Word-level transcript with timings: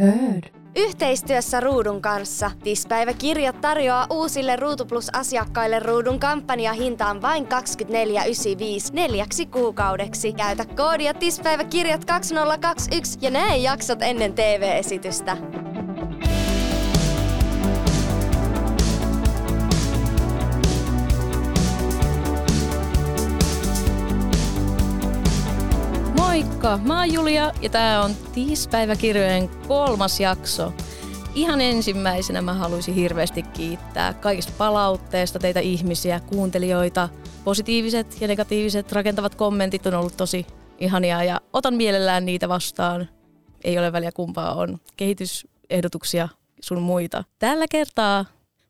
Heard. 0.00 0.60
Yhteistyössä 0.76 1.60
Ruudun 1.60 2.02
kanssa 2.02 2.50
Tispäiväkirjat 2.64 3.60
tarjoaa 3.60 4.06
uusille 4.10 4.56
Ruutu 4.56 4.84
Plus-asiakkaille 4.86 5.78
Ruudun 5.78 6.20
kampanjahintaan 6.20 7.22
vain 7.22 7.46
24,95 7.46 7.50
neljäksi 8.92 9.46
kuukaudeksi. 9.46 10.32
Käytä 10.32 10.64
koodia 10.76 11.14
Tispäiväkirjat 11.14 12.04
2021 12.04 13.18
ja 13.22 13.30
näe 13.30 13.56
jaksot 13.56 14.02
ennen 14.02 14.32
TV-esitystä. 14.32 15.36
Moikka, 26.62 26.88
mä 26.88 26.98
oon 26.98 27.12
Julia 27.12 27.52
ja 27.62 27.70
tää 27.70 28.02
on 28.02 28.10
Tiispäiväkirjojen 28.32 29.48
kolmas 29.68 30.20
jakso. 30.20 30.72
Ihan 31.34 31.60
ensimmäisenä 31.60 32.42
mä 32.42 32.54
haluaisin 32.54 32.94
hirveästi 32.94 33.42
kiittää 33.42 34.14
kaikista 34.14 34.52
palautteesta 34.58 35.38
teitä 35.38 35.60
ihmisiä, 35.60 36.20
kuuntelijoita. 36.20 37.08
Positiiviset 37.44 38.20
ja 38.20 38.28
negatiiviset 38.28 38.92
rakentavat 38.92 39.34
kommentit 39.34 39.86
on 39.86 39.94
ollut 39.94 40.16
tosi 40.16 40.46
ihania 40.78 41.24
ja 41.24 41.40
otan 41.52 41.74
mielellään 41.74 42.26
niitä 42.26 42.48
vastaan. 42.48 43.08
Ei 43.64 43.78
ole 43.78 43.92
väliä 43.92 44.12
kumpaa 44.12 44.54
on. 44.54 44.78
Kehitysehdotuksia 44.96 46.28
sun 46.60 46.82
muita. 46.82 47.24
Tällä 47.38 47.66
kertaa 47.70 48.24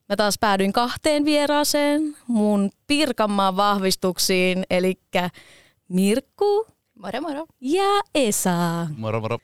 mä 0.09 0.17
taas 0.17 0.35
päädyin 0.41 0.73
kahteen 0.73 1.25
vieraaseen 1.25 2.17
mun 2.27 2.71
Pirkanmaan 2.87 3.57
vahvistuksiin, 3.57 4.65
eli 4.71 5.01
Mirkku 5.89 6.67
Moro 7.03 7.21
moro. 7.21 7.47
ja 7.61 8.01
Esa. 8.15 8.87
Moro 8.97 9.21
moro. 9.21 9.39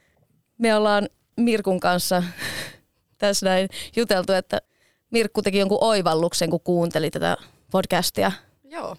Me 0.59 0.75
ollaan 0.75 1.09
Mirkun 1.37 1.81
kanssa 1.81 2.23
tässä 3.19 3.47
näin 3.47 3.69
juteltu, 3.97 4.33
että 4.33 4.61
Mirkku 5.11 5.43
teki 5.43 5.59
jonkun 5.59 5.79
oivalluksen, 5.81 6.51
kun 6.51 6.61
kuunteli 6.61 7.11
tätä 7.11 7.37
podcastia. 7.71 8.33
Joo. 8.65 8.97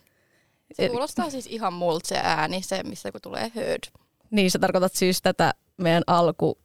Se 0.74 0.90
kuulostaa 0.90 1.30
siis 1.30 1.48
ihan 1.48 1.74
multa 1.74 2.08
se 2.08 2.20
ääni, 2.24 2.62
se 2.62 2.84
missä 2.84 3.12
kun 3.12 3.22
tulee 3.22 3.52
heard. 3.56 3.84
Niin 4.32 4.52
sä 4.52 4.60
tarkoitat 4.60 4.94
siis 4.94 5.22
tätä 5.22 5.54
meidän 5.78 6.04
alku 6.08 6.58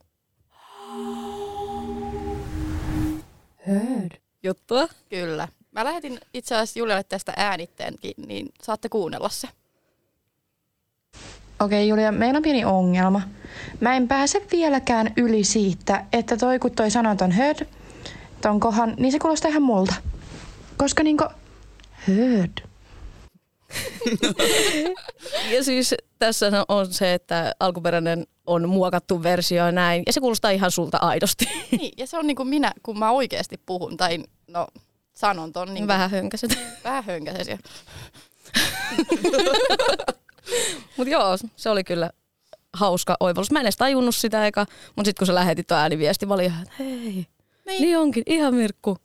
Heard. 3.67 4.21
juttua. 4.43 4.89
Kyllä. 5.09 5.49
Mä 5.73 5.85
lähetin 5.85 6.21
itse 6.35 6.55
asiassa 6.55 6.79
Julialle 6.79 7.05
tästä 7.05 7.33
äänitteenkin, 7.37 8.15
niin 8.27 8.49
saatte 8.63 8.89
kuunnella 8.89 9.29
se. 9.29 9.49
Okei 11.63 11.89
Julia, 11.89 12.13
meillä 12.13 12.37
on 12.37 12.43
pieni 12.43 12.65
ongelma. 12.65 13.23
Mä 13.81 13.97
en 13.97 14.09
pääse 14.09 14.43
vieläkään 14.53 15.13
yli 15.17 15.45
siitä, 15.45 16.05
että 16.13 16.37
toi 16.37 16.59
kun 16.59 16.71
toi 16.71 16.91
sanoton 16.91 17.31
heard, 17.31 17.67
ton 18.41 18.61
kohan, 18.61 18.95
niin 18.99 19.13
se 19.13 19.19
kuulostaa 19.19 19.49
ihan 19.49 19.63
multa. 19.63 19.95
Koska 20.77 21.03
niinku, 21.03 21.25
heard. 22.09 22.53
Ja 25.53 25.65
siis 25.65 25.95
tässä 26.19 26.47
on 26.69 26.93
se, 26.93 27.15
että 27.15 27.53
alkuperäinen 27.61 28.27
on 28.47 28.69
muokattu 28.69 29.23
versio 29.23 29.67
ja 29.67 29.73
näin. 29.73 30.03
Ja 30.07 30.13
se 30.13 30.21
kuulostaa 30.21 30.51
ihan 30.51 30.71
sulta 30.71 30.99
aidosti. 30.99 31.45
Niin, 31.79 31.93
ja 31.97 32.07
se 32.07 32.19
on 32.19 32.27
niin 32.27 32.37
kuin 32.37 32.49
minä, 32.49 32.73
kun 32.83 32.99
mä 32.99 33.11
oikeasti 33.11 33.61
puhun, 33.67 33.97
tai 33.97 34.19
no 34.49 34.67
sanon 35.15 35.53
ton 35.53 35.75
niin 35.75 35.87
Vähän 35.87 36.11
hönkäset. 36.11 36.59
vähän 36.85 37.05
hönkäses. 37.05 37.49
Mutta 40.97 41.11
joo, 41.11 41.37
se 41.57 41.71
oli 41.71 41.85
kyllä 41.85 42.11
hauska 42.73 43.17
oivallus. 43.21 43.51
Mä 43.51 43.61
en 43.61 43.65
edes 43.65 43.77
tajunnut 43.77 44.15
sitä 44.15 44.47
eka, 44.47 44.67
mutta 44.97 45.09
sitten 45.09 45.21
kun 45.21 45.27
sä 45.27 45.35
lähetit 45.35 45.67
tuon 45.67 45.81
ääniviesti, 45.81 46.27
mä 46.27 46.35
olin 46.35 46.45
ihan, 46.45 46.63
että 46.63 46.75
hei, 46.79 46.89
niin. 46.97 47.27
niin 47.67 47.99
onkin, 47.99 48.23
ihan 48.27 48.55
Mirkku. 48.55 48.99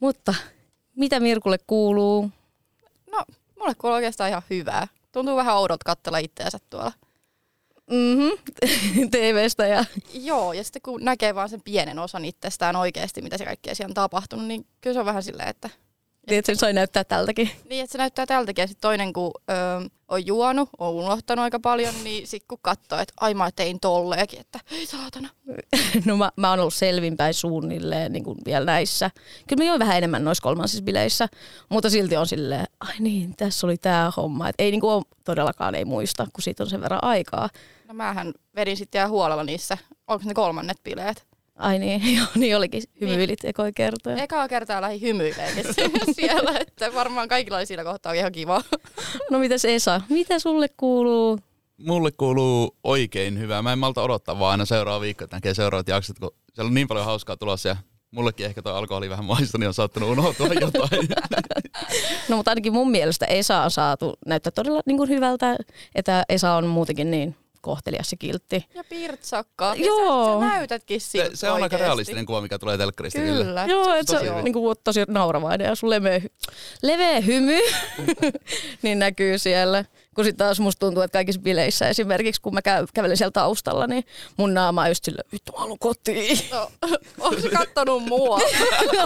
Mutta 0.00 0.34
mitä 0.96 1.20
Mirkulle 1.20 1.58
kuuluu? 1.66 2.30
No, 3.12 3.24
mulle 3.58 3.74
kuuluu 3.74 3.94
oikeastaan 3.94 4.30
ihan 4.30 4.42
hyvää. 4.50 4.88
Tuntuu 5.12 5.36
vähän 5.36 5.56
oudot 5.56 5.84
katsella 5.84 6.18
itseänsä 6.18 6.58
tuolla. 6.70 6.92
Mm-hmm. 7.90 8.30
TVstä 9.10 9.66
ja 9.66 9.84
Joo, 10.14 10.52
ja 10.52 10.64
sitten 10.64 10.82
kun 10.82 11.04
näkee 11.04 11.34
vaan 11.34 11.48
sen 11.48 11.62
pienen 11.64 11.98
osan 11.98 12.24
itsestään 12.24 12.76
oikeasti, 12.76 13.22
mitä 13.22 13.38
se 13.38 13.44
kaikkea 13.44 13.74
siellä 13.74 13.90
on 13.90 13.94
tapahtunut, 13.94 14.46
niin 14.46 14.66
kyllä 14.80 14.94
se 14.94 15.00
on 15.00 15.06
vähän 15.06 15.22
silleen, 15.22 15.48
että 15.48 15.70
tiedät, 16.26 16.46
sen 16.46 16.56
sai 16.56 16.72
näyttää 16.72 17.04
tältäkin. 17.04 17.50
Niin, 17.70 17.84
että 17.84 17.92
se 17.92 17.98
näyttää 17.98 18.26
tältäkin. 18.26 18.62
Ja 18.62 18.66
sitten 18.66 18.88
toinen, 18.88 19.12
kun 19.12 19.32
öö, 19.50 19.56
on 20.08 20.26
juonut, 20.26 20.68
on 20.78 20.94
unohtanut 20.94 21.42
aika 21.42 21.60
paljon, 21.60 21.94
niin 22.04 22.26
sitten 22.26 22.48
kun 22.48 22.58
katsoo, 22.62 22.98
että 22.98 23.14
ai 23.20 23.34
mä 23.34 23.50
tein 23.56 23.80
tolleekin, 23.80 24.40
että 24.40 24.60
ei 24.70 24.86
saatana. 24.86 25.28
No 26.04 26.16
mä, 26.16 26.30
mä 26.36 26.50
oon 26.50 26.60
ollut 26.60 26.74
selvinpäin 26.74 27.34
suunnilleen 27.34 28.12
niin 28.12 28.24
kuin 28.24 28.38
vielä 28.44 28.64
näissä. 28.66 29.10
Kyllä 29.46 29.64
mä 29.64 29.68
join 29.68 29.78
vähän 29.78 29.96
enemmän 29.96 30.24
noissa 30.24 30.42
kolmansissa 30.42 30.84
bileissä, 30.84 31.28
mutta 31.68 31.90
silti 31.90 32.16
on 32.16 32.26
silleen, 32.26 32.66
ai 32.80 32.94
niin, 32.98 33.36
tässä 33.36 33.66
oli 33.66 33.76
tää 33.76 34.10
homma. 34.16 34.48
Et 34.48 34.54
ei 34.58 34.70
niin 34.70 34.80
kuin 34.80 35.04
todellakaan 35.24 35.74
ei 35.74 35.84
muista, 35.84 36.26
kun 36.32 36.42
siitä 36.42 36.62
on 36.62 36.70
sen 36.70 36.80
verran 36.80 37.04
aikaa. 37.04 37.48
No 37.88 37.94
mähän 37.94 38.32
vedin 38.56 38.76
sitten 38.76 38.98
ihan 38.98 39.10
huolella 39.10 39.44
niissä, 39.44 39.78
onko 40.06 40.24
ne 40.26 40.34
kolmannet 40.34 40.82
bileet. 40.84 41.33
Ai 41.58 41.78
niin, 41.78 42.02
joo, 42.16 42.26
niin 42.34 42.56
olikin. 42.56 42.82
Hymyilit 43.00 43.44
ekoi 43.44 43.72
kertoja. 43.72 44.16
Ekaa 44.22 44.48
kertaa 44.48 44.80
lähi 44.80 45.00
hymyilemään 45.00 45.52
siellä, 46.16 46.58
että 46.60 46.94
varmaan 46.94 47.28
kaikilla 47.28 47.58
oli 47.58 47.66
siinä 47.66 47.84
kohtaa 47.84 48.12
ihan 48.12 48.32
kiva. 48.32 48.62
No 49.30 49.38
mitäs 49.38 49.64
Esa, 49.64 50.00
mitä 50.08 50.38
sulle 50.38 50.68
kuuluu? 50.76 51.38
Mulle 51.76 52.10
kuuluu 52.12 52.76
oikein 52.84 53.38
hyvää. 53.38 53.62
Mä 53.62 53.72
en 53.72 53.78
malta 53.78 54.02
odottaa 54.02 54.38
vaan 54.38 54.50
aina 54.50 54.64
seuraava 54.64 55.00
viikko, 55.00 55.24
että 55.24 55.36
näkee 55.36 55.54
seuraavat 55.54 55.88
jaksot, 55.88 56.18
kun 56.18 56.30
siellä 56.54 56.68
on 56.68 56.74
niin 56.74 56.88
paljon 56.88 57.06
hauskaa 57.06 57.36
tulossa 57.36 57.68
ja 57.68 57.76
mullekin 58.10 58.46
ehkä 58.46 58.62
toi 58.62 58.72
alkoholi 58.72 59.10
vähän 59.10 59.24
maistu, 59.24 59.58
niin 59.58 59.68
on 59.68 59.74
saattanut 59.74 60.10
unohtua 60.10 60.46
jotain. 60.46 61.08
No 62.28 62.36
mutta 62.36 62.50
ainakin 62.50 62.72
mun 62.72 62.90
mielestä 62.90 63.26
Esa 63.26 63.62
on 63.62 63.70
saatu 63.70 64.14
näyttää 64.26 64.50
todella 64.50 64.80
niin 64.86 64.96
kuin 64.96 65.08
hyvältä, 65.08 65.56
että 65.94 66.24
Esa 66.28 66.52
on 66.54 66.66
muutenkin 66.66 67.10
niin 67.10 67.36
kohtelias 67.64 68.12
ja 68.12 68.18
kiltti. 68.18 68.66
Ja 68.74 68.84
pirtsakka. 68.84 69.74
Joo. 69.76 70.40
Sä, 70.40 70.46
sä 70.46 70.54
näytätkin 70.54 71.00
siltä 71.00 71.30
Se, 71.30 71.36
se 71.36 71.50
on 71.50 71.62
aika 71.62 71.76
realistinen 71.76 72.26
kuva, 72.26 72.40
mikä 72.40 72.58
tulee 72.58 72.78
telkkarista. 72.78 73.20
Ville. 73.20 73.44
Kyllä. 73.44 73.64
Joo, 73.68 73.94
että 73.94 74.20
se 74.20 74.30
on 74.30 74.44
niin 74.44 74.52
kuin, 74.52 74.76
tosi 74.84 75.00
nauravainen 75.08 75.64
ja 75.64 75.74
sun 75.74 75.90
leveä, 75.90 76.20
leveä 76.82 77.20
hymy 77.20 77.58
niin 78.82 78.98
näkyy 78.98 79.38
siellä. 79.38 79.84
Kun 80.14 80.24
sitten 80.24 80.46
taas 80.46 80.60
musta 80.60 80.80
tuntuu, 80.80 81.02
että 81.02 81.18
kaikissa 81.18 81.40
bileissä 81.40 81.88
esimerkiksi, 81.88 82.40
kun 82.40 82.54
mä 82.54 82.62
käy, 82.62 82.86
kävelen 82.94 83.16
siellä 83.16 83.30
taustalla, 83.30 83.86
niin 83.86 84.04
mun 84.36 84.54
naama 84.54 84.82
on 84.82 84.88
just 84.88 85.04
silleen, 85.04 85.28
vittu 85.32 85.52
mä 85.52 85.58
haluan 85.58 85.78
kotiin. 85.78 86.38
No, 86.52 86.70
onko 87.20 87.40
se 87.40 87.48
kattonut 87.48 88.04
mua? 88.04 88.36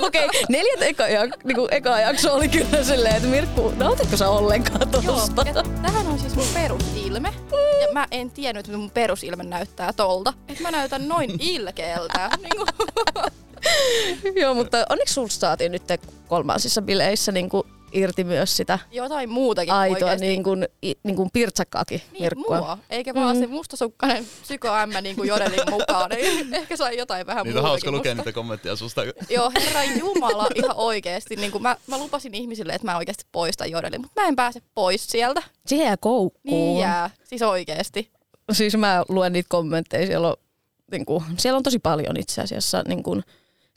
Okei, 0.02 0.26
okay, 0.26 0.40
neljät 0.48 0.82
eka, 0.82 1.08
jak, 1.08 1.44
niinku, 1.44 1.68
eka 1.70 2.00
jakso 2.00 2.34
oli 2.34 2.48
kyllä 2.48 2.84
silleen, 2.84 3.16
että 3.16 3.28
Mirkku, 3.28 3.72
nautitko 3.76 4.16
sä 4.16 4.28
ollenkaan 4.28 4.80
Joo, 4.92 5.02
tosta? 5.02 5.42
ja 5.46 5.54
tämähän 5.54 6.06
on 6.06 6.18
siis 6.18 6.34
mun 6.34 6.46
perusilme. 6.54 7.34
Ja 7.80 7.92
mä 7.92 8.06
en 8.10 8.30
tiennyt, 8.30 8.66
että 8.66 8.78
mun 8.78 8.90
perusilme 8.90 9.44
näyttää 9.44 9.92
tolta. 9.92 10.32
Että 10.48 10.62
mä 10.62 10.70
näytän 10.70 11.08
noin 11.08 11.30
ilkeältä. 11.40 12.30
niin 12.42 12.56
kuin, 12.56 12.68
Joo, 14.42 14.54
mutta 14.54 14.86
onneksi 14.88 15.14
sulta 15.14 15.34
saatiin 15.34 15.72
nyt 15.72 15.82
kolmansissa 16.28 16.82
bileissä 16.82 17.32
niin 17.32 17.48
kuin 17.48 17.66
irti 17.92 18.24
myös 18.24 18.56
sitä 18.56 18.78
jotain 18.90 19.30
muutakin 19.30 19.72
aitoa 19.74 20.14
niin 20.14 20.42
kuin, 20.42 20.68
niin 21.02 21.16
kuin 21.16 21.30
pirtsakkaakin 21.32 22.02
Niin, 22.12 22.22
Mirkkua. 22.22 22.58
mua. 22.58 22.78
Eikä 22.90 23.14
vaan 23.14 23.36
Mm. 23.36 23.40
se 23.40 23.46
mustasukkainen 23.46 24.26
psykoämmä 24.42 25.00
niin 25.00 25.16
kuin 25.16 25.28
jodelin 25.28 25.60
mukaan. 25.70 26.10
Niin 26.10 26.54
ehkä 26.54 26.76
sai 26.76 26.96
jotain 26.96 27.26
vähän 27.26 27.44
Niitä 27.44 27.58
on 27.58 27.62
muutakin 27.64 27.68
hauska 27.70 27.90
lukea 27.90 28.14
musta. 28.14 28.22
niitä 28.24 28.34
kommentteja 28.34 28.76
susta. 28.76 29.02
Joo, 29.30 29.52
herra 29.64 29.84
Jumala, 29.84 30.46
ihan 30.54 30.76
oikeesti. 30.76 31.36
Niin 31.36 31.52
kuin 31.52 31.62
mä, 31.62 31.76
mä 31.86 31.98
lupasin 31.98 32.34
ihmisille, 32.34 32.72
että 32.72 32.86
mä 32.86 32.96
oikeasti 32.96 33.24
poistan 33.32 33.70
jodelin, 33.70 34.00
mutta 34.00 34.20
mä 34.22 34.28
en 34.28 34.36
pääse 34.36 34.60
pois 34.74 35.06
sieltä. 35.06 35.42
Se 35.66 35.76
jää 35.76 35.96
koukkuun. 35.96 36.42
Niin 36.44 36.78
jää, 36.80 37.10
siis 37.24 37.42
oikeesti. 37.42 38.10
Siis 38.52 38.76
mä 38.76 39.04
luen 39.08 39.32
niitä 39.32 39.46
kommentteja, 39.50 40.06
siellä 40.06 40.28
on, 40.28 40.36
niin 40.92 41.06
kuin, 41.06 41.24
siellä 41.38 41.56
on 41.56 41.62
tosi 41.62 41.78
paljon 41.78 42.16
itse 42.16 42.42
asiassa 42.42 42.82
niin 42.88 43.02
kuin, 43.02 43.22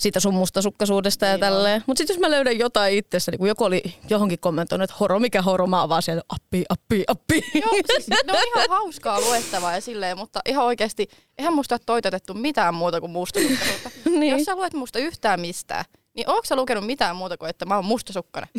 siitä 0.01 0.19
sun 0.19 0.33
mustasukkaisuudesta 0.33 1.25
ja 1.25 1.31
Niin 1.31 1.39
tälleen. 1.39 1.83
Mutta 1.87 1.97
sitten 1.97 2.13
jos 2.13 2.19
mä 2.19 2.29
löydän 2.31 2.59
jotain 2.59 2.97
itsestä, 2.97 3.31
niin 3.31 3.39
kun 3.39 3.47
joku 3.47 3.63
oli 3.63 3.81
johonkin 4.09 4.39
kommentoinut, 4.39 4.83
että 4.83 4.95
horo, 4.99 5.19
mikä 5.19 5.41
horo, 5.41 5.67
mä 5.67 5.79
oon 5.79 5.89
vaan 5.89 6.01
siellä, 6.01 6.21
appi, 6.29 6.63
appi, 6.69 7.03
appi. 7.07 7.43
Joo, 7.53 7.71
siis 7.93 8.07
ne 8.09 8.17
on 8.29 8.43
ihan 8.55 8.69
hauskaa 8.69 9.21
luettavaa 9.21 9.73
ja 9.73 9.81
silleen, 9.81 10.17
mutta 10.17 10.39
ihan 10.45 10.65
oikeasti, 10.65 11.07
eihän 11.37 11.53
musta 11.55 11.75
ole 11.75 11.81
toitotettu 11.85 12.33
mitään 12.33 12.73
muuta 12.73 12.99
kuin 12.99 13.11
mustasukkaisuutta. 13.11 13.89
Niin. 14.19 14.31
Jos 14.37 14.43
sä 14.43 14.55
luet 14.55 14.73
musta 14.73 14.99
yhtään 14.99 15.39
mistään, 15.39 15.85
niin 16.13 16.29
ootko 16.29 16.45
sä 16.45 16.55
lukenut 16.55 16.85
mitään 16.85 17.15
muuta 17.15 17.37
kuin, 17.37 17.49
että 17.49 17.65
mä 17.65 17.75
oon 17.75 17.85
mustasukkainen? 17.85 18.49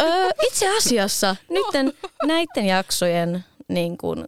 öö, 0.00 0.28
itse 0.46 0.76
asiassa 0.76 1.36
nytten 1.48 1.92
näiden 2.26 2.66
jaksojen 2.66 3.44
niin 3.68 3.98
kuin, 3.98 4.24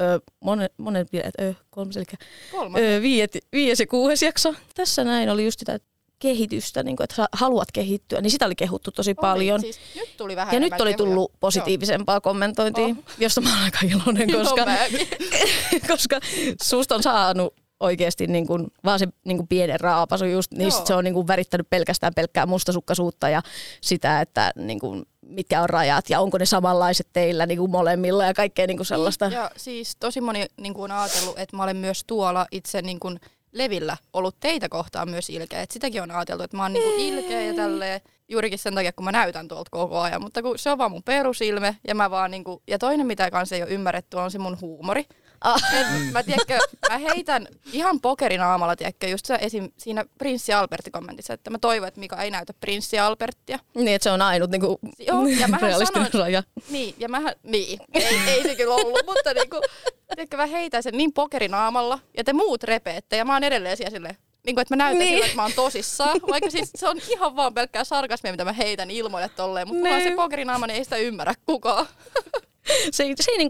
öö, 0.00 0.18
monet, 0.40 0.72
monet 0.78 1.10
bileet, 1.10 1.34
öö, 1.40 1.52
kolmas, 1.70 1.96
eli 1.96 2.04
Kolmas. 2.50 2.80
öö, 2.80 3.02
viiet, 3.02 3.38
viies 3.52 3.80
ja 3.80 3.86
kuudes 3.86 4.22
jakso. 4.22 4.54
Tässä 4.74 5.04
näin 5.04 5.30
oli 5.30 5.44
just 5.44 5.58
sitä 5.58 5.78
kehitystä, 6.22 6.82
niin 6.82 6.96
kuin, 6.96 7.04
että 7.04 7.28
haluat 7.32 7.72
kehittyä, 7.72 8.20
niin 8.20 8.30
sitä 8.30 8.46
oli 8.46 8.54
kehuttu 8.54 8.90
tosi 8.90 9.14
paljon. 9.14 9.60
Oli, 9.60 9.72
siis 9.72 9.80
nyt 9.96 10.16
tuli 10.16 10.36
vähän 10.36 10.54
Ja 10.54 10.60
nyt 10.60 10.72
oli 10.72 10.78
kehuja. 10.78 10.96
tullut 10.96 11.32
positiivisempaa 11.40 12.20
kommentointia, 12.20 12.84
Oh. 12.84 12.96
josta 13.18 13.40
mä 13.40 13.48
olen 13.52 13.62
aika 13.64 13.78
iloinen, 13.82 14.28
Joo. 14.30 14.42
koska, 14.42 14.60
Joo, 14.60 15.80
koska 15.88 16.20
susta 16.62 16.94
on 16.94 17.02
saanut 17.02 17.54
oikeasti 17.80 18.26
niin 18.26 18.46
kuin, 18.46 18.66
vaan 18.84 18.98
se 18.98 19.06
niin 19.24 19.36
kuin 19.36 19.48
pienen 19.48 19.80
raapasu 19.80 20.24
just, 20.24 20.52
niin 20.52 20.60
Joo. 20.62 20.70
sit 20.70 20.86
se 20.86 20.94
on 20.94 21.04
niin 21.04 21.14
kuin 21.14 21.26
värittänyt 21.26 21.70
pelkästään 21.70 22.14
pelkkää 22.14 22.46
mustasukkaisuutta 22.46 23.28
ja 23.28 23.42
sitä, 23.80 24.20
että 24.20 24.52
niin 24.56 24.80
kuin, 24.80 25.02
mitkä 25.26 25.62
on 25.62 25.70
rajat 25.70 26.10
ja 26.10 26.20
onko 26.20 26.38
ne 26.38 26.46
samanlaiset 26.46 27.08
teillä 27.12 27.46
niin 27.46 27.58
kuin 27.58 27.70
molemmilla 27.70 28.24
ja 28.24 28.34
kaikkea 28.34 28.66
niin 28.66 28.76
kuin 28.76 28.86
sellaista. 28.86 29.24
Ja 29.24 29.50
siis 29.56 29.96
tosi 29.96 30.20
moni 30.20 30.46
niin 30.60 30.74
kuin 30.74 30.92
on 30.92 30.98
ajatellut, 30.98 31.38
että 31.38 31.56
mä 31.56 31.62
olen 31.62 31.76
myös 31.76 32.04
tuolla 32.06 32.46
itse 32.50 32.82
niin 32.82 33.00
kuin 33.00 33.20
levillä 33.52 33.96
ollut 34.12 34.36
teitä 34.40 34.68
kohtaan 34.68 35.10
myös 35.10 35.30
ilkeä. 35.30 35.62
Et 35.62 35.70
sitäkin 35.70 36.02
on 36.02 36.10
ajateltu, 36.10 36.44
että 36.44 36.56
mä 36.56 36.62
oon 36.62 36.72
niin 36.72 36.84
kuin 36.84 37.00
ilkeä 37.00 37.40
ja 37.40 37.54
tälleen 37.54 38.00
juurikin 38.28 38.58
sen 38.58 38.74
takia, 38.74 38.92
kun 38.92 39.04
mä 39.04 39.12
näytän 39.12 39.48
tuolta 39.48 39.70
koko 39.70 40.00
ajan. 40.00 40.22
Mutta 40.22 40.42
kun 40.42 40.58
se 40.58 40.70
on 40.70 40.78
vaan 40.78 40.90
mun 40.90 41.02
perusilme 41.02 41.76
ja 41.88 41.94
mä 41.94 42.10
vaan 42.10 42.30
niin 42.30 42.44
kuin, 42.44 42.62
ja 42.68 42.78
toinen 42.78 43.06
mitä 43.06 43.30
kanssa 43.30 43.56
ei 43.56 43.62
ole 43.62 43.70
ymmärretty 43.70 44.16
on 44.16 44.30
se 44.30 44.38
mun 44.38 44.60
huumori. 44.60 45.04
Ah. 45.44 45.62
Et 45.80 46.12
mä, 46.12 46.22
tiedätkö, 46.22 46.58
mä 46.90 46.98
heitän 46.98 47.48
ihan 47.72 48.00
pokerinaamalla, 48.00 48.76
tiedätkö, 48.76 49.06
just 49.08 49.26
se 49.26 49.38
esim. 49.40 49.70
siinä 49.78 50.04
Prinssi 50.18 50.52
Albertti-kommentissa, 50.52 51.34
että 51.34 51.50
mä 51.50 51.58
toivon, 51.58 51.88
että 51.88 52.00
Mika 52.00 52.22
ei 52.22 52.30
näytä 52.30 52.54
Prinssi 52.60 52.98
Alberttia. 52.98 53.58
Niin, 53.74 53.88
että 53.88 54.04
se 54.04 54.10
on 54.10 54.22
ainut 54.22 54.50
niin 54.50 54.60
kuin, 54.60 54.78
Joo, 54.98 55.26
ja 55.26 55.48
mähän 55.48 55.62
realistinen 55.70 56.06
sanoin- 56.12 56.24
raja. 56.24 56.42
Niin, 56.70 56.94
ja 56.98 57.08
mähän, 57.08 57.34
niin, 57.42 57.80
ei, 57.94 58.18
ei 58.26 58.42
se 58.42 58.54
kyllä 58.54 58.74
ollut, 58.74 58.98
mutta 59.06 59.34
niinku, 59.34 59.60
tiedätkö, 60.14 60.36
mä 60.36 60.46
heitän 60.46 60.82
sen 60.82 60.96
niin 60.96 61.12
pokerinaamalla, 61.12 61.98
ja 62.16 62.24
te 62.24 62.32
muut 62.32 62.62
repeette, 62.64 63.16
ja 63.16 63.24
mä 63.24 63.32
oon 63.32 63.44
edelleen 63.44 63.76
siellä 63.76 63.90
silleen, 63.90 64.16
niin 64.46 64.54
kuin, 64.56 64.62
että 64.62 64.76
mä 64.76 64.84
näytän 64.84 64.98
Niin. 64.98 65.06
niin. 65.06 65.14
sille, 65.14 65.24
että 65.24 65.36
mä 65.36 65.42
oon 65.42 65.52
tosissaan, 65.52 66.20
vaikka 66.30 66.50
siis 66.50 66.70
se 66.74 66.88
on 66.88 66.98
ihan 67.08 67.36
vaan 67.36 67.54
pelkkää 67.54 67.84
sarkasmia, 67.84 68.32
mitä 68.32 68.44
mä 68.44 68.52
heitän 68.52 68.90
ilmoille 68.90 69.28
tolleen, 69.28 69.68
mutta 69.68 69.88
on 69.88 70.00
se 70.00 70.04
Niin. 70.04 70.16
pokerinaama, 70.16 70.66
niin 70.66 70.76
ei 70.76 70.84
sitä 70.84 70.96
ymmärrä 70.96 71.34
kukaan. 71.46 71.86
Se, 72.90 73.04
se 73.20 73.30
ei 73.32 73.38
niin 73.38 73.48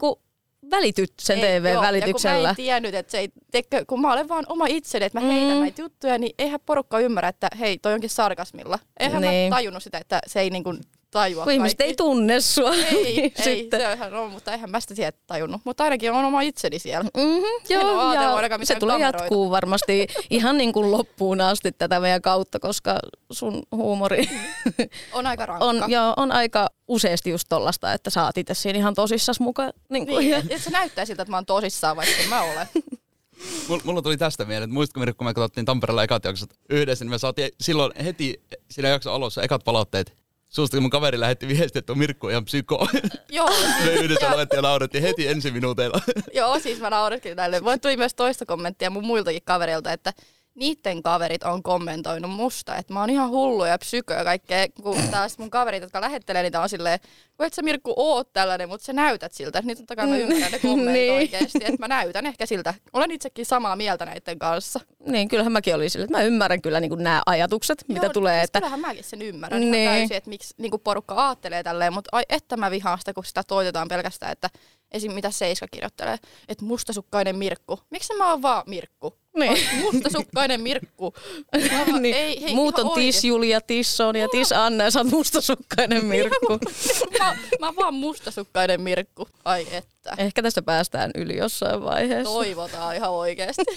kuin 0.73 0.81
välity 0.81 1.05
sen 1.21 1.39
Ei, 1.39 1.43
joo, 1.45 1.51
Ja 1.55 1.61
kun 1.61 1.65
mä 1.65 1.73
TV-välityksellä. 1.81 2.51
en 2.51 2.57
tiennyt, 2.57 2.95
että 2.95 3.11
se 3.11 3.19
ei, 3.19 3.29
tiedätkö, 3.51 3.85
kun 3.87 4.01
mä 4.01 4.13
olen 4.13 4.29
vaan 4.29 4.45
oma 4.49 4.67
itseni, 4.67 5.05
että 5.05 5.21
mä 5.21 5.27
heitän 5.27 5.57
Mm. 5.57 5.61
näitä 5.61 5.83
juttuja, 5.83 6.19
niin 6.19 6.35
eihän 6.39 6.61
porukka 6.67 6.99
ymmärrä, 7.01 7.29
että 7.29 7.49
hei, 7.61 7.79
toi 7.79 7.95
onkin 7.95 8.11
sarkasmilla. 8.11 8.79
Eihän 9.01 9.23
Niin. 9.23 9.51
mä 9.51 9.57
tajunnut 9.57 9.83
sitä, 9.83 9.99
että 9.99 10.21
se 10.27 10.41
ei 10.41 10.51
niinku 10.51 10.75
tajua 11.13 11.45
Kun 11.45 11.53
ihmiset 11.53 11.81
ei 11.81 11.95
tunne 11.95 12.41
sua. 12.41 12.75
Ei, 12.75 13.21
ei 13.21 13.33
Sitten. 13.45 13.81
se 13.99 14.05
on, 14.05 14.13
no, 14.13 14.29
mutta 14.29 14.53
eihän 14.53 14.71
mä 14.71 14.81
sitä 14.81 14.95
sieltä 14.95 15.19
tajunnut. 15.27 15.61
Mutta 15.65 15.85
ainakin 15.85 16.13
on 16.13 16.25
oma 16.25 16.41
itseni 16.41 16.79
siellä. 16.79 17.11
Mm-hmm, 17.17 17.45
joo, 17.69 18.13
ja 18.15 18.59
se 18.63 18.75
tulee 18.75 18.95
kameroita. 18.95 19.19
jatkuu 19.25 19.51
varmasti 19.51 20.07
ihan 20.31 20.57
niin 20.59 20.73
kuin 20.73 20.91
loppuun 20.91 21.41
asti 21.41 21.73
tätä 21.73 22.01
meidän 22.01 22.23
kautta, 22.23 22.59
koska 22.61 22.99
sun 23.33 23.63
huumori 23.73 24.25
On 25.13 25.27
aika 25.27 25.47
rankka. 25.47 25.67
on, 25.67 25.85
joo, 25.91 26.15
on 26.17 26.33
aika 26.33 26.69
useasti 26.89 27.31
just 27.31 27.47
tollasta, 27.49 27.93
että 27.93 28.11
sä 28.11 28.25
oot 28.25 28.39
itse 28.39 28.55
siinä 28.55 28.79
ihan 28.79 28.95
tosissas 28.95 29.41
mukaan. 29.41 29.73
Niin 29.89 30.07
kuin, 30.07 30.19
Niin, 30.19 30.31
ja, 30.31 30.39
et, 30.39 30.45
et 30.51 30.63
se 30.63 30.71
näyttää 30.71 31.05
siltä, 31.05 31.23
että 31.23 31.31
mä 31.31 31.37
oon 31.37 31.47
tosissaan, 31.47 31.97
vaikka 31.97 32.23
mä 32.29 32.43
ole. 32.43 32.69
Mulla, 33.69 33.83
mulla 33.85 34.03
tuli 34.03 34.17
tästä 34.17 34.45
mieleen, 34.45 34.63
että 34.65 34.75
muistatko 34.75 35.01
Mirko, 35.01 35.17
kun 35.19 35.27
me 35.27 35.35
katsottiin 35.35 35.65
Tampereella 35.65 36.03
ekat 36.03 36.25
jaksot 36.25 36.51
yhdessä, 36.71 37.05
niin 37.05 37.11
me 37.11 37.19
saatiin 37.19 37.51
silloin 37.61 37.93
heti 38.05 38.43
siinä 38.71 38.89
jakson 38.89 39.13
alussa 39.13 39.43
ekat 39.43 39.65
palautteet. 39.65 40.22
Susta 40.55 40.77
kun 40.77 40.83
mun 40.83 40.91
kaveri 40.91 41.21
lähetti 41.21 41.49
viestiä, 41.49 41.79
että 41.79 41.93
on 41.93 42.31
ihan 42.31 42.45
psyko. 42.45 42.89
joo, 43.29 43.51
me 43.85 43.93
yhdessä 43.93 44.35
luettiin 44.35 44.59
ja 44.59 44.63
naurettiin 44.63 45.03
heti 45.03 45.29
ensi 45.29 45.51
minuuteilla. 45.51 46.01
joo, 46.35 46.59
siis 46.59 46.81
mä 46.81 46.91
naureskin 46.91 47.37
näille. 47.37 47.61
Mulle 47.61 47.79
tuli 47.79 47.97
myös 47.97 48.15
toista 48.15 48.47
kommenttia 48.47 48.91
mun 48.91 49.07
muiltakin 49.07 49.43
kavereilta, 49.45 49.93
että 49.93 50.13
niiden 50.55 51.03
kaverit 51.03 51.43
on 51.43 51.63
kommentoinut 51.63 52.31
musta, 52.31 52.77
että 52.77 52.93
mä 52.93 53.01
oon 53.01 53.11
ihan 53.11 53.29
hullu 53.31 53.65
ja 53.65 53.79
psykö 53.79 54.15
ja 54.15 54.25
kaikkea, 54.25 54.67
kun 54.83 54.97
taas 55.11 55.39
mun 55.39 55.51
kaverit, 55.51 55.83
jotka 55.83 56.01
lähettelee 56.01 56.43
niitä 56.43 56.61
on 56.61 56.69
silleen, 56.69 56.99
kun 57.37 57.47
et 57.47 57.55
sä 57.55 57.63
Mirkku 57.63 57.95
oot 57.97 58.33
tällainen, 58.33 58.69
mutta 58.69 58.85
sä 58.85 58.93
näytät 58.93 59.33
siltä. 59.33 59.63
Niin 59.63 59.77
totta 59.77 59.97
kai 59.97 60.07
mä 60.07 60.17
ymmärrän 60.17 60.53
ne 60.53 60.59
kommentit 60.59 60.93
Niin. 60.95 61.13
oikeesti, 61.13 61.59
että 61.63 61.77
mä 61.79 61.89
näytän 61.89 62.27
ehkä 62.27 62.47
siltä. 62.47 62.75
Olen 62.93 63.11
itsekin 63.11 63.47
samaa 63.47 63.77
mieltä 63.77 64.05
näiden 64.05 64.39
kanssa. 64.39 64.81
niin, 65.07 65.29
kyllähän 65.29 65.53
mäkin 65.53 65.75
olin 65.75 65.91
sille, 65.91 66.05
että 66.05 66.17
mä 66.19 66.23
ymmärrän 66.25 66.63
kyllä 66.63 66.81
niin 66.81 66.93
nämä 67.03 67.23
ajatukset, 67.27 67.85
mitä 67.89 68.07
Joo, 68.07 68.13
tulee. 68.13 68.35
siis 68.41 68.45
Että, 68.45 68.59
Kyllähän 68.61 68.81
mäkin 68.81 69.05
sen 69.05 69.23
ymmärrän 69.23 69.71
Niin. 69.71 69.91
täysin, 69.91 70.17
että 70.17 70.31
miksi 70.31 70.55
niin 70.59 70.73
porukka 70.85 71.27
ajattelee 71.29 71.63
tälleen, 71.63 71.93
mutta 71.93 72.09
ai 72.13 72.23
että 72.29 72.57
mä 72.57 72.71
vihaan 72.71 72.99
sitä, 72.99 73.13
kun 73.15 73.25
sitä 73.25 73.43
toitetaan 73.47 73.89
pelkästään, 73.89 74.33
että 74.33 74.49
esim. 74.93 75.13
mitä 75.13 75.31
Seiska 75.31 75.67
kirjoittelee, 75.71 76.19
että 76.49 76.65
mustasukkainen 76.65 77.37
Mirkku. 77.37 77.81
Miksi 77.91 78.15
mä 78.15 78.31
oon 78.31 78.43
vaan 78.43 78.63
Mirkku? 78.67 79.15
Niin. 79.37 79.69
Mustasukkainen 79.83 80.61
Mirkku. 80.61 81.15
Mä 81.73 81.85
vaan, 81.89 82.03
niin, 82.03 82.15
ei, 82.15 82.43
hei, 82.43 82.55
muut 82.55 82.79
on. 82.79 82.95
Tis 82.95 83.25
Julia, 83.25 83.61
Tis 83.61 83.97
Sonja, 83.97 84.29
Tis 84.29 84.53
Anna 84.53 84.85
ja 84.85 84.91
sä 84.91 85.01
oot 85.01 85.11
mustasukkainen 85.11 86.05
Mirkku. 86.05 86.59
mä, 87.19 87.37
mä 87.61 87.67
oon 87.67 87.77
vaan 87.77 87.95
mustasukkainen 87.95 88.81
Mirkku. 88.81 89.29
Ai 89.45 89.67
että. 89.71 90.15
Ehkä 90.19 90.43
tästä 90.43 90.63
päästään 90.63 91.11
yli 91.15 91.37
jossain 91.37 91.85
vaiheessa. 91.85 92.33
Toivotaan 92.33 92.97
ihan 92.97 93.11
oikeesti. 93.11 93.65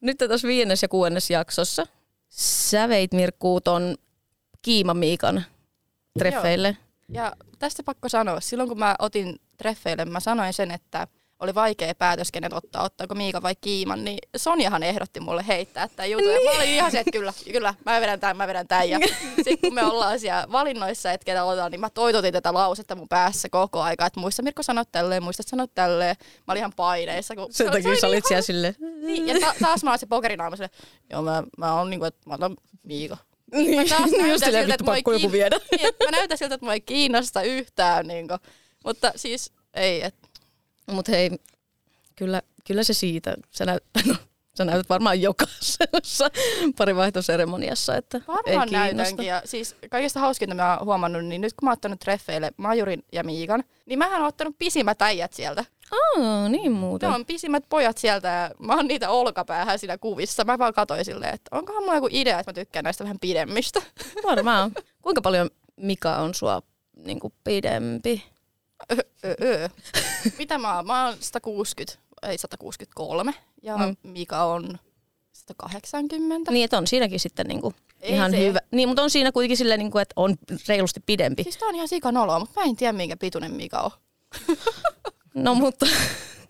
Nyt 0.00 0.18
tässä 0.18 0.48
viidennes 0.48 0.82
ja 0.82 0.88
kuudennes 0.88 1.30
jaksossa 1.30 1.86
sä 2.28 2.88
veit 2.88 3.12
Mirkku 3.12 3.60
ton 3.60 3.96
Kiima 4.62 4.94
Miikan 4.94 5.44
treffeille. 6.18 6.76
Ja 7.12 7.32
tästä 7.58 7.82
pakko 7.82 8.08
sanoa, 8.08 8.40
silloin 8.40 8.68
kun 8.68 8.78
mä 8.78 8.94
otin 8.98 9.36
treffeille, 9.56 10.04
mä 10.04 10.20
sanoin 10.20 10.52
sen, 10.52 10.70
että 10.70 11.06
oli 11.40 11.54
vaikea 11.54 11.94
päätös, 11.94 12.32
kenet 12.32 12.52
ottaa, 12.52 12.84
ottaako 12.84 13.14
Miika 13.14 13.42
vai 13.42 13.54
Kiiman, 13.60 14.04
niin 14.04 14.18
Sonjahan 14.36 14.82
ehdotti 14.82 15.20
mulle 15.20 15.44
heittää 15.48 15.88
tämän 15.88 16.10
jutun. 16.10 16.32
Ja 16.32 16.38
mä 16.44 16.50
olin 16.56 16.68
ihan 16.68 16.90
se, 16.90 17.00
että 17.00 17.10
kyllä, 17.10 17.32
kyllä, 17.52 17.74
mä 17.86 18.00
vedän 18.00 18.20
tämän, 18.20 18.36
mä 18.36 18.46
vedän 18.46 18.68
tämän. 18.68 18.90
Ja 18.90 18.98
sitten 19.36 19.58
kun 19.58 19.74
me 19.74 19.84
ollaan 19.84 20.20
siellä 20.20 20.46
valinnoissa, 20.52 21.12
että 21.12 21.24
ketä 21.24 21.44
otetaan, 21.44 21.70
niin 21.72 21.80
mä 21.80 21.90
toitotin 21.90 22.32
tätä 22.32 22.54
lausetta 22.54 22.94
mun 22.94 23.08
päässä 23.08 23.48
koko 23.48 23.80
aika, 23.82 24.06
että 24.06 24.20
muista 24.20 24.42
Mirko 24.42 24.62
sanoa 24.62 24.84
tälleen, 24.84 25.22
muista 25.22 25.42
sanoa 25.46 25.66
tälleen. 25.74 26.16
Mä 26.46 26.52
olin 26.52 26.58
ihan 26.60 26.72
paineissa. 26.76 27.34
Kun 27.36 27.46
Sen 27.52 27.66
se- 27.66 27.72
takia 27.72 28.00
sä 28.00 28.06
oli 28.06 28.14
olit 28.14 28.24
niin 28.24 28.28
siellä 28.28 28.42
silleen. 28.42 28.74
niin, 29.02 29.28
ja 29.28 29.40
ta- 29.40 29.54
taas 29.62 29.84
mä 29.84 29.90
oon 29.90 29.98
se 29.98 30.06
pokerinaama 30.06 30.56
silleen, 30.56 30.78
joo 31.10 31.22
mä, 31.22 31.42
mä 31.58 31.74
oon 31.74 31.90
niinku, 31.90 32.04
että 32.04 32.20
mä 32.28 32.34
otan 32.34 32.56
Miika. 32.82 33.16
Niin, 33.52 33.76
Mä 33.76 33.84
taas 33.84 34.10
just 34.30 34.44
silleen, 34.44 34.66
vittu 34.66 34.84
pakko 34.84 35.12
joku 35.12 35.32
viedä. 35.32 35.56
Niin, 35.70 35.94
mä 36.04 36.10
näytän 36.10 36.38
siltä, 36.38 36.54
että 36.54 36.64
mua 36.64 36.74
ei 36.74 36.80
kiinnosta 36.80 37.42
yhtään. 37.42 38.06
Niinku. 38.06 38.34
Mutta 38.84 39.12
siis 39.16 39.52
ei, 39.74 40.02
et, 40.02 40.14
Mut 40.90 41.08
hei, 41.08 41.30
kyllä, 42.16 42.42
kyllä 42.66 42.82
se 42.82 42.94
siitä. 42.94 43.36
Sä, 43.50 43.64
näyt, 43.64 43.84
no, 44.06 44.14
sä 44.54 44.64
näytät 44.64 44.88
varmaan 44.88 45.22
jokaisessa 45.22 46.30
parivaihtoseremoniassa, 46.78 47.96
että 47.96 48.20
varmaan 48.28 48.74
ei 48.74 48.94
näytänkin. 48.94 49.26
Ja 49.26 49.42
siis 49.44 49.76
kaikista 49.90 50.20
hauskinta 50.20 50.54
mä 50.54 50.76
oon 50.76 50.86
huomannut, 50.86 51.24
niin 51.24 51.40
nyt 51.40 51.52
kun 51.52 51.66
mä 51.66 51.70
oon 51.70 51.72
ottanut 51.72 52.00
treffeille 52.00 52.52
Majurin 52.56 53.04
ja 53.12 53.24
Miikan, 53.24 53.64
niin 53.86 53.98
mähän 53.98 54.20
oon 54.20 54.28
ottanut 54.28 54.56
pisimmät 54.58 55.02
äijät 55.02 55.32
sieltä. 55.32 55.64
Aa, 55.92 56.48
niin 56.48 56.72
muuten. 56.72 57.08
Ne 57.08 57.14
on 57.14 57.26
pisimmät 57.26 57.64
pojat 57.68 57.98
sieltä 57.98 58.28
ja 58.28 58.50
mä 58.58 58.74
oon 58.74 58.86
niitä 58.86 59.10
olkapäähän 59.10 59.78
siinä 59.78 59.98
kuvissa. 59.98 60.44
Mä 60.44 60.58
vaan 60.58 60.74
katsoin 60.74 61.04
silleen, 61.04 61.34
että 61.34 61.56
onkohan 61.56 61.82
mulla 61.82 61.94
joku 61.94 62.08
idea, 62.10 62.40
että 62.40 62.50
mä 62.50 62.54
tykkään 62.54 62.84
näistä 62.84 63.04
vähän 63.04 63.18
pidemmistä. 63.20 63.82
Varmaan. 64.28 64.72
Kuinka 65.02 65.20
paljon 65.22 65.50
Mika 65.76 66.16
on 66.16 66.34
sua 66.34 66.62
niin 66.96 67.20
kuin 67.20 67.32
pidempi? 67.44 68.24
Öö, 68.92 69.34
öö. 69.42 69.68
Mitä 70.38 70.58
mä 70.58 70.76
oon? 70.76 70.86
Mä 70.86 71.06
oon 71.06 71.16
160, 71.20 71.98
ei 72.22 72.38
163 72.38 73.34
ja 73.62 73.76
Mm. 73.76 73.96
Mika 74.02 74.44
on 74.44 74.78
180. 75.32 76.50
Niin, 76.50 76.64
että 76.64 76.78
on 76.78 76.86
siinäkin 76.86 77.20
sitten 77.20 77.46
niin 77.46 77.60
kuin 77.60 77.74
Ei 78.00 78.12
ihan 78.14 78.30
se. 78.30 78.38
hyvä. 78.38 78.58
Niin, 78.70 78.88
mutta 78.88 79.02
on 79.02 79.10
siinä 79.10 79.32
kuitenkin 79.32 79.56
silleen, 79.56 79.78
niin 79.78 79.90
kuin, 79.90 80.02
että 80.02 80.12
on 80.16 80.36
reilusti 80.68 81.00
pidempi. 81.06 81.42
Siis 81.42 81.56
tää 81.56 81.68
on 81.68 81.74
ihan 81.74 81.88
sikanoloa, 81.88 82.38
mutta 82.38 82.60
mä 82.60 82.66
en 82.66 82.76
tiedä 82.76 82.92
minkä 82.92 83.16
pituinen 83.16 83.52
Mika 83.52 83.80
on. 83.80 83.90
No 85.34 85.54
mutta 85.54 85.86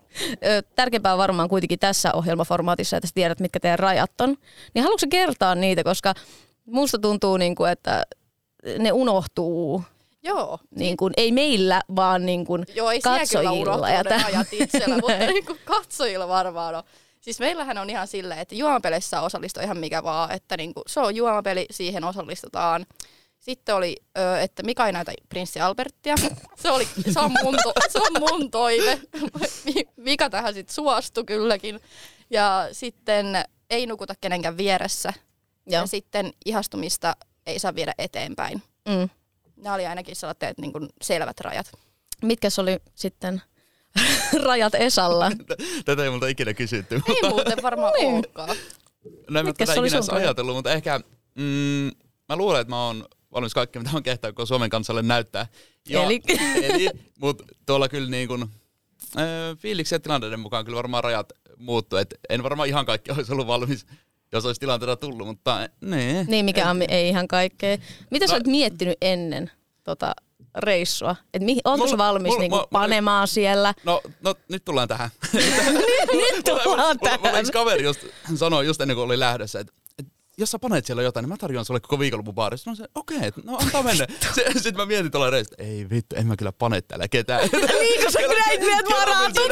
tärkeämpää 0.75 1.13
on 1.13 1.17
varmaan 1.19 1.49
kuitenkin 1.49 1.79
tässä 1.79 2.13
ohjelmaformaatissa, 2.13 2.97
että 2.97 3.07
sä 3.07 3.11
tiedät, 3.15 3.39
mitkä 3.39 3.59
teidän 3.59 3.79
rajat 3.79 4.21
on. 4.21 4.37
Niin 4.73 4.83
haluatko 4.83 5.07
kertaa 5.09 5.55
niitä, 5.55 5.83
koska 5.83 6.13
musta 6.65 6.99
tuntuu, 6.99 7.37
niin 7.37 7.55
kuin, 7.55 7.71
että 7.71 8.03
ne 8.79 8.91
unohtuu. 8.91 9.83
Joo. 10.23 10.59
Niin 10.75 10.97
kuin, 10.97 11.13
ei 11.17 11.31
meillä, 11.31 11.81
vaan 11.95 12.25
niin 12.25 12.45
kuin 12.45 12.65
Joo, 12.75 12.91
ei 12.91 13.01
katsojilla. 13.01 13.87
tä- 14.03 14.25
ajat 14.25 14.47
itsellä, 14.51 14.95
mutta 14.95 15.17
niin 15.33 15.45
kuin 15.45 15.59
katsojilla 15.65 16.27
varmaan 16.27 16.75
on. 16.75 16.83
Siis 17.21 17.39
meillähän 17.39 17.77
on 17.77 17.89
ihan 17.89 18.07
silleen, 18.07 18.39
että 18.39 18.55
juomapeleissä 18.55 19.21
osallistuu 19.21 19.63
ihan 19.63 19.77
mikä 19.77 20.03
vaan, 20.03 20.31
että 20.31 20.57
niin 20.57 20.73
kuin, 20.73 20.83
se 20.87 20.99
on 20.99 21.15
juomapeli, 21.15 21.65
siihen 21.71 22.03
osallistutaan. 22.03 22.85
Sitten 23.39 23.75
oli, 23.75 23.95
että 24.41 24.63
Mika 24.63 24.85
ei 24.85 24.91
näytä 24.91 25.13
prinssi 25.29 25.59
Alberttia. 25.61 26.15
Se, 26.61 26.71
oli, 26.71 26.87
se, 27.13 27.19
on, 27.19 27.31
mun 27.43 27.57
to, 27.63 27.73
se 27.89 27.99
on 27.99 28.11
mun 28.19 28.51
toive. 28.51 28.99
Mi- 29.65 29.87
Mika 29.95 30.29
tähän 30.29 30.53
sitten 30.53 30.73
suostui 30.75 31.23
kylläkin. 31.25 31.79
Ja 32.29 32.67
sitten 32.71 33.25
ei 33.69 33.85
nukuta 33.85 34.13
kenenkään 34.21 34.57
vieressä. 34.57 35.13
Joo. 35.67 35.81
Ja 35.81 35.87
sitten 35.87 36.33
ihastumista 36.45 37.15
ei 37.45 37.59
saa 37.59 37.75
viedä 37.75 37.93
eteenpäin. 37.97 38.61
Mm. 38.89 39.09
Nämä 39.63 39.73
oli 39.75 39.85
ainakin 39.85 40.15
sellaiset 40.15 40.57
niin 40.57 40.71
kuin 40.71 40.89
selvät 41.01 41.39
rajat. 41.39 41.71
Mitkä 42.21 42.47
oli 42.57 42.79
sitten 42.95 43.41
rajat 44.47 44.75
Esalla? 44.75 45.31
Tätä 45.85 46.03
ei 46.03 46.09
multa 46.09 46.27
ikinä 46.27 46.53
kysytty. 46.53 46.95
Ei 46.95 47.29
muuten 47.29 47.57
varmaan 47.63 47.93
Niin. 47.93 48.13
olekaan. 48.15 48.49
No 48.49 48.55
en 49.27 49.33
mä 49.33 49.43
Mitkä 49.43 49.65
tätä 49.65 49.73
se 49.73 49.79
oli 49.79 49.87
ikinä 49.87 50.01
ajatellut, 50.11 50.55
mutta 50.55 50.73
ehkä 50.73 50.99
mm, 51.35 51.91
mä 52.29 52.35
luulen, 52.35 52.61
että 52.61 52.69
mä 52.69 52.85
oon 52.85 53.05
valmis 53.33 53.53
kaikki, 53.53 53.79
mitä 53.79 53.91
on 53.93 54.03
kehtaa, 54.03 54.33
kun 54.33 54.47
Suomen 54.47 54.69
kansalle 54.69 55.01
näyttää. 55.01 55.47
Eli? 55.89 56.21
eli 56.63 56.89
mutta 57.19 57.43
tuolla 57.65 57.89
kyllä 57.89 58.09
niin 58.09 58.27
kuin, 58.27 58.41
äh, 59.17 59.57
fiiliksi 59.57 59.95
ja 59.95 59.99
tilanteiden 59.99 60.39
mukaan 60.39 60.65
kyllä 60.65 60.77
varmaan 60.77 61.03
rajat 61.03 61.33
muuttui. 61.57 62.01
Et 62.01 62.15
en 62.29 62.43
varmaan 62.43 62.67
ihan 62.69 62.85
kaikki 62.85 63.11
olisi 63.11 63.31
ollut 63.31 63.47
valmis, 63.47 63.85
jos 64.33 64.45
olisi 64.45 64.59
tilanteena 64.59 64.95
tullut, 64.95 65.27
mutta 65.27 65.69
nee. 65.81 66.23
Niin, 66.27 66.45
mikä 66.45 66.71
en- 66.71 66.81
ei 66.89 67.09
ihan 67.09 67.27
kaikkea. 67.27 67.77
Mitä 68.11 68.27
sä 68.27 68.33
No- 68.33 68.35
olet 68.37 68.47
miettinyt 68.47 68.97
ennen 69.01 69.51
tota 69.83 70.13
reissua? 70.57 71.15
Et 71.33 71.41
mihin, 71.41 71.61
ootko 71.65 71.77
Mulla- 71.77 71.91
sä 71.91 71.97
valmis 71.97 72.29
mulla- 72.29 72.39
niinku 72.39 72.55
mulla- 72.55 72.67
panemaan 72.71 73.27
siellä? 73.27 73.73
No, 73.83 74.01
no, 74.21 74.35
nyt 74.49 74.65
tullaan 74.65 74.87
tähän. 74.87 75.09
Nyt 76.13 76.45
tullaan 76.45 76.67
Mulla- 76.67 76.93
Mulla 76.93 77.17
tähän. 77.21 77.39
yksi 77.39 77.51
kaveri 77.51 77.83
just 77.83 77.99
sanoi 78.35 78.65
just 78.65 78.81
ennen 78.81 78.95
kuin 78.97 79.05
oli 79.05 79.19
lähdössä, 79.19 79.59
että 79.59 79.73
et, 79.99 80.05
jos 80.37 80.51
sä 80.51 80.59
panet 80.59 80.85
siellä 80.85 81.03
jotain, 81.03 81.23
niin 81.23 81.29
mä 81.29 81.37
tarjoan 81.37 81.65
sulle 81.65 81.79
koko 81.79 81.99
viikonlopun 81.99 82.35
baarissa. 82.35 82.69
No 82.71 82.75
se, 82.75 82.85
okei, 82.95 83.17
okay, 83.17 83.31
no 83.43 83.57
antaa 83.57 83.83
mennä. 83.83 84.07
Sitten 84.53 84.75
mä 84.75 84.85
mietin 84.85 85.11
tuolla 85.11 85.29
reistä, 85.29 85.55
ei 85.59 85.89
vittu, 85.89 86.15
en 86.15 86.27
mä 86.27 86.35
kyllä 86.37 86.51
pane 86.51 86.81
täällä 86.81 87.07
ketään. 87.07 87.41
Niin, 87.79 88.01
kun 88.03 88.11
sä 88.11 88.19
näit 88.19 88.61
meidät 88.61 88.85
varatut. 88.91 89.51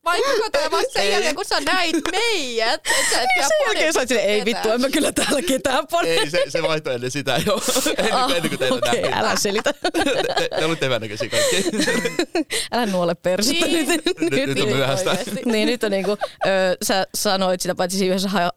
Et 0.00 0.22
vaikka 0.26 0.50
tämä 0.52 0.70
vasta 0.70 0.92
sen 0.92 1.10
jälkeen, 1.12 1.34
kun 1.34 1.44
sä 1.44 1.60
näit 1.60 1.96
meidät. 2.12 2.80
Et 2.86 3.06
sä 3.10 3.22
et 3.22 3.28
Niin 3.36 3.44
sen 3.46 3.66
jälkeen 3.66 3.92
sä 3.92 4.00
oot 4.00 4.08
silleen, 4.08 4.28
ei 4.28 4.44
vittu, 4.44 4.68
en 4.70 4.80
mä 4.80 4.88
kyllä 4.88 5.12
täällä 5.12 5.42
ketään 5.42 5.86
pane. 5.90 6.08
ei, 6.08 6.30
se, 6.30 6.44
se 6.48 6.62
vaihtoi 6.62 6.94
ennen 6.94 7.10
sitä 7.10 7.40
jo. 7.46 7.62
ennen, 7.98 8.12
kuin, 8.24 8.36
ennen 8.36 8.48
kuin 8.48 8.58
teitä 8.58 8.74
Okei, 8.74 9.02
nähtiin. 9.02 9.14
älä 9.14 9.36
selitä. 9.36 9.72
Te, 9.82 10.04
te, 10.34 10.48
te 10.58 10.64
olitte 10.64 10.86
hyvännäköisiä 10.86 11.28
kaikki. 11.28 11.64
Älä 12.72 12.86
nuole 12.86 13.14
persettä 13.14 13.66
Niin. 13.66 13.88
nyt. 13.88 14.02
Nyt, 14.20 14.46
nyt 14.46 14.60
on 14.60 14.68
myöhäistä. 14.68 15.16
Niin 15.44 15.66
nyt 15.68 15.84
on 15.84 15.90
niinku, 15.90 16.10
ö, 16.12 16.16
sä 16.82 17.06
sanoit 17.14 17.60
sitä 17.60 17.74
paitsi 17.74 17.98
siinä 17.98 18.10
yhdessä 18.14 18.28
ha- 18.28 18.50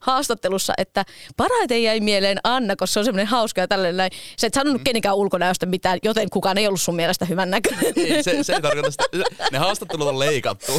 haastattelussa, 0.00 0.72
että 0.78 1.04
parhaiten 1.36 1.82
jäi 1.82 2.00
mieleen 2.00 2.38
Anna, 2.44 2.76
koska 2.76 2.92
se 2.92 2.98
on 2.98 3.04
semmoinen 3.04 3.26
hauska 3.26 3.60
ja 3.60 3.68
tällainen 3.68 3.96
näin. 3.96 4.10
Sä 4.40 4.46
et 4.46 4.54
sanonut 4.54 4.82
kenenkään 4.84 5.16
ulkonäöstä 5.16 5.66
mitään, 5.66 5.98
joten 6.02 6.30
kukaan 6.30 6.58
ei 6.58 6.66
ollut 6.66 6.80
sun 6.80 6.96
mielestä 6.96 7.24
hyvän 7.24 7.50
näköinen. 7.50 7.92
Ei, 7.96 8.22
se, 8.22 8.42
se 8.42 8.52
ei 8.54 8.62
tarkoita 8.62 8.90
sitä. 8.90 9.04
Ne 9.52 9.58
haastattelut 9.58 10.08
on 10.08 10.18
leikattu. 10.20 10.72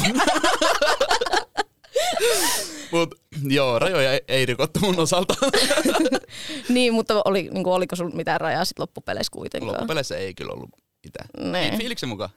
Mut 2.91 3.15
joo, 3.47 3.79
rajoja 3.79 4.13
ei, 4.13 4.21
ei 4.27 4.45
rikottu 4.45 4.79
mun 4.79 4.99
osalta. 4.99 5.33
niin, 6.69 6.93
mutta 6.93 7.21
oli, 7.25 7.49
niinku, 7.53 7.73
oliko 7.73 7.95
sulla 7.95 8.15
mitään 8.15 8.41
rajaa 8.41 8.65
sit 8.65 8.79
loppupeleissä 8.79 9.31
kuitenkaan? 9.31 9.73
Loppupeleissä 9.73 10.17
ei 10.17 10.33
kyllä 10.33 10.53
ollut 10.53 10.69
mitään. 11.05 11.51
Nee. 11.51 11.71
Fi- 11.71 11.77
Fiiliksen 11.77 12.09
mukaan. 12.09 12.29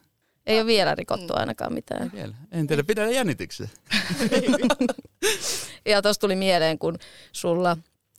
Ei 0.47 0.59
ole 0.59 0.67
vielä 0.67 0.95
rikottu 0.95 1.33
ainakaan 1.37 1.73
mitään. 1.73 2.13
Vielä. 2.15 2.35
En 2.53 2.67
tiedä, 2.67 2.85
pidä 2.85 3.11
jännityksessä. 3.11 3.79
Ja 5.87 6.03
tuossa 6.03 6.21
tuli 6.21 6.37
mieleen, 6.37 6.79
kun 6.79 6.99
sulla 7.33 7.77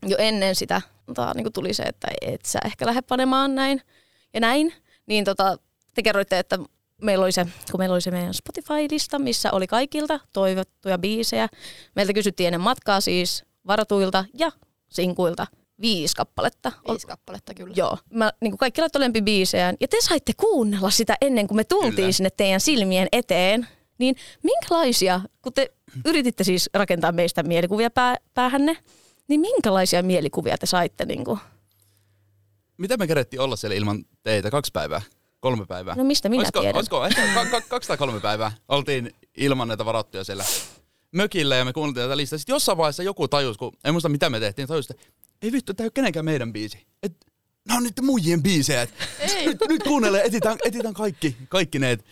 jo 0.07 0.17
ennen 0.19 0.55
sitä 0.55 0.81
tota, 1.05 1.31
niin 1.35 1.53
tuli 1.53 1.73
se, 1.73 1.83
että 1.83 2.07
et 2.21 2.45
sä 2.45 2.59
ehkä 2.65 2.85
lähde 2.85 3.01
panemaan 3.01 3.55
näin 3.55 3.81
ja 4.33 4.39
näin, 4.39 4.73
niin 5.05 5.25
tota, 5.25 5.57
te 5.93 6.03
kerroitte, 6.03 6.39
että 6.39 6.59
meillä 7.01 7.23
oli 7.23 7.31
se, 7.31 7.47
kun 7.71 7.79
meillä 7.79 7.93
oli 7.93 8.01
se 8.01 8.11
meidän 8.11 8.33
Spotify-lista, 8.33 9.19
missä 9.19 9.51
oli 9.51 9.67
kaikilta 9.67 10.19
toivottuja 10.33 10.97
biisejä. 10.97 11.47
Meiltä 11.95 12.13
kysyttiin 12.13 12.47
ennen 12.47 12.61
matkaa 12.61 13.01
siis 13.01 13.43
varatuilta 13.67 14.25
ja 14.33 14.51
sinkuilta 14.89 15.47
viisi 15.81 16.15
kappaletta. 16.15 16.71
Viisi 16.87 17.07
kappaletta 17.07 17.53
kyllä. 17.53 17.73
Joo. 17.77 17.97
Mä, 18.09 18.31
niin 18.41 18.51
kuin 18.51 18.57
kaikki 18.57 18.81
laittoi 18.81 18.99
lempibiisejään. 18.99 19.75
Ja 19.79 19.87
te 19.87 19.97
saitte 20.01 20.33
kuunnella 20.37 20.89
sitä 20.89 21.15
ennen 21.21 21.47
kuin 21.47 21.55
me 21.55 21.63
tultiin 21.63 21.95
Kyllä. 21.95 22.11
sinne 22.11 22.29
teidän 22.29 22.61
silmien 22.61 23.07
eteen. 23.11 23.67
Niin 23.97 24.15
minkälaisia, 24.43 25.21
kun 25.41 25.53
te 25.53 25.73
yrititte 26.05 26.43
siis 26.43 26.69
rakentaa 26.73 27.11
meistä 27.11 27.43
mielikuvia 27.43 27.89
pää, 27.89 28.17
päähänne, 28.33 28.77
niin 29.27 29.41
minkälaisia 29.41 30.03
mielikuvia 30.03 30.57
te 30.57 30.65
saitte? 30.65 31.05
Niin 31.05 31.25
kuin? 31.25 31.39
Mitä 32.77 32.97
me 32.97 33.07
kerettiin 33.07 33.39
olla 33.39 33.55
siellä 33.55 33.75
ilman 33.75 34.05
teitä? 34.23 34.51
Kaksi 34.51 34.71
päivää? 34.71 35.01
Kolme 35.39 35.65
päivää? 35.65 35.95
No 35.95 36.03
mistä 36.03 36.29
minä 36.29 36.39
olisiko, 36.39 36.59
tiedän? 36.59 36.75
Olisiko 36.75 37.05
ehkä 37.05 37.21
ka- 37.33 37.45
ka- 37.45 37.61
kaksi 37.61 37.87
tai 37.87 37.97
kolme 37.97 38.19
päivää? 38.19 38.51
Oltiin 38.67 39.11
ilman 39.37 39.67
näitä 39.67 39.85
varattuja 39.85 40.23
siellä 40.23 40.43
mökillä 41.11 41.55
ja 41.55 41.65
me 41.65 41.73
kuunneltiin 41.73 42.03
tätä 42.03 42.17
listaa. 42.17 42.39
Sitten 42.39 42.53
jossain 42.53 42.77
vaiheessa 42.77 43.03
joku 43.03 43.27
tajus, 43.27 43.57
kun 43.57 43.73
en 43.83 43.93
muista 43.93 44.09
mitä 44.09 44.29
me 44.29 44.39
tehtiin, 44.39 44.67
tajus, 44.67 44.89
että 44.89 45.03
ei 45.41 45.51
vittu, 45.51 45.73
tämä 45.73 45.85
ei 45.85 45.87
ole 45.87 45.91
kenenkään 45.91 46.25
meidän 46.25 46.53
biisi. 46.53 46.85
Et, 47.03 47.13
nämä 47.67 47.77
on 47.77 47.83
niiden 47.83 48.05
muijien 48.05 48.43
biisejä. 48.43 48.81
Et, 48.81 48.93
nyt, 49.45 49.57
nyt 49.69 49.83
kuunnelle, 49.83 50.21
etitään, 50.21 50.57
etitään 50.65 50.93
kaikki, 50.93 51.35
kaikki 51.49 51.79
ne, 51.79 51.91
et, 51.91 52.05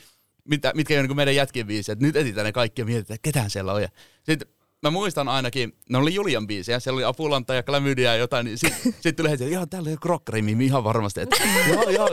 mitä, 0.50 0.72
mitkä 0.76 0.94
ole 0.94 1.08
niin 1.08 1.16
meidän 1.16 1.36
jätkien 1.36 1.68
biisejä. 1.68 1.94
Et 1.94 2.00
nyt 2.00 2.16
etitään 2.16 2.46
ne 2.46 2.52
kaikki 2.52 2.82
ja 2.82 2.86
mietitään, 2.86 3.16
että 3.16 3.24
ketään 3.24 3.50
siellä 3.50 3.74
on. 3.74 3.82
Ja 3.82 3.90
sitten 4.24 4.48
mä 4.84 4.92
muistan 4.92 5.28
ainakin, 5.28 5.74
ne 5.90 5.98
oli 5.98 6.14
Julian 6.14 6.48
biisejä, 6.48 6.80
siellä 6.80 6.98
oli 6.98 7.04
Apulanta 7.04 7.54
ja 7.54 7.64
Klamydia 7.64 8.12
ja 8.12 8.18
jotain, 8.18 8.46
niin 8.46 8.58
sitten 8.58 8.96
sit 9.02 9.16
tuli 9.16 9.30
heti, 9.30 9.54
että 9.54 9.66
täällä 9.66 9.90
on 9.90 10.00
Krokkarimimi 10.00 10.66
ihan 10.66 10.84
varmasti. 10.84 11.22
Että, 11.22 11.36
joo, 11.70 11.90
joo. 11.90 12.10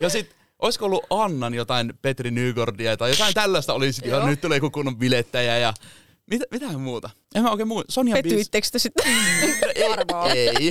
Ja 0.00 0.08
sitten 0.08 0.36
olisiko 0.58 0.84
ollut 0.84 1.04
Annan 1.10 1.54
jotain 1.54 1.92
Petri 2.02 2.30
Nygordia 2.30 2.96
tai 2.96 3.10
jotain 3.10 3.34
tällaista 3.34 3.74
oli 3.74 3.92
sitten, 3.92 4.12
ja 4.12 4.26
nyt 4.26 4.40
tulee 4.40 4.56
joku 4.56 4.70
kunnon 4.70 4.96
bilettäjä 4.96 5.58
ja 5.58 5.74
mitä, 6.30 6.44
mitä 6.50 6.78
muuta? 6.78 7.10
En 7.34 7.42
mä 7.42 7.50
oikein 7.50 7.68
muu. 7.68 7.84
Sonja. 7.88 8.14
Petyittekö 8.14 8.68
te 8.72 8.78
sitten? 8.78 9.04
Varmaan. 9.90 10.30
Ei. 10.36 10.70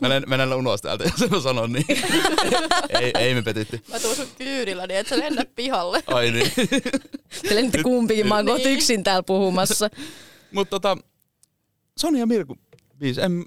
mä 0.00 0.14
en, 0.16 0.22
mä 0.26 0.34
en 0.34 0.52
ulos 0.54 0.82
täältä, 0.82 1.04
jos 1.04 1.30
mä 1.30 1.40
sanon 1.40 1.72
niin. 1.72 1.84
ei, 3.00 3.12
ei 3.18 3.34
me 3.34 3.42
petytty. 3.42 3.80
Mä 3.92 4.00
tuun 4.00 4.16
sun 4.16 4.26
kyydillä 4.38 4.86
niin, 4.86 5.00
et 5.00 5.06
sä 5.06 5.18
lennä 5.18 5.44
pihalle. 5.56 6.02
Ai 6.06 6.30
niin. 6.30 6.52
Te 7.48 7.54
lennitte 7.54 7.82
kumpikin, 7.82 8.26
mä 8.28 8.36
oon 8.36 8.46
kohta 8.46 8.68
Niin. 8.68 8.76
yksin 8.76 9.04
täällä 9.04 9.22
puhumassa. 9.22 9.90
Mutta 10.52 10.70
tota, 10.70 10.96
Sonja 11.98 12.20
ja 12.20 12.26
Mirku 12.26 12.56
biisi. 12.98 13.20
En, 13.20 13.44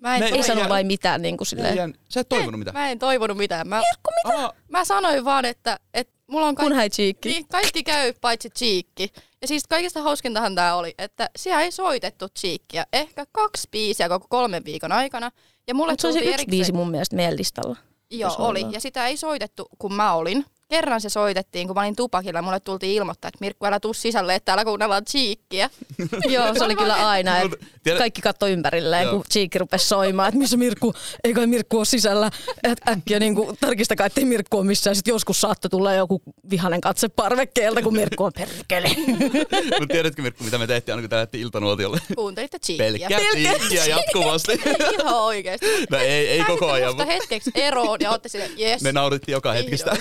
Mä 0.00 0.16
en, 0.16 0.22
Ei 0.22 0.32
Ei 0.32 0.42
sano 0.42 0.60
jää- 0.60 0.68
vain 0.68 0.86
mitään 0.86 1.22
niin 1.22 1.36
kuin 1.36 1.46
silleen. 1.46 1.78
en, 1.78 1.94
sä 2.08 2.20
et 2.20 2.28
toivonut 2.28 2.58
mitään. 2.60 2.74
mä 2.76 2.90
en 2.90 2.98
toivonut 2.98 3.36
mitään. 3.36 3.68
Mä, 3.68 3.82
Aa, 4.24 4.52
mä 4.68 4.84
sanoin 4.84 5.24
vaan, 5.24 5.44
että, 5.44 5.78
että 5.94 6.14
mulla 6.26 6.46
on 6.46 6.54
kaikki, 6.54 6.74
hai 6.74 6.90
cheekki. 6.90 7.28
niin, 7.28 7.48
kaikki 7.48 7.82
käy 7.82 8.12
paitsi 8.20 8.50
Cheekki. 8.50 9.12
Ja 9.42 9.48
siis 9.48 9.62
kaikista 9.68 10.02
hauskintahan 10.02 10.54
tää 10.54 10.76
oli, 10.76 10.94
että 10.98 11.30
siellä 11.36 11.62
ei 11.62 11.72
soitettu 11.72 12.28
Cheekkiä. 12.28 12.86
Ehkä 12.92 13.26
kaksi 13.32 13.68
biisiä 13.70 14.08
koko 14.08 14.26
kolmen 14.28 14.64
viikon 14.64 14.92
aikana. 14.92 15.30
Ja 15.66 15.74
mulle 15.74 15.92
Mutta 15.92 16.02
se 16.02 16.06
on 16.06 16.12
se 16.12 16.18
yksi 16.18 16.28
erikseen- 16.28 16.50
biisi 16.50 16.72
mun 16.72 16.90
mielestä 16.90 17.16
meidän 17.16 17.36
listalla. 17.36 17.76
Joo, 18.10 18.34
oli. 18.38 18.66
Ja 18.70 18.80
sitä 18.80 19.06
ei 19.06 19.16
soitettu, 19.16 19.68
kun 19.78 19.94
mä 19.94 20.12
olin. 20.14 20.44
Kerran 20.68 21.00
se 21.00 21.08
soitettiin, 21.08 21.66
kun 21.66 21.74
mä 21.74 21.80
olin 21.80 21.96
tupakilla. 21.96 22.42
Mulle 22.42 22.60
tultiin 22.60 22.92
ilmoittaa, 22.96 23.28
että 23.28 23.38
Mirkku, 23.40 23.66
älä 23.66 23.80
tuu 23.80 23.94
sisälle, 23.94 24.34
että 24.34 24.44
täällä 24.44 24.64
kuunnellaan 24.64 25.04
Cheekkiä. 25.04 25.70
Joo, 26.34 26.54
se 26.54 26.64
oli 26.64 26.76
kyllä 26.76 27.08
aina. 27.08 27.38
Et 27.38 27.50
Mut 27.50 27.60
tiedä- 27.82 27.98
kaikki 27.98 28.22
katsoi 28.22 28.52
ympärilleen, 28.52 29.08
kun 29.08 29.24
Cheekki 29.32 29.58
rupesi 29.58 29.86
soimaan, 29.88 30.28
että 30.28 30.38
missä 30.38 30.56
Mirkku, 30.56 30.94
ei 31.24 31.34
kai 31.34 31.46
Mirkku 31.46 31.76
ole 31.76 31.84
sisällä. 31.84 32.30
Et 32.64 32.78
äkkiä 32.88 33.18
niin 33.18 33.34
kuin, 33.34 33.56
tarkistakaa, 33.60 34.06
ettei 34.06 34.24
Mirkku 34.24 34.56
ole 34.58 34.66
missään. 34.66 34.96
Sitten 34.96 35.12
joskus 35.12 35.40
saattoi 35.40 35.70
tulla 35.70 35.94
joku 35.94 36.22
vihanen 36.50 36.80
katse 36.80 37.08
parvekkeelta, 37.08 37.82
kun 37.82 37.96
Mirkku 37.96 38.24
on 38.24 38.32
perkele. 38.32 38.88
Mutta 39.80 39.92
tiedätkö 39.92 40.22
Mirkku, 40.22 40.44
mitä 40.44 40.58
me 40.58 40.66
tehtiin 40.66 40.92
aina 40.92 41.02
kun 41.02 41.10
tää 41.10 41.18
lähti 41.20 41.40
iltanuotiolle? 41.40 41.98
Kuuntelitte 42.14 42.58
Cheekkiä. 42.58 43.08
Pelkkää 43.08 43.20
tiikkiä 43.32 43.86
jatkuvasti. 43.86 44.52
Ihan 45.00 45.14
oikeesti. 45.14 45.66
No 45.90 45.98
ei, 45.98 46.28
ei 46.28 46.44
koko 46.44 46.70
ajan. 46.70 47.06
Hetkeksi 47.06 47.50
eroon 47.54 47.98
ja 48.00 48.10
ootte 48.10 48.28
silleen, 48.28 48.50
yes. 48.60 48.82
Me 48.82 48.92
naurittiin 48.92 49.32
joka 49.32 49.52
hetkistä. 49.52 49.96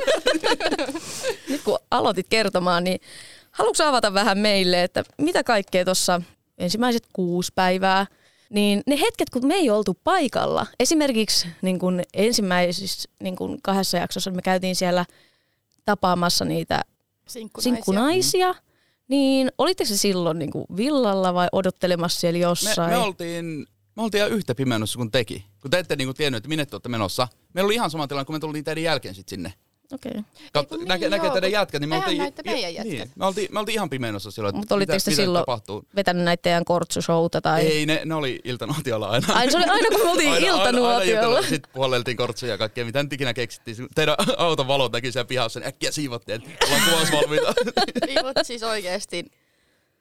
Nyt 1.48 1.60
kun 1.64 1.78
aloitit 1.90 2.26
kertomaan, 2.30 2.84
niin 2.84 3.00
haluatko 3.50 3.84
avata 3.84 4.14
vähän 4.14 4.38
meille, 4.38 4.82
että 4.82 5.04
mitä 5.18 5.44
kaikkea 5.44 5.84
tuossa 5.84 6.22
ensimmäiset 6.58 7.02
kuusi 7.12 7.52
päivää, 7.54 8.06
niin 8.50 8.82
ne 8.86 9.00
hetket, 9.00 9.30
kun 9.30 9.46
me 9.46 9.54
ei 9.54 9.70
oltu 9.70 9.98
paikalla, 10.04 10.66
esimerkiksi 10.80 11.48
niin 11.62 11.78
kun 11.78 12.02
ensimmäisissä 12.14 13.08
niin 13.22 13.36
kun 13.36 13.58
kahdessa 13.62 13.96
jaksossa 13.98 14.30
me 14.30 14.42
käytiin 14.42 14.76
siellä 14.76 15.04
tapaamassa 15.84 16.44
niitä 16.44 16.80
Sinkkunaisia. 17.26 17.74
sinkkunaisia, 17.74 18.54
niin 19.08 19.52
olitteko 19.58 19.88
se 19.88 19.96
silloin 19.96 20.38
niin 20.38 20.50
kuin 20.50 20.64
villalla 20.76 21.34
vai 21.34 21.48
odottelemassa 21.52 22.20
siellä 22.20 22.36
Me, 22.38 22.42
jossain? 22.42 22.90
me, 22.90 22.96
oltiin, 22.98 23.66
me 23.96 24.02
oltiin 24.02 24.18
ihan 24.18 24.32
yhtä 24.38 24.54
pimennossa 24.54 24.96
kuin 24.96 25.10
teki. 25.10 25.44
Kun 25.60 25.70
te 25.70 25.78
ette 25.78 25.96
niinku 25.96 26.14
tiennyt, 26.14 26.36
että 26.38 26.48
minne 26.48 26.66
te 26.66 26.74
olette 26.76 26.88
menossa. 26.88 27.28
Meillä 27.52 27.66
oli 27.66 27.74
ihan 27.74 27.90
sama 27.90 28.08
tilanne, 28.08 28.24
kun 28.24 28.34
me 28.34 28.40
tultiin 28.40 28.64
teidän 28.64 28.84
jälkeen 28.84 29.14
sit 29.14 29.28
sinne. 29.28 29.52
Okay. 29.94 30.22
Katso, 30.52 30.76
niin 30.76 30.88
näkee, 30.88 31.08
näkee 31.08 31.30
teidän 31.30 31.50
kun 31.50 31.52
jätkät, 31.52 31.80
niin 31.80 31.88
me 31.88 31.96
oltiin... 31.96 32.18
näitte 32.18 32.42
meidän 32.46 32.74
jätkät. 32.74 32.92
Niin, 32.92 33.10
me 33.16 33.26
oltiin, 33.26 33.48
me 33.50 33.60
oltiin 33.60 33.74
ihan 33.74 33.90
pimennossa 33.90 34.30
silloin, 34.30 34.50
että 34.50 34.58
Mutta 34.60 34.74
olitteko 34.74 34.94
mitä, 34.96 35.04
te 35.04 35.10
mitä 35.10 35.22
silloin 35.22 35.42
tapahtuu. 35.42 35.84
vetänyt 35.96 36.24
näitä 36.24 36.42
teidän 36.42 36.64
kortsushouta 36.64 37.40
tai... 37.40 37.66
Ei, 37.66 37.86
ne, 37.86 38.02
ne 38.04 38.14
oli 38.14 38.40
iltanuotiolla 38.44 39.08
aina. 39.08 39.34
Ai 39.34 39.50
se 39.50 39.56
oli 39.56 39.66
aina 39.66 39.88
kun 39.88 40.00
me 40.06 40.10
oltiin 40.10 40.32
Aina- 40.32 40.46
aina- 40.46 40.56
aina 40.56 40.68
iltanuotiolla. 40.68 41.02
iltanuotiolla. 41.02 41.48
Sitten 41.48 41.72
puoleltiin 41.74 42.16
kortsuja 42.16 42.52
ja 42.52 42.58
kaikkea, 42.58 42.84
mitä 42.84 43.02
nyt 43.02 43.12
ikinä 43.12 43.34
keksittiin. 43.34 43.76
Teidän 43.94 44.16
auton 44.36 44.68
valot 44.68 44.92
näkyy 44.92 45.12
siellä 45.12 45.26
pihassa, 45.28 45.60
niin 45.60 45.68
äkkiä 45.68 45.90
siivottiin, 45.90 46.42
että 46.42 46.66
ollaan 46.66 46.82
kuvausvalmiita. 46.90 47.54
Niin, 48.06 48.24
mutta 48.26 48.44
siis 48.44 48.62
oikeesti 48.62 49.24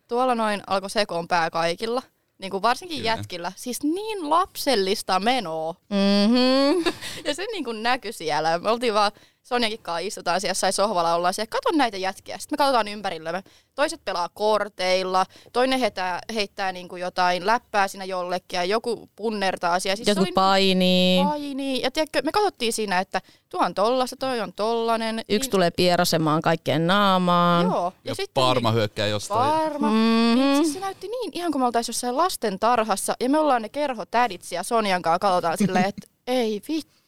tuolla 0.08 0.36
noin 0.36 0.62
alkoi 0.67 0.89
sekoon 0.89 1.27
pää 1.27 1.50
kaikilla. 1.50 2.01
Niin 2.38 2.51
kuin 2.51 2.62
varsinkin 2.62 2.98
Kyllä. 2.98 3.10
jätkillä. 3.12 3.51
Siis 3.55 3.84
niin 3.84 4.29
lapsellista 4.29 5.19
menoa. 5.19 5.75
Mm-hmm. 5.89 6.93
Ja 7.25 7.36
se 7.36 7.46
niin 7.51 7.63
kuin 7.63 7.84
näkyi 7.84 8.13
siellä. 8.13 8.60
Me 8.60 8.69
oltiin 8.69 8.93
vaan 8.93 9.12
Sonjakin 9.50 9.79
kanssa 9.82 10.00
istutaan 10.00 10.41
siellä 10.41 10.53
sai 10.53 10.74
sohvalla 10.74 11.15
ollaan 11.15 11.34
siellä, 11.34 11.50
katon 11.50 11.77
näitä 11.77 11.98
jätkiä. 11.98 12.38
Sitten 12.38 12.53
me 12.53 12.58
katsotaan 12.58 12.88
ympärillemme. 12.88 13.44
Toiset 13.75 14.01
pelaa 14.06 14.29
korteilla, 14.34 15.25
toinen 15.53 15.79
heittää, 15.79 16.20
heittää 16.34 16.72
niinku 16.72 16.96
jotain 16.96 17.46
läppää 17.46 17.88
siinä 17.88 18.06
jollekin 18.06 18.58
ja 18.58 18.63
joku 18.63 19.10
punnertaa 19.15 19.79
siellä. 19.79 19.96
Siis 19.96 20.08
Jotkut 20.08 20.27
oli- 20.27 20.34
painii. 20.34 21.24
painii. 21.24 21.82
Ja 21.82 21.91
tiedätkö, 21.91 22.22
me 22.24 22.32
katsottiin 22.32 22.74
siinä, 22.74 23.00
että 23.00 23.22
tuo 23.50 23.60
on 23.65 23.74
tollasta, 23.74 24.15
toi 24.20 24.39
on 24.41 24.53
tollanen. 24.53 25.20
Yksi 25.20 25.38
Niin- 25.48 25.51
tulee 25.51 25.72
pierasemaan 25.72 26.41
kaikkien 26.41 26.88
naamaan. 26.88 27.65
Joo. 27.65 27.94
Ja, 28.06 28.15
sitten 28.15 28.44
Parma 28.44 28.72
hyökkää 28.72 29.08
jostain. 29.08 29.51
Parma. 29.51 29.88
Mhm. 29.88 29.96
Niin, 30.39 30.56
siis 30.56 30.74
se 30.74 30.79
näytti 30.79 31.08
niin 31.08 31.32
ihan 31.34 31.51
kuin 31.51 31.62
me 31.62 31.65
oltaisiin 31.65 31.94
jossain 31.94 32.18
lasten 32.18 32.60
tarhassa 32.60 33.15
ja 33.20 33.29
me 33.29 33.39
ollaan 33.39 33.62
ne 33.62 33.70
kerhotädit 33.70 34.41
siellä 34.44 34.63
Sonjan 34.63 35.01
kanssa 35.01 35.20
katsotaan 35.20 35.58
silleen, 35.58 35.86
että 35.86 36.08
ei 36.27 36.62
vittu. 36.68 36.99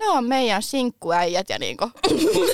Ne 0.00 0.08
on 0.08 0.24
meidän 0.24 0.62
sinkkuäijät 0.62 1.48
ja 1.50 1.58
niinku, 1.58 1.90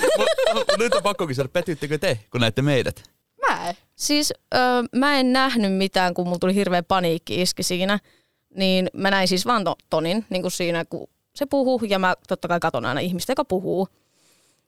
Nyt 0.79 0.95
on 0.95 1.03
pakko 1.03 1.27
kysyä, 1.27 1.49
petyttekö 1.49 1.99
te, 1.99 2.19
kun 2.31 2.41
näette 2.41 2.63
meidät? 2.63 3.03
mä 3.49 3.69
en. 3.69 3.75
Siis 3.97 4.33
ö, 4.55 4.59
mä 4.97 5.19
en 5.21 5.33
nähnyt 5.33 5.75
mitään, 5.75 6.15
kun 6.15 6.25
mulla 6.27 6.39
tuli 6.39 6.55
hirveä 6.55 6.83
paniikki 6.83 7.43
iski 7.43 7.63
siinä. 7.63 7.99
Niin 8.57 8.91
mä 8.93 9.11
näin 9.11 9.29
siis 9.29 9.47
vaan 9.47 9.65
to- 9.65 9.77
Tonin 9.91 10.25
niin 10.31 10.43
kuin 10.43 10.53
siinä, 10.53 10.85
kun 10.85 11.09
se 11.35 11.47
puhuu. 11.47 11.81
Ja 11.89 11.99
mä 11.99 12.15
totta 12.29 12.49
kai 12.49 12.61
katon 12.61 12.85
aina 12.85 13.01
ihmistä, 13.01 13.31
joka 13.31 13.45
puhuu. 13.45 13.89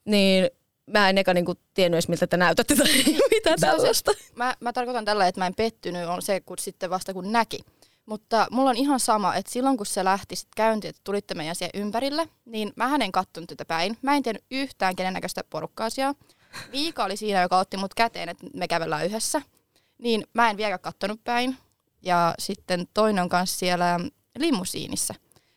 Niin 0.05 0.51
mä 0.87 1.09
en 1.11 1.19
eka 1.19 1.35
niin 1.35 1.45
kuin 1.45 1.59
tiennyt 1.75 1.97
edes, 1.97 2.09
miltä 2.09 2.27
te 2.27 2.37
näytätte 2.37 2.77
tai 2.77 2.87
mitä 3.35 3.55
tällaista. 3.61 4.13
Mä, 4.37 4.55
mä 4.61 4.73
tarkoitan 4.73 5.05
tällä, 5.05 5.29
että 5.29 5.41
mä 5.41 5.47
en 5.47 5.55
pettynyt, 5.55 6.09
on 6.09 6.23
se, 6.23 6.41
kun 6.41 6.59
sitten 6.59 6.91
vasta 6.91 7.13
kun 7.13 7.33
näki. 7.33 7.59
Mutta 8.09 8.47
mulla 8.51 8.71
on 8.71 8.77
ihan 8.77 9.01
sama, 9.01 9.35
että 9.35 9.53
silloin 9.53 9.77
kun 9.77 9.87
se 9.87 10.05
lähti 10.05 10.37
sit 10.37 10.49
käyntiin, 10.57 10.89
että 10.89 11.01
tulitte 11.05 11.35
meidän 11.35 11.55
siihen 11.55 11.83
ympärille, 11.83 12.29
niin 12.45 12.73
mä 12.77 12.97
en 13.01 13.13
kattonut 13.13 13.49
tätä 13.49 13.65
päin. 13.65 13.99
Mä 14.03 14.17
en 14.17 14.23
tiennyt 14.23 14.45
yhtään 14.51 14.97
kenen 14.97 15.15
näköistä 15.15 15.45
porukkaa 15.51 15.91
siellä. 15.91 16.15
Viika 16.73 17.05
oli 17.05 17.17
siinä, 17.17 17.43
joka 17.43 17.59
otti 17.59 17.77
mut 17.77 17.95
käteen, 17.95 18.29
että 18.29 18.47
me 18.55 18.69
kävellään 18.69 19.07
yhdessä. 19.07 19.43
Niin 19.99 20.25
mä 20.35 20.51
en 20.51 20.57
vieläkään 20.57 20.81
kattonut 20.81 21.25
päin. 21.25 21.57
Ja 22.03 22.35
sitten 22.39 22.89
toinen 22.95 23.23
on 23.23 23.29
kanssa 23.29 23.59
siellä 23.59 24.01
limusiinissa. 24.39 25.15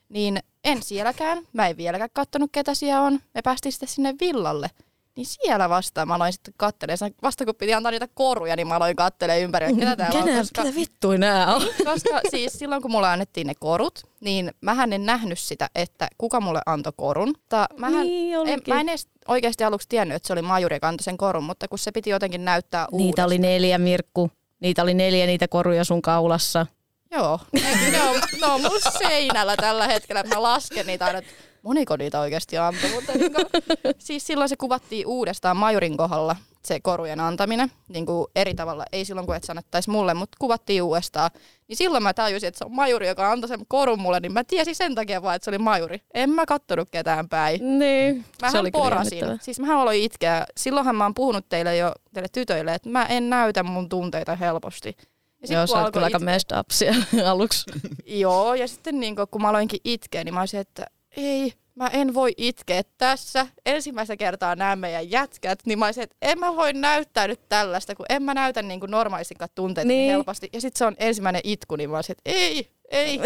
Niin 0.10 0.40
en 0.64 0.84
sielläkään. 0.84 1.48
Mä 1.54 1.68
en 1.68 1.78
vieläkään 1.78 2.10
kattonut, 2.14 2.50
ketä 2.54 2.76
siellä 2.76 3.02
on. 3.02 3.20
Me 3.34 3.42
päästiin 3.42 3.74
sitten 3.74 3.90
sinne 3.90 4.16
villalle. 4.22 4.70
Niin 5.16 5.26
siellä 5.26 5.70
vasta 5.70 6.06
mä 6.06 6.16
aloin 6.16 6.34
sitten 6.34 6.54
kattelemaan. 6.58 7.12
Vasta 7.22 7.46
kun 7.46 7.56
piti 7.56 7.74
antaa 7.74 7.92
niitä 7.92 8.08
koruja, 8.14 8.56
niin 8.56 8.68
mä 8.68 8.76
aloin 8.76 8.96
kattelemaan 8.96 9.42
ympäri, 9.44 9.66
että 9.66 9.80
ketä 9.80 9.96
täällä 9.96 10.20
on. 10.20 10.26
Kenä, 10.26 10.40
Koska, 10.40 10.64
ketä 10.64 10.76
vittui 10.76 11.18
nää 11.18 11.56
on? 11.56 11.62
koska 11.86 12.22
siis 12.30 12.54
silloin 12.54 12.82
kun 12.82 12.92
mulle 12.92 13.08
annettiin 13.08 13.48
ne 13.48 13.54
korut, 13.56 14.00
niin 14.20 14.52
mähän 14.62 14.94
en 14.94 15.06
nähnyt 15.06 15.40
sitä, 15.40 15.70
että 15.76 16.08
kuka 16.18 16.42
mulle 16.42 16.62
antoi 16.66 16.94
korun. 16.98 17.28
Mutta 17.28 17.68
mähän, 17.78 18.02
Niin 18.02 18.48
en, 18.48 18.62
mä 18.68 18.80
en 18.80 18.90
edes 18.90 19.08
oikeasti 19.28 19.64
aluksi 19.64 19.90
tiennyt, 19.90 20.16
että 20.16 20.28
se 20.28 20.34
oli 20.34 20.42
majuri, 20.42 20.76
joka 20.76 20.88
antoi 20.88 21.04
sen 21.04 21.18
korun, 21.18 21.44
mutta 21.44 21.68
kun 21.68 21.80
se 21.80 21.92
piti 21.92 22.10
jotenkin 22.10 22.46
näyttää 22.46 22.88
Niitä 22.92 23.26
oli 23.26 23.38
neljä, 23.38 23.78
Mirkku. 23.78 24.32
Niitä 24.60 24.84
oli 24.84 24.94
neljä 24.94 25.26
niitä 25.26 25.48
koruja 25.48 25.84
sun 25.84 26.02
kaulassa. 26.02 26.66
Joo, 27.12 27.40
ne, 27.54 27.92
ne, 27.92 28.02
on, 28.02 28.22
ne 28.42 28.48
on 28.48 28.62
mun 28.62 28.80
seinällä 28.98 29.56
tällä 29.58 29.88
hetkellä, 29.88 30.24
mä 30.24 30.42
lasken 30.44 30.86
niitä 30.88 31.06
aina, 31.06 31.18
että 31.20 31.32
moniko 31.62 31.98
niitä 31.98 32.20
oikeasti 32.20 32.58
antoi. 32.58 32.90
Mutta 32.90 33.12
niin 33.12 33.34
kuin, 33.34 33.46
siis 34.00 34.28
silloin 34.28 34.50
se 34.50 34.56
kuvattiin 34.56 35.08
uudestaan 35.08 35.58
majurin 35.58 35.98
kohdalla, 35.98 36.36
se 36.66 36.80
korujen 36.80 37.20
antaminen, 37.20 37.72
niin 37.88 38.06
kuin 38.06 38.28
eri 38.36 38.54
tavalla, 38.54 38.86
ei 38.92 39.06
silloin 39.06 39.28
kun 39.28 39.36
et 39.36 39.44
sanottaisi 39.44 39.90
mulle, 39.90 40.14
mutta 40.14 40.38
kuvattiin 40.40 40.84
uudestaan. 40.84 41.32
Niin 41.68 41.78
silloin 41.78 42.04
mä 42.04 42.14
tajusin, 42.14 42.48
että 42.48 42.58
se 42.58 42.66
on 42.66 42.76
majuri, 42.76 43.08
joka 43.08 43.32
antoi 43.32 43.48
sen 43.48 43.66
korun 43.68 44.00
mulle, 44.00 44.20
niin 44.20 44.34
mä 44.34 44.44
tiesin 44.44 44.76
sen 44.76 44.96
takia 44.96 45.22
vaan, 45.22 45.36
että 45.36 45.44
se 45.46 45.52
oli 45.52 45.58
majuri. 45.58 46.02
En 46.14 46.30
mä 46.30 46.46
kattonut 46.46 46.90
ketään 46.92 47.30
päin. 47.30 47.80
Niin. 47.80 48.26
Mähän 48.42 48.52
se 48.52 48.60
oli 48.60 48.72
porasin. 48.72 49.26
Siis 49.42 49.60
mähän 49.60 49.78
aloin 49.78 50.02
itkeä. 50.02 50.46
Silloinhan 50.58 50.96
mä 50.96 51.04
oon 51.04 51.14
puhunut 51.14 51.50
teille 51.50 51.78
jo, 51.78 51.92
teille 52.14 52.30
tytöille, 52.32 52.74
että 52.74 52.90
mä 52.90 53.06
en 53.06 53.30
näytä 53.30 53.64
mun 53.64 53.90
tunteita 53.90 54.36
helposti. 54.36 54.96
Ja 55.42 55.48
sit 55.48 55.56
Joo, 55.56 55.68
sä 55.68 55.82
oot 55.82 55.94
kyllä 55.94 56.06
aika 56.06 56.20
messed 56.20 56.60
up 56.60 56.70
siellä 56.72 57.06
aluksi. 57.32 57.72
Joo, 58.06 58.54
ja 58.54 58.68
sitten 58.68 59.00
niin 59.00 59.16
kun 59.32 59.42
mä 59.42 59.50
aloinkin 59.50 59.80
itkeä, 59.84 60.24
niin 60.24 60.34
mä 60.34 60.40
olisin, 60.40 60.60
että 60.60 60.86
ei, 61.18 61.54
mä 61.76 61.88
en 61.88 62.14
voi 62.14 62.34
itkeä 62.38 62.82
tässä. 62.98 63.48
Ensimmäistä 63.66 64.18
kertaa 64.18 64.56
nämä 64.56 64.76
meidän 64.76 65.12
jätkät, 65.12 65.60
niin 65.66 65.80
mä 65.80 65.86
olisin, 65.86 66.04
että 66.04 66.16
en 66.22 66.40
mä 66.40 66.56
voi 66.56 66.74
näyttää 66.74 67.28
nyt 67.28 67.50
tällaista, 67.50 67.96
kun 67.96 68.06
en 68.10 68.24
mä 68.24 68.34
näytä 68.34 68.62
niin 68.62 68.80
kuin 68.80 68.92
normaalistikaan 68.92 69.50
tunteita 69.56 69.88
niin. 69.88 69.98
Niin. 69.98 70.12
helposti. 70.12 70.50
Ja 70.54 70.62
sitten 70.62 70.78
se 70.78 70.86
on 70.86 70.96
ensimmäinen 70.98 71.42
itku, 71.44 71.76
niin 71.76 71.90
mä 71.90 71.98
olisin, 71.98 72.14
että 72.14 72.32
ei, 72.32 72.72
ei. 72.90 73.20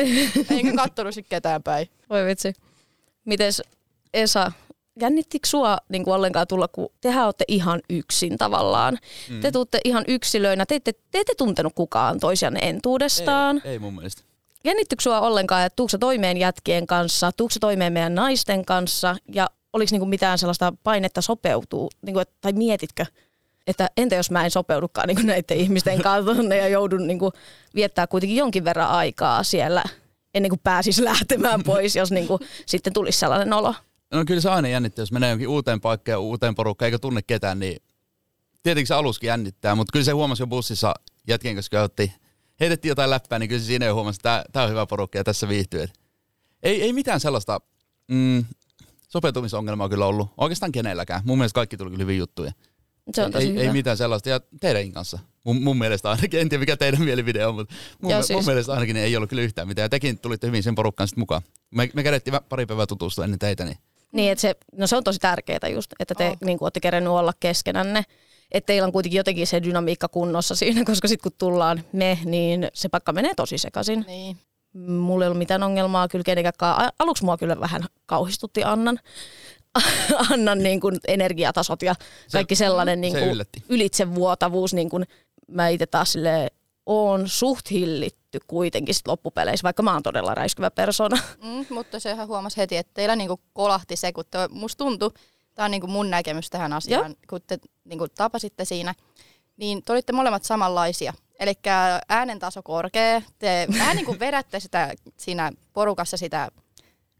Enkä 0.49 0.73
kattonut 0.83 1.13
sit 1.13 1.27
ketään 1.29 1.63
päin. 1.63 1.89
Voi 2.09 2.25
vitsi. 2.25 2.53
Mites 3.25 3.61
Esa, 4.13 4.51
jännittikö 5.01 5.47
sua 5.47 5.77
niin 5.89 6.03
kuin 6.03 6.13
ollenkaan 6.13 6.47
tulla, 6.47 6.67
kun 6.67 6.89
tehän 7.01 7.25
olette 7.25 7.45
ihan 7.47 7.81
yksin 7.89 8.37
tavallaan. 8.37 8.97
Mm. 9.29 9.41
Te 9.41 9.51
tuutte 9.51 9.79
ihan 9.83 10.03
yksilöinä, 10.07 10.65
te 10.65 10.75
ette, 10.75 10.93
te 11.11 11.19
ette 11.19 11.33
tuntenut 11.37 11.73
kukaan 11.75 12.19
toisianne 12.19 12.59
entuudestaan. 12.63 13.61
Ei, 13.65 13.71
ei 13.71 13.79
mun 13.79 13.93
mielestä. 13.95 14.21
Jännittikö 14.65 15.01
sua 15.01 15.21
ollenkaan, 15.21 15.65
että 15.65 15.75
tuukse 15.75 15.91
sä 15.91 15.97
toimeen 15.97 16.37
jätkien 16.37 16.87
kanssa, 16.87 17.31
tuukse 17.37 17.53
sä 17.53 17.59
toimeen 17.59 17.93
meidän 17.93 18.15
naisten 18.15 18.65
kanssa 18.65 19.15
ja 19.33 19.49
oliko 19.73 19.89
niinku 19.91 20.05
mitään 20.05 20.37
sellaista 20.37 20.73
painetta 20.83 21.21
sopeutuu, 21.21 21.89
niinku, 22.01 22.19
et- 22.19 22.41
tai 22.41 22.53
mietitkö, 22.53 23.05
että 23.67 23.89
entä 23.97 24.15
jos 24.15 24.31
mä 24.31 24.45
en 24.45 24.51
sopeudukaan 24.51 25.07
niinku 25.07 25.23
näiden 25.25 25.57
ihmisten 25.57 26.01
kanssa 26.01 26.55
ja 26.55 26.67
joudun 26.67 27.07
niinku 27.07 27.31
viettää 27.75 28.07
kuitenkin 28.07 28.37
jonkin 28.37 28.63
verran 28.63 28.89
aikaa 28.89 29.43
siellä 29.43 29.83
ennen 30.33 30.49
kuin 30.49 30.61
pääsis 30.63 30.99
lähtemään 30.99 31.63
pois, 31.73 31.95
jos 31.95 32.11
niinku 32.11 32.39
sitten 32.65 32.93
tulisi 32.93 33.19
sellainen 33.19 33.53
olo. 33.53 33.75
No 34.11 34.25
kyllä 34.25 34.41
se 34.41 34.49
aina 34.49 34.67
jännittää, 34.67 35.01
jos 35.01 35.11
menee 35.11 35.29
jonkin 35.29 35.47
uuteen 35.47 35.81
paikkaan 35.81 36.21
uuteen 36.21 36.55
porukkaan 36.55 36.87
eikä 36.87 36.99
tunne 36.99 37.21
ketään, 37.21 37.59
niin 37.59 37.81
tietenkin 38.63 38.87
se 38.87 38.93
aluskin 38.93 39.27
jännittää, 39.27 39.75
mutta 39.75 39.91
kyllä 39.91 40.05
se 40.05 40.11
huomasi 40.11 40.43
jo 40.43 40.47
bussissa 40.47 40.93
jätkien 41.27 41.55
kanssa, 41.55 41.69
kun 41.69 41.79
otti, 41.79 42.11
heitettiin 42.59 42.89
jotain 42.89 43.09
läppää, 43.09 43.39
niin 43.39 43.49
kyllä 43.49 43.61
se 43.61 43.65
siinä 43.65 43.85
jo 43.85 43.93
huomasi, 43.95 44.17
että 44.17 44.45
tämä 44.51 44.63
on 44.63 44.69
hyvä 44.71 44.85
porukka 44.85 45.17
ja 45.17 45.23
tässä 45.23 45.47
viihtyy. 45.49 45.85
Ei, 46.63 46.81
ei 46.81 46.93
mitään 46.93 47.19
sellaista 47.19 47.59
mm, 48.07 48.45
sopeutumisongelmaa 49.09 49.89
kyllä 49.89 50.05
ollut, 50.05 50.29
oikeastaan 50.37 50.71
kenelläkään. 50.71 51.21
Mun 51.25 51.37
mielestä 51.37 51.55
kaikki 51.55 51.77
tuli 51.77 51.89
kyllä 51.89 52.01
hyvin 52.03 52.17
juttuja. 52.17 52.51
Se 53.13 53.23
on 53.23 53.31
tosi 53.31 53.45
ei, 53.45 53.51
hyvä. 53.53 53.61
ei 53.61 53.71
mitään 53.71 53.97
sellaista, 53.97 54.29
ja 54.29 54.39
teidän 54.61 54.91
kanssa. 54.91 55.19
Mun, 55.43 55.61
mun 55.61 55.77
mielestä 55.77 56.09
ainakin, 56.09 56.39
en 56.39 56.49
tiedä 56.49 56.59
mikä 56.59 56.77
teidän 56.77 57.01
mielipide 57.01 57.45
on, 57.45 57.55
mutta 57.55 57.75
mun, 58.01 58.11
Joo, 58.11 58.21
siis- 58.21 58.37
mun 58.37 58.45
mielestä 58.45 58.73
ainakin 58.73 58.97
ei 58.97 59.17
ollut 59.17 59.29
kyllä 59.29 59.41
yhtään 59.41 59.67
mitään. 59.67 59.83
Ja 59.85 59.89
tekin 59.89 60.19
tulitte 60.19 60.47
hyvin 60.47 60.63
sen 60.63 60.75
porukkaan 60.75 61.07
sitten 61.07 61.21
mukaan. 61.21 61.41
Me, 61.71 61.89
me 61.93 62.03
kädettiin 62.03 62.33
vä- 62.33 62.43
pari 62.49 62.65
päivää 62.65 62.85
tutustua 62.85 63.23
ennen 63.23 63.39
teitä, 63.39 63.65
niin 63.65 63.77
Niin, 64.11 64.31
että 64.31 64.41
se, 64.41 64.55
no 64.75 64.87
se 64.87 64.95
on 64.95 65.03
tosi 65.03 65.19
tärkeää 65.19 65.69
just, 65.73 65.91
että 65.99 66.15
te 66.15 66.27
Oh. 66.29 66.37
niin 66.45 66.57
olette 66.61 66.79
kerennyt 66.79 67.13
olla 67.13 67.33
keskenänne. 67.39 68.03
Että 68.51 68.65
teillä 68.65 68.85
on 68.85 68.91
kuitenkin 68.91 69.17
jotenkin 69.17 69.47
se 69.47 69.63
dynamiikka 69.63 70.07
kunnossa 70.07 70.55
siinä, 70.55 70.83
koska 70.91 71.07
sitten 71.07 71.31
kun 71.31 71.37
tullaan 71.37 71.83
me, 71.91 72.19
niin 72.25 72.67
se 72.73 72.89
pakka 72.89 73.13
menee 73.13 73.33
tosi 73.35 73.57
sekaisin. 73.57 74.05
Niin. 74.07 74.37
Mulla 74.87 75.25
ei 75.25 75.27
ollut 75.27 75.37
mitään 75.37 75.63
ongelmaa 75.63 76.07
kyllä 76.07 76.23
kenenkään. 76.23 76.53
Aluksi 76.99 77.25
mua 77.25 77.37
kyllä 77.37 77.59
vähän 77.59 77.85
kauhistutti 78.05 78.63
Annan, 78.63 78.99
Annan 80.31 80.59
niin 80.59 80.79
kuin 80.79 80.97
energiatasot 81.07 81.81
ja 81.81 81.95
kaikki 82.31 82.55
sellainen 82.55 83.01
niin 83.01 83.13
se 83.13 83.19
kuin 83.19 83.31
yllätti. 83.31 83.63
ylitsevuotavuus. 83.69 84.73
Niin 84.73 84.89
kuin 84.89 85.05
mä 85.47 85.67
itse 85.67 85.85
taas 85.85 86.11
sille 86.11 86.51
on 86.85 87.29
suht 87.29 87.71
hillitty 87.71 88.39
kuitenkin 88.47 88.95
sit 88.95 89.07
loppupeleissä, 89.07 89.63
vaikka 89.63 89.83
mä 89.83 89.93
oon 89.93 90.03
todella 90.03 90.35
räiskyvä 90.35 90.71
persona. 90.71 91.17
Mm, 91.43 91.65
mutta 91.69 91.99
sehän 91.99 92.27
huomasi 92.27 92.57
heti, 92.57 92.77
että 92.77 92.91
teillä 92.93 93.15
niinku 93.15 93.39
kolahti 93.53 93.95
se, 93.95 94.13
kun 94.13 94.23
te, 94.31 94.37
musta 94.51 94.83
tuntui, 94.83 95.11
tämä 95.55 95.65
on 95.65 95.71
niinku 95.71 95.87
mun 95.87 96.09
näkemys 96.09 96.49
tähän 96.49 96.73
asiaan, 96.73 97.15
kun 97.29 97.41
te 97.47 97.59
niinku 97.85 98.07
tapasitte 98.07 98.65
siinä, 98.65 98.95
niin 99.57 99.83
te 99.83 99.93
olitte 99.93 100.13
molemmat 100.13 100.43
samanlaisia. 100.43 101.13
Eli 101.39 101.53
äänen 102.09 102.39
taso 102.39 102.63
korkea, 102.63 103.21
te 103.39 103.67
vähän 103.79 103.95
niin 103.95 104.05
kuin 104.05 104.19
vedätte 104.19 104.59
sitä 104.59 104.93
siinä 105.17 105.51
porukassa 105.73 106.17
sitä, 106.17 106.51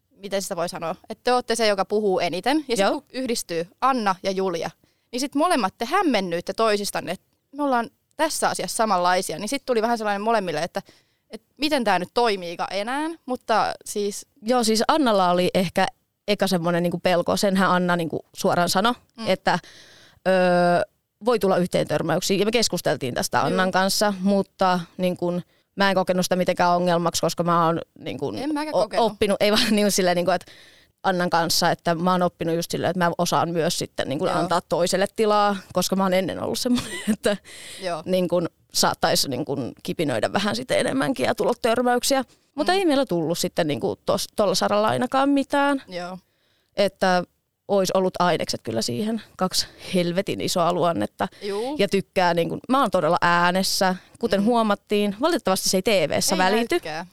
miten 0.10 0.42
sitä 0.42 0.56
voi 0.56 0.70
sanoa, 0.70 0.96
että 1.10 1.24
te 1.24 1.34
olette 1.34 1.56
se, 1.56 1.68
joka 1.68 1.86
puhuu 1.86 2.20
eniten. 2.20 2.58
Ja 2.58 2.78
sitten 2.78 2.92
Joo. 2.92 3.02
kun 3.02 3.10
yhdistyy 3.14 3.68
Anna 3.82 4.16
ja 4.24 4.32
Julia, 4.32 4.70
niin 5.12 5.20
sitten 5.20 5.40
molemmat 5.40 5.74
te 5.78 5.86
hämmennyitte 5.86 6.54
toisistanne, 6.54 7.12
että 7.12 7.28
me 7.52 7.64
ollaan 7.64 7.90
tässä 8.16 8.50
asiassa 8.50 8.78
samanlaisia. 8.78 9.40
Niin 9.40 9.50
sitten 9.50 9.66
tuli 9.66 9.82
vähän 9.82 9.98
sellainen 9.98 10.22
molemmille, 10.22 10.64
että, 10.64 10.82
että 11.30 11.48
miten 11.58 11.84
tämä 11.84 12.00
nyt 12.00 12.10
toimiikaan 12.14 12.74
enää, 12.74 13.10
mutta 13.26 13.74
siis 13.86 14.26
Joo, 14.42 14.64
siis 14.64 14.84
Annalla 14.88 15.32
oli 15.32 15.50
ehkä 15.54 15.88
eka 16.28 16.48
semmoinen 16.48 16.84
niinku 16.84 17.00
pelko, 17.00 17.38
senhän 17.38 17.72
Anna 17.72 17.96
niinku 17.96 18.26
suoraan 18.36 18.70
sanoi, 18.70 18.94
mm. 19.18 19.24
että 19.28 19.60
öö, 20.28 20.34
voi 21.26 21.40
tulla 21.40 21.58
yhteen 21.58 21.88
törmäyksiin. 21.88 22.40
Ja 22.40 22.46
me 22.46 22.52
keskusteltiin 22.52 23.14
tästä 23.14 23.42
Annan 23.42 23.72
kanssa, 23.72 24.14
mutta 24.20 24.80
niin 24.98 25.18
kun, 25.18 25.42
mä 25.76 25.90
en 25.90 25.96
kokenut 25.96 26.26
sitä 26.26 26.36
mitenkään 26.36 26.76
ongelmaksi, 26.76 27.22
koska 27.22 27.44
mä 27.44 27.66
oon 27.66 27.82
niin 28.00 28.18
kun, 28.18 28.38
En 28.38 28.52
o- 28.74 28.90
oppinut, 28.98 29.38
ei 29.40 29.52
vaan 29.52 29.64
niin 29.76 29.92
silleen, 29.92 30.16
niin 30.16 30.26
kun, 30.26 30.34
että 30.34 30.52
Annan 31.06 31.30
kanssa, 31.30 31.72
että 31.72 31.96
mä 31.96 32.12
oon 32.12 32.22
oppinut 32.22 32.56
just 32.56 32.72
silleen, 32.72 32.92
että 32.92 33.06
mä 33.06 33.12
osaan 33.18 33.50
myös 33.50 33.78
sitten 33.80 34.10
niin 34.10 34.20
Joo. 34.20 34.34
antaa 34.34 34.62
toiselle 34.62 35.08
tilaa, 35.16 35.56
koska 35.74 35.96
mä 35.96 36.04
oon 36.04 36.14
ennen 36.14 36.44
ollut 36.44 36.60
semmoinen, 36.60 36.92
että 37.14 37.38
joo. 37.82 38.04
niin 38.06 38.28
kun 38.28 38.50
saattaisi 38.74 39.30
niin 39.30 39.46
kun 39.46 39.72
kipinöidä 39.84 40.34
vähän 40.34 40.56
sitten 40.56 40.80
enemmänkin 40.80 41.26
ja 41.26 41.36
tulla 41.36 41.54
törmäyksiä. 41.62 42.24
Mutta 42.56 42.72
Mm. 42.74 42.80
ei 42.80 42.86
meillä 42.86 43.06
tullut 43.06 43.38
sitten 43.38 43.68
niin 43.68 43.80
tuolla 44.36 44.56
saralla 44.56 44.88
ainakaan 44.88 45.30
mitään. 45.30 45.82
Joo. 45.88 46.18
Että 46.78 47.24
olisi 47.68 47.92
ollut 47.96 48.14
ainekset 48.20 48.62
kyllä 48.64 48.82
siihen. 48.82 49.22
Kaksi 49.38 49.68
helvetin 49.94 50.42
isoa 50.42 50.74
luonnetta. 50.74 51.28
Juu. 51.42 51.76
Ja 51.80 51.88
tykkää, 51.88 52.34
niin 52.34 52.50
kuin, 52.50 52.60
mä 52.70 52.80
oon 52.82 52.92
todella 52.92 53.18
äänessä, 53.22 53.96
kuten 54.20 54.40
mm. 54.40 54.46
huomattiin. 54.46 55.16
Valitettavasti 55.22 55.70
se 55.70 55.78
ei 55.78 55.82
TV-ssä 55.82 56.36
Ei 56.36 56.40
välity. 56.40 56.76
näykään. 56.76 57.06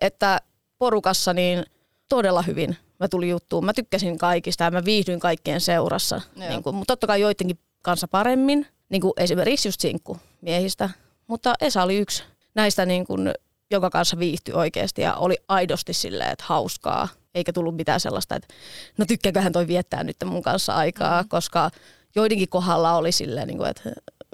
Että 0.00 0.40
porukassa 0.78 1.32
niin 1.32 1.64
todella 2.08 2.42
hyvin 2.42 2.76
mä 3.00 3.08
tulin 3.08 3.28
juttuun. 3.30 3.64
Mä 3.64 3.72
tykkäsin 3.72 4.18
kaikista 4.18 4.64
ja 4.64 4.70
mä 4.70 4.84
viihdyin 4.84 5.20
kaikkien 5.20 5.60
seurassa. 5.60 6.20
Joo. 6.36 6.48
Niin 6.48 6.62
kuin, 6.62 6.76
mutta 6.76 6.92
totta 6.92 7.06
kai 7.06 7.20
joidenkin 7.20 7.58
kanssa 7.82 8.08
paremmin. 8.08 8.66
Niin 8.88 9.00
kuin 9.00 9.12
esimerkiksi 9.16 9.68
just 9.68 9.80
sinkku 9.80 10.18
miehistä. 10.40 10.90
Mutta 11.26 11.54
Esa 11.60 11.82
oli 11.82 11.96
yksi 11.96 12.24
näistä, 12.54 12.86
niin 12.86 13.06
kuin, 13.06 13.32
joka 13.70 13.90
kanssa 13.90 14.18
viihtyi 14.18 14.54
oikeasti 14.54 15.02
ja 15.02 15.14
oli 15.14 15.36
aidosti 15.48 15.92
silleen, 15.92 16.30
että 16.30 16.44
hauskaa. 16.48 17.08
Eikä 17.34 17.52
tullut 17.52 17.76
mitään 17.76 18.00
sellaista, 18.00 18.36
että 18.36 18.54
no 18.98 19.04
tykkääköhän 19.04 19.52
toi 19.52 19.66
viettää 19.66 20.04
nyt 20.04 20.16
mun 20.24 20.42
kanssa 20.42 20.74
aikaa, 20.74 21.22
mm. 21.22 21.28
koska 21.28 21.70
joidenkin 22.14 22.48
kohdalla 22.48 22.96
oli 22.96 23.12
silleen, 23.12 23.46
niin 23.48 23.58
kuin, 23.58 23.70
että 23.70 23.90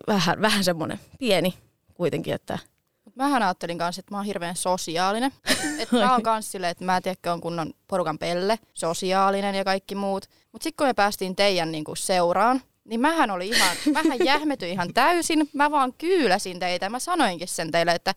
vähän, 0.06 0.40
vähän 0.40 0.64
semmoinen 0.64 1.00
pieni 1.18 1.54
kuitenkin, 1.94 2.34
että 2.34 2.58
Mut 3.14 3.16
Mähän 3.16 3.42
ajattelin 3.42 3.78
kanssa, 3.78 4.00
että 4.00 4.14
mä 4.14 4.16
oon 4.16 4.26
hirveän 4.26 4.56
sosiaalinen. 4.56 5.32
Että 5.78 5.96
mä 5.96 6.12
oon 6.12 6.22
kans 6.22 6.52
silleen, 6.52 6.70
että 6.70 6.84
mä 6.84 7.00
tiedätkö 7.00 7.32
on 7.32 7.40
kunnon 7.40 7.74
porukan 7.88 8.18
pelle, 8.18 8.58
sosiaalinen 8.74 9.54
ja 9.54 9.64
kaikki 9.64 9.94
muut. 9.94 10.28
Mutta 10.52 10.64
sitten 10.64 10.76
kun 10.76 10.86
me 10.86 10.94
päästiin 10.94 11.36
teidän 11.36 11.72
niinku 11.72 11.94
seuraan, 11.94 12.62
niin 12.84 13.00
mähän 13.00 13.30
oli 13.30 13.48
ihan, 13.48 13.76
mähän 13.92 14.18
jähmetyin 14.24 14.72
ihan 14.72 14.94
täysin. 14.94 15.50
Mä 15.52 15.70
vaan 15.70 15.92
kyyläsin 15.92 16.58
teitä. 16.58 16.88
Mä 16.90 16.98
sanoinkin 16.98 17.48
sen 17.48 17.70
teille, 17.70 17.92
että 17.92 18.14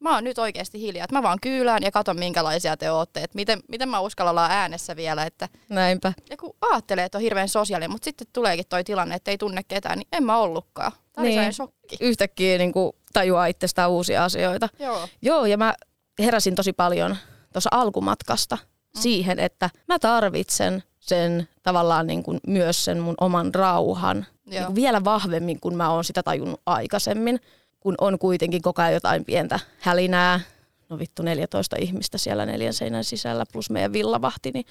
mä 0.00 0.14
oon 0.14 0.24
nyt 0.24 0.38
oikeasti 0.38 0.80
hiljaa. 0.80 1.04
Että 1.04 1.16
mä 1.16 1.22
vaan 1.22 1.38
kyylään 1.42 1.82
ja 1.82 1.90
katon 1.90 2.18
minkälaisia 2.18 2.76
te 2.76 2.90
ootte. 2.90 3.22
Että 3.22 3.36
miten, 3.36 3.60
miten 3.68 3.88
mä 3.88 4.00
uskallan 4.00 4.30
olla 4.30 4.46
äänessä 4.50 4.96
vielä. 4.96 5.24
Että, 5.24 5.48
näinpä. 5.68 6.12
ja 6.30 6.36
kun 6.36 6.56
ajattelee, 6.60 7.04
että 7.04 7.18
on 7.18 7.22
hirveän 7.22 7.48
sosiaalinen, 7.48 7.90
mutta 7.90 8.04
sitten 8.04 8.26
tuleekin 8.32 8.66
toi 8.68 8.84
tilanne, 8.84 9.14
että 9.14 9.30
ei 9.30 9.38
tunne 9.38 9.62
ketään, 9.62 9.98
niin 9.98 10.08
en 10.12 10.24
mä 10.24 10.38
ollutkaan. 10.38 10.92
Tämä 11.12 11.26
Niin. 11.26 11.52
shokki. 11.52 11.96
Yhtäkkiä 12.00 12.58
niin 12.58 12.72
kuin, 12.72 12.92
tajuaa 13.12 13.46
itsestään 13.46 13.90
uusia 13.90 14.24
asioita. 14.24 14.68
Joo. 14.78 15.08
Joo, 15.22 15.46
ja 15.46 15.56
mä 15.56 15.74
heräsin 16.18 16.54
tosi 16.54 16.72
paljon 16.72 17.16
tuossa 17.52 17.70
alkumatkasta 17.72 18.56
mm. 18.56 19.00
siihen, 19.00 19.38
että 19.38 19.70
mä 19.88 19.98
tarvitsen 19.98 20.82
sen 21.00 21.48
tavallaan 21.62 22.06
niin 22.06 22.22
kuin 22.22 22.40
myös 22.46 22.84
sen 22.84 23.00
mun 23.00 23.14
oman 23.20 23.54
rauhan 23.54 24.26
niin 24.44 24.56
Joo. 24.56 24.66
kuin 24.66 24.74
vielä 24.74 25.04
vahvemmin, 25.04 25.60
kun 25.60 25.76
mä 25.76 25.90
oon 25.90 26.04
sitä 26.04 26.22
tajunnut 26.22 26.60
aikaisemmin, 26.66 27.40
kun 27.80 27.94
on 28.00 28.18
kuitenkin 28.18 28.62
koko 28.62 28.82
ajan 28.82 28.94
jotain 28.94 29.24
pientä 29.24 29.60
hälinää. 29.78 30.40
No 30.88 30.98
vittu 30.98 31.22
14 31.22 31.76
ihmistä 31.80 32.18
siellä 32.18 32.46
neljän 32.46 32.74
seinän 32.74 33.04
sisällä 33.04 33.44
plus 33.52 33.70
meidän 33.70 33.92
villavahti, 33.92 34.50
niin 34.50 34.66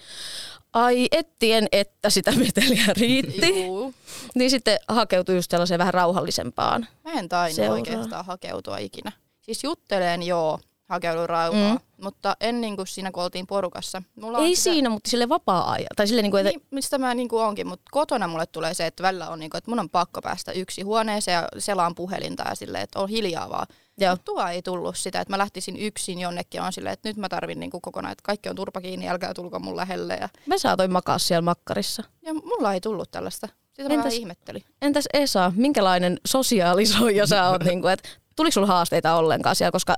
ai 0.73 1.07
ettien, 1.11 1.67
että 1.71 2.09
sitä 2.09 2.31
meteliä 2.31 2.85
riitti. 2.97 3.63
Juu. 3.65 3.93
Niin 4.35 4.49
sitten 4.49 4.79
hakeutui 4.87 5.35
just 5.35 5.51
sellaiseen 5.51 5.79
vähän 5.79 5.93
rauhallisempaan. 5.93 6.87
Mä 7.03 7.11
en 7.11 7.29
tainnut 7.29 7.69
oikeastaan 7.69 8.25
hakeutua 8.25 8.77
ikinä. 8.77 9.11
Siis 9.41 9.63
jutteleen 9.63 10.23
joo, 10.23 10.59
hakeudun 10.89 11.27
mm. 11.53 11.79
mutta 12.03 12.37
en 12.39 12.61
niin 12.61 12.75
kuin 12.75 12.87
siinä 12.87 13.11
kun 13.11 13.23
oltiin 13.23 13.47
porukassa. 13.47 14.01
Mulla 14.15 14.39
Ei 14.39 14.55
sitä- 14.55 14.63
siinä, 14.73 14.89
mutta 14.89 15.09
sille 15.09 15.29
vapaa-ajan. 15.29 15.87
Tai 15.95 16.07
sille 16.07 16.21
niin 16.21 16.31
kuin, 16.31 16.47
että 16.47 16.59
Niin, 16.59 16.67
mistä 16.71 16.97
mä 16.97 17.15
niin 17.15 17.29
kuin 17.29 17.43
onkin, 17.43 17.67
mutta 17.67 17.85
kotona 17.91 18.27
mulle 18.27 18.45
tulee 18.45 18.73
se, 18.73 18.85
että 18.85 19.03
välillä 19.03 19.29
on 19.29 19.39
niin 19.39 19.49
kuin, 19.49 19.57
että 19.57 19.71
mun 19.71 19.79
on 19.79 19.89
pakko 19.89 20.21
päästä 20.21 20.51
yksi 20.51 20.81
huoneeseen 20.81 21.35
ja 21.35 21.47
selaan 21.57 21.95
puhelinta 21.95 22.43
ja 22.49 22.55
silleen, 22.55 22.83
että 22.83 22.99
on 22.99 23.09
hiljaa 23.09 23.49
vaan. 23.49 23.67
Joo. 23.97 24.11
Mut 24.13 24.25
tuo 24.25 24.47
ei 24.47 24.61
tullut 24.61 24.97
sitä, 24.97 25.21
että 25.21 25.33
mä 25.33 25.37
lähtisin 25.37 25.77
yksin 25.77 26.19
jonnekin 26.19 26.59
ja 26.59 26.63
on 26.63 26.73
silleen, 26.73 26.93
että 26.93 27.09
nyt 27.09 27.17
mä 27.17 27.29
tarvin 27.29 27.59
niin 27.59 27.71
kuin 27.71 27.81
kokonaan, 27.81 28.11
että 28.11 28.23
kaikki 28.25 28.49
on 28.49 28.55
turpa 28.55 28.81
kiinni, 28.81 29.09
älkää 29.09 29.33
tulko 29.33 29.59
mun 29.59 29.75
lähelle. 29.77 30.13
Ja, 30.21 30.29
mä 30.45 30.57
saatoin 30.57 30.91
makaa 30.91 31.19
siellä 31.19 31.41
makkarissa. 31.41 32.03
ja 32.21 32.33
mulla 32.33 32.73
ei 32.73 32.81
tullut 32.81 33.11
tällaista. 33.11 33.47
Sitä 33.73 33.89
mä 33.89 33.95
Entäs- 33.95 33.97
vähän 33.97 34.11
ihmettelin. 34.13 34.63
Entäs 34.81 35.05
Esa, 35.13 35.51
minkälainen 35.55 36.19
sosiaalisoija 36.27 37.27
sä 37.27 37.49
oot? 37.49 37.63
niin 37.69 37.81
kuin, 37.81 37.93
että 37.93 38.09
tuliko 38.39 38.53
sulla 38.53 38.67
haasteita 38.67 39.15
ollenkaan 39.15 39.55
siellä, 39.55 39.71
koska 39.71 39.95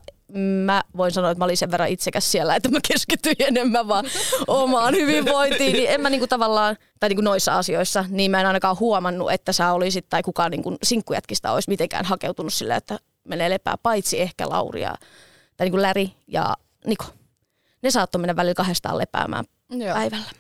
mä 0.66 0.84
voin 0.98 1.12
sanoa, 1.12 1.32
että 1.32 1.40
mä 1.40 1.46
olin 1.46 1.58
sen 1.58 1.72
verran 1.72 1.90
itsekäs 1.90 2.32
siellä, 2.32 2.56
että 2.56 2.70
mä 2.70 2.80
keskityin 2.88 3.36
enemmän 3.40 3.88
vaan 3.88 4.06
omaan 4.48 4.94
hyvinvointiin. 4.94 5.74
Niin 5.74 5.90
en 5.90 6.02
mä 6.02 6.10
niinku 6.10 6.28
tavallaan, 6.28 6.78
tai 7.00 7.10
niinku 7.10 7.22
noissa 7.22 7.58
asioissa, 7.58 8.06
niin 8.10 8.32
mä 8.32 8.40
en 8.40 8.48
ainakaan 8.48 8.80
huomannut, 8.80 9.32
että 9.32 9.54
sä 9.54 9.72
olisit 9.72 10.10
tai 10.10 10.24
kukaan 10.24 10.52
niinku 10.52 10.78
sinkkujätkistä 10.84 11.52
olisi 11.52 11.70
mitenkään 11.70 12.06
hakeutunut 12.06 12.54
sillä, 12.54 12.76
että 12.76 13.00
menee 13.28 13.50
lepää, 13.50 13.78
paitsi 13.84 14.22
ehkä 14.22 14.50
Lauri 14.50 14.82
ja, 14.82 14.96
tai 15.58 15.66
niinku 15.66 15.82
Läri 15.82 16.12
ja 16.28 16.54
Niko. 16.88 17.06
Ne 17.82 17.92
saattoi 17.92 18.22
mennä 18.22 18.36
välillä 18.36 18.54
kahdestaan 18.54 18.98
lepäämään 18.98 19.46
Joo. 19.70 19.94
päivällä. 19.94 20.32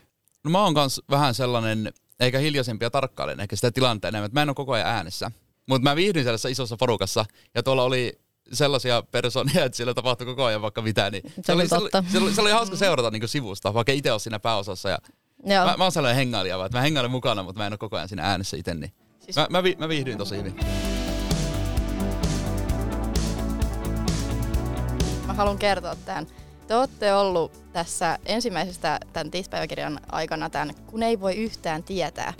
No 0.43 0.51
mä 0.51 0.63
oon 0.63 0.73
kans 0.73 1.01
vähän 1.09 1.33
sellainen, 1.33 1.93
eikä 2.19 2.39
hiljaisempi 2.39 2.85
ja 2.85 2.89
tarkkailen 2.89 3.39
ehkä 3.39 3.55
sitä 3.55 3.71
tilannetta 3.71 4.07
enemmän, 4.07 4.25
että 4.25 4.39
mä 4.39 4.41
en 4.41 4.49
ole 4.49 4.55
koko 4.55 4.73
ajan 4.73 4.87
äänessä. 4.87 5.31
Mutta 5.71 5.89
mä 5.89 5.95
viihdyin 5.95 6.23
sellaisessa 6.25 6.49
isossa 6.49 6.77
porukassa 6.77 7.25
ja 7.55 7.63
tuolla 7.63 7.83
oli 7.83 8.19
sellaisia 8.53 9.03
persoonia, 9.11 9.63
että 9.65 9.75
siellä 9.75 9.93
tapahtui 9.93 10.25
koko 10.25 10.43
ajan 10.43 10.61
vaikka 10.61 10.81
mitä, 10.81 11.09
niin 11.09 11.23
Se 11.45 11.51
oli 11.53 11.61
oli, 11.61 11.69
totta. 11.69 12.03
Se 12.11 12.17
oli, 12.17 12.33
se 12.33 12.41
oli 12.41 12.51
hauska 12.51 12.75
seurata 12.75 13.11
niin 13.11 13.27
sivusta, 13.27 13.73
vaikka 13.73 13.91
itse 13.91 14.11
olisi 14.11 14.23
siinä 14.23 14.39
pääosassa. 14.39 14.89
Ja 14.89 14.97
Joo. 15.45 15.65
mä, 15.65 15.75
mä 15.77 15.83
oon 15.83 15.91
sellainen 15.91 16.15
hengailija, 16.17 16.65
että 16.65 16.77
mä 16.77 16.81
hengailen 16.81 17.11
mukana, 17.11 17.43
mutta 17.43 17.59
mä 17.61 17.67
en 17.67 17.73
ole 17.73 17.77
koko 17.77 17.95
ajan 17.95 18.09
siinä 18.09 18.23
äänessä 18.23 18.57
itse. 18.57 18.73
Niin. 18.73 18.93
Siis- 19.19 19.35
Mä, 19.35 19.47
mä, 19.49 19.63
vi, 19.63 19.75
mä 19.79 19.89
viihdyin 19.89 20.17
tosi 20.17 20.37
hyvin. 20.37 20.55
Mä 25.27 25.33
haluan 25.33 25.57
kertoa 25.57 25.95
tämän. 25.95 26.27
Te 26.67 26.75
olette 26.75 27.13
ollut 27.13 27.51
tässä 27.73 28.19
ensimmäisestä 28.25 28.99
tämän 29.13 29.31
tiispäiväkirjan 29.31 29.99
aikana 30.11 30.49
tämän, 30.49 30.75
kun 30.87 31.03
ei 31.03 31.19
voi 31.19 31.35
yhtään 31.35 31.83
tietää. 31.83 32.33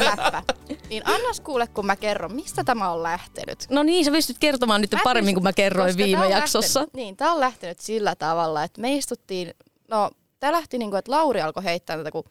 Läppä. 0.00 0.42
Niin 0.88 1.02
annas 1.06 1.40
kuule, 1.40 1.66
kun 1.66 1.86
mä 1.86 1.96
kerron, 1.96 2.34
mistä 2.34 2.64
tämä 2.64 2.90
on 2.90 3.02
lähtenyt. 3.02 3.66
No 3.70 3.82
niin, 3.82 4.04
sä 4.04 4.10
pystyt 4.10 4.38
kertomaan 4.38 4.80
nyt 4.80 4.92
Mä 4.92 5.00
paremmin 5.04 5.34
kuin 5.34 5.44
mä 5.44 5.52
kerroin 5.52 5.96
viime 5.96 6.28
jaksossa. 6.28 6.80
Lähtenyt, 6.80 6.94
niin, 6.94 7.16
tää 7.16 7.32
on 7.32 7.40
lähtenyt 7.40 7.80
sillä 7.80 8.14
tavalla, 8.14 8.64
että 8.64 8.80
me 8.80 8.94
istuttiin, 8.96 9.54
no 9.88 10.10
tää 10.40 10.52
lähti 10.52 10.78
niinku, 10.78 10.96
että 10.96 11.10
Lauri 11.10 11.40
alkoi 11.40 11.64
heittää 11.64 11.96
tätä, 11.96 12.10
kun 12.10 12.24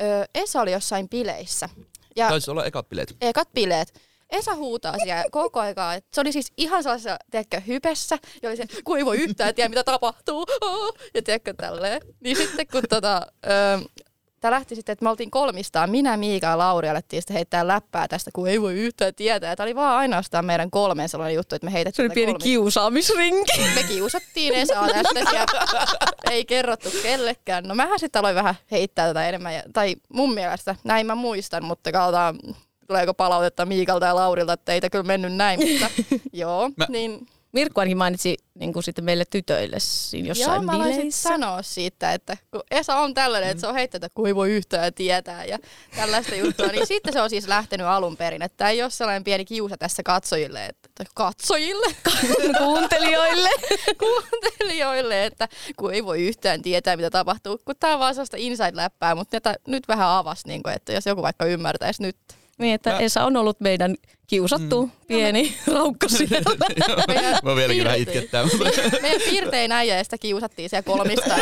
ö, 0.00 0.24
Esa 0.34 0.60
oli 0.60 0.72
jossain 0.72 1.08
bileissä. 1.08 1.68
Ja 2.16 2.28
Taisi 2.28 2.50
olla 2.50 2.64
ekat 2.64 2.88
bileet. 2.88 3.16
ekat 3.20 3.48
bileet. 3.54 4.00
Esa 4.30 4.54
huutaa 4.54 4.94
siellä 5.02 5.24
koko 5.30 5.60
aikaa. 5.60 5.94
että 5.94 6.08
Se 6.14 6.20
oli 6.20 6.32
siis 6.32 6.52
ihan 6.56 6.82
sellaisessa, 6.82 7.18
tiedätkö, 7.30 7.60
hypessä. 7.66 8.18
Ja 8.42 8.48
oli 8.48 8.56
se, 8.56 8.64
kun 8.84 8.98
ei 8.98 9.04
voi 9.04 9.16
yhtään 9.16 9.54
tiedä, 9.54 9.68
mitä 9.68 9.84
tapahtuu. 9.84 10.46
Ja 11.14 11.22
tiedätkö, 11.22 11.54
tälleen. 11.56 12.00
Niin 12.20 12.36
sitten 12.36 12.66
kun 12.72 12.82
tota, 12.88 13.26
ö, 13.46 13.78
Tämä 14.44 14.54
lähti 14.54 14.74
sitten, 14.74 14.92
että 14.92 15.02
me 15.02 15.10
oltiin 15.10 15.30
kolmistaan, 15.30 15.90
minä, 15.90 16.16
Miika 16.16 16.46
ja 16.46 16.58
Lauri 16.58 16.88
alettiin 16.88 17.22
sitten 17.22 17.34
heittää 17.34 17.66
läppää 17.66 18.08
tästä, 18.08 18.30
kun 18.34 18.48
ei 18.48 18.62
voi 18.62 18.74
yhtään 18.74 19.14
tietää. 19.14 19.56
Tämä 19.56 19.64
oli 19.64 19.74
vaan 19.74 19.96
ainoastaan 19.98 20.44
meidän 20.44 20.70
kolmen 20.70 21.08
sellainen 21.08 21.34
juttu, 21.34 21.54
että 21.54 21.64
me 21.64 21.70
Se 21.70 21.74
heitettiin 21.74 22.02
oli 22.04 22.08
tätä 22.08 22.14
pieni 22.14 22.32
kolmista. 22.32 22.44
kiusaamisrinki. 22.44 23.60
Me 23.74 23.82
kiusattiin 23.82 24.54
Esaa 24.54 24.88
tästä 24.88 25.20
ja 25.38 25.46
ei 26.30 26.44
kerrottu 26.44 26.88
kellekään. 27.02 27.64
No 27.64 27.74
mähän 27.74 27.98
sitten 27.98 28.20
aloin 28.20 28.34
vähän 28.34 28.54
heittää 28.70 29.06
tätä 29.06 29.28
enemmän. 29.28 29.54
Ja, 29.54 29.62
tai 29.72 29.96
mun 30.12 30.34
mielestä, 30.34 30.76
näin 30.84 31.06
mä 31.06 31.14
muistan, 31.14 31.64
mutta 31.64 31.92
katsotaan 31.92 32.38
tuleeko 32.86 33.14
palautetta 33.14 33.66
Miikalta 33.66 34.06
ja 34.06 34.14
Laurilta, 34.14 34.52
että 34.52 34.72
ei 34.72 34.80
kyllä 34.92 35.04
mennyt 35.04 35.34
näin. 35.34 35.60
Mutta 35.60 35.86
joo, 36.32 36.70
Mä- 36.76 36.86
niin 36.88 37.26
Mirkku 37.54 37.80
ainakin 37.80 37.96
mainitsi 37.96 38.36
niin 38.54 38.72
kuin 38.72 38.82
sitten 38.82 39.04
meille 39.04 39.24
tytöille 39.24 39.76
siinä 39.80 40.26
joo, 40.26 40.34
jossain 40.34 40.64
mä 40.64 40.72
aloin 40.72 40.88
sit 40.88 40.98
bileissä. 40.98 41.28
sanoa 41.28 41.62
siitä, 41.62 42.12
että 42.12 42.36
kun 42.50 42.62
Esa 42.70 42.96
on 42.96 43.14
tällainen, 43.14 43.50
että 43.50 43.60
se 43.60 43.66
on 43.66 43.74
heittänyt, 43.74 44.12
kun 44.14 44.26
ei 44.26 44.34
voi 44.34 44.52
yhtään 44.52 44.94
tietää 44.94 45.44
ja 45.44 45.58
tällaista 45.96 46.34
juttua, 46.34 46.66
niin 46.66 46.86
sitten 46.86 47.12
se 47.12 47.22
on 47.22 47.30
siis 47.30 47.48
lähtenyt 47.48 47.86
alun 47.86 48.16
perin, 48.16 48.42
että 48.42 48.56
tämä 48.56 48.70
ei 48.70 48.82
ole 48.82 48.90
sellainen 48.90 49.24
pieni 49.24 49.44
kiusa 49.44 49.76
tässä 49.76 50.02
katsojille, 50.02 50.66
että, 50.66 50.88
tai 50.94 51.06
katsojille, 51.14 51.86
Kuuntelijoille. 52.58 53.50
kuuntelijoille, 54.04 55.26
että 55.26 55.48
kun 55.76 55.94
ei 55.94 56.04
voi 56.04 56.22
yhtään 56.22 56.62
tietää, 56.62 56.96
mitä 56.96 57.10
tapahtuu, 57.10 57.58
kun 57.64 57.74
tämä 57.80 57.92
on 57.92 58.00
vaan 58.00 58.14
sellaista 58.14 58.36
inside-läppää, 58.36 59.14
mutta 59.14 59.54
nyt 59.66 59.88
vähän 59.88 60.08
avasi, 60.08 60.48
niin 60.48 60.62
kuin, 60.62 60.74
että 60.74 60.92
jos 60.92 61.06
joku 61.06 61.22
vaikka 61.22 61.44
ymmärtäisi 61.44 62.02
nyt. 62.02 62.16
Niin, 62.58 62.74
että 62.74 62.90
Mä- 62.90 62.98
Esa 62.98 63.24
on 63.24 63.36
ollut 63.36 63.60
meidän 63.60 63.94
kiusattu 64.26 64.86
mm. 64.86 64.90
pieni 65.08 65.56
raukka 65.74 66.08
siellä. 66.08 66.56
Meidän 67.08 67.38
Mä 67.42 67.56
vieläkin 67.56 67.84
vähän 67.84 67.98
itkettää. 67.98 68.44
Meidän 69.02 69.20
piirtein 69.30 69.72
äijä 69.72 69.96
ja 69.96 70.04
sitä 70.04 70.18
kiusattiin 70.18 70.70
siellä 70.70 70.82
kolmista, 70.82 71.36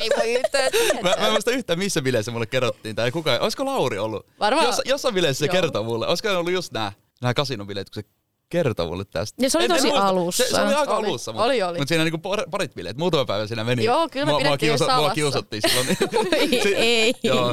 ei 0.00 0.10
voi 0.18 0.32
yhtään 0.34 0.70
mä, 1.02 1.14
mä 1.20 1.26
en 1.26 1.32
muista 1.32 1.50
yhtään 1.50 1.78
missä 1.78 2.02
bileissä 2.02 2.32
mulle 2.32 2.46
kerrottiin, 2.46 2.96
tai 2.96 3.10
kuka, 3.10 3.38
olisiko 3.40 3.64
Lauri 3.64 3.98
ollut? 3.98 4.26
Varmaan. 4.40 4.66
Jos, 4.66 4.80
jossain 4.84 5.14
bileissä 5.14 5.46
se 5.46 5.48
kertoo 5.52 5.82
mulle. 5.82 6.06
Olisiko 6.06 6.28
ne 6.28 6.36
ollut 6.36 6.52
just 6.52 6.72
nämä, 6.72 6.92
nämä 7.22 7.34
kasinobileet, 7.34 7.90
kun 7.90 8.02
se 8.02 8.08
kertoi 8.48 8.86
mulle 8.86 9.04
tästä. 9.04 9.42
Ja 9.44 9.50
se 9.50 9.58
oli 9.58 9.68
tosi 9.68 9.90
alussa. 9.90 10.44
Se, 10.44 10.50
se 10.50 10.60
oli 10.62 10.74
aika 10.74 10.96
Oli. 10.96 11.06
alussa, 11.08 11.32
mutta, 11.32 11.44
Oli, 11.44 11.62
oli. 11.62 11.78
mutta 11.78 11.88
siinä 11.88 12.04
niinku 12.04 12.18
par, 12.18 12.44
parit 12.50 12.74
bileet, 12.74 12.96
muutama 12.96 13.24
päivä 13.24 13.46
siinä 13.46 13.64
meni. 13.64 13.84
Joo, 13.84 14.08
kyllä 14.08 14.26
me 14.26 14.32
mua, 14.32 14.40
mua, 14.40 14.46
pidettiin 14.48 14.70
kiusa, 14.70 14.84
mua 14.84 14.94
salassa. 14.94 15.14
kiusattiin 15.14 15.62
silloin. 15.68 15.86
ei. 16.76 17.14
Joo, 17.22 17.50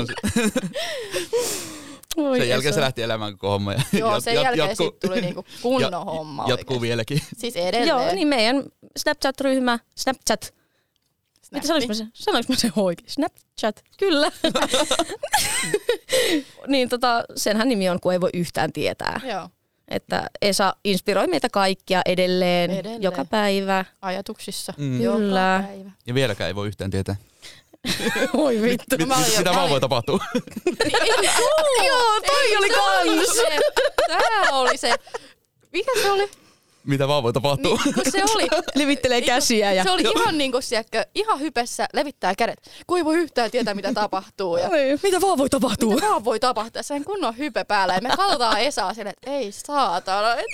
Oi 2.17 2.37
sen 2.39 2.49
jälkeen 2.49 2.73
se 2.73 2.81
lähti 2.81 3.01
elämään 3.01 3.31
koko 3.31 3.49
homma. 3.49 3.73
Ja 3.73 3.81
Joo, 3.93 4.17
jat- 4.17 4.21
sen 4.21 4.35
jat- 4.35 4.43
jälkeen 4.43 4.69
jatku- 4.69 4.83
sit 4.83 4.99
tuli 4.99 5.21
niinku 5.21 5.45
kunnon 5.61 5.91
ja- 5.91 5.99
homma 5.99 6.43
Jatkuu 6.47 6.55
oikeesti. 6.75 6.81
vieläkin. 6.81 7.21
Siis 7.37 7.55
edelleen. 7.55 7.87
Joo, 7.87 8.15
niin 8.15 8.27
meidän 8.27 8.63
Snapchat-ryhmä, 8.97 9.79
Snapchat, 9.95 10.53
Mitä 11.51 11.67
sanoinko 11.67 11.87
mä 11.87 11.93
sen? 11.93 12.09
Sanoinko 12.13 12.53
mä 12.53 12.59
sen 12.59 12.71
oikein? 12.75 13.09
Snapchat, 13.09 13.83
kyllä. 13.97 14.31
niin 16.67 16.89
tota, 16.89 17.23
senhän 17.35 17.69
nimi 17.69 17.89
on, 17.89 17.99
kun 17.99 18.13
ei 18.13 18.21
voi 18.21 18.29
yhtään 18.33 18.73
tietää. 18.73 19.21
Joo. 19.23 19.49
Että 19.87 20.29
Esa 20.41 20.75
inspiroi 20.83 21.27
meitä 21.27 21.49
kaikkia 21.49 22.01
edelleen, 22.05 22.71
Edelleen. 22.71 23.01
joka 23.01 23.25
päivä. 23.25 23.85
Ajatuksissa. 24.01 24.73
Mm. 24.77 24.97
Kyllä. 24.97 25.57
Joka 25.61 25.67
päivä. 25.67 25.91
Ja 26.07 26.13
vieläkään 26.13 26.47
ei 26.47 26.55
voi 26.55 26.67
yhtään 26.67 26.91
tietää. 26.91 27.15
Oi 28.37 28.61
vittu. 28.61 28.95
No 28.99 29.05
mä 29.05 29.15
olin 29.17 29.33
jo- 29.33 29.37
Mitä 29.37 29.69
voi 29.69 29.79
tapahtua. 29.79 30.19
Joo, 31.87 32.21
toi 32.25 32.57
oli 32.57 32.69
kans. 32.69 33.37
Tämä 34.07 34.49
oli 34.59 34.77
se. 34.77 34.95
Mikä 35.73 35.91
se 36.01 36.11
oli? 36.11 36.29
Mitä 36.83 37.07
vaan 37.07 37.23
voi 37.23 37.33
tapahtua. 37.33 37.79
Niin, 37.85 37.93
kun 37.93 38.03
se 38.11 38.23
oli. 38.35 38.47
Levittelee 38.75 39.21
käsiä 39.21 39.73
ja... 39.73 39.83
Se 39.83 39.91
oli 39.91 40.01
ihan 40.15 40.37
niin 40.37 40.51
kuin 40.51 40.63
sieltä, 40.63 41.05
ihan 41.15 41.39
hypessä, 41.39 41.87
levittää 41.93 42.35
kädet. 42.35 42.59
Kun 42.87 42.97
ei 42.97 43.05
voi 43.05 43.15
yhtään 43.15 43.51
tietää, 43.51 43.73
mitä 43.73 43.93
tapahtuu. 43.93 44.57
Ja 44.57 44.69
Oi, 44.69 44.99
Mitä 45.03 45.21
vaan 45.21 45.37
voi 45.37 45.49
tapahtua? 45.49 45.95
mitä 45.95 46.09
vaan 46.09 46.25
voi 46.25 46.39
tapahtua. 46.39 46.83
Sen 46.83 47.03
kunnon 47.03 47.37
hype 47.37 47.63
päällä. 47.63 47.93
Ja 47.93 48.01
me 48.01 48.09
katsotaan 48.17 48.59
Esaa 48.59 48.93
sen, 48.93 49.07
että 49.07 49.31
ei 49.31 49.51
saatana. 49.51 50.35
Et, 50.35 50.45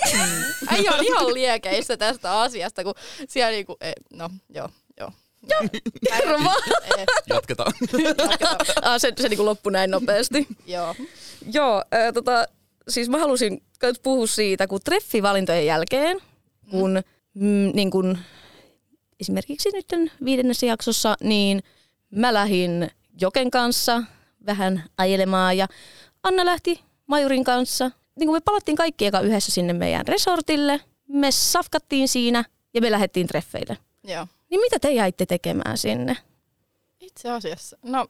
äijä 0.67 0.91
on 0.91 1.03
ihan 1.05 1.33
liekeissä 1.33 1.97
tästä 1.97 2.39
asiasta, 2.41 2.83
kun 2.83 2.93
siellä 3.27 3.51
niinku, 3.51 3.77
e, 3.81 3.91
no 4.13 4.29
joo, 4.49 4.69
joo. 5.51 5.69
Kerro 6.17 6.43
vaan. 6.43 6.63
E, 6.97 7.05
Jatketaan. 7.29 7.73
jatketaan. 8.03 8.57
Ah, 8.81 8.99
se 9.01 9.13
se 9.21 9.29
niin 9.29 9.45
loppui 9.45 9.71
näin 9.71 9.91
nopeasti. 9.91 10.47
joo. 10.65 10.95
Joo, 11.53 11.83
äh, 11.93 12.13
tota, 12.13 12.45
siis 12.89 13.09
mä 13.09 13.17
halusin 13.17 13.63
puhua 14.03 14.27
siitä, 14.27 14.67
kun 14.67 14.79
treffivalintojen 14.85 15.65
jälkeen, 15.65 16.19
kun, 16.71 17.01
mm, 17.33 17.71
niin 17.73 17.91
kun 17.91 18.17
esimerkiksi 19.19 19.69
nyt 19.73 20.11
viidennessä 20.25 20.65
jaksossa, 20.65 21.15
niin 21.23 21.63
mä 22.11 22.33
lähdin 22.33 22.91
Joken 23.21 23.51
kanssa 23.51 24.03
vähän 24.45 24.83
ajelemaan 24.97 25.57
ja 25.57 25.67
Anna 26.23 26.45
lähti 26.45 26.81
Majurin 27.07 27.43
kanssa. 27.43 27.91
Niin 28.19 28.27
kun 28.27 28.35
me 28.35 28.41
palattiin 28.41 28.75
kaikki 28.75 29.05
eka 29.05 29.19
yhdessä 29.19 29.51
sinne 29.51 29.73
meidän 29.73 30.07
resortille, 30.07 30.81
me 31.07 31.31
safkattiin 31.31 32.07
siinä 32.07 32.43
ja 32.73 32.81
me 32.81 32.91
lähdettiin 32.91 33.27
treffeille. 33.27 33.77
Joo. 34.03 34.27
Niin 34.49 34.59
mitä 34.61 34.79
te 34.79 34.91
jäitte 34.91 35.25
tekemään 35.25 35.77
sinne? 35.77 36.17
Itse 36.99 37.31
asiassa, 37.31 37.77
no 37.83 38.07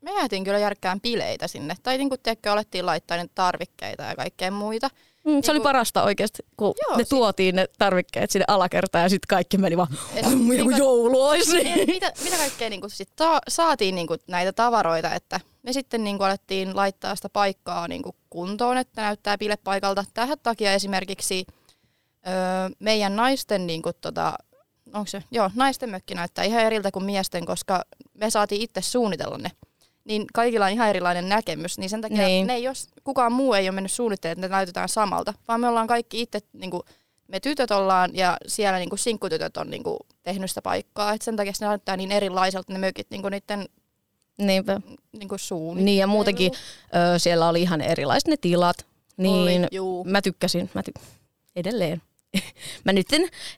me 0.00 0.12
jäätiin 0.12 0.44
kyllä 0.44 0.58
järkkään 0.58 1.00
bileitä 1.00 1.46
sinne. 1.48 1.74
Tai 1.82 1.98
niin 1.98 2.08
kuin 2.08 2.20
tiedätkö, 2.22 2.52
alettiin 2.52 2.86
laittaa 2.86 3.16
niitä 3.16 3.32
tarvikkeita 3.34 4.02
ja 4.02 4.16
kaikkea 4.16 4.50
muita. 4.50 4.90
Mm, 5.24 5.42
se 5.42 5.50
oli 5.50 5.58
Niinku- 5.58 5.68
parasta 5.68 6.02
oikeasti, 6.02 6.42
kun 6.56 6.74
Joo, 6.82 6.92
ne 6.92 6.96
siis- 6.96 7.08
tuotiin 7.08 7.56
ne 7.56 7.66
tarvikkeet 7.78 8.30
sinne 8.30 8.44
alakertaan 8.48 9.02
ja 9.02 9.08
sitten 9.08 9.26
kaikki 9.28 9.58
meni 9.58 9.76
vaan, 9.76 9.88
Et 10.14 10.24
joku 10.24 10.36
niinku- 10.36 10.70
joulu 10.70 11.22
olisi. 11.22 11.62
Niin, 11.64 11.86
mitä, 11.90 12.12
mitä 12.24 12.36
kaikkea 12.36 12.70
niin 12.70 12.80
sit 12.88 13.08
ta- 13.16 13.40
saatiin 13.48 13.94
niin 13.94 14.06
näitä 14.26 14.52
tavaroita, 14.52 15.14
että 15.14 15.40
me 15.62 15.72
sitten 15.72 16.04
niin 16.04 16.22
alettiin 16.22 16.76
laittaa 16.76 17.16
sitä 17.16 17.28
paikkaa 17.28 17.88
niin 17.88 18.02
kuntoon, 18.30 18.78
että 18.78 19.02
näyttää 19.02 19.38
bilepaikalta. 19.38 20.04
Tähän 20.14 20.38
takia 20.42 20.72
esimerkiksi 20.72 21.46
öö, 22.26 22.32
meidän 22.78 23.16
naisten, 23.16 23.66
niin 23.66 23.82
kuin, 23.82 23.94
tota, 24.00 24.34
onko 24.94 25.06
se, 25.06 25.22
joo, 25.30 25.50
naisten 25.54 25.90
mökki 25.90 26.14
näyttää 26.14 26.44
ihan 26.44 26.62
eriltä 26.62 26.90
kuin 26.90 27.04
miesten, 27.04 27.46
koska 27.46 27.84
me 28.14 28.30
saatiin 28.30 28.62
itse 28.62 28.80
suunnitella 28.82 29.38
ne. 29.38 29.50
Niin 30.04 30.24
kaikilla 30.34 30.66
on 30.66 30.72
ihan 30.72 30.88
erilainen 30.88 31.28
näkemys, 31.28 31.78
niin 31.78 31.90
sen 31.90 32.00
takia 32.00 32.16
Niin. 32.16 32.26
niin. 32.26 32.46
ne 32.46 32.54
ei 32.54 32.62
jos, 32.62 32.88
kukaan 33.04 33.32
muu 33.32 33.54
ei 33.54 33.68
ole 33.68 33.74
mennyt 33.74 33.92
suunnittelemaan, 33.92 34.38
että 34.38 34.48
ne 34.48 34.56
näytetään 34.56 34.88
samalta, 34.88 35.34
vaan 35.48 35.60
me 35.60 35.68
ollaan 35.68 35.86
kaikki 35.86 36.20
itse 36.22 36.40
niin 36.52 36.70
kuin, 36.70 36.82
me 37.28 37.40
tytöt 37.40 37.70
ollaan 37.70 38.10
ja 38.14 38.36
siellä 38.46 38.78
niinku 38.78 38.96
sinkkutytöt 38.96 39.56
on 39.56 39.70
niinku 39.70 39.96
tehnyt 40.22 40.50
sitä 40.50 40.62
paikkaa. 40.62 41.12
Et 41.12 41.22
sen 41.22 41.36
takia 41.36 41.52
se 41.52 41.66
näyttää 41.66 41.96
niin 41.96 42.12
erilaiselta 42.12 42.72
ne 42.72 42.78
mökit 42.78 43.06
niinku 43.10 43.28
niiden 43.28 43.68
Niinpä. 44.38 44.80
niinku 45.12 45.38
suunnittelu. 45.38 45.84
Niin 45.84 45.98
ja 45.98 46.06
muutenkin 46.06 46.52
ö, 47.14 47.18
siellä 47.18 47.48
oli 47.48 47.62
ihan 47.62 47.80
erilaiset 47.80 48.28
ne 48.28 48.36
tilat. 48.36 48.86
Niin 49.16 49.60
Oli, 49.62 49.68
juu. 49.72 50.04
mä 50.04 50.22
tykkäsin, 50.22 50.70
mä 50.74 50.82
ty- 50.88 51.02
edelleen. 51.56 52.02
mä 52.84 52.92
nyt 52.92 53.08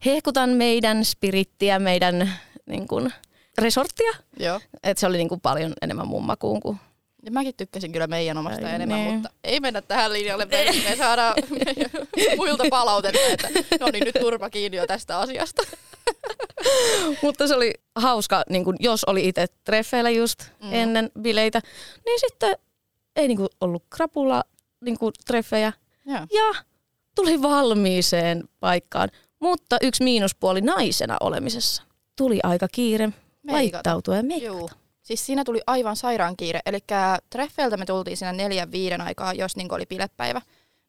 hehkutan 0.04 0.50
meidän 0.50 1.04
spirittiä, 1.04 1.78
meidän 1.78 2.32
niin 2.66 2.88
kun, 2.88 3.10
resorttia. 3.58 4.12
Joo. 4.38 4.60
Että 4.82 5.00
se 5.00 5.06
oli 5.06 5.16
niin 5.16 5.28
kun, 5.28 5.40
paljon 5.40 5.72
enemmän 5.82 6.08
mun 6.08 6.24
makuun 6.24 6.60
kuin 6.60 6.78
Ja 7.24 7.30
mäkin 7.30 7.54
tykkäsin 7.56 7.92
kyllä 7.92 8.06
meidän 8.06 8.36
omasta 8.36 8.66
Ai 8.66 8.74
enemmän, 8.74 8.98
niin. 8.98 9.14
mutta 9.14 9.30
ei 9.44 9.60
mennä 9.60 9.82
tähän 9.82 10.12
linjalle. 10.12 10.44
Me, 10.44 10.64
me 10.90 10.96
saadaan 10.96 11.34
muilta 12.36 12.64
palautetta, 12.70 13.20
että 13.30 13.48
no 13.80 13.86
niin 13.92 14.04
nyt 14.04 14.16
turpa 14.20 14.50
kiinni 14.50 14.76
jo 14.76 14.86
tästä 14.86 15.18
asiasta. 15.18 15.62
Mutta 17.22 17.46
se 17.46 17.54
oli 17.54 17.72
hauska, 17.96 18.42
niin 18.48 18.64
kun, 18.64 18.76
jos 18.78 19.04
oli 19.04 19.28
itse 19.28 19.46
treffeillä 19.64 20.10
just 20.10 20.40
mm. 20.62 20.72
ennen 20.72 21.10
bileitä, 21.20 21.60
niin 22.06 22.20
sitten 22.20 22.56
ei 23.16 23.28
niin 23.28 23.38
kun, 23.38 23.48
ollut 23.60 23.84
krapula 23.90 24.44
niin 24.80 24.98
kun, 24.98 25.12
treffejä. 25.26 25.72
Joo. 26.06 26.26
Ja 26.32 26.62
tuli 27.14 27.42
valmiiseen 27.42 28.44
paikkaan. 28.60 29.08
Mutta 29.40 29.76
yksi 29.82 30.04
miinuspuoli 30.04 30.60
naisena 30.60 31.16
olemisessa. 31.20 31.82
Tuli 32.16 32.40
aika 32.42 32.68
kiire 32.72 33.06
Meikata. 33.42 33.52
laittautua 33.52 34.16
ja 34.16 34.22
meikata. 34.22 34.46
Juu. 34.46 34.70
Siis 35.02 35.26
siinä 35.26 35.44
tuli 35.44 35.60
aivan 35.66 35.96
sairaan 35.96 36.36
kiire. 36.36 36.60
Eli 36.66 36.78
treffeiltä 37.30 37.76
me 37.76 37.86
tultiin 37.86 38.16
siinä 38.16 38.32
neljän 38.32 38.72
viiden 38.72 39.00
aikaa, 39.00 39.32
jos 39.34 39.56
niin 39.56 39.74
oli 39.74 39.86
bilepäivä. 39.86 40.40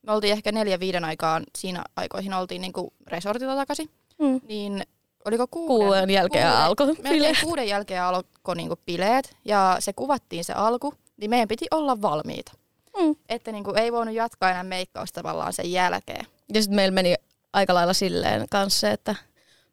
Me 0.08 0.14
oltiin 0.14 0.34
ehkä 0.34 0.52
neljän 0.52 0.80
viiden 0.80 1.06
aikaan, 1.06 1.44
siinä 1.58 1.84
aikoihin 1.96 2.34
oltiin 2.34 2.62
niin 2.62 2.74
resortilla 3.08 3.56
takaisin. 3.56 3.90
Mm. 4.20 4.42
Niin 4.48 4.84
oliko 5.26 5.48
kuuden? 5.48 5.88
Kuuden 5.88 6.10
jälkeen 6.10 6.48
alkoi 6.50 6.88
Melkein 6.88 7.14
bileet. 7.14 7.38
kuuden 7.44 7.68
jälkeen 7.68 8.04
alkoi 8.04 8.56
niinku 8.56 8.76
bileet 8.86 9.36
ja 9.46 9.78
se 9.80 9.94
kuvattiin 9.94 10.44
se 10.44 10.54
alku, 10.54 10.94
niin 11.18 11.30
meidän 11.30 11.48
piti 11.48 11.66
olla 11.72 12.02
valmiita. 12.02 12.52
Mm. 12.98 13.16
Että 13.30 13.52
niinku 13.52 13.74
ei 13.74 13.92
voinut 13.92 14.16
jatkaa 14.16 14.50
enää 14.50 14.64
meikkausta 14.64 15.22
tavallaan 15.22 15.54
sen 15.54 15.72
jälkeen. 15.72 16.26
Ja 16.54 16.62
sitten 16.62 16.76
meillä 16.76 16.94
meni 16.96 17.16
aika 17.54 17.74
lailla 17.74 17.94
silleen 17.94 18.46
kanssa, 18.50 18.90
että 18.90 19.16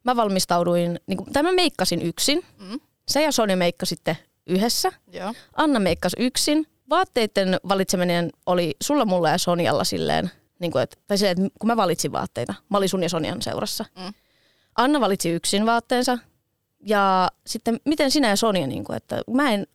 mä 0.03 0.15
valmistauduin, 0.15 0.99
niin 1.07 1.17
kuin, 1.17 1.33
tai 1.33 1.43
mä 1.43 1.51
meikkasin 1.51 2.01
yksin. 2.01 2.45
Mm. 2.57 2.79
Se 3.07 3.23
ja 3.23 3.31
Sonja 3.31 3.57
meikkasitte 3.57 4.17
yhdessä. 4.47 4.91
Joo. 5.11 5.33
Anna 5.55 5.79
meikkasi 5.79 6.15
yksin. 6.19 6.67
Vaatteiden 6.89 7.57
valitseminen 7.67 8.29
oli 8.45 8.75
sulla, 8.83 9.05
mulla 9.05 9.29
ja 9.29 9.37
Sonjalla 9.37 9.83
silleen, 9.83 10.31
niin 10.59 10.71
kuin, 10.71 10.81
että, 10.81 10.97
tai 11.07 11.17
silleen, 11.17 11.45
että 11.45 11.59
kun 11.59 11.67
mä 11.67 11.77
valitsin 11.77 12.11
vaatteita, 12.11 12.53
mä 12.69 12.77
olin 12.77 12.89
sun 12.89 13.03
ja 13.03 13.09
Sonjan 13.09 13.41
seurassa. 13.41 13.85
Mm. 13.97 14.13
Anna 14.75 15.01
valitsi 15.01 15.29
yksin 15.29 15.65
vaatteensa. 15.65 16.17
Ja 16.85 17.29
sitten 17.47 17.79
miten 17.85 18.11
sinä 18.11 18.29
ja 18.29 18.35
Sonja, 18.35 18.67
niin 18.67 18.83
kuin, 18.83 18.97
että 18.97 19.21
mä 19.31 19.51
en, 19.51 19.67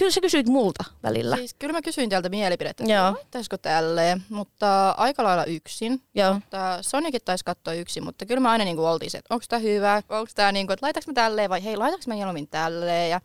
kyllä 0.00 0.12
sä 0.12 0.20
kysyit 0.20 0.46
multa 0.46 0.84
välillä. 1.02 1.36
Siis 1.36 1.54
kyllä 1.54 1.72
mä 1.72 1.82
kysyin 1.82 2.10
teiltä 2.10 2.28
mielipidettä, 2.28 2.84
että 2.84 3.12
laittaisiko 3.12 3.58
tälleen, 3.58 4.22
mutta 4.28 4.90
aika 4.90 5.24
lailla 5.24 5.44
yksin. 5.44 6.02
Joo. 6.14 6.34
Mutta 6.34 6.78
Sonjakin 6.80 7.20
taisi 7.24 7.44
katsoa 7.44 7.74
yksin, 7.74 8.04
mutta 8.04 8.26
kyllä 8.26 8.40
mä 8.40 8.50
aina 8.50 8.64
niinku 8.64 8.84
oltiin 8.84 9.10
se, 9.10 9.18
että 9.18 9.34
onko 9.34 9.44
tämä 9.48 9.60
hyvä, 9.60 10.02
onko 10.08 10.30
tämä 10.34 10.52
niinku, 10.52 10.72
että 10.72 10.86
laitaks 10.86 11.06
mä 11.06 11.12
tälleen 11.12 11.50
vai 11.50 11.64
hei, 11.64 11.76
laitaks 11.76 12.06
mä 12.06 12.14
mieluummin 12.14 12.48
tälleen. 12.48 13.10
Ja, 13.10 13.20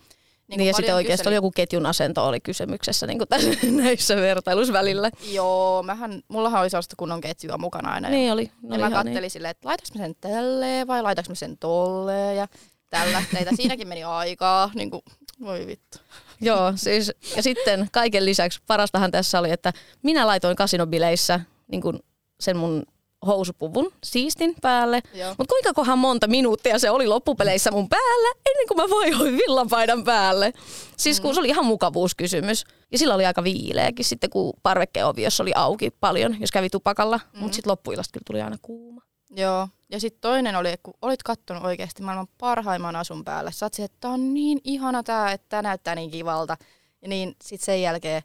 Niin, 0.48 0.58
niin 0.58 0.68
ja 0.68 0.74
sitten 0.74 0.96
oikeasti 0.96 1.22
kyselin. 1.22 1.28
oli 1.28 1.36
joku 1.36 1.52
ketjun 1.52 1.86
asento 1.86 2.28
oli 2.28 2.40
kysymyksessä 2.40 3.08
niin 3.08 3.20
tässä, 3.30 3.50
näissä 3.84 4.16
vertailuissa 4.16 4.74
välillä. 4.74 5.12
Joo, 5.32 5.84
mähän, 5.84 6.22
mullahan 6.28 6.62
oli 6.62 6.70
sellaista 6.70 6.96
kunnon 6.98 7.22
ketjua 7.22 7.58
mukana 7.58 7.94
aina. 7.94 8.10
Niin 8.10 8.32
oli. 8.32 8.52
Ja 8.64 8.70
oli 8.70 8.78
mä 8.78 8.92
kattelin 8.92 9.32
silleen, 9.32 9.52
että 9.52 9.68
laitaks 9.68 9.94
mä 9.94 10.02
sen 10.02 10.16
tälleen 10.22 10.88
vai 10.88 11.02
laitaks 11.04 11.30
mä 11.30 11.36
sen 11.36 11.58
tolleen 11.58 12.38
ja 12.38 12.48
tällaista. 12.90 13.38
Siinäkin 13.56 13.88
meni 13.88 14.04
aikaa, 14.04 14.72
niin 14.76 14.92
kuin, 14.92 15.02
voi 15.42 15.68
vittu. 15.68 15.98
Joo, 16.42 16.74
siis, 16.76 17.12
ja 17.36 17.44
sitten 17.44 17.88
kaiken 17.92 18.26
lisäksi 18.26 18.60
parastahan 18.68 19.12
tässä 19.12 19.40
oli, 19.40 19.52
että 19.52 19.74
minä 20.04 20.28
laitoin 20.28 20.56
kasinobileissä 20.56 21.40
niin 21.68 21.82
kuin 21.82 22.00
sen 22.40 22.58
mun 22.58 22.84
housupuvun 23.26 23.94
siistin 24.04 24.56
päälle. 24.62 25.02
Mutta 25.38 25.52
kuinka 25.52 25.74
kohan 25.74 26.00
monta 26.00 26.28
minuuttia 26.28 26.80
se 26.80 26.90
oli 26.90 27.08
loppupeleissä 27.08 27.72
mun 27.72 27.90
päällä 27.90 28.30
ennen 28.46 28.68
kuin 28.68 28.78
mä 28.78 28.90
vaihoin 28.90 29.38
villapaidan 29.38 30.04
päälle. 30.04 30.54
Siis 30.98 31.20
kun 31.20 31.34
se 31.34 31.40
oli 31.40 31.50
ihan 31.50 31.66
mukavuuskysymys. 31.66 32.64
Ja 32.92 32.98
sillä 32.98 33.16
oli 33.16 33.26
aika 33.26 33.44
viileäkin 33.44 34.06
sitten, 34.06 34.30
kun 34.30 34.54
parvekkeovi, 34.64 35.24
jos 35.24 35.42
oli 35.42 35.52
auki 35.56 35.92
paljon, 36.00 36.36
jos 36.40 36.52
kävi 36.52 36.70
tupakalla. 36.70 37.18
Mm-hmm. 37.18 37.40
Mutta 37.40 37.56
sitten 37.56 37.72
loppuilasta 37.72 38.14
kyllä 38.14 38.24
tuli 38.28 38.42
aina 38.42 38.58
kuuma. 38.62 39.02
Joo. 39.36 39.68
Ja 39.90 40.00
sitten 40.00 40.22
toinen 40.22 40.56
oli, 40.56 40.76
kun 40.84 40.94
olit 41.02 41.24
kattonut 41.24 41.64
oikeasti 41.64 42.04
maailman 42.04 42.28
parhaimman 42.38 42.96
asun 42.96 43.24
päälle. 43.26 43.52
Sä 43.52 43.66
oot 43.66 43.74
siihen, 43.74 43.86
että 43.86 43.98
tää 44.00 44.12
on 44.12 44.34
niin 44.34 44.60
ihana 44.64 45.04
tää, 45.04 45.32
että 45.32 45.46
tää 45.50 45.62
näyttää 45.62 45.96
niin 45.96 46.12
kivalta. 46.12 46.58
Ja 47.02 47.08
niin 47.08 47.36
sitten 47.44 47.66
sen 47.66 47.82
jälkeen 47.82 48.22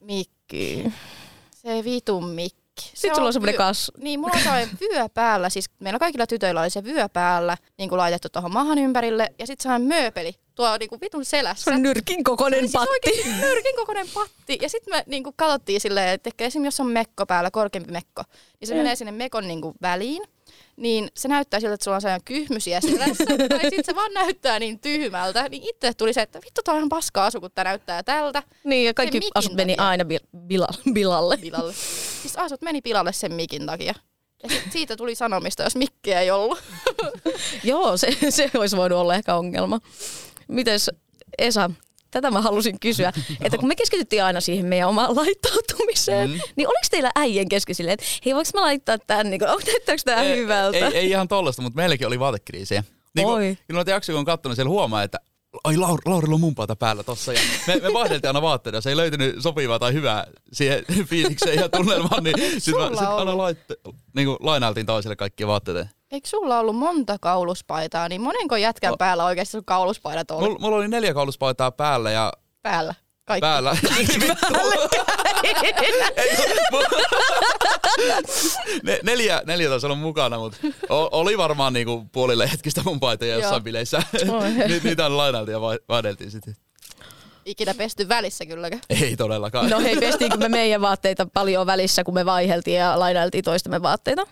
Mikki. 0.00 0.92
se 1.54 1.84
vitun 1.84 2.28
mikki. 2.28 2.62
Sitten 2.94 3.14
sulla 3.14 3.26
on 3.26 3.32
semmoinen 3.32 3.54
kas... 3.56 3.92
Niin, 3.98 4.20
mulla 4.20 4.32
on 4.36 4.42
sellainen 4.42 4.68
vyö 4.80 5.08
päällä, 5.14 5.50
siis 5.50 5.70
meillä 5.80 5.98
kaikilla 5.98 6.26
tytöillä 6.26 6.60
oli 6.60 6.70
se 6.70 6.84
vyö 6.84 7.08
päällä, 7.08 7.56
niin 7.78 7.88
kuin 7.88 7.96
laitettu 7.96 8.28
tuohon 8.28 8.52
maahan 8.52 8.78
ympärille, 8.78 9.28
ja 9.38 9.46
sitten 9.46 9.62
sellainen 9.62 9.88
mööpeli 9.88 10.34
tuo 10.54 10.76
niin 10.78 10.88
kuin 10.88 11.00
vitun 11.00 11.24
selässä. 11.24 11.64
Se 11.64 11.74
on 11.74 11.82
nyrkin 11.82 12.24
kokoinen 12.24 12.60
Siis 12.60 12.72
patti. 12.72 12.88
oikeesti 12.90 13.28
nyrkin 13.40 13.76
kokoinen 13.76 14.06
patti. 14.14 14.58
Ja 14.62 14.68
sitten 14.68 14.94
me 14.94 15.04
niinku 15.06 15.32
katsottiin 15.36 15.80
silleen, 15.80 16.08
että 16.08 16.28
ehkä 16.28 16.44
esimerkiksi 16.44 16.66
jos 16.66 16.80
on 16.86 16.92
mekko 16.92 17.26
päällä, 17.26 17.50
korkeampi 17.50 17.92
mekko, 17.92 18.22
niin 18.60 18.68
se 18.68 18.74
Mm. 18.74 18.78
menee 18.78 18.96
sinne 18.96 19.12
mekon 19.12 19.48
niinku 19.48 19.74
väliin. 19.82 20.22
Niin 20.76 21.08
se 21.16 21.28
näyttää 21.28 21.60
siltä, 21.60 21.74
että 21.74 21.84
sulla 21.84 21.94
on 21.94 22.00
sellainen 22.00 22.24
kyhmysiä 22.24 22.80
selässä, 22.80 23.24
tai 23.48 23.60
sitten 23.60 23.84
se 23.84 23.94
vaan 23.94 24.12
näyttää 24.14 24.58
niin 24.58 24.80
tyhmältä. 24.80 25.48
Niin 25.48 25.62
itse 25.62 25.94
tuli 25.94 26.12
se, 26.12 26.22
että 26.22 26.40
vittu, 26.44 26.62
tää 26.62 26.74
on 26.74 26.78
ihan 26.78 26.88
paska 26.88 27.26
asu, 27.26 27.40
kun 27.40 27.50
tää 27.54 27.64
näyttää 27.64 28.02
tältä. 28.02 28.42
Niin, 28.64 28.86
ja 28.86 28.94
kaikki 28.94 29.20
asut 29.34 29.54
meni 29.54 29.76
takia. 29.76 29.88
aina 29.88 30.04
bil- 30.04 30.28
bila- 30.36 30.92
bilalle. 30.92 31.36
Pilalle. 31.36 31.72
Siis 32.22 32.36
asut 32.36 32.62
meni 32.62 32.82
pilalle 32.82 33.12
sen 33.12 33.32
mikin 33.32 33.66
takia. 33.66 33.94
Ja 34.42 34.48
sit 34.48 34.72
siitä 34.72 34.96
tuli 34.96 35.14
sanomista, 35.14 35.62
jos 35.62 35.76
mikkiä 35.76 36.20
ei 36.20 36.30
ollut. 36.30 36.58
Joo, 37.64 37.96
se, 37.96 38.16
se 38.30 38.50
olisi 38.54 38.76
voinut 38.76 38.98
olla 38.98 39.14
ehkä 39.14 39.34
ongelma. 39.36 39.80
Mites 40.48 40.90
Esa, 41.38 41.70
tätä 42.10 42.30
mä 42.30 42.40
halusin 42.40 42.80
kysyä, 42.80 43.12
että 43.40 43.58
kun 43.58 43.68
me 43.68 43.76
keskityttiin 43.76 44.24
aina 44.24 44.40
siihen 44.40 44.66
meidän 44.66 44.88
omaan 44.88 45.16
laittautumiseen, 45.16 46.30
mm. 46.30 46.40
niin 46.56 46.68
oliko 46.68 46.86
teillä 46.90 47.10
äijän 47.16 47.48
kesken 47.48 47.74
silleen, 47.74 47.94
että 47.94 48.06
hei 48.24 48.34
voinko 48.34 48.50
mä 48.54 48.60
laittaa 48.60 48.98
tän, 48.98 49.30
niin 49.30 49.40
näyttääkö 49.66 50.02
tää 50.04 50.22
ei, 50.22 50.36
hyvältä? 50.36 50.78
Ei, 50.78 50.96
ei 50.96 51.10
ihan 51.10 51.28
tollasta, 51.28 51.62
mutta 51.62 51.76
meilläkin 51.76 52.06
oli 52.06 52.18
vaatekriisiä. 52.18 52.84
Niin 53.14 53.26
Oi. 53.26 53.46
kun, 53.46 53.56
kun 53.66 53.74
noita 53.74 53.90
jaksoja 53.90 54.14
kun 54.14 54.18
on 54.18 54.24
kattonut, 54.24 54.56
siellä 54.56 54.70
huomaa, 54.70 55.02
että 55.02 55.18
ai 55.64 55.76
Laur, 55.76 56.00
Laurilla 56.04 56.34
on 56.34 56.40
mun 56.40 56.54
paita 56.54 56.76
päällä 56.76 57.02
tossa. 57.02 57.32
Ja 57.32 57.40
me, 57.66 57.76
me 57.76 57.92
vaihdeltiin 57.92 58.28
aina 58.28 58.42
vaatteita, 58.42 58.80
se 58.80 58.90
ei 58.90 58.96
löytynyt 58.96 59.36
sopivaa 59.42 59.78
tai 59.78 59.92
hyvää 59.92 60.26
siihen 60.52 60.84
fiilikseen 61.10 61.58
ja 61.58 61.68
tunnelmaan, 61.68 62.24
niin 62.24 62.38
sitten 62.38 62.88
sit 62.98 63.08
aina 63.08 63.36
laitte, 63.36 63.76
niin 64.14 64.26
kuin 64.26 64.36
lainailtiin 64.40 64.86
toiselle 64.86 65.16
kaikkia 65.16 65.46
vaatteita. 65.46 65.86
Eikö 66.12 66.28
sulla 66.28 66.58
ollut 66.58 66.76
monta 66.76 67.16
kauluspaitaa, 67.20 68.08
niin 68.08 68.20
monenko 68.20 68.56
jätkän 68.56 68.92
O- 68.92 68.96
päällä 68.96 69.24
oikeasti 69.24 69.52
sun 69.52 69.64
kauluspaidat 69.64 70.30
oli 70.30 70.48
Mulla, 70.48 70.58
mulla 70.58 70.76
oli 70.76 70.88
neljä 70.88 71.14
kauluspaitaa 71.14 71.70
päällä 71.70 72.10
ja 72.10 72.32
päällä? 72.62 72.94
Kaikki. 73.24 73.40
päällä. 73.40 73.76
ne, 78.82 78.98
neljä, 79.02 79.42
neljä 79.46 79.68
taisi 79.68 79.86
olla 79.86 79.96
mukana, 79.96 80.38
mutta 80.38 80.56
oli 80.88 81.38
varmaan 81.38 81.72
niinku 81.72 82.06
puolille 82.12 82.50
hetkistä 82.52 82.82
mun 82.84 83.00
paitoja 83.00 83.32
Joo. 83.32 83.40
jossain 83.40 83.62
bileissä. 83.62 83.98
Ni, 84.68 84.80
niitä 84.84 85.16
lainailtiin 85.16 85.52
ja 85.52 85.60
vai- 85.60 85.78
vaihdeltiin 85.88 86.30
sitten. 86.30 86.56
Ikinä 87.44 87.74
pesty 87.74 88.08
välissä 88.08 88.46
kylläkään. 88.46 88.82
Ei 89.02 89.16
todellakaan. 89.16 89.70
No 89.70 89.80
hei, 89.80 89.96
pestiinkö 89.96 90.36
me 90.36 90.48
meidän 90.48 90.80
vaatteita 90.80 91.26
paljon 91.34 91.66
välissä, 91.66 92.04
kun 92.04 92.14
me 92.14 92.26
vaiheltiin 92.26 92.76
ja 92.76 92.98
lainailtiin 92.98 93.44
toistemme 93.44 93.82
vaatteita? 93.82 94.26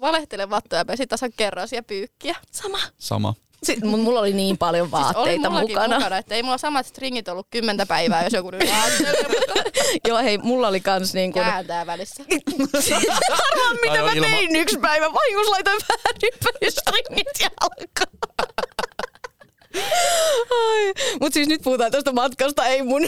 Valehtele 0.00 0.50
vattoja 0.50 0.84
pesi 0.84 1.06
tasan 1.06 1.30
kerrasia 1.36 1.82
pyykkiä. 1.82 2.36
Sama. 2.52 2.78
Sama. 2.98 3.34
Sitten 3.62 3.88
mun- 3.90 3.98
mulla 4.00 4.20
oli 4.20 4.32
niin 4.32 4.58
paljon 4.58 4.86
Siis 4.86 4.94
oli 4.94 5.02
vaatteita 5.04 5.50
mullakin 5.50 5.68
mukana. 5.76 5.96
mukana. 5.96 6.18
että 6.18 6.34
ei 6.34 6.42
mulla 6.42 6.58
samat 6.58 6.86
stringit 6.86 7.28
ollut 7.28 7.46
kymmentä 7.50 7.86
päivää, 7.86 8.24
jos 8.24 8.32
joku 8.32 8.50
nyt 8.50 8.62
Joo, 10.08 10.18
hei, 10.18 10.38
mulla 10.38 10.68
oli 10.68 10.80
kans 10.80 11.14
niin 11.14 11.32
kuin... 11.32 11.44
kääntää 11.44 11.86
välissä. 11.86 12.24
Arvaa, 13.30 13.72
mitä 13.82 13.92
Aivan 13.92 14.04
mä 14.04 14.12
ilma- 14.12 14.26
tein 14.26 14.56
yksi 14.56 14.78
päivä. 14.78 15.12
Vahingossa 15.12 15.50
laitoin 15.50 15.78
väärinpäin 15.88 16.72
stringit 16.72 17.26
jalkaan. 17.40 18.18
Ai. 20.50 20.92
Mut 21.20 21.32
siis 21.32 21.48
nyt 21.48 21.62
puhutaan 21.62 21.90
tästä 21.90 22.12
matkasta, 22.12 22.66
ei 22.66 22.82
mun 22.82 23.02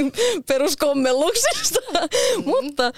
peruskommelluksesta. 0.48 1.80
Mutta 2.44 2.92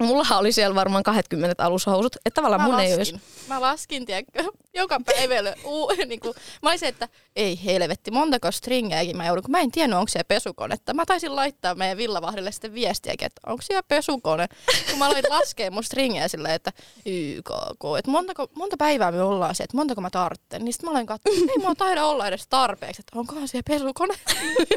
mullahan 0.00 0.38
oli 0.38 0.52
siellä 0.52 0.74
varmaan 0.74 1.02
20 1.02 1.64
alushousut. 1.64 2.16
Että 2.16 2.34
tavallaan 2.34 2.60
Mä 2.60 2.66
mun 2.66 2.80
ei 2.80 2.96
laskin, 2.96 3.14
olisi... 3.14 3.26
mä 3.48 3.60
laskin 3.60 4.06
tiedätkö, 4.06 4.44
joka 4.74 5.00
päivä. 5.06 5.34
Uu, 5.64 5.92
niin 6.06 6.20
kuin, 6.20 6.34
mä 6.62 6.70
olisin, 6.70 6.88
että 6.88 7.08
ei 7.36 7.64
helvetti, 7.64 8.10
montako 8.10 8.50
stringejäkin 8.50 9.16
mä 9.16 9.26
joudun, 9.26 9.42
kun 9.42 9.50
mä 9.50 9.60
en 9.60 9.70
tiennyt, 9.70 9.98
onko 9.98 10.08
siellä 10.08 10.24
pesukonetta. 10.28 10.94
Mä 10.94 11.06
taisin 11.06 11.36
laittaa 11.36 11.74
meidän 11.74 11.98
villavahdille 11.98 12.52
sitten 12.52 12.74
viestiäkin, 12.74 13.26
että 13.26 13.40
onko 13.46 13.62
siellä 13.62 13.82
pesukone. 13.82 14.48
Kun 14.90 14.98
mä 14.98 15.06
aloin 15.06 15.24
laskea 15.28 15.70
mun 15.70 15.84
stringejä 15.84 16.28
silleen, 16.28 16.54
että 16.54 16.72
YKK, 17.06 17.84
että 17.98 18.10
montako, 18.10 18.48
monta 18.54 18.76
päivää 18.76 19.12
me 19.12 19.22
ollaan 19.22 19.54
se, 19.54 19.64
että 19.64 19.76
montako 19.76 20.00
mä 20.00 20.10
tarvitsen. 20.10 20.64
Niin 20.64 20.72
sitten 20.72 20.86
mä 20.86 20.90
aloin 20.90 21.06
katsoa, 21.06 21.32
että 21.32 21.52
ei 21.52 21.58
mulla 21.58 21.74
taida 21.74 22.04
olla 22.04 22.28
edes 22.28 22.46
tarpeeksi, 22.46 23.02
että 23.02 23.18
onkohan 23.18 23.48
siellä 23.48 23.64
pesukone. 23.68 24.14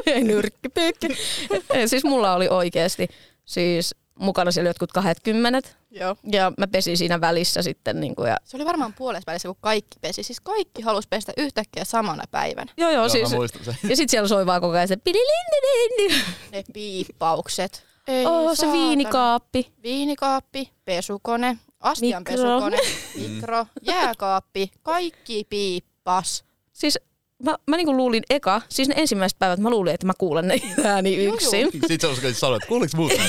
ei 0.06 0.24
nyrkkipyykki. 0.32 1.08
Ei, 1.74 1.88
siis 1.88 2.04
mulla 2.04 2.34
oli 2.34 2.48
oikeasti 2.48 3.08
siis 3.44 3.94
mukana 4.18 4.50
siellä 4.50 4.70
jotkut 4.70 4.92
20. 4.92 5.68
Joo. 5.90 6.16
Ja 6.32 6.52
mä 6.58 6.66
pesin 6.66 6.96
siinä 6.98 7.20
välissä 7.20 7.62
sitten. 7.62 8.00
Niin 8.00 8.14
kuin, 8.16 8.28
ja... 8.28 8.36
Se 8.44 8.56
oli 8.56 8.64
varmaan 8.64 8.92
puolessa 8.92 9.26
välissä, 9.26 9.48
kun 9.48 9.56
kaikki 9.60 9.98
pesi. 10.00 10.22
Siis 10.22 10.40
kaikki 10.40 10.82
halusi 10.82 11.08
pestä 11.08 11.32
yhtäkkiä 11.36 11.84
samana 11.84 12.24
päivänä. 12.30 12.72
Joo, 12.76 12.90
joo, 12.90 13.00
Joo, 13.02 13.08
siis, 13.08 13.30
mä 13.30 13.36
muistan 13.36 13.64
sen. 13.64 13.74
ja 13.82 13.96
sitten 13.96 14.08
siellä 14.08 14.28
soi 14.28 14.46
vaan 14.46 14.60
koko 14.60 14.74
ajan 14.76 14.88
se. 14.88 14.96
Ne 16.52 16.64
piippaukset. 16.72 17.84
Ei, 18.08 18.26
Oh, 18.26 18.54
se 18.56 18.72
viinikaappi. 18.72 19.72
Viinikaappi, 19.82 20.70
pesukone, 20.84 21.58
astian 21.80 22.22
Mikro. 22.28 22.32
pesukone, 22.36 22.78
mikro, 23.14 23.66
jääkaappi, 23.82 24.70
kaikki 24.82 25.46
piippas. 25.48 26.44
Siis 26.72 26.98
mä, 27.44 27.56
mä 27.66 27.76
niinku 27.76 27.96
luulin 27.96 28.22
eka, 28.30 28.62
siis 28.68 28.88
ne 28.88 28.94
ensimmäiset 28.98 29.38
päivät 29.38 29.58
mä 29.58 29.70
luulin, 29.70 29.94
että 29.94 30.06
mä 30.06 30.12
kuulen 30.18 30.48
ne 30.48 30.60
ääni 30.84 31.24
Joo, 31.24 31.34
yksin. 31.34 31.68
Sitten 31.88 32.16
sä 32.16 32.32
sanoa, 32.32 32.56
että 32.56 32.68
kuuliks 32.68 32.94
muut? 32.94 33.12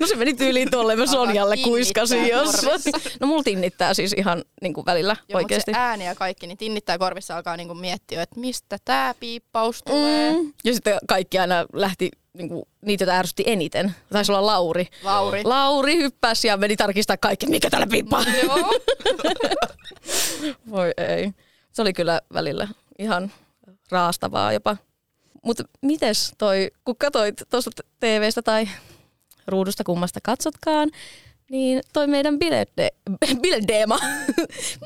No 0.00 0.06
se 0.06 0.16
meni 0.16 0.34
tyyliin 0.34 0.70
tolle, 0.70 0.96
mä 0.96 1.06
Sonjalle 1.06 1.56
kuiskasin 1.56 2.28
jossain. 2.28 2.66
korvissa. 2.66 3.10
No 3.20 3.26
mulla 3.26 3.42
tinnittää 3.42 3.94
siis 3.94 4.12
ihan 4.12 4.44
niinku 4.62 4.86
välillä 4.86 5.16
Joo, 5.28 5.36
oikeesti. 5.38 5.70
mutta 5.70 5.80
se 5.80 5.86
ääni 5.86 6.06
ja 6.06 6.14
kaikki, 6.14 6.46
niin 6.46 6.58
tinnittää 6.58 6.98
korvissa 6.98 7.36
alkaa 7.36 7.56
niinku 7.56 7.74
miettiä, 7.74 8.22
että 8.22 8.40
mistä 8.40 8.78
tämä 8.84 9.14
piippaus 9.20 9.82
tulee. 9.82 10.32
Mm. 10.32 10.52
Ja 10.64 10.72
sitten 10.74 10.98
kaikki 11.08 11.38
aina 11.38 11.66
lähti, 11.72 12.10
niinku, 12.32 12.68
niitä 12.86 13.04
joita 13.04 13.18
ärsytti 13.18 13.42
eniten. 13.46 13.94
Taisi 14.12 14.32
olla 14.32 14.46
Lauri. 14.46 14.86
Lauri. 15.02 15.40
Lauri 15.44 15.96
hyppäsi 15.96 16.48
ja 16.48 16.56
meni 16.56 16.76
tarkistaa 16.76 17.16
kaikki, 17.16 17.46
mikä 17.46 17.70
täällä 17.70 17.86
pippaa. 17.86 18.24
Joo. 18.42 18.72
Voi 20.70 20.92
ei. 20.96 21.32
Se 21.76 21.82
oli 21.82 21.92
kyllä 21.92 22.20
välillä 22.32 22.68
ihan 22.98 23.32
raastavaa 23.90 24.52
jopa. 24.52 24.76
Mutta 25.42 25.64
mites 25.82 26.34
toi, 26.38 26.70
kun 26.84 26.96
katsoit 26.96 27.42
tuosta 27.50 27.70
TVstä 28.00 28.42
tai 28.42 28.68
ruudusta 29.46 29.84
kummasta 29.84 30.20
katsotkaan, 30.22 30.90
niin 31.50 31.80
toi 31.92 32.06
meidän 32.06 32.38
bilede, 32.38 32.90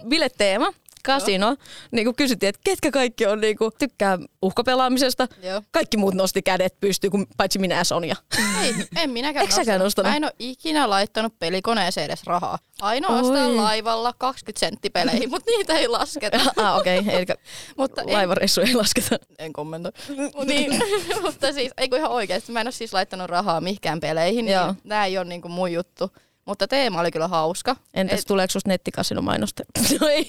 biledeema, 0.09 0.73
kasino, 1.05 1.57
niin 1.91 2.05
kuin 2.05 2.17
kysyttiin, 2.17 2.49
että 2.49 2.61
ketkä 2.65 2.91
kaikki 2.91 3.27
on 3.27 3.41
niin 3.41 3.57
kuin, 3.57 3.71
tykkää 3.79 4.19
uhkapelaamisesta. 4.43 5.29
Joo. 5.43 5.63
Kaikki 5.71 5.97
muut 5.97 6.15
nosti 6.15 6.43
kädet 6.43 6.81
pystyyn, 6.81 7.11
kun 7.11 7.27
paitsi 7.37 7.59
minä 7.59 7.75
ja 7.75 7.85
Sonja. 7.85 8.17
Ei, 8.63 8.75
en 8.97 9.11
minäkään 9.11 9.53
säkään 9.53 9.81
nostanut? 9.81 10.11
Mä 10.11 10.17
en 10.17 10.25
ole 10.25 10.33
ikinä 10.39 10.91
laittanut 10.91 11.39
pelikoneeseen 11.39 12.05
edes 12.05 12.25
rahaa. 12.25 12.59
Ainoastaan 12.81 13.51
Oi. 13.51 13.55
laivalla 13.57 14.15
20 14.19 14.61
senttipeleihin, 14.61 15.31
mutta 15.31 15.51
niitä 15.51 15.79
ei 15.79 15.89
lasketa. 15.89 16.39
ah, 16.57 16.79
okei, 16.79 16.99
okay. 16.99 17.15
eli 17.15 17.27
mutta 17.79 18.03
laivareissu 18.07 18.61
ei 18.61 18.75
lasketa. 18.75 19.17
en 19.39 19.53
kommentoi. 19.53 19.93
niin, 20.47 20.83
mutta 21.23 21.53
siis, 21.53 21.73
ei 21.79 21.89
kun 21.89 21.99
ihan 21.99 22.11
oikeasti, 22.11 22.53
mä 22.53 22.61
en 22.61 22.67
ole 22.67 22.73
siis 22.73 22.93
laittanut 22.93 23.31
rahaa 23.31 23.61
mihinkään 23.61 24.01
peleihin, 24.01 24.49
Joo. 24.49 24.67
niin 24.67 24.77
nämä 24.85 25.07
ei 25.07 25.19
ole 25.19 25.27
niinku 25.27 25.49
mun 25.49 25.73
juttu. 25.73 26.11
Mutta 26.51 26.69
teema 26.69 27.01
oli 27.01 27.11
kyllä 27.11 27.29
hauska. 27.29 27.77
Entäs 27.95 28.21
Et- 28.21 28.27
tuleeko 28.27 28.51
susta 28.51 28.69
nettikasinomainosta? 28.69 29.63
No 30.01 30.09
ei. 30.09 30.27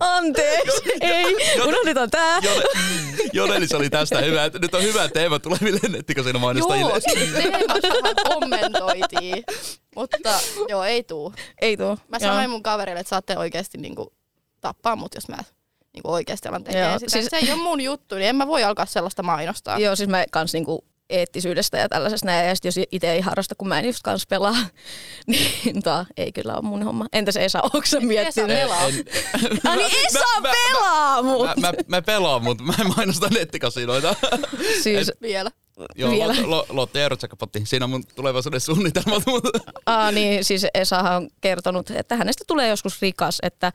Anteeksi. 0.00 0.82
Ei. 1.00 1.36
Unohdetaan 1.66 2.10
tää. 2.10 2.38
Jone, 2.42 2.62
Jonelis 3.32 3.72
oli 3.74 3.90
tästä 3.90 4.18
hyvä. 4.20 4.44
että 4.44 4.58
Nyt 4.58 4.74
on 4.74 4.82
hyvä 4.82 5.08
teema 5.08 5.38
tuleville 5.38 5.80
nettikasinomainostajille. 5.88 6.90
Joo, 6.90 7.00
siis 7.00 7.30
teemastahan 7.32 8.14
kommentoitiin. 8.28 9.44
Mutta 9.96 10.18
joo, 10.68 10.84
ei 10.84 11.02
tuu. 11.04 11.32
Ei 11.60 11.76
tuo. 11.76 11.98
Mä 12.08 12.18
sanoin 12.18 12.50
mun 12.50 12.62
kaverille, 12.62 13.00
että 13.00 13.10
saatte 13.10 13.38
oikeasti 13.38 13.78
niinku 13.78 14.12
tappaa 14.60 14.96
mut, 14.96 15.14
jos 15.14 15.28
mä 15.28 15.36
niinku 15.94 16.12
oikeasti 16.12 16.48
alan 16.48 16.60
Joo, 16.60 16.66
tekemään 16.66 17.00
sitä. 17.00 17.12
siis- 17.12 17.26
Se 17.30 17.36
ei 17.36 17.52
ole 17.52 17.62
mun 17.62 17.80
juttu, 17.80 18.14
niin 18.14 18.28
en 18.28 18.36
mä 18.36 18.46
voi 18.46 18.64
alkaa 18.64 18.86
sellaista 18.86 19.22
mainostaa. 19.22 19.78
Joo, 19.78 19.96
siis 19.96 20.08
mä 20.08 20.24
kans 20.30 20.52
niinku 20.52 20.84
eettisyydestä 21.12 21.78
ja 21.78 21.88
tällaisesta 21.88 22.26
näin. 22.26 22.48
Ja 22.48 22.54
sit 22.54 22.64
jos 22.64 22.74
itse 22.92 23.12
ei 23.12 23.20
harrasta, 23.20 23.54
kun 23.54 23.68
mä 23.68 23.78
en 23.78 23.84
just 23.84 24.02
kans 24.02 24.26
pelaa, 24.26 24.56
niin 25.26 25.82
tää 25.82 26.06
ei 26.16 26.32
kyllä 26.32 26.54
ole 26.54 26.62
mun 26.62 26.82
homma. 26.82 27.06
Entäs 27.12 27.36
Esa, 27.36 27.62
onko 27.62 27.82
sä 27.84 28.00
miettinyt? 28.00 28.56
pelaa. 28.58 28.86
En, 28.86 28.94
Ah 29.64 29.76
niin 29.76 30.06
Esa 30.06 30.18
Mä- 30.18 30.40
mä- 30.48 30.54
pelaa 30.72 31.22
mut! 31.22 31.46
mä, 31.46 31.54
mä, 31.56 31.72
mä, 31.86 32.02
pelaan, 32.02 32.42
mutta 32.44 32.62
mä 32.64 32.74
en 32.80 32.92
mainosta 32.96 33.28
nettikasinoita. 33.28 34.14
Siis, 34.82 35.12
Vielä. 35.22 35.50
Joo, 35.94 36.10
Vielä. 36.10 36.34
Lo, 36.42 36.50
lo, 36.50 36.66
Lotte 36.68 37.04
ja. 37.04 37.66
Siinä 37.66 37.84
on 37.84 37.90
mun 37.90 38.04
tulevaisuuden 38.14 38.60
suunnitelmat. 38.60 39.22
Aa, 39.86 40.12
niin, 40.12 40.44
siis 40.44 40.66
Esahan 40.74 41.16
on 41.16 41.28
kertonut, 41.40 41.90
että 41.90 42.16
hänestä 42.16 42.44
tulee 42.46 42.68
joskus 42.68 43.02
rikas, 43.02 43.38
että 43.42 43.72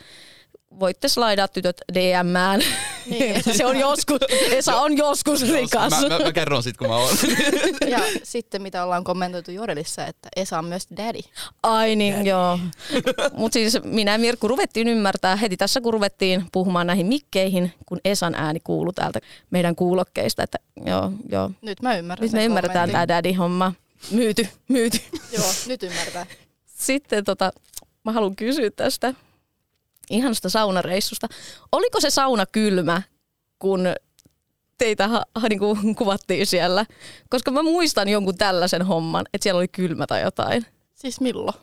voitte 0.79 1.07
slaidaa 1.07 1.47
tytöt 1.47 1.81
DMään. 1.93 2.61
Niin. 3.09 3.43
se 3.57 3.65
on 3.65 3.79
joskus, 3.79 4.19
Esa 4.51 4.81
on 4.81 4.97
joskus 4.97 5.41
rikas. 5.51 5.91
mä, 6.01 6.09
mä, 6.09 6.19
mä, 6.19 6.31
kerron 6.31 6.63
sit, 6.63 6.77
kun 6.77 6.87
mä 6.87 6.95
oon. 6.95 7.15
Ja 7.87 7.99
sitten 8.23 8.61
mitä 8.61 8.83
ollaan 8.83 9.03
kommentoitu 9.03 9.51
Jorelissa, 9.51 10.05
että 10.05 10.29
Esa 10.35 10.59
on 10.59 10.65
myös 10.65 10.87
daddy. 10.97 11.19
Ai 11.63 11.95
niin, 11.95 12.25
joo. 12.25 12.59
Mutta 13.33 13.53
siis 13.53 13.77
minä 13.83 14.11
ja 14.11 14.17
Mirkku 14.17 14.47
ruvettiin 14.47 14.87
ymmärtää 14.87 15.35
heti 15.35 15.57
tässä, 15.57 15.81
kun 15.81 15.93
ruvettiin 15.93 16.45
puhumaan 16.51 16.87
näihin 16.87 17.07
mikkeihin, 17.07 17.73
kun 17.85 17.99
Esan 18.05 18.35
ääni 18.35 18.59
kuului 18.59 18.93
täältä 18.93 19.19
meidän 19.49 19.75
kuulokkeista, 19.75 20.43
että 20.43 20.57
joo, 20.85 21.11
joo. 21.31 21.51
Nyt 21.61 21.81
mä 21.81 21.97
ymmärrän 21.97 22.23
Nyt 22.23 22.31
me 22.31 22.45
ymmärretään 22.45 22.91
tämä 22.91 23.07
daddy-homma. 23.07 23.73
Myyty, 24.11 24.47
myyty. 24.67 24.97
Joo, 25.31 25.45
nyt 25.67 25.83
ymmärtää. 25.83 26.25
Sitten 26.65 27.23
tota, 27.23 27.51
mä 28.05 28.11
haluan 28.11 28.35
kysyä 28.35 28.71
tästä 28.71 29.13
ihanasta 30.09 30.49
saunareissusta. 30.49 31.27
Oliko 31.71 32.01
se 32.01 32.09
sauna 32.09 32.45
kylmä, 32.45 33.01
kun 33.59 33.87
teitä 34.77 35.07
ha, 35.07 35.23
ha, 35.35 35.49
niin 35.49 35.59
kuin 35.59 35.95
kuvattiin 35.95 36.47
siellä? 36.47 36.85
Koska 37.29 37.51
mä 37.51 37.63
muistan 37.63 38.09
jonkun 38.09 38.37
tällaisen 38.37 38.85
homman, 38.85 39.25
että 39.33 39.43
siellä 39.43 39.59
oli 39.59 39.67
kylmä 39.67 40.07
tai 40.07 40.21
jotain. 40.21 40.65
Siis 40.93 41.21
milloin? 41.21 41.57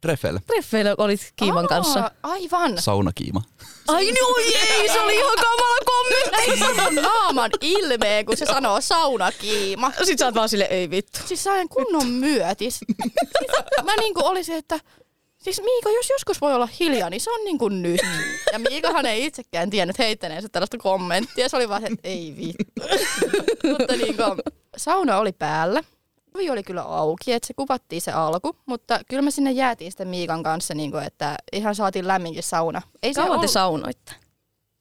Treffeille. 0.00 0.40
Treffeillä 0.46 0.94
olit 0.98 1.32
Kiivan 1.36 1.64
Aa, 1.64 1.68
kanssa. 1.68 2.10
Aivan. 2.22 2.78
Saunakiima. 2.78 3.42
Ai 3.88 4.12
no 4.12 4.34
ei, 4.38 4.88
se 4.88 5.00
oli 5.00 5.16
ihan 5.16 5.36
kamala 5.36 5.76
kommentti. 5.86 6.60
Näin 6.76 6.94
naaman 6.94 7.50
ilmeen, 7.60 8.26
kun 8.26 8.36
se 8.36 8.46
sanoo 8.46 8.80
saunakiima. 8.80 9.90
Sitten 9.90 10.18
sä 10.18 10.24
oot 10.24 10.34
vaan 10.34 10.48
sille, 10.48 10.66
ei 10.70 10.90
vittu. 10.90 11.20
Siis 11.24 11.44
sain 11.44 11.68
kunnon 11.68 12.06
myötis. 12.06 12.78
Siis 12.78 13.84
mä 13.84 13.96
niinku 13.96 14.20
olisin, 14.24 14.56
että 14.56 14.80
Siis 15.46 15.62
Miika, 15.62 15.90
jos 15.90 16.10
joskus 16.10 16.40
voi 16.40 16.54
olla 16.54 16.68
hiljaa, 16.80 17.10
niin 17.10 17.20
se 17.20 17.30
on 17.30 17.44
niin 17.44 17.58
kuin 17.58 17.82
nyt. 17.82 18.00
Ja 18.52 18.58
Miikahan 18.58 19.06
ei 19.06 19.24
itsekään 19.24 19.70
tiennyt 19.70 19.98
heittäneensä 19.98 20.48
tällaista 20.48 20.78
kommenttia. 20.78 21.48
Se 21.48 21.56
oli 21.56 21.68
vaan 21.68 21.80
se, 21.82 21.86
että 21.86 22.08
ei 22.08 22.34
vittu. 22.36 22.82
mutta 23.78 23.96
niin 23.96 24.16
kuin, 24.16 24.38
sauna 24.76 25.18
oli 25.18 25.32
päällä. 25.32 25.82
Ovi 26.34 26.50
oli 26.50 26.62
kyllä 26.62 26.82
auki, 26.82 27.32
että 27.32 27.46
se 27.46 27.54
kuvattiin 27.54 28.02
se 28.02 28.12
alku, 28.12 28.56
mutta 28.66 29.00
kyllä 29.08 29.22
me 29.22 29.30
sinne 29.30 29.50
jäätiin 29.52 29.92
sitten 29.92 30.08
Miikan 30.08 30.42
kanssa, 30.42 30.74
niin 30.74 30.90
kuin, 30.90 31.04
että 31.04 31.36
ihan 31.52 31.74
saatiin 31.74 32.06
lämminkin 32.08 32.42
sauna. 32.42 32.82
Ei 33.02 33.14
se 33.14 33.20
Kauan 33.20 33.30
te 33.30 33.36
ollut- 33.36 33.50
saunoitte? 33.50 34.12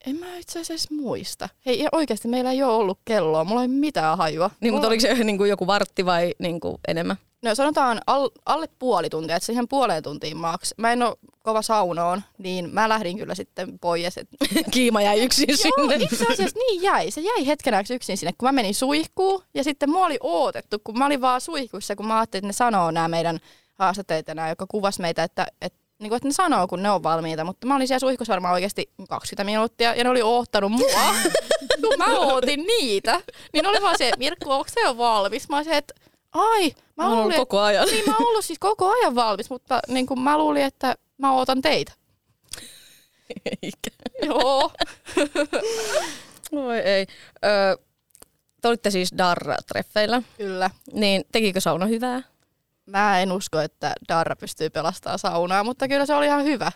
En 0.08 0.16
mä 0.16 0.38
itse 0.38 0.60
asiassa 0.60 0.94
muista. 0.96 1.50
Hei, 1.66 1.80
ja 1.80 1.90
oikeasti 1.92 2.28
meillä 2.28 2.52
ei 2.52 2.64
ole 2.64 2.74
ollut 2.74 3.00
kelloa, 3.06 3.44
mulla 3.44 3.62
ei 3.62 3.68
mitään 3.68 4.18
hajua. 4.18 4.50
Niin, 4.60 4.74
mutta 4.74 4.88
Mulla- 4.88 4.88
oliko 4.88 5.16
se 5.18 5.24
niin 5.24 5.38
kuin 5.38 5.50
joku 5.50 5.68
vartti 5.68 6.06
vai 6.06 6.34
niin 6.40 6.60
kuin 6.60 6.78
enemmän? 6.88 7.16
No 7.46 7.56
sanotaan 7.56 8.02
al, 8.08 8.30
alle 8.46 8.70
puoli 8.80 9.10
tuntia, 9.10 9.36
että 9.36 9.46
siihen 9.46 9.68
puoleen 9.68 10.04
tuntiin 10.04 10.38
maks. 10.38 10.74
Mä 10.78 10.92
en 10.92 11.04
ole 11.04 11.16
kova 11.44 11.62
saunoon, 11.62 12.22
niin 12.38 12.70
mä 12.74 12.90
lähdin 12.90 13.18
kyllä 13.18 13.36
sitten 13.36 13.80
pois. 13.80 14.18
Et... 14.18 14.28
Kiima 14.72 15.02
jäi 15.02 15.24
yksin 15.24 15.50
Joo, 15.50 15.58
sinne. 15.58 15.96
itse 15.96 16.26
asiassa 16.34 16.60
niin 16.60 16.82
jäi. 16.82 17.12
Se 17.12 17.22
jäi 17.22 17.48
hetkenäksi 17.48 17.96
yksin 17.96 18.18
sinne, 18.18 18.34
kun 18.38 18.48
mä 18.48 18.52
menin 18.52 18.76
suihkuun. 18.76 19.44
Ja 19.54 19.64
sitten 19.64 19.90
mua 19.90 20.06
oli 20.06 20.18
ootettu, 20.24 20.78
kun 20.84 20.98
mä 20.98 21.06
olin 21.06 21.22
vaan 21.22 21.42
suihkuissa, 21.42 21.96
kun 21.96 22.08
mä 22.08 22.20
ajattelin, 22.20 22.40
että 22.40 22.48
ne 22.48 22.54
sanoo 22.54 22.92
nämä 22.92 23.08
meidän 23.08 23.40
haastatteet, 23.74 24.28
nämä, 24.28 24.50
jotka 24.50 24.66
kuvas 24.68 25.00
meitä, 25.00 25.24
että, 25.24 25.48
että 25.62 25.80
niin 26.00 26.10
kuin, 26.10 26.18
että 26.18 26.28
ne 26.28 26.34
sanoo, 26.34 26.68
kun 26.68 26.84
ne 26.84 26.92
on 26.92 27.04
valmiita, 27.04 27.44
mutta 27.44 27.68
mä 27.68 27.76
olin 27.76 27.88
siellä 27.88 28.00
suihkussa 28.00 28.32
varmaan 28.32 28.54
oikeasti 28.54 28.90
20 29.10 29.44
minuuttia 29.44 29.96
ja 29.96 30.04
ne 30.04 30.10
oli 30.10 30.22
oottanut 30.22 30.72
mua. 30.72 31.16
kun 31.82 31.98
mä 31.98 32.20
ootin 32.20 32.64
niitä, 32.68 33.22
niin 33.54 33.68
oli 33.68 33.82
vaan 33.82 33.98
se, 33.98 34.12
Mirkku, 34.18 34.52
onko 34.52 34.66
se 34.74 34.82
jo 34.82 34.98
valmis? 34.98 35.50
Mä 35.50 35.56
olin 35.56 35.66
se, 35.66 35.78
että 35.78 35.94
ai, 36.36 36.70
mä, 36.98 37.04
Mä 37.04 37.10
oon 37.10 37.20
luulin, 37.20 37.38
koko 37.38 37.60
ajan. 37.60 37.88
niin 37.88 38.04
mä 38.08 38.16
oon 38.16 38.28
ollut 38.28 38.46
siis 38.46 38.60
koko 38.60 38.92
ajan 38.92 39.16
valmis, 39.16 39.50
mutta 39.50 39.80
niin 39.88 40.06
kuin 40.06 40.20
mä 40.20 40.38
luulin, 40.38 40.62
että 40.64 40.96
mä 41.18 41.32
ootan 41.34 41.62
teitä. 41.62 41.92
Eikä. 43.64 43.90
Joo. 44.26 44.72
Voi 46.52 46.78
ei. 46.80 47.08
Öö, 47.46 47.76
te 48.62 48.68
olitte 48.68 48.92
siis 48.92 49.12
Darra-treffeillä, 49.18 50.22
Kyllä. 50.38 50.70
niin 50.94 51.24
tekikö 51.32 51.62
sauna 51.62 51.86
hyvää? 51.86 52.22
Mä 52.86 53.20
en 53.22 53.32
usko, 53.32 53.60
että 53.60 53.94
Darra 54.10 54.36
pystyy 54.36 54.70
pelastamaan 54.70 55.20
saunaa, 55.20 55.64
mutta 55.64 55.88
kyllä 55.88 56.06
se 56.06 56.16
oli 56.16 56.26
ihan 56.26 56.44
hyvä. 56.44 56.72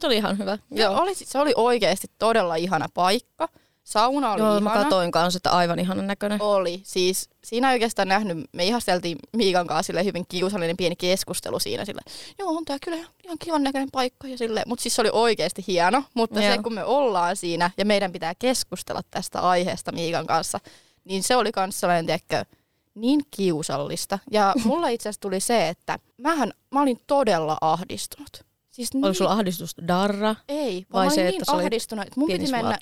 Se 0.00 0.06
oli 0.06 0.16
ihan 0.16 0.38
hyvä. 0.38 0.58
Joo. 0.70 1.00
Oli, 1.02 1.14
se 1.14 1.38
oli 1.38 1.52
oikeasti 1.56 2.06
todella 2.18 2.54
ihana 2.56 2.88
paikka. 2.94 3.48
Sauna 3.84 4.32
oli 4.32 4.40
Joo, 4.40 4.60
mä 4.60 4.70
ihana. 4.70 4.84
katoin 4.84 5.10
kanssa, 5.10 5.36
että 5.36 5.50
aivan 5.50 5.78
ihanan 5.78 6.06
näköinen. 6.06 6.42
Oli. 6.42 6.80
Siis 6.84 7.30
siinä 7.44 7.70
ei 7.70 7.74
oikeastaan 7.74 8.08
nähnyt, 8.08 8.38
me 8.52 8.64
ihasteltiin 8.64 9.18
Miikan 9.36 9.66
kanssa 9.66 9.86
sille 9.86 10.04
hyvin 10.04 10.24
kiusallinen 10.28 10.76
pieni 10.76 10.96
keskustelu 10.96 11.58
siinä 11.58 11.84
sille. 11.84 12.00
Joo, 12.38 12.50
on 12.50 12.64
tää 12.64 12.78
kyllä 12.84 12.96
ihan 13.24 13.38
kivan 13.38 13.62
näköinen 13.62 13.90
paikka 13.92 14.28
ja 14.28 14.38
sille. 14.38 14.62
Mutta 14.66 14.82
siis 14.82 14.94
se 14.94 15.00
oli 15.00 15.10
oikeasti 15.12 15.64
hieno. 15.66 16.02
Mutta 16.14 16.42
Joo. 16.42 16.52
se, 16.56 16.62
kun 16.62 16.74
me 16.74 16.84
ollaan 16.84 17.36
siinä 17.36 17.70
ja 17.76 17.84
meidän 17.84 18.12
pitää 18.12 18.34
keskustella 18.38 19.00
tästä 19.10 19.40
aiheesta 19.40 19.92
Miikan 19.92 20.26
kanssa, 20.26 20.60
niin 21.04 21.22
se 21.22 21.36
oli 21.36 21.52
kans 21.52 21.80
sellainen, 21.80 22.06
tiedätkö, 22.06 22.44
niin 22.94 23.20
kiusallista. 23.30 24.18
Ja 24.30 24.54
mulla 24.64 24.88
itse 24.88 25.08
asiassa 25.08 25.20
tuli 25.20 25.40
se, 25.40 25.68
että 25.68 25.98
mähän, 26.18 26.52
mä 26.70 26.82
olin 26.82 27.00
todella 27.06 27.58
ahdistunut. 27.60 28.44
Siis 28.74 28.90
Oliko 28.94 29.08
niin, 29.08 29.14
sulla 29.14 29.32
ahdistusta 29.32 29.88
Darra 29.88 30.34
ei, 30.48 30.86
vai 30.92 31.06
mä 31.06 31.10
se, 31.10 31.20
olin 31.20 31.28
että 31.28 31.44
niin 31.46 31.54
olit 31.54 31.66
ahdistunut, 31.66 32.06
että 32.06 32.20
mun 32.20 32.30
piti 32.30 32.50
mennä? 32.50 32.78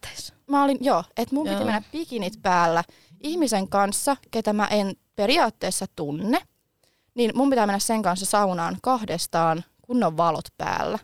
Mä 0.46 0.64
olin, 0.64 0.78
joo, 0.80 1.04
että 1.16 1.34
mun 1.34 1.46
Joo. 1.46 1.54
piti 1.54 1.64
mennä 1.64 1.82
bikinit 1.92 2.42
päällä 2.42 2.84
ihmisen 3.22 3.68
kanssa, 3.68 4.16
ketä 4.30 4.52
mä 4.52 4.66
en 4.66 4.96
periaatteessa 5.16 5.86
tunne. 5.96 6.42
Niin 7.14 7.30
mun 7.34 7.50
pitää 7.50 7.66
mennä 7.66 7.78
sen 7.78 8.02
kanssa 8.02 8.26
saunaan 8.26 8.76
kahdestaan, 8.82 9.64
kun 9.82 10.04
on 10.04 10.16
valot 10.16 10.44
päällä. 10.56 10.98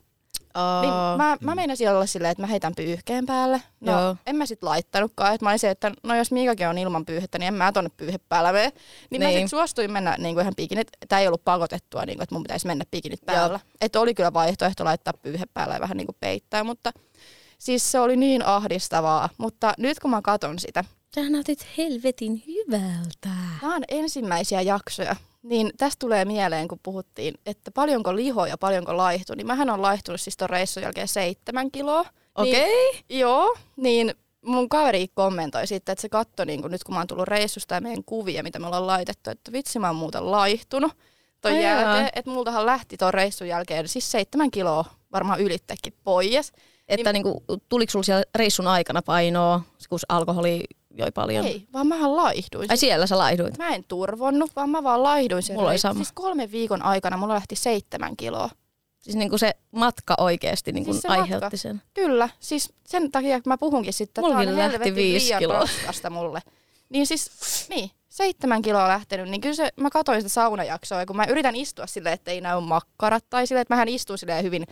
Niin 0.80 0.92
mä, 1.16 1.36
mä 1.40 1.54
meinasin 1.54 1.90
olla 1.90 2.06
silleen, 2.06 2.32
että 2.32 2.42
mä 2.42 2.46
heitän 2.46 2.72
pyyhkeen 2.76 3.26
päälle. 3.26 3.62
No 3.80 3.92
Joo. 4.02 4.16
en 4.26 4.36
mä 4.36 4.46
sit 4.46 4.62
laittanutkaan. 4.62 5.34
Että 5.34 5.44
mä 5.46 5.50
olin 5.50 5.58
se, 5.58 5.70
että 5.70 5.92
no 6.02 6.16
jos 6.16 6.32
Miikakin 6.32 6.68
on 6.68 6.78
ilman 6.78 7.06
pyyhettä, 7.06 7.38
niin 7.38 7.46
en 7.48 7.54
mä 7.54 7.72
tonne 7.72 7.90
pyyhe 7.96 8.18
päällä 8.28 8.52
mene. 8.52 8.72
Niin, 9.10 9.22
mä 9.22 9.28
Niin. 9.28 9.40
sit 9.40 9.50
suostuin 9.50 9.92
mennä 9.92 10.16
niin 10.18 10.34
kuin 10.34 10.42
ihan 10.42 10.54
bikinit. 10.56 10.88
Tämä 11.08 11.20
ei 11.20 11.26
ollut 11.26 11.44
pakotettua, 11.44 12.06
niin 12.06 12.16
kuin, 12.16 12.22
että 12.22 12.34
mun 12.34 12.42
pitäisi 12.42 12.66
mennä 12.66 12.84
bikinit 12.90 13.26
päällä. 13.26 13.60
Että 13.80 14.00
oli 14.00 14.14
kyllä 14.14 14.32
vaihtoehto 14.32 14.84
laittaa 14.84 15.12
pyyhe 15.22 15.44
päällä 15.54 15.74
ja 15.74 15.80
vähän 15.80 15.96
niin 15.96 16.06
kuin 16.06 16.16
peittää, 16.20 16.64
mutta 16.64 16.92
siis 17.58 17.92
se 17.92 18.00
oli 18.00 18.16
niin 18.16 18.44
ahdistavaa. 18.44 19.28
Mutta 19.38 19.74
nyt 19.78 19.98
kun 20.00 20.10
mä 20.10 20.22
katon 20.22 20.58
sitä, 20.58 20.84
Sä 21.14 21.30
näytit 21.30 21.66
helvetin 21.78 22.42
hyvältä. 22.46 23.28
Nämä 23.62 23.74
on 23.74 23.82
ensimmäisiä 23.88 24.60
jaksoja. 24.60 25.16
Niin 25.42 25.70
tästä 25.76 25.96
tulee 25.98 26.24
mieleen, 26.24 26.68
kun 26.68 26.78
puhuttiin, 26.82 27.34
että 27.46 27.70
paljonko 27.70 28.16
liho 28.16 28.46
ja 28.46 28.58
paljonko 28.58 28.96
laihtui. 28.96 29.36
Niin 29.36 29.46
mähän 29.46 29.70
on 29.70 29.82
laihtunut 29.82 30.20
siis 30.20 30.36
ton 30.36 30.50
reissun 30.50 30.82
jälkeen 30.82 31.08
seitsemän 31.08 31.70
kiloa. 31.70 32.04
Okei. 32.34 32.52
Niin, 32.52 33.04
joo, 33.08 33.56
niin 33.76 34.14
mun 34.44 34.68
kaveri 34.68 35.06
kommentoi 35.14 35.66
sitten, 35.66 35.92
että 35.92 36.02
se 36.02 36.08
katsoi 36.08 36.46
niin 36.46 36.62
kun 36.62 36.70
nyt 36.70 36.84
kun 36.84 36.94
mä 36.94 37.00
oon 37.00 37.06
tullut 37.06 37.28
reissusta 37.28 37.74
ja 37.74 37.80
meidän 37.80 38.04
kuvia, 38.04 38.42
mitä 38.42 38.58
me 38.58 38.66
ollaan 38.66 38.86
laitettu, 38.86 39.30
että 39.30 39.52
vitsi 39.52 39.78
mä 39.78 39.86
oon 39.86 39.96
muuten 39.96 40.30
laihtunut. 40.30 40.92
Ton 41.40 41.52
Ai 41.52 41.62
jälkeen, 41.62 42.10
että 42.14 42.30
multahan 42.30 42.66
lähti 42.66 42.96
ton 42.96 43.14
reissun 43.14 43.48
jälkeen 43.48 43.88
siis 43.88 44.10
seitsemän 44.10 44.50
kiloa 44.50 44.84
varmaan 45.12 45.40
ylittäkin 45.40 45.94
pois. 46.04 46.52
Että 46.88 47.12
Niin- 47.12 47.24
niinku, 47.24 47.44
tuliko 47.68 47.90
sulla 47.90 48.02
siellä 48.02 48.24
reissun 48.34 48.66
aikana 48.66 49.02
painoa, 49.02 49.60
kun 49.88 49.98
alkoholi 50.08 50.64
joi 50.98 51.10
paljon? 51.10 51.46
Ei, 51.46 51.66
vaan 51.72 51.86
mähän 51.86 52.16
laihduin. 52.16 52.70
Ai 52.70 52.76
siellä 52.76 53.06
sä 53.06 53.18
laihduit? 53.18 53.58
Mä 53.58 53.68
en 53.68 53.84
turvonnut, 53.84 54.50
vaan 54.56 54.70
mä 54.70 54.82
vaan 54.82 55.02
laihduin 55.02 55.42
sen 55.42 55.56
Mulla 55.56 55.70
oli 55.70 55.78
sama. 55.78 55.94
Siis 55.94 56.12
kolmen 56.12 56.52
viikon 56.52 56.82
aikana 56.82 57.16
mulla 57.16 57.34
lähti 57.34 57.56
seitsemän 57.56 58.16
kiloa. 58.16 58.50
Siis 58.98 59.16
niinku 59.16 59.38
se 59.38 59.54
matka 59.70 60.14
oikeasti 60.18 60.72
niinku 60.72 60.92
Siis 60.92 61.02
se 61.02 61.08
aiheutti 61.08 61.44
matka. 61.44 61.56
sen. 61.56 61.82
Kyllä, 61.94 62.28
siis 62.40 62.72
sen 62.86 63.10
takia 63.12 63.40
kun 63.42 63.50
mä 63.50 63.58
puhunkin 63.58 63.92
sitten, 63.92 64.10
että 64.10 64.20
Mullakin 64.20 64.46
tää 64.46 64.52
on 64.54 64.58
lähti 64.58 64.72
helvetin 64.72 64.94
viisi 64.94 65.32
kiloa. 65.38 65.64
mulle. 66.10 66.40
Niin 66.88 67.06
siis, 67.06 67.30
niin, 67.68 67.90
seitsemän 68.08 68.62
kiloa 68.62 68.88
lähtenyt, 68.88 69.28
niin 69.28 69.40
kyllä 69.40 69.54
se, 69.54 69.72
mä 69.80 69.90
katsoin 69.90 70.20
sitä 70.20 70.28
saunajaksoa, 70.28 70.98
ja 71.00 71.06
kun 71.06 71.16
mä 71.16 71.24
yritän 71.24 71.56
istua 71.56 71.86
silleen, 71.86 72.12
että 72.14 72.30
ei 72.30 72.40
näy 72.40 72.60
makkarat, 72.60 73.24
tai 73.30 73.46
silleen, 73.46 73.62
että 73.62 73.74
mähän 73.74 73.88
istun 73.88 74.18
silleen 74.18 74.44
hyvin 74.44 74.66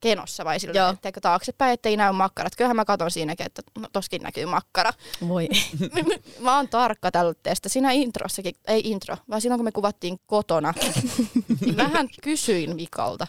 kenossa 0.00 0.44
vai 0.44 0.60
silleen, 0.60 0.96
Joo. 1.02 1.12
taaksepäin, 1.22 1.72
ettei 1.72 1.96
näy 1.96 2.12
makkarat. 2.12 2.56
Kyllähän 2.56 2.76
mä 2.76 2.84
katson 2.84 3.10
siinäkin, 3.10 3.46
että 3.46 3.62
no, 3.78 3.88
toskin 3.92 4.22
näkyy 4.22 4.46
makkara. 4.46 4.92
Voi. 5.28 5.48
mä 6.40 6.56
oon 6.56 6.68
tarkka 6.68 7.10
tällä 7.10 7.34
teistä. 7.42 7.68
Siinä 7.68 7.92
introssakin, 7.92 8.54
ei 8.66 8.80
intro, 8.84 9.16
vaan 9.30 9.40
silloin 9.40 9.58
kun 9.58 9.64
me 9.64 9.72
kuvattiin 9.72 10.18
kotona, 10.26 10.74
niin 11.60 11.76
mähän 11.76 12.08
kysyin 12.22 12.76
Mikalta, 12.76 13.26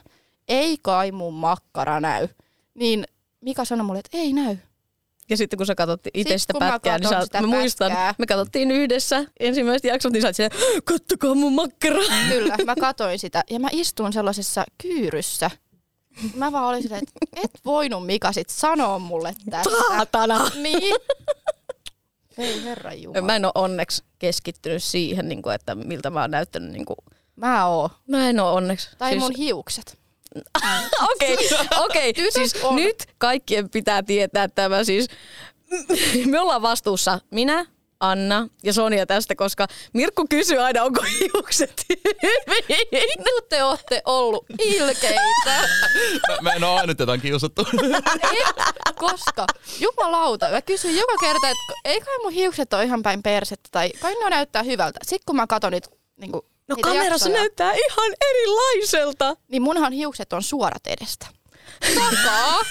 ei 0.48 0.78
kai 0.82 1.12
mun 1.12 1.34
makkara 1.34 2.00
näy. 2.00 2.28
Niin 2.74 3.06
Mika 3.42 3.66
sanoi 3.66 3.86
mulle, 3.86 4.00
että 4.00 4.18
ei 4.18 4.34
näy. 4.34 4.58
Ja 5.30 5.38
sitten 5.38 5.58
kun 5.58 5.66
sä 5.66 5.76
katsottiin 5.76 6.12
itse 6.20 6.38
Sit 6.38 6.42
sitä 6.42 6.54
pätkää, 6.60 6.98
niin 6.98 7.10
sä, 7.10 7.22
sitä 7.22 7.42
mä 7.42 7.48
muistan, 7.48 7.92
pätkää. 7.92 8.14
me 8.18 8.26
katsottiin 8.26 8.72
yhdessä 8.72 9.26
ensimmäiset 9.40 9.84
jaksot, 9.84 10.14
niin 10.14 10.22
sä 10.22 10.44
oot 10.44 10.84
kattokaa 10.84 11.36
mun 11.36 11.54
makkara. 11.54 12.02
Kyllä, 12.30 12.58
mä 12.66 12.76
katoin 12.76 13.20
sitä. 13.20 13.44
Ja 13.50 13.60
mä 13.60 13.68
istun 13.72 14.14
sellaisessa 14.14 14.66
kyyryssä. 14.82 15.52
Mä 16.36 16.52
vaan 16.52 16.66
olin 16.66 16.82
silleen, 16.82 17.04
että 17.04 17.42
et 17.44 17.52
voinut 17.66 18.06
Mika 18.06 18.32
sit 18.34 18.50
sanoa 18.50 19.00
mulle 19.00 19.36
tästä. 19.50 19.70
Saatana. 19.88 20.52
Niin. 20.56 20.96
Ei 22.38 22.64
herra 22.64 22.94
Jumala. 22.94 23.22
Mä 23.22 23.36
en 23.36 23.46
ole 23.46 23.52
onneksi 23.56 24.04
keskittynyt 24.20 24.84
siihen, 24.84 25.30
niin 25.30 25.42
kuin, 25.42 25.56
että 25.56 25.76
miltä 25.76 26.10
mä 26.10 26.22
oon 26.22 26.32
näyttänyt. 26.32 26.72
Niin 26.72 26.86
kuin. 26.86 26.98
Mä 27.36 27.66
oon. 27.66 27.90
Mä 28.08 28.30
en 28.30 28.40
ole 28.40 28.52
onneksi. 28.52 28.90
Tai 28.98 29.12
siis, 29.12 29.24
mun 29.24 29.36
hiukset. 29.38 30.00
Okei, 31.14 31.38
okei. 31.80 32.14
Tytöt 32.14 32.34
Siis 32.34 32.56
on. 32.64 32.76
nyt 32.76 33.06
kaikkien 33.18 33.70
pitää 33.70 34.04
tietää 34.04 34.48
tämä 34.48 34.84
siis. 34.84 35.08
Me 36.26 36.40
ollaan 36.40 36.62
vastuussa 36.62 37.20
minä, 37.32 37.66
Anna 38.00 38.48
ja 38.64 38.74
Sonia 38.74 39.06
tästä, 39.06 39.36
koska 39.36 39.68
Mirkku 39.94 40.26
kysyy 40.30 40.58
aina, 40.58 40.84
onko 40.84 41.02
hiukset 41.20 41.86
hyvin. 41.90 42.16
Nyt 43.18 43.50
te 43.50 43.64
ootte 43.64 44.02
ollut 44.06 44.46
ilkeitä. 44.60 45.22
Mä, 46.30 46.38
mä 46.42 46.52
en 46.54 46.64
oo 46.64 46.76
ainut 46.78 47.00
jotain 47.00 47.22
kiusattu. 47.22 47.68
Koska, 49.00 49.46
jumalauta, 49.80 50.50
mä 50.50 50.62
kysyn 50.62 50.96
joka 50.96 51.14
kerta, 51.20 51.50
että 51.50 51.74
ei 51.86 52.02
kai 52.02 52.18
mun 52.24 52.32
hiukset 52.32 52.74
ole 52.74 52.84
ihan 52.84 53.04
päin 53.04 53.24
persettä 53.24 53.70
tai 53.72 53.90
kai 54.02 54.14
ne 54.24 54.30
näyttää 54.30 54.64
hyvältä. 54.64 55.00
Sitten 55.04 55.26
kun 55.26 55.36
mä 55.36 55.48
katson 55.48 55.72
niitä 55.72 55.90
niin 56.18 56.32
No 56.32 56.76
niitä 56.76 56.88
kamerassa 56.88 57.12
jaksoja. 57.14 57.38
näyttää 57.40 57.72
ihan 57.74 58.12
erilaiselta. 58.30 59.36
Niin 59.48 59.62
munhan 59.62 59.94
hiukset 59.94 60.34
on 60.34 60.44
suorat 60.44 60.88
edestä. 60.88 61.28
Takaa. 61.96 62.62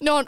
ne 0.00 0.10
on 0.10 0.26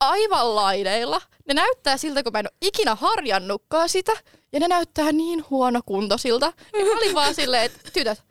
aivan 0.00 0.54
laideilla. 0.54 1.20
Ne 1.48 1.54
näyttää 1.54 1.96
siltä, 1.96 2.22
kun 2.22 2.32
mä 2.32 2.38
en 2.38 2.46
ole 2.46 2.56
ikinä 2.62 2.94
harjannutkaan 2.94 3.88
sitä. 3.88 4.12
Ja 4.52 4.60
ne 4.60 4.68
näyttää 4.68 5.12
niin 5.12 5.44
huonokuntoisilta. 5.50 6.52
Ja 6.72 6.84
mä 6.84 6.90
olin 6.92 7.14
vaan 7.14 7.34
silleen, 7.34 7.64
että 7.64 7.90
tytöt, 7.92 8.22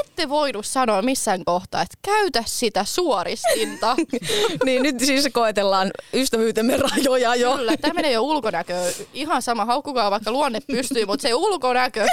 ette 0.00 0.28
voinut 0.28 0.66
sanoa 0.66 1.02
missään 1.02 1.44
kohtaa, 1.44 1.82
että 1.82 1.98
käytä 2.02 2.42
sitä 2.46 2.84
suoristinta. 2.84 3.96
niin 4.64 4.82
nyt 4.82 5.00
siis 5.00 5.28
koetellaan 5.32 5.90
ystävyytemme 6.14 6.76
rajoja 6.76 7.34
jo. 7.34 7.56
Kyllä, 7.56 7.76
tämä 7.76 7.94
menee 7.94 8.12
jo 8.12 8.22
ulkonäköön. 8.22 8.94
Ihan 9.14 9.42
sama, 9.42 9.64
haukkukaa 9.64 10.10
vaikka 10.10 10.32
luonne 10.32 10.60
pystyy, 10.60 11.06
mutta 11.06 11.22
se 11.22 11.34
ulkonäkö. 11.34 12.06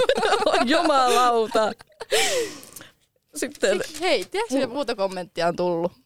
Jumalauta. 0.64 1.72
Sitten 3.34 3.80
Hei, 4.00 4.24
tiedätkö 4.24 4.66
muuta 4.66 4.94
kommenttia 4.94 5.48
on 5.48 5.56
tullut? 5.56 6.01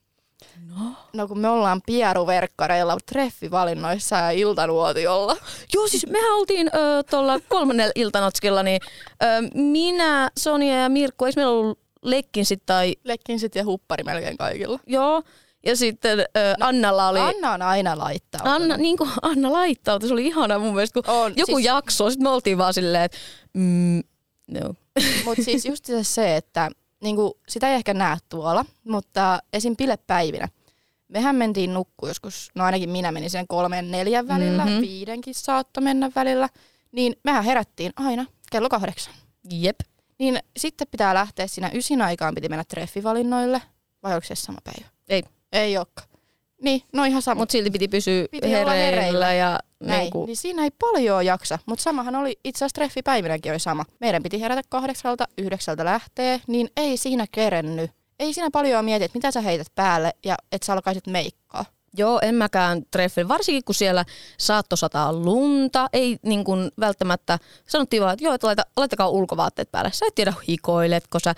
No. 0.69 0.93
no 1.13 1.29
kun 1.29 1.39
me 1.39 1.49
ollaan 1.49 1.83
pieruverkkareilla 1.87 2.97
treffivalinnoissa 3.07 4.17
ja 4.17 4.31
iltanuotiolla. 4.31 5.37
Joo, 5.75 5.89
siis 5.89 6.07
mehän 6.07 6.33
oltiin 6.33 6.67
ö, 6.75 7.03
tuolla 7.11 7.41
kolmannella 7.49 7.93
iltanotskilla, 7.95 8.63
niin 8.63 8.81
ö, 9.23 9.27
minä, 9.55 10.31
Sonia 10.39 10.83
ja 10.83 10.89
Mirkku, 10.89 11.25
eikö 11.25 11.41
meillä 11.41 11.53
ollut 11.53 11.79
lekkinsit 12.03 12.63
tai 12.67 12.95
Lekkinsit 13.05 13.55
ja 13.55 13.65
huppari 13.65 14.05
melkein 14.05 14.37
kaikilla. 14.37 14.79
joo, 14.87 15.23
ja 15.67 15.77
sitten 15.77 16.19
ö, 16.21 16.25
Annalla 16.61 17.09
oli... 17.09 17.19
Anna 17.21 17.53
on 17.53 17.63
aina 17.63 17.99
laittaa. 17.99 18.41
Anna, 18.45 18.77
niin 18.77 18.97
kuin 18.97 19.11
Anna 19.23 19.53
laittautui, 19.53 20.09
se 20.09 20.13
oli 20.13 20.27
ihana 20.27 20.59
mun 20.59 20.75
mielestä, 20.75 21.03
kun 21.03 21.15
On, 21.15 21.33
joku 21.37 21.57
siis- 21.57 21.65
jakso, 21.67 22.11
sitten 22.11 22.23
me 22.25 22.31
oltiin 22.31 22.59
vaan 22.59 22.75
silleen, 22.75 23.03
että 23.05 23.19
mm, 23.53 24.03
no. 24.51 24.75
Mutta 25.25 25.43
siis 25.43 25.65
just 25.65 25.85
se, 26.03 26.37
että 26.37 26.71
niinku, 27.03 27.39
sitä 27.49 27.69
ei 27.69 27.75
ehkä 27.75 27.95
näe 27.95 28.17
tuolla, 28.29 28.65
mutta 28.85 29.39
esim. 29.53 29.77
bilepäivinä. 29.77 30.49
Mehän 31.09 31.37
mentiin 31.37 31.75
nukkua 31.75 32.09
joskus, 32.09 32.51
no 32.55 32.65
ainakin 32.65 32.91
minä 32.91 33.13
menin 33.13 33.31
sen 33.31 33.47
kolmen 33.49 33.91
neljän 33.91 34.29
välillä, 34.29 34.63
Mhm. 34.63 34.69
mm-hmm. 34.73 34.81
viidenkin 34.83 35.35
saattoi 35.35 35.83
mennä 35.85 36.11
välillä. 36.15 36.49
Niin 36.93 37.17
mehän 37.25 37.45
herättiin 37.45 37.93
aina 37.97 38.27
kello 38.51 38.69
kahdeksan. 38.69 39.15
Jep. 39.51 39.81
Niin 40.19 40.39
sitten 40.57 40.89
pitää 40.91 41.15
lähteä 41.15 41.47
siinä 41.47 41.71
ysin 41.75 42.03
aikaan, 42.03 42.35
piti 42.35 42.49
mennä 42.49 42.65
treffivalinnoille. 42.69 43.63
Vai 44.03 44.15
onko 44.15 44.27
se 44.27 44.35
sama 44.35 44.59
päivä? 44.65 44.89
Ei. 45.09 45.23
Ei 45.53 45.77
olekaan. 45.79 46.09
Niin, 46.63 46.83
no 46.93 47.05
ihan 47.05 47.23
sama. 47.23 47.39
Mutta 47.39 47.53
silti 47.53 47.71
piti 47.71 47.89
pysyä 47.89 48.27
Piti 48.31 48.51
hereillä, 48.51 48.73
hereillä. 48.73 49.33
ja 49.33 49.59
Näin. 49.81 50.01
niin 50.01 50.11
kuin, 50.11 50.27
Niin 50.27 50.37
siinä 50.37 50.65
ei 50.65 50.71
paljon 50.71 51.27
jaksa, 51.27 51.59
mutta 51.67 51.83
samahan 51.83 52.17
oli 52.17 52.39
itse 52.45 52.59
asiassa 52.59 52.75
treffipäivinäkin 52.75 53.53
oli 53.53 53.61
sama. 53.61 53.85
Meidän 54.01 54.23
piti 54.23 54.41
herätä 54.41 54.63
kahdeksalta, 54.69 55.25
yhdeksältä 55.39 55.85
lähtee, 55.85 56.41
niin 56.47 56.69
ei 56.77 56.97
siinä 56.97 57.27
kerenny. 57.33 57.89
Ei 58.19 58.33
siinä 58.33 58.51
paljon 58.53 58.85
mieti, 58.85 59.05
että 59.05 59.19
mitä 59.19 59.31
sä 59.31 59.41
heität 59.41 59.67
päälle 59.75 60.13
ja 60.25 60.35
että 60.53 60.67
sä 60.67 60.73
alkaisit 60.73 61.07
meikkaa. 61.07 61.65
Joo, 61.99 62.19
en 62.23 62.35
mäkään 62.35 62.83
treffin. 62.91 63.29
Varsinkin 63.29 63.65
kun 63.65 63.75
siellä 63.75 64.05
saattoi 64.39 64.79
sataa 64.79 65.13
lunta. 65.13 65.89
Ei 65.93 66.19
niin 66.23 66.45
kuin 66.45 66.71
välttämättä, 66.81 67.39
sanottiin 67.69 68.03
vaan, 68.03 68.13
että 68.13 68.25
joo, 68.25 68.35
että 68.35 68.47
laita, 68.47 68.63
laittakaa 68.77 69.09
ulkovaatteet 69.09 69.71
päälle. 69.73 69.91
Sä 69.93 70.07
et 70.09 70.15
tiedä 70.15 70.35
hikoiletko 70.49 71.19
sä. 71.19 71.35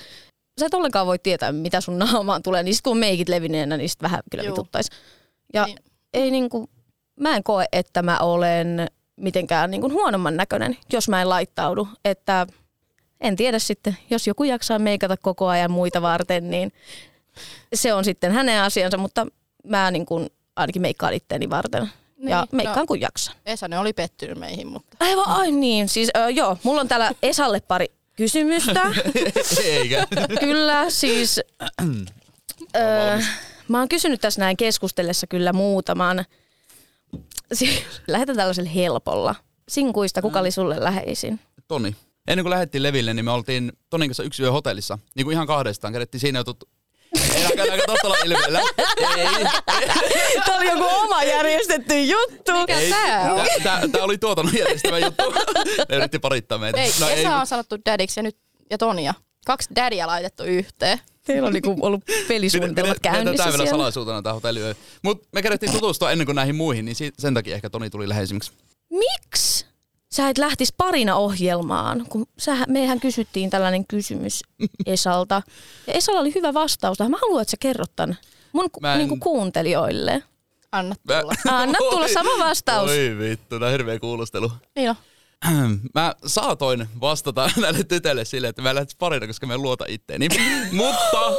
Sä 0.59 0.67
et 0.67 0.75
ollenkaan 0.75 1.07
voi 1.07 1.19
tietää, 1.19 1.53
mitä 1.53 1.81
sun 1.81 1.99
naamaan 1.99 2.43
tulee. 2.43 2.63
Niin 2.63 2.75
sit 2.75 2.83
kun 2.85 2.91
on 2.91 2.97
meikit 2.99 3.29
levinneenä, 3.29 3.77
niin 3.77 3.89
sit 3.89 4.03
vähän 4.03 4.21
kyllä 4.31 4.45
Juu. 4.45 4.53
vituttais. 4.53 4.91
Ja 5.55 5.65
Niin. 5.65 5.79
ei 6.15 6.31
niin 6.31 6.49
kuin, 6.51 6.69
mä 7.21 7.37
en 7.37 7.43
koe, 7.43 7.67
että 7.73 8.03
mä 8.03 8.19
olen 8.19 8.87
mitenkään 9.17 9.71
niin 9.71 9.81
kuin 9.81 9.93
huonomman 9.93 10.37
näköinen, 10.37 10.77
jos 10.93 11.09
mä 11.09 11.23
en 11.23 11.29
laittaudu. 11.29 11.89
Että 12.05 12.47
en 13.21 13.37
tiedä 13.37 13.59
sitten, 13.59 13.97
jos 14.11 14.27
joku 14.27 14.45
jaksaa 14.45 14.79
meikata 14.79 15.17
koko 15.17 15.47
ajan 15.49 15.71
muita 15.71 16.03
varten, 16.03 16.51
niin 16.51 16.73
se 17.75 17.95
on 17.95 18.05
sitten 18.05 18.33
hänen 18.33 18.63
asiansa, 18.63 18.97
mutta 18.97 19.27
mä 19.65 19.91
niin 19.91 20.07
kuin 20.07 20.31
ainakin 20.57 20.83
meikkaan 20.83 21.15
itteeni 21.15 21.51
varten. 21.51 21.91
Niin, 22.17 22.29
ja 22.29 22.41
Niin, 22.41 22.57
meikkaan 22.57 22.79
no. 22.79 22.87
kun 22.87 23.01
jaksan. 23.01 23.35
Esa 23.47 23.69
ne 23.69 23.79
oli 23.79 23.93
pettynyt 23.93 24.39
meihin, 24.39 24.67
mutta 24.67 24.97
Aivan, 25.01 25.27
ai 25.29 25.51
niin. 25.51 25.89
Siis 25.89 26.11
ö, 26.17 26.31
joo, 26.31 26.57
mulla 26.63 26.81
on 26.81 26.89
täällä 26.89 27.13
Esalle 27.23 27.61
pari 27.61 27.87
kysymystä. 28.19 28.83
Eikä. 29.65 30.07
kyllä, 30.41 30.91
siis 30.91 31.41
ö, 32.77 33.23
mä 33.69 33.79
oon 33.79 33.89
kysynyt 33.89 34.21
tässä 34.21 34.41
näin 34.41 34.57
keskustellessa 34.57 35.27
kyllä 35.27 35.53
muutaman. 35.53 36.25
Siis, 37.53 37.83
lähdetään 38.09 38.37
tällaisella 38.37 38.71
helpolla. 38.71 39.35
Sinkuista, 39.69 40.23
kuka 40.23 40.41
oli 40.41 40.51
sulle 40.51 40.77
läheisin? 40.85 41.41
Toni. 41.69 41.97
Ennen 42.29 42.45
kuin 42.45 42.51
lähdettiin 42.51 42.83
leville, 42.83 43.15
niin 43.15 43.25
me 43.25 43.31
oltiin 43.31 43.73
Tonin 43.91 44.09
kanssa 44.09 44.23
yksi 44.23 44.43
yö 44.43 44.53
hotellissa. 44.53 44.99
Niin 45.15 45.25
kuin 45.27 45.33
ihan 45.33 45.47
kahdestaan. 45.47 45.93
Kädettiin 45.93 46.21
siinä 46.21 46.39
jutut. 46.39 46.69
Ei 47.35 47.43
näkään 47.57 47.81
tuolla 48.01 48.17
ilmeellä. 48.25 48.61
Ei. 49.17 49.45
Tämä 50.47 50.59
oli 50.59 50.67
joku 50.67 50.85
oma 50.85 51.25
järjestetty 51.25 52.01
juttu. 52.01 52.53
mikä 52.53 52.79
ei. 52.79 52.91
tää 52.91 53.35
on? 53.35 53.47
Tää, 53.63 54.03
oli 54.03 54.19
tuotannon 54.19 54.55
järjestävä 54.59 54.99
juttu. 54.99 55.23
Ne 55.89 55.97
yritti 55.97 56.19
parittaa 56.19 56.59
meitä. 56.59 56.81
Ei, 56.81 56.93
no, 57.01 57.09
Esa 57.09 57.37
on 57.37 57.47
sanottu 57.47 57.77
dadiksi 57.87 58.21
ja 58.21 58.23
nyt 58.23 58.37
ja 58.71 58.79
Tonia. 58.79 59.15
Kaksi 59.47 59.69
dadia 59.77 60.07
laitettu 60.07 60.43
yhteen. 60.45 60.99
Teillä 61.25 61.47
on 61.47 61.53
niinku 61.53 61.77
ollut 61.81 62.05
pelisuunnitelmat 62.29 62.99
käynnissä 63.03 63.45
Tämä 63.45 63.59
vielä 63.59 63.71
salaisuutena 63.71 64.23
tämä 64.23 64.33
hotelliyö. 64.33 64.75
Mutta 65.03 65.29
me 65.33 65.43
kädettiin 65.43 65.73
tutustua 65.73 66.13
ennen 66.13 66.27
kuin 66.27 66.37
näihin 66.37 66.55
muihin, 66.55 66.85
niin 66.85 66.97
sen 67.19 67.35
takia 67.35 67.55
ehkä 67.55 67.71
Toni 67.71 67.91
tuli 67.91 68.09
läheisimmiksi. 68.09 68.53
Miksi 68.91 69.58
sä 70.19 70.29
et 70.29 70.39
lähtisi 70.39 70.75
parina 70.77 71.17
ohjelmaan? 71.17 72.07
Kun 72.09 72.27
sä, 72.39 72.57
mehän 72.69 73.01
kysyttiin 73.01 73.51
tällainen 73.51 73.87
kysymys 73.87 74.43
Esalta. 74.87 75.43
Ja 75.87 75.93
Esalla 75.93 76.21
oli 76.21 76.35
hyvä 76.35 76.55
vastaus. 76.55 76.99
tähän. 76.99 77.11
Mä 77.11 77.19
haluan, 77.23 77.43
että 77.43 77.51
sä 77.51 77.57
kerrot 77.61 77.91
tämän 77.97 78.19
mun 78.53 78.69
Mä 78.81 78.93
en- 78.93 78.99
niinku 78.99 79.17
kuuntelijoille. 79.17 80.23
Anna 80.73 80.95
Mä- 81.09 81.21
tulla. 81.21 81.35
Anna 81.61 81.79
tulla 81.91 82.09
sama 82.09 82.31
vastaus. 82.49 82.91
Oi 82.91 83.17
vittu, 83.19 83.59
tää 83.59 83.67
on 83.67 83.73
hirveä 83.73 83.99
kuulostelu. 83.99 84.53
Niin 84.77 84.91
on. 84.91 84.97
Mä 85.95 86.15
saatoin 86.27 86.89
vastata 87.01 87.51
näille 87.61 87.85
tytöille 87.85 88.25
silleen, 88.25 88.49
että 88.49 88.63
mä 88.63 88.75
lähtis 88.75 88.97
parina, 88.97 89.27
koska 89.27 89.47
mä 89.47 89.55
en 89.55 89.63
luota 89.63 89.85
itteeni. 89.89 90.29
mutta, 90.73 91.31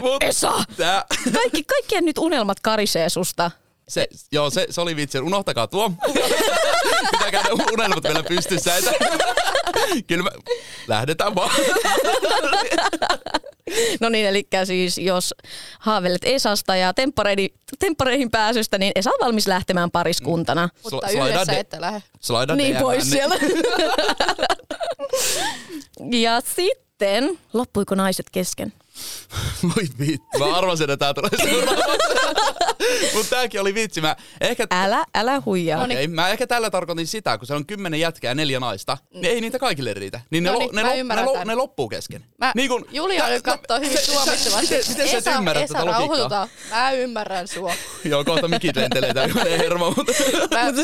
mutta 0.00 0.26
Esa! 0.26 0.52
tää, 0.76 1.04
Kaikki, 1.32 1.64
kaikkien 1.64 2.04
nyt 2.04 2.18
unelmat 2.18 2.60
karisee 2.60 3.08
susta. 3.08 3.50
Se, 3.88 4.06
joo, 4.32 4.50
se, 4.50 4.66
se 4.70 4.80
oli 4.80 4.96
vitsi. 4.96 5.18
Unohtakaa 5.18 5.66
tuo. 5.66 5.90
Pitää 7.10 7.30
käydä 7.30 7.48
unelmat 7.72 8.04
vielä 8.04 8.22
pystyssä. 8.22 8.76
Että, 8.76 8.90
kyllä 10.08 10.22
mä, 10.22 10.30
lähdetään 10.88 11.34
vaan. 11.34 11.50
No 14.00 14.08
niin, 14.08 14.26
eli 14.26 14.46
siis 14.64 14.98
jos 14.98 15.34
haaveilet 15.78 16.24
Esasta 16.24 16.76
ja 16.76 16.94
temppareihin, 16.94 17.54
temppareihin 17.78 18.30
pääsystä, 18.30 18.78
niin 18.78 18.92
Esa 18.94 19.10
on 19.10 19.26
valmis 19.26 19.46
lähtemään 19.46 19.90
pariskuntana. 19.90 20.68
Mutta 20.90 21.06
Sla- 21.06 21.28
yhdessä 21.28 21.52
de- 21.52 21.58
ette 21.60 21.80
lähde. 21.80 22.02
Slaida 22.20 22.56
Niin 22.56 22.76
DM 22.76 22.80
pois 22.80 23.04
-ään, 23.04 23.10
siellä. 23.10 23.34
ja 26.26 26.40
sitten, 26.56 27.38
loppuiko 27.52 27.94
naiset 27.94 28.26
kesken? 28.32 28.72
Voi 29.76 29.84
vittu, 30.00 30.38
mä 30.38 30.56
arvasin, 30.56 30.90
että 30.90 30.96
tää 30.96 31.14
tulee 31.14 31.30
seuraavaksi. 31.50 32.08
Mutta 33.14 33.30
tääkin 33.36 33.60
oli 33.60 33.74
vitsi. 33.74 34.00
Mä 34.00 34.16
ehkä, 34.40 34.66
Älä, 34.70 35.04
älä 35.14 35.42
huijaa. 35.46 35.80
No 35.80 35.86
niin. 35.86 35.98
ei, 35.98 36.08
mä 36.08 36.28
ehkä 36.28 36.46
tällä 36.46 36.70
tarkoitin 36.70 37.06
sitä, 37.06 37.38
kun 37.38 37.46
se 37.46 37.54
on 37.54 37.66
kymmenen 37.66 38.00
jätkää 38.00 38.30
ja 38.30 38.34
neljä 38.34 38.60
naista, 38.60 38.98
niin 39.14 39.24
ei 39.26 39.40
niitä 39.40 39.58
kaikille 39.58 39.94
riitä. 39.94 40.20
Niin 40.30 40.44
ne, 40.44 40.50
No 40.50 40.58
lo, 40.58 40.60
niin, 40.60 40.74
ne, 40.74 40.82
lo, 40.82 41.14
ne, 41.14 41.22
lo, 41.24 41.32
tän. 41.32 41.46
ne 41.46 41.54
loppuu 41.54 41.88
kesken. 41.88 42.24
Mä, 42.38 42.52
niin 42.54 42.68
kun, 42.68 42.86
Julia 42.90 43.28
nyt 43.28 43.42
kattoo 43.42 43.80
hyvin 43.80 43.98
tuomitsevasti. 44.06 44.74
Miten, 44.88 45.08
sä 45.08 45.18
et 45.18 45.26
Esa, 45.26 45.74
tätä 45.74 45.86
logiikkaa? 45.86 46.48
Mä 46.70 46.90
ymmärrän 46.92 47.48
sua. 47.48 47.74
Joo, 48.04 48.24
kohta 48.24 48.48
mikit 48.48 48.76
lentelee 48.76 49.14
täällä, 49.14 49.34
menee 49.34 49.58
hermo. 49.58 49.94
Mutta... 49.96 50.12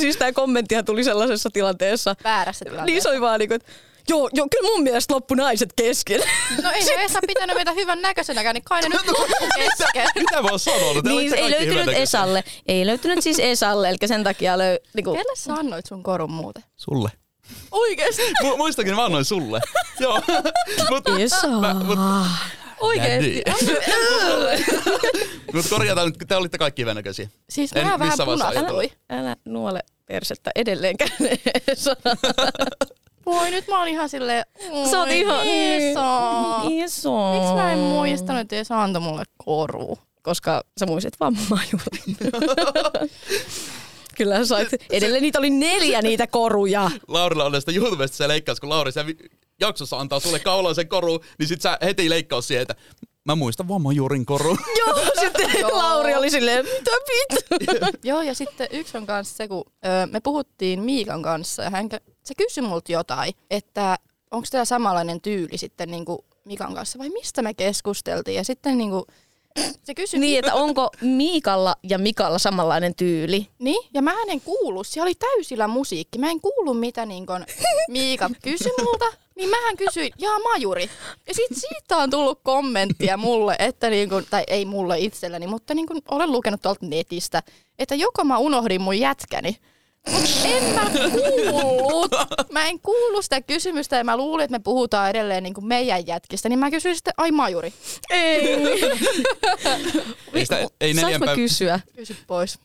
Siis 0.01 0.17
tämä 0.17 0.33
kommenttihan 0.33 0.85
tuli 0.85 1.05
sellaisessa 1.05 1.51
tilanteessa. 1.53 2.17
väärässä 2.25 2.65
Niin 2.65 2.73
tilanteessa. 2.73 3.03
se 3.03 3.09
oli 3.11 3.21
vaan 3.21 3.41
niin 3.41 3.49
kuin, 3.49 3.57
että 3.57 3.73
joo, 4.09 4.31
joo, 4.33 4.47
kyllä 4.51 4.71
mun 4.71 4.83
mielestä 4.83 5.15
loppu 5.15 5.35
naiset 5.35 5.73
kesken. 5.77 6.21
No 6.63 6.71
ei 6.71 6.85
se 6.85 6.95
Esa 6.95 7.19
pitänyt 7.27 7.57
meitä 7.57 7.73
hyvän 7.73 8.03
näköisenäkään, 8.03 8.55
niin 8.55 8.65
kai 8.65 8.83
ne 8.83 8.89
nyt 8.89 9.19
loppu 9.19 9.47
kesken. 9.57 10.09
Mitä 10.15 10.43
mä 10.43 10.49
oon 10.49 10.59
sanonut? 10.59 11.05
Niin 11.05 11.35
ei 11.35 11.51
löytynyt. 11.51 11.97
Esalle. 11.97 12.45
Ei 12.67 12.87
löytynyt 12.87 13.23
siis 13.23 13.39
Esalle, 13.39 13.89
eli 13.89 13.97
sen 14.07 14.25
takia 14.25 14.59
löy... 14.59 14.79
Niin 14.95 15.05
kuin, 15.05 15.17
Kelle 15.17 15.37
sä 15.37 15.55
annoit 15.55 15.87
sun 15.87 16.03
korun 16.03 16.31
muuten? 16.31 16.65
Sulle. 16.77 17.11
Oikeesti? 17.71 18.23
Mu- 18.45 18.57
muistakin 18.57 18.95
mä 18.95 19.05
annoin 19.05 19.25
sulle. 19.25 19.61
Joo. 20.01 20.21
Mut, 20.91 21.05
Esa. 21.21 21.49
mä, 21.49 21.75
mut, 21.75 21.99
Oikeesti? 22.81 23.43
mut 25.55 25.67
korjataan, 25.71 26.07
nyt, 26.07 26.29
te 26.29 26.37
olitte 26.37 26.59
kaikki 26.59 26.83
hyvännäköisiä. 26.83 27.29
Siis 27.51 27.73
En 27.73 27.79
mä 27.79 27.85
vähän 27.85 27.99
vaiheessa 27.99 28.25
punastui. 28.25 28.91
Älä 29.11 29.37
nuole 29.45 29.81
persettä 30.07 30.51
edelleenkään 30.55 31.11
Esa. 31.69 31.97
Voi 33.29 33.51
nyt 33.51 33.69
mä 33.69 33.79
oon 33.79 33.89
ihan 33.89 34.09
silleen, 34.09 34.45
Sä 34.91 34.99
oot 34.99 35.09
"Oi, 35.09 35.21
ihan... 35.21 35.41
Esa. 35.47 36.61
Esa. 36.85 37.11
Miksi 37.33 37.55
mä 37.55 37.73
en 37.73 37.79
muistanut, 37.79 38.41
että 38.41 38.57
Esa 38.57 38.83
antoi 38.83 39.03
mulle 39.03 39.25
koru? 39.45 39.99
Koska 40.23 40.63
sä 40.81 40.87
muistit 40.87 41.21
vammaajuhliin. 41.21 42.17
Kyllä 44.17 44.37
sä 44.39 44.45
sait. 44.45 44.69
Edelleen 44.91 45.23
niitä 45.23 45.39
oli 45.39 45.51
neljä 45.51 46.03
niitä 46.03 46.27
koruja. 46.27 46.91
Laurilla 47.09 47.45
on 47.45 47.53
näistä 47.53 47.73
YouTubesta 47.73 48.17
se 48.17 48.29
leikkaus, 48.29 48.61
kun 48.61 48.69
Lauri, 48.69 48.93
sä 48.93 49.07
vi- 49.07 49.17
jaksossa 49.61 49.99
antaa 49.99 50.21
sulle 50.21 50.39
kaulaisen 50.39 50.89
koru, 50.89 51.21
niin 51.39 51.49
sit 51.49 51.61
sä 51.63 51.79
heti 51.83 52.11
leikkaus 52.11 52.49
siihen, 52.49 52.63
että 52.63 52.75
mä 53.25 53.35
muistan 53.35 53.69
vaan 53.69 53.83
Majurin 53.83 54.27
koru. 54.27 54.59
Joo, 54.87 54.99
sitten 55.21 55.51
Joo. 55.61 55.77
Lauri 55.79 56.15
oli 56.15 56.31
silleen, 56.31 56.65
mitä 56.65 56.91
vittu? 56.91 57.99
Joo, 58.09 58.23
ja 58.23 58.35
sitten 58.35 58.69
yksi 58.71 58.97
on 58.97 59.07
kanssa 59.07 59.37
se, 59.37 59.49
kun 59.49 59.65
öö, 59.87 60.07
me 60.07 60.21
puhuttiin 60.21 60.83
Miikan 60.83 61.23
kanssa, 61.23 61.63
ja 61.63 61.71
hän, 61.71 61.89
kä- 61.95 62.13
se 62.29 62.35
kysyi 62.35 62.63
multa 62.63 62.93
jotain, 62.93 63.35
että 63.51 63.99
onko 64.31 64.47
teillä 64.51 64.65
samanlainen 64.65 65.21
tyyli 65.21 65.59
sitten 65.59 65.91
niin 65.91 66.05
kuin 66.05 66.19
Mikan 66.45 66.75
kanssa, 66.75 66.99
vai 66.99 67.09
mistä 67.09 67.43
me 67.43 67.55
keskusteltiin, 67.55 68.37
ja 68.37 68.45
sitten 68.45 68.79
niin 68.79 68.91
kuin, 68.91 69.05
se 69.83 69.95
kysyi 69.95 70.21
Niin, 70.21 70.39
että 70.39 70.55
onko 70.55 70.91
Miikalla 71.01 71.77
ja 71.83 71.99
Mikalla 71.99 72.39
samanlainen 72.39 72.95
tyyli? 72.95 73.49
Niin, 73.59 73.89
ja 73.95 74.03
mä 74.03 74.15
en 74.29 74.41
kuullut, 74.41 74.87
siellä 74.87 75.05
oli 75.05 75.15
täysillä 75.15 75.69
musiikki. 75.69 76.19
Mä 76.19 76.31
en 76.31 76.41
kuullut, 76.41 76.81
mitä 76.81 77.07
niin 77.07 77.27
kun 77.27 77.45
Miika 77.89 78.31
kysyi 78.43 78.73
multa, 78.83 79.05
niin 79.35 79.51
mähän 79.51 79.77
kysyin, 79.77 80.11
jaa 80.19 80.39
majuri. 80.39 80.91
Ja 81.29 81.35
sit 81.35 81.51
siitä 81.51 81.97
on 81.97 82.11
tullut 82.11 82.41
kommenttia 82.43 83.17
mulle, 83.17 83.57
että 83.59 83.91
niin 83.91 84.09
kun, 84.09 84.25
tai 84.31 84.45
ei 84.47 84.65
mulle 84.65 84.99
itselleni, 84.99 85.47
mutta 85.47 85.75
niin 85.75 85.87
kun 85.87 86.03
olen 86.11 86.33
lukenut 86.33 86.63
tuolta 86.63 86.87
netistä, 86.87 87.43
että 87.79 87.95
joko 87.95 88.25
mä 88.25 88.39
unohdin 88.39 88.81
mun 88.81 88.99
jätkäni, 88.99 89.57
en 90.45 90.75
mä 90.75 90.91
kuullut. 91.51 92.13
Mä 92.53 92.65
en 92.67 92.81
kuullut 92.81 93.25
sitä 93.25 93.41
kysymystä 93.41 93.97
ja 93.97 94.05
mä 94.05 94.17
luulin, 94.17 94.45
että 94.45 94.59
me 94.59 94.63
puhutaan 94.63 95.11
edelleen 95.11 95.43
niin 95.43 95.55
kuin 95.55 95.67
meidän 95.67 96.07
jätkistä. 96.07 96.49
Niin 96.49 96.59
mä 96.59 96.71
kysyin 96.71 96.95
sitten, 96.95 97.15
ai 97.17 97.31
majuri, 97.31 97.73
Ei. 98.11 98.57
Ei, 100.35 100.45
sitä, 100.47 100.69
ei 100.81 100.95
Saanko 100.95 101.07
neljän 101.07 101.21
mä 101.25 101.35
kysyä? 101.35 101.81
kysy 101.97 102.17
pois. 102.27 102.59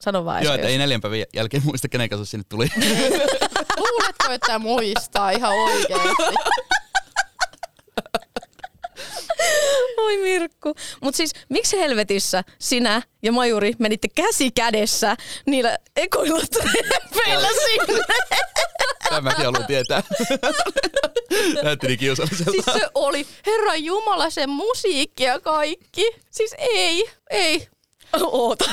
Sano 0.00 0.24
vaan 0.24 0.44
Joo, 0.44 0.54
että 0.54 0.68
ei 0.68 0.78
neljän 0.78 1.00
päivän 1.00 1.18
jälkeen 1.34 1.62
muista, 1.66 1.88
kenen 1.88 2.08
kanssa 2.08 2.24
sinne 2.24 2.44
tuli. 2.48 2.66
Luuletko, 3.78 4.32
että 4.32 4.58
muistaa 4.58 5.30
ihan 5.30 5.52
oikeasti? 5.52 6.34
Oi 10.04 10.16
Mirkku. 10.16 10.74
Mutta 11.00 11.16
siis 11.16 11.32
miksi 11.48 11.78
helvetissä 11.78 12.44
sinä 12.58 13.02
ja 13.22 13.32
Majuri 13.32 13.72
menitte 13.78 14.08
käsi 14.14 14.50
kädessä 14.50 15.16
niillä 15.46 15.78
ekoilla 15.96 16.46
treffeillä 16.52 17.48
sinne? 17.66 18.04
Tämä 19.08 19.20
mäkin 19.20 19.44
haluan 19.44 19.66
tietää. 19.66 20.02
Näytti 21.64 21.86
niin 21.86 21.98
kiusalliselta. 21.98 22.50
Siis 22.50 22.64
se 22.64 22.88
oli, 22.94 23.26
herran 23.46 23.84
jumala, 23.84 24.30
se 24.30 24.46
musiikki 24.46 25.24
ja 25.24 25.40
kaikki. 25.40 26.10
Siis 26.30 26.54
ei, 26.58 27.10
ei. 27.30 27.68
Oota. 28.20 28.70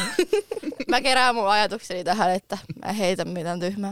Mä 0.88 1.02
kerään 1.02 1.36
mun 1.36 1.48
ajatukseni 1.48 2.04
tähän, 2.04 2.32
että 2.32 2.58
mä 2.86 2.94
heitän 2.94 3.30
mitään 3.30 3.60
tyhmää. 3.60 3.92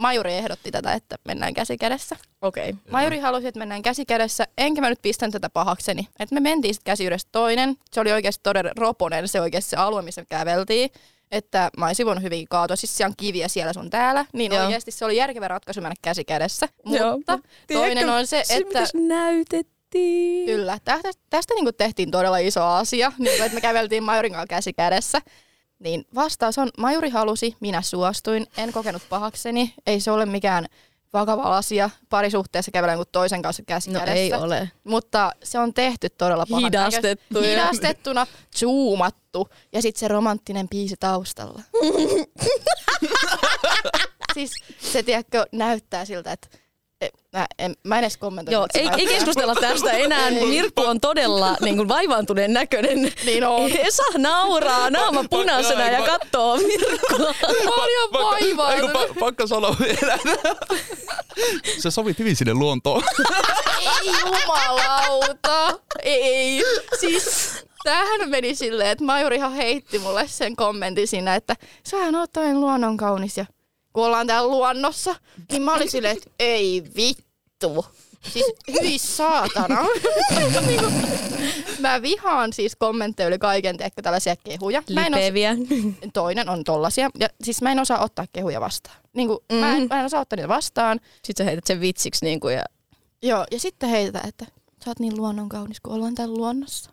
Majuri 0.00 0.32
ehdotti 0.32 0.70
tätä, 0.70 0.92
että 0.92 1.16
mennään 1.24 1.54
käsi 1.54 1.78
kädessä. 1.78 2.16
Okei. 2.42 2.70
Okay. 2.70 2.82
Majuri 2.90 3.18
halusi, 3.18 3.46
että 3.46 3.58
mennään 3.58 3.82
käsi 3.82 4.06
kädessä, 4.06 4.46
enkä 4.58 4.80
mä 4.80 4.88
nyt 4.88 5.02
pistän 5.02 5.30
tätä 5.30 5.50
pahakseni. 5.50 6.08
Että 6.18 6.34
me 6.34 6.40
mentiin 6.40 6.74
sitten 6.74 6.90
käsi 6.92 7.04
yhdessä 7.04 7.28
toinen. 7.32 7.76
Se 7.92 8.00
oli 8.00 8.12
oikeasti 8.12 8.42
todella 8.42 8.70
roponen 8.76 9.28
se 9.28 9.40
oikeasti 9.40 9.70
se 9.70 9.76
alue, 9.76 10.02
missä 10.02 10.20
me 10.20 10.26
käveltiin. 10.28 10.90
Että 11.30 11.70
mä 11.78 11.86
olisin 11.86 12.06
voinut 12.06 12.24
hyvin 12.24 12.46
kaatua. 12.48 12.76
Siis 12.76 12.96
siellä 12.96 13.10
on 13.10 13.14
kiviä 13.16 13.48
siellä 13.48 13.72
sun 13.72 13.90
täällä. 13.90 14.26
Niin 14.32 14.52
Joo. 14.52 14.64
oikeasti 14.64 14.90
se 14.90 15.04
oli 15.04 15.16
järkevä 15.16 15.48
ratkaisu 15.48 15.80
mennä 15.80 15.94
käsi 16.02 16.24
kädessä. 16.24 16.68
Joo, 16.86 17.16
Mutta 17.16 17.36
mut 17.36 17.46
toinen 17.72 17.98
tiedätkö, 17.98 18.12
on 18.12 18.26
se, 18.26 18.42
se 18.44 18.54
että... 18.54 18.86
se 18.86 18.98
näytettiin. 18.98 20.46
Kyllä, 20.46 20.78
tästä, 20.84 21.10
tästä 21.30 21.54
niin 21.54 21.74
tehtiin 21.76 22.10
todella 22.10 22.38
iso 22.38 22.64
asia, 22.64 23.12
niin 23.18 23.36
kuin, 23.36 23.46
että 23.46 23.54
me 23.54 23.60
käveltiin 23.60 24.02
Majurin 24.02 24.32
kanssa 24.32 24.46
käsi 24.46 24.72
kädessä. 24.72 25.20
Niin 25.84 26.06
vastaus 26.14 26.58
on, 26.58 26.70
Majuri 26.78 27.10
halusi, 27.10 27.56
minä 27.60 27.82
suostuin, 27.82 28.46
en 28.56 28.72
kokenut 28.72 29.02
pahakseni, 29.08 29.74
ei 29.86 30.00
se 30.00 30.10
ole 30.10 30.26
mikään 30.26 30.66
vakava 31.12 31.56
asia 31.56 31.90
parisuhteessa 32.10 32.70
kävellä 32.70 32.92
jonkun 32.92 33.06
toisen 33.12 33.42
kanssa 33.42 33.62
käsi 33.66 33.90
No 33.90 33.98
kädessä. 34.00 34.14
ei 34.14 34.32
ole. 34.34 34.70
Mutta 34.84 35.32
se 35.42 35.58
on 35.58 35.74
tehty 35.74 36.10
todella 36.10 36.46
pahan 36.50 36.64
Hidastettu 36.64 37.40
Hidastettuna, 37.40 38.26
zoomattu 38.56 39.48
ja 39.72 39.82
sitten 39.82 40.00
se 40.00 40.08
romanttinen 40.08 40.68
biisi 40.68 40.94
taustalla. 41.00 41.62
siis 44.34 44.50
se, 44.92 45.02
tiedätkö, 45.02 45.46
näyttää 45.52 46.04
siltä, 46.04 46.32
että 46.32 46.48
mä 47.32 47.46
en, 47.58 47.74
mä 47.84 47.98
en 47.98 48.04
edes 48.04 48.16
kommentoi. 48.16 48.52
Joo, 48.52 48.66
ei, 48.74 48.88
ei 48.98 49.06
keskustella 49.06 49.54
tästä 49.54 49.90
enää. 49.92 50.30
Mirkku 50.30 50.82
on 50.82 51.00
todella 51.00 51.56
niin 51.60 51.76
kuin 51.76 51.88
vaivaantuneen 51.88 52.52
näköinen. 52.52 53.12
Niin 53.24 53.46
on. 53.46 53.70
Esa 53.78 54.02
nauraa 54.18 54.90
naama 54.90 55.24
punaisena 55.30 55.90
ja 55.90 56.02
katsoo 56.02 56.56
Mirkkua. 56.56 57.34
Mä 57.64 57.70
olin 57.70 57.92
ihan 57.92 58.38
Ei, 58.38 58.48
kun 58.48 58.56
vaivaa. 58.56 59.04
pa- 59.04 59.18
pakko 59.18 59.46
sanoa 59.46 59.76
vielä. 59.80 60.18
Se 61.78 61.90
sovit 61.90 62.18
hyvin 62.18 62.36
sinne 62.36 62.54
luontoon. 62.54 63.02
Ei 63.80 64.12
jumalauta. 64.20 65.78
Ei. 66.02 66.62
Siis 67.00 67.52
tämähän 67.84 68.30
meni 68.30 68.54
silleen, 68.54 68.90
että 68.90 69.04
Majurihan 69.04 69.52
heitti 69.52 69.98
mulle 69.98 70.28
sen 70.28 70.56
kommentin 70.56 71.08
siinä, 71.08 71.34
että 71.34 71.56
sähän 71.84 72.14
oot 72.14 72.32
toinen 72.32 72.60
luonnon 72.60 72.96
kaunis 72.96 73.36
ja 73.38 73.44
kun 73.94 74.06
ollaan 74.06 74.26
täällä 74.26 74.48
luonnossa, 74.48 75.14
niin 75.50 75.62
mä 75.62 75.74
olin 75.74 75.90
silleen, 75.90 76.16
että 76.16 76.30
ei 76.38 76.82
vittu. 76.96 77.86
Siis 78.32 78.52
hyi 78.80 78.98
saatana. 78.98 79.86
Niin 80.66 80.80
kuin, 80.80 80.92
mä 81.78 82.02
vihaan 82.02 82.52
siis 82.52 82.76
kommentteja 82.76 83.28
yli 83.28 83.38
kaiken, 83.38 83.76
teekö 83.76 84.02
tällaisia 84.02 84.36
kehuja. 84.36 84.82
Mä 84.94 85.06
en 85.06 85.14
osaa, 85.14 85.20
Lipeviä. 85.20 85.56
toinen 86.12 86.48
on 86.48 86.64
tollasia. 86.64 87.10
Ja 87.18 87.28
siis 87.42 87.62
mä 87.62 87.72
en 87.72 87.78
osaa 87.78 88.04
ottaa 88.04 88.24
kehuja 88.32 88.60
vastaan. 88.60 88.96
Niin 89.12 89.28
kuin, 89.28 89.38
mm. 89.52 89.58
mä, 89.58 89.76
en, 89.76 89.86
mä 89.90 90.00
en 90.00 90.06
osaa 90.06 90.20
ottaa 90.20 90.36
niitä 90.36 90.48
vastaan. 90.48 91.00
Sitten 91.22 91.44
sä 91.44 91.50
heität 91.50 91.66
sen 91.66 91.80
vitsiksi 91.80 92.24
niin 92.24 92.40
kuin, 92.40 92.54
ja 92.54 92.64
Joo, 93.22 93.46
ja 93.50 93.60
sitten 93.60 93.88
heitetään, 93.88 94.28
että 94.28 94.46
sä 94.84 94.90
oot 94.90 95.00
niin 95.00 95.16
luonnon 95.16 95.48
kaunis, 95.48 95.80
kun 95.80 95.92
ollaan 95.92 96.14
täällä 96.14 96.34
luonnossa. 96.34 96.90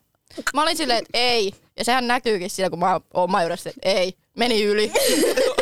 Mä 0.54 0.64
olin 0.64 0.78
silleen, 0.78 1.00
että 1.00 1.18
ei. 1.18 1.54
Ja 1.78 1.86
sehän 1.86 2.08
näkyykin 2.08 2.50
siellä, 2.50 2.70
kun 2.70 2.80
mä 2.80 3.00
oon 3.14 3.32
majurissa, 3.32 3.70
että 3.70 3.90
ei. 3.90 4.14
Meni 4.38 4.64
yli. 4.64 4.92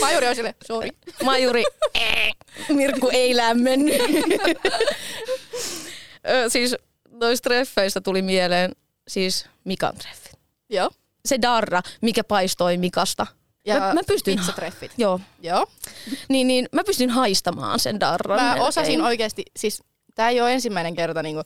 Majuri 0.00 0.26
on 0.26 0.34
silleen, 0.34 0.54
sori. 0.66 0.90
Majuri, 1.24 1.64
"Ee, 1.94 2.30
Mirkku 2.68 3.08
ei 3.12 3.36
lämmennyt. 3.36 3.94
Siis 6.48 6.76
noista 7.10 7.48
treffeistä 7.48 8.00
tuli 8.00 8.22
mieleen 8.22 8.72
siis 9.08 9.46
Mikan 9.64 9.96
treffit. 9.96 10.32
Joo. 10.70 10.90
Se 11.26 11.38
darra, 11.42 11.82
mikä 12.00 12.24
paistoi 12.24 12.76
Mikasta. 12.76 13.26
Ja 13.66 13.74
Mä- 13.80 13.94
mä 13.94 14.00
pystyn- 14.06 14.38
pizzatreffit. 14.38 14.92
Joo. 14.98 15.20
Joo. 15.42 15.66
Niin, 16.28 16.48
niin 16.48 16.68
mä 16.72 16.84
pystyn 16.84 17.10
haistamaan 17.10 17.78
sen 17.78 18.00
darran. 18.00 18.40
Mä 18.40 18.44
melkein. 18.46 18.66
osasin 18.68 19.02
oikeasti, 19.02 19.42
siis 19.56 19.82
tää 20.14 20.28
ei 20.28 20.40
ole 20.40 20.52
ensimmäinen 20.52 20.94
kerta, 20.94 21.22
niin 21.22 21.36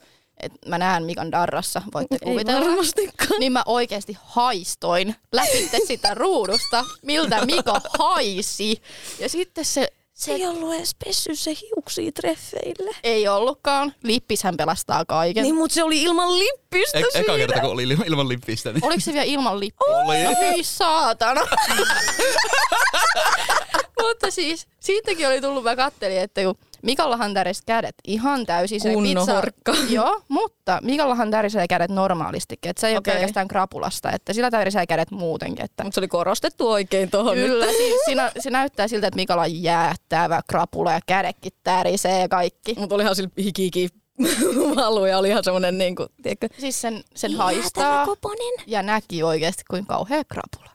että 0.42 0.68
mä 0.68 0.78
näen 0.78 1.04
Mikan 1.04 1.32
darrassa, 1.32 1.82
voitte 1.94 2.14
Ei 2.14 2.18
kuvitella. 2.32 2.66
varmastikaan. 2.66 3.40
Niin 3.40 3.52
mä 3.52 3.62
oikeasti 3.66 4.16
haistoin 4.24 5.14
läpitte 5.32 5.78
sitä 5.86 6.14
ruudusta, 6.14 6.84
miltä 7.02 7.46
Mika 7.46 7.80
haisi. 7.98 8.82
Ja 9.18 9.28
sitten 9.28 9.64
se, 9.64 9.88
Se 10.14 10.32
ei 10.32 10.46
ollut 10.46 10.74
edes 10.74 10.96
pessy 11.04 11.34
se 11.36 11.50
hiuksia 11.62 12.12
treffeille. 12.12 12.90
ei 13.04 13.28
ollutkaan. 13.28 13.94
Lippishän 14.02 14.56
pelastaa 14.56 15.04
kaiken. 15.04 15.42
Niin, 15.42 15.54
mutta 15.54 15.74
se 15.74 15.82
oli 15.82 16.02
ilman 16.02 16.38
lippistä 16.38 16.98
E- 16.98 17.00
eka 17.00 17.10
siinä. 17.12 17.36
kerta, 17.36 17.60
kun 17.60 17.70
oli 17.70 17.82
ilman, 17.82 18.28
lippistä. 18.28 18.72
Niin. 18.72 18.84
Oliko 18.84 19.00
se 19.00 19.12
vielä 19.12 19.24
ilman 19.24 19.60
lippua? 19.60 19.96
Oli. 19.96 20.22
No 20.24 20.34
hyi 20.40 20.64
saatana. 20.64 21.40
Mutta 24.02 24.30
siis, 24.30 24.66
siitäkin 24.80 25.26
oli 25.28 25.40
tullut, 25.40 25.64
mä 25.64 25.76
kattelin, 25.76 26.18
että 26.20 26.42
kun 26.42 26.58
Mikallahan 26.82 27.34
täris 27.34 27.62
kädet 27.62 27.94
ihan 28.06 28.46
täysin. 28.46 28.80
Se 28.80 28.92
Kunnon 28.92 29.14
pizza, 29.16 29.34
horkka. 29.34 29.74
Joo, 29.90 30.22
mutta 30.28 30.78
Mikallahan 30.82 31.30
tärisee 31.30 31.68
kädet 31.68 31.90
normaalistikin. 31.90 32.70
Että 32.70 32.80
se 32.80 32.86
ei 32.88 32.96
Okei. 32.96 33.12
ole 33.12 33.18
pelkästään 33.18 33.48
krapulasta, 33.48 34.10
että 34.12 34.32
sillä 34.32 34.50
tärisee 34.50 34.86
kädet 34.86 35.10
muutenkin. 35.10 35.64
Että 35.64 35.84
Mutta 35.84 35.94
se 35.94 36.00
oli 36.00 36.08
korostettu 36.08 36.70
oikein 36.70 37.10
tuohon. 37.10 37.34
Kyllä, 37.34 37.66
siis 37.66 37.94
siinä, 38.04 38.32
se 38.38 38.50
näyttää 38.50 38.88
siltä, 38.88 39.06
että 39.06 39.16
Mikalla 39.16 39.42
on 39.42 39.62
jäättävä 39.62 40.40
krapula 40.48 40.92
ja 40.92 41.00
kädekin 41.06 41.52
tärisee 41.64 42.20
ja 42.20 42.28
kaikki. 42.28 42.74
Mutta 42.78 42.94
olihan 42.94 43.16
sillä 43.16 43.30
hikiki 43.38 43.88
halu 44.76 45.06
ja 45.10 45.18
oli 45.18 45.28
ihan 45.28 45.44
semmoinen 45.44 45.78
niin 45.78 45.96
kuin, 45.96 46.08
tiedätkö, 46.22 46.48
Siis 46.58 46.80
sen, 46.80 47.04
sen 47.14 47.34
haistaa 47.34 48.06
ja 48.66 48.82
näki 48.82 49.22
oikeasti 49.22 49.62
kuin 49.70 49.86
kauhea 49.86 50.22
krapula. 50.24 50.70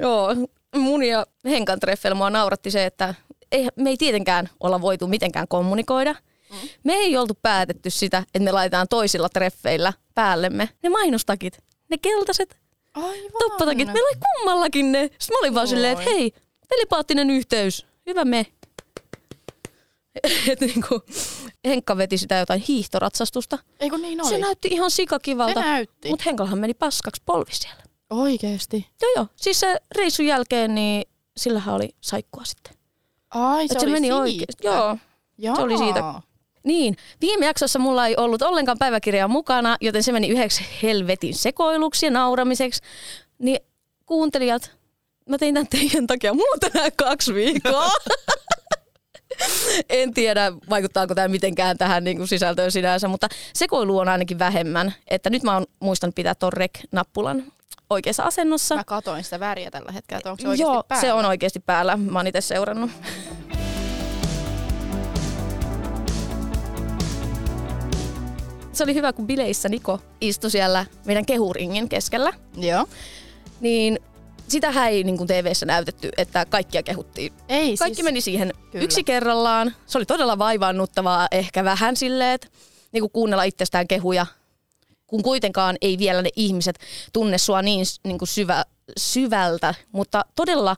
Joo, 0.00 0.34
mun 0.76 1.04
ja 1.04 1.26
Henkan 1.44 1.80
treffeillä 1.80 2.14
mua 2.14 2.30
nauratti 2.30 2.70
se, 2.70 2.86
että 2.86 3.14
ei, 3.52 3.68
me 3.76 3.90
ei 3.90 3.96
tietenkään 3.96 4.48
olla 4.60 4.80
voitu 4.80 5.06
mitenkään 5.06 5.48
kommunikoida. 5.48 6.12
Mm. 6.12 6.68
Me 6.84 6.92
ei 6.92 7.16
oltu 7.16 7.34
päätetty 7.42 7.90
sitä, 7.90 8.18
että 8.18 8.44
me 8.44 8.52
laitetaan 8.52 8.86
toisilla 8.90 9.28
treffeillä 9.28 9.92
päällemme 10.14 10.68
ne 10.82 10.88
mainostakit. 10.88 11.58
Ne 11.90 11.98
keltaiset 11.98 12.56
Aivan. 12.94 13.30
toppatakit. 13.38 13.86
Meillä 13.86 14.08
oli 14.08 14.20
kummallakin 14.34 14.92
ne. 14.92 15.02
Sitten 15.02 15.34
mä 15.34 15.38
olin 15.38 15.54
vaan 15.54 15.68
silleen, 15.68 15.98
että 15.98 16.10
hei, 16.10 16.32
telepaattinen 16.68 17.30
yhteys. 17.30 17.86
Hyvä 18.06 18.24
me. 18.24 18.46
Et 20.50 20.60
niinku, 20.60 21.02
Henkka 21.66 21.96
veti 21.96 22.18
sitä 22.18 22.34
jotain 22.38 22.60
hiihtoratsastusta. 22.60 23.58
Ei 23.80 23.90
kun 23.90 24.02
niin 24.02 24.20
oli. 24.20 24.28
Se 24.28 24.38
näytti 24.38 24.68
ihan 24.68 24.90
sikakivalta. 24.90 25.60
Se 25.60 25.66
näytti. 25.66 26.08
Mutta 26.08 26.24
Henkallahan 26.26 26.58
meni 26.58 26.74
paskaksi 26.74 27.22
polvi 27.26 27.52
siellä. 27.54 27.82
Oikeesti. 28.10 28.86
Joo 29.02 29.10
joo. 29.16 29.26
Siis 29.36 29.60
se 29.60 29.76
reissun 29.94 30.26
jälkeen, 30.26 30.74
niin 30.74 31.04
sillähän 31.36 31.74
oli 31.74 31.88
saikkua 32.00 32.44
sitten. 32.44 32.81
Ai 33.34 33.68
se, 33.68 33.74
Et 33.74 33.80
se 33.80 33.86
oli 33.86 33.92
meni 33.92 34.06
siitä. 34.06 34.16
oikeesti. 34.20 34.66
Joo. 34.66 34.98
Jaa. 35.38 35.56
Se 35.56 35.62
oli 35.62 35.78
siitä. 35.78 36.14
Niin, 36.64 36.96
viime 37.20 37.46
jaksossa 37.46 37.78
mulla 37.78 38.06
ei 38.06 38.16
ollut 38.16 38.42
ollenkaan 38.42 38.78
päiväkirjaa 38.78 39.28
mukana, 39.28 39.76
joten 39.80 40.02
se 40.02 40.12
meni 40.12 40.28
yhdeksi 40.28 40.64
helvetin 40.82 41.34
sekoiluksi 41.34 42.06
ja 42.06 42.10
nauramiseksi. 42.10 42.80
Niin 43.38 43.60
kuuntelijat, 44.06 44.72
mä 45.28 45.38
tein 45.38 45.54
tämän 45.54 45.68
teidän 45.68 46.06
takia. 46.06 46.32
On 46.32 46.60
tänään 46.60 46.92
kaksi 46.96 47.34
viikkoa. 47.34 47.90
en 49.88 50.14
tiedä, 50.14 50.52
vaikuttaako 50.70 51.14
tämä 51.14 51.28
mitenkään 51.28 51.78
tähän 51.78 52.04
niin 52.04 52.16
kuin 52.16 52.28
sisältöön 52.28 52.72
sinänsä, 52.72 53.08
mutta 53.08 53.28
sekoilu 53.54 53.98
on 53.98 54.08
ainakin 54.08 54.38
vähemmän. 54.38 54.94
Että 55.08 55.30
nyt 55.30 55.42
mä 55.42 55.54
oon 55.54 55.66
muistanut 55.80 56.14
pitää 56.14 56.34
ton 56.34 56.52
rek-nappulan 56.52 57.52
oikeassa 57.92 58.22
asennossa. 58.22 58.76
Mä 58.76 58.84
katoin 58.84 59.24
sitä 59.24 59.40
väriä 59.40 59.70
tällä 59.70 59.92
hetkellä, 59.92 60.18
että 60.18 60.30
onko 60.30 60.42
se 60.42 60.48
oikeasti 60.48 60.72
Joo, 60.74 60.82
päällä. 60.88 61.00
se 61.00 61.12
on 61.12 61.24
oikeasti 61.24 61.60
päällä. 61.60 61.96
Mä 61.96 62.18
oon 62.18 62.26
itse 62.26 62.40
seurannut. 62.40 62.90
Se 68.72 68.84
oli 68.84 68.94
hyvä, 68.94 69.12
kun 69.12 69.26
bileissä 69.26 69.68
Niko 69.68 70.00
istui 70.20 70.50
siellä 70.50 70.86
meidän 71.04 71.26
kehuringin 71.26 71.88
keskellä. 71.88 72.32
Joo. 72.56 72.86
Niin 73.60 73.98
sitähän 74.48 74.88
ei 74.88 75.04
niin 75.04 75.16
kuin 75.16 75.26
TV-ssä 75.26 75.66
näytetty, 75.66 76.10
että 76.16 76.46
kaikkia 76.46 76.82
kehuttiin. 76.82 77.32
Ei 77.48 77.76
Kaikki 77.76 77.94
siis, 77.94 78.04
meni 78.04 78.20
siihen 78.20 78.52
Kyllä. 78.70 78.84
yksi 78.84 79.04
kerrallaan. 79.04 79.74
Se 79.86 79.98
oli 79.98 80.06
todella 80.06 80.38
vaivaannuttavaa, 80.38 81.28
ehkä 81.30 81.64
vähän 81.64 81.96
silleen, 81.96 82.34
että 82.34 82.48
niin 82.92 83.02
kuin 83.02 83.10
kuunnella 83.12 83.44
itsestään 83.44 83.88
kehuja, 83.88 84.26
kun 85.12 85.22
kuitenkaan 85.22 85.76
ei 85.80 85.98
vielä 85.98 86.22
ne 86.22 86.30
ihmiset 86.36 86.78
tunne 87.12 87.38
sua 87.38 87.62
niin, 87.62 87.86
niin 88.04 88.18
kuin 88.18 88.28
syvä, 88.28 88.64
syvältä, 88.98 89.74
mutta 89.92 90.24
todella 90.36 90.76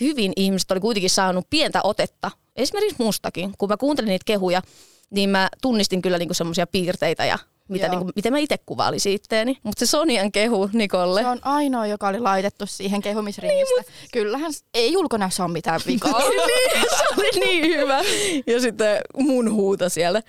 hyvin 0.00 0.32
ihmiset 0.36 0.70
oli 0.70 0.80
kuitenkin 0.80 1.10
saanut 1.10 1.46
pientä 1.50 1.80
otetta, 1.84 2.30
esimerkiksi 2.56 3.02
mustakin. 3.02 3.52
Kun 3.58 3.68
mä 3.68 3.76
kuuntelin 3.76 4.08
niitä 4.08 4.24
kehuja, 4.26 4.62
niin 5.10 5.30
mä 5.30 5.48
tunnistin 5.62 6.02
kyllä 6.02 6.18
niinku 6.18 6.34
semmoisia 6.34 6.66
piirteitä 6.66 7.24
ja 7.24 7.38
mitä, 7.70 7.86
Joo. 7.86 7.94
niinku, 7.94 8.12
miten 8.16 8.32
mä 8.32 8.38
itse 8.38 8.56
kuvailisin 8.66 9.12
itteeni. 9.12 9.58
Mutta 9.62 9.86
se 9.86 9.90
Sonian 9.90 10.32
kehu 10.32 10.70
Nikolle. 10.72 11.20
Se 11.20 11.26
on 11.26 11.38
ainoa, 11.42 11.86
joka 11.86 12.08
oli 12.08 12.20
laitettu 12.20 12.66
siihen 12.66 13.02
kehumisringistä. 13.02 13.80
Niin, 13.80 14.08
Kyllähän 14.12 14.52
s- 14.52 14.64
ei 14.74 14.96
ulkonäössä 14.96 15.44
ole 15.44 15.52
mitään 15.52 15.80
vikaa. 15.86 16.20
niin, 16.28 16.84
se 16.98 17.04
oli 17.18 17.30
niin 17.46 17.64
hyvä. 17.80 18.00
Ja 18.46 18.60
sitten 18.60 18.98
mun 19.16 19.52
huuta 19.52 19.88
siellä. 19.88 20.22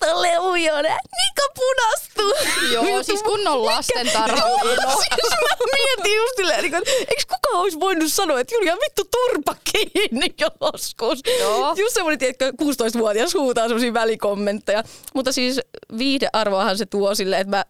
Tolle 0.00 0.38
ujone, 0.38 0.88
Niko 0.88 1.48
punastuu. 1.54 2.34
Joo, 2.72 3.02
siis 3.02 3.22
kunnon 3.22 3.64
lasten 3.66 4.10
tarhamino. 4.12 4.90
siis 4.90 5.30
mä 5.30 5.56
mietin 5.72 6.16
just 6.16 6.36
silleen, 6.36 6.60
niin 6.62 6.70
kuin, 6.72 6.78
että 6.82 6.90
eikö 6.98 7.22
kukaan 7.28 7.62
olisi 7.62 7.80
voinut 7.80 8.12
sanoa, 8.12 8.40
että 8.40 8.54
Julia 8.54 8.76
vittu 8.76 9.02
turpa 9.10 9.54
kiinni 9.72 10.34
joskus. 10.40 11.18
Joo. 11.40 11.74
Just 11.76 11.94
semmoinen, 11.94 12.18
tiedätkö, 12.18 12.52
16-vuotias 12.62 13.34
huutaa 13.34 13.64
semmoisia 13.64 13.94
välikommentteja. 13.94 14.82
Mutta 15.14 15.32
siis 15.32 15.60
viihdearvoahan 15.98 16.73
se 16.78 16.86
tuo 16.86 17.14
silleen, 17.14 17.40
että 17.40 17.56
mä 17.56 17.64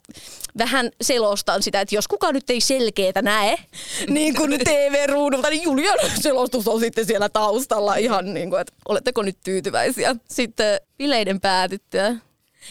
vähän 0.59 0.91
selostan 1.03 1.63
sitä, 1.63 1.81
että 1.81 1.95
jos 1.95 2.09
kukaan 2.09 2.35
nyt 2.35 2.51
ei 2.51 2.61
selkeätä 2.61 3.23
näe, 3.23 3.57
niin 4.09 4.35
kuin 4.35 4.61
TV-ruudulta, 4.65 5.51
niin 5.51 5.63
Julian 5.63 5.99
selostus 6.21 6.69
on 6.69 6.81
sitten 6.81 7.07
siellä 7.07 7.29
taustalla 7.29 7.95
ihan 7.95 8.35
niin 8.35 8.51
kuin, 8.51 8.61
että 8.61 8.73
oletteko 8.89 9.23
nyt 9.23 9.37
tyytyväisiä. 9.45 10.17
Sitten 10.31 10.81
bileiden 10.99 11.41
päätyttyä. 11.41 12.17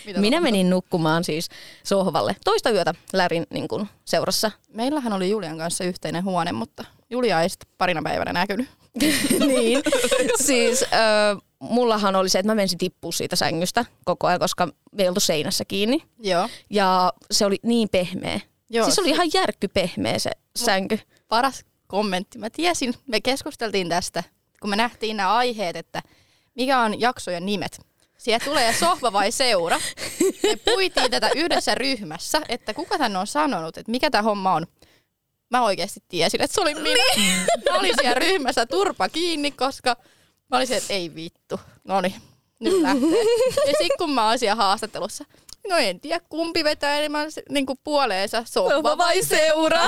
Mitä 0.06 0.20
Minä 0.20 0.38
tapahtui? 0.38 0.52
menin 0.52 0.70
nukkumaan 0.70 1.24
siis 1.24 1.50
sohvalle 1.84 2.36
toista 2.44 2.70
yötä 2.70 2.94
Lärin 3.14 3.46
niin 3.50 3.68
kuin, 3.68 3.90
seurassa. 4.06 4.52
Meillähän 4.74 5.14
oli 5.14 5.30
Julian 5.30 5.58
kanssa 5.58 5.84
yhteinen 5.84 6.24
huone, 6.24 6.52
mutta 6.52 6.86
Julia 7.10 7.42
ei 7.42 7.50
sitten 7.50 7.70
parina 7.78 8.02
päivänä 8.04 8.34
näkynyt. 8.34 8.68
niin. 9.48 9.82
Siis 10.36 10.84
äh, 10.84 11.38
mullahan 11.70 12.16
oli 12.16 12.30
se, 12.30 12.40
että 12.40 12.52
mä 12.52 12.56
menisin 12.56 12.78
tippua 12.78 13.12
siitä 13.12 13.36
sängystä 13.36 13.86
koko 14.06 14.28
ajan, 14.28 14.40
koska 14.40 14.66
me 14.66 15.04
ei 15.04 15.08
oltu 15.08 15.20
seinässä 15.20 15.66
kiinni. 15.66 16.04
Joo. 16.20 16.50
Ja 16.70 17.14
se 17.32 17.46
oli 17.46 17.58
niin 17.64 17.90
pehmeä. 17.90 18.40
Joo. 18.70 18.86
Siis 18.86 18.96
se 18.96 19.02
oli 19.02 19.10
ihan 19.10 19.30
järkky 19.34 19.68
pehmeä 19.68 20.20
se 20.20 20.32
sänky. 20.56 21.00
Paras 21.28 21.66
kommentti. 21.88 22.40
Mä 22.40 22.50
tiesin, 22.50 22.94
me 23.08 23.22
keskusteltiin 23.22 23.90
tästä, 23.90 24.24
kun 24.62 24.70
me 24.70 24.76
nähtiin 24.76 25.18
nämä 25.18 25.34
aiheet, 25.34 25.76
että 25.76 26.02
mikä 26.56 26.80
on 26.80 27.02
jaksojen 27.02 27.46
nimet. 27.46 27.80
Siellä 28.18 28.46
tulee 28.46 28.74
sohva 28.74 29.14
vai 29.14 29.32
seura. 29.32 29.80
Me 30.44 30.56
puitiin 30.56 31.12
tätä 31.12 31.30
yhdessä 31.36 31.76
ryhmässä, 31.76 32.42
että 32.50 32.74
kuka 32.74 32.98
tänne 32.98 33.20
on 33.20 33.28
sanonut, 33.28 33.78
että 33.78 33.92
mikä 33.92 34.10
tämä 34.10 34.22
homma 34.22 34.54
on. 34.54 34.68
Mä 35.52 35.64
oikeasti 35.64 36.00
tiesin, 36.08 36.42
että 36.42 36.56
se 36.56 36.62
oli 36.62 36.76
minä. 36.76 37.04
Mä 37.72 37.78
olin 37.78 37.94
siellä 38.00 38.20
ryhmässä 38.20 38.66
turpa 38.66 39.10
kiinni, 39.10 39.52
koska 39.52 39.98
mä 40.54 40.58
olin 40.58 40.68
se, 40.68 40.76
että 40.78 40.94
ei 40.94 41.16
vittu. 41.16 41.60
No 41.84 42.02
niin, 42.02 42.16
nyt 42.60 42.82
lähtee. 42.82 43.10
Ja 43.56 43.74
sitten 43.78 43.98
kun 43.98 44.12
mä 44.14 44.28
oon 44.30 44.40
siellä 44.40 44.56
haastattelussa, 44.56 45.26
no 45.70 45.78
en 45.78 46.00
tiedä 46.00 46.20
kumpi 46.30 46.64
vetää 46.64 46.98
enemmän 46.98 47.28
niin 47.50 47.66
kuin 47.66 47.80
puoleensa, 47.84 48.44
sohva 48.48 48.98
vai 48.98 49.24
seura? 49.24 49.82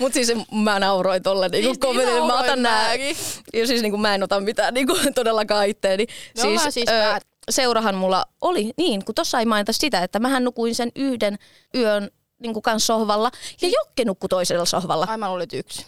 Mut 0.00 0.12
siis 0.12 0.32
mä 0.52 0.78
nauroin 0.78 1.22
tolle 1.22 1.48
niinku 1.48 1.68
Siis 1.68 1.78
kommentille. 1.78 2.18
niin 2.20 2.26
Mä 2.26 2.40
otan 2.40 2.62
nauroin 2.62 2.62
nää. 2.62 2.88
mäkin. 2.90 3.16
Ja 3.52 3.66
siis 3.66 3.82
niinku 3.82 3.98
mä 3.98 4.14
en 4.14 4.22
ota 4.22 4.40
mitään 4.40 4.74
niinku 4.74 4.96
todellakaan 5.14 5.66
itteeni. 5.68 6.06
Me 6.36 6.42
ollaan 6.48 6.72
siis 6.72 6.86
päät- 6.86 7.26
seurahan 7.50 7.94
mulla 7.94 8.24
oli, 8.40 8.72
niin 8.76 9.04
kun 9.04 9.14
tossa 9.14 9.38
ei 9.38 9.46
mainita 9.46 9.72
sitä, 9.72 10.02
että 10.02 10.18
mähän 10.18 10.44
nukuin 10.44 10.74
sen 10.74 10.92
yhden 10.96 11.38
yön 11.74 12.10
niin 12.42 12.62
kanssa 12.62 12.86
sohvalla 12.86 13.30
ja 13.62 13.68
Jokke 13.68 14.04
nukkui 14.04 14.28
toisella 14.28 14.64
sohvalla. 14.64 15.06
Ai 15.08 15.18
mä 15.18 15.28
luulin, 15.28 15.42
että 15.42 15.56
yksi. 15.56 15.86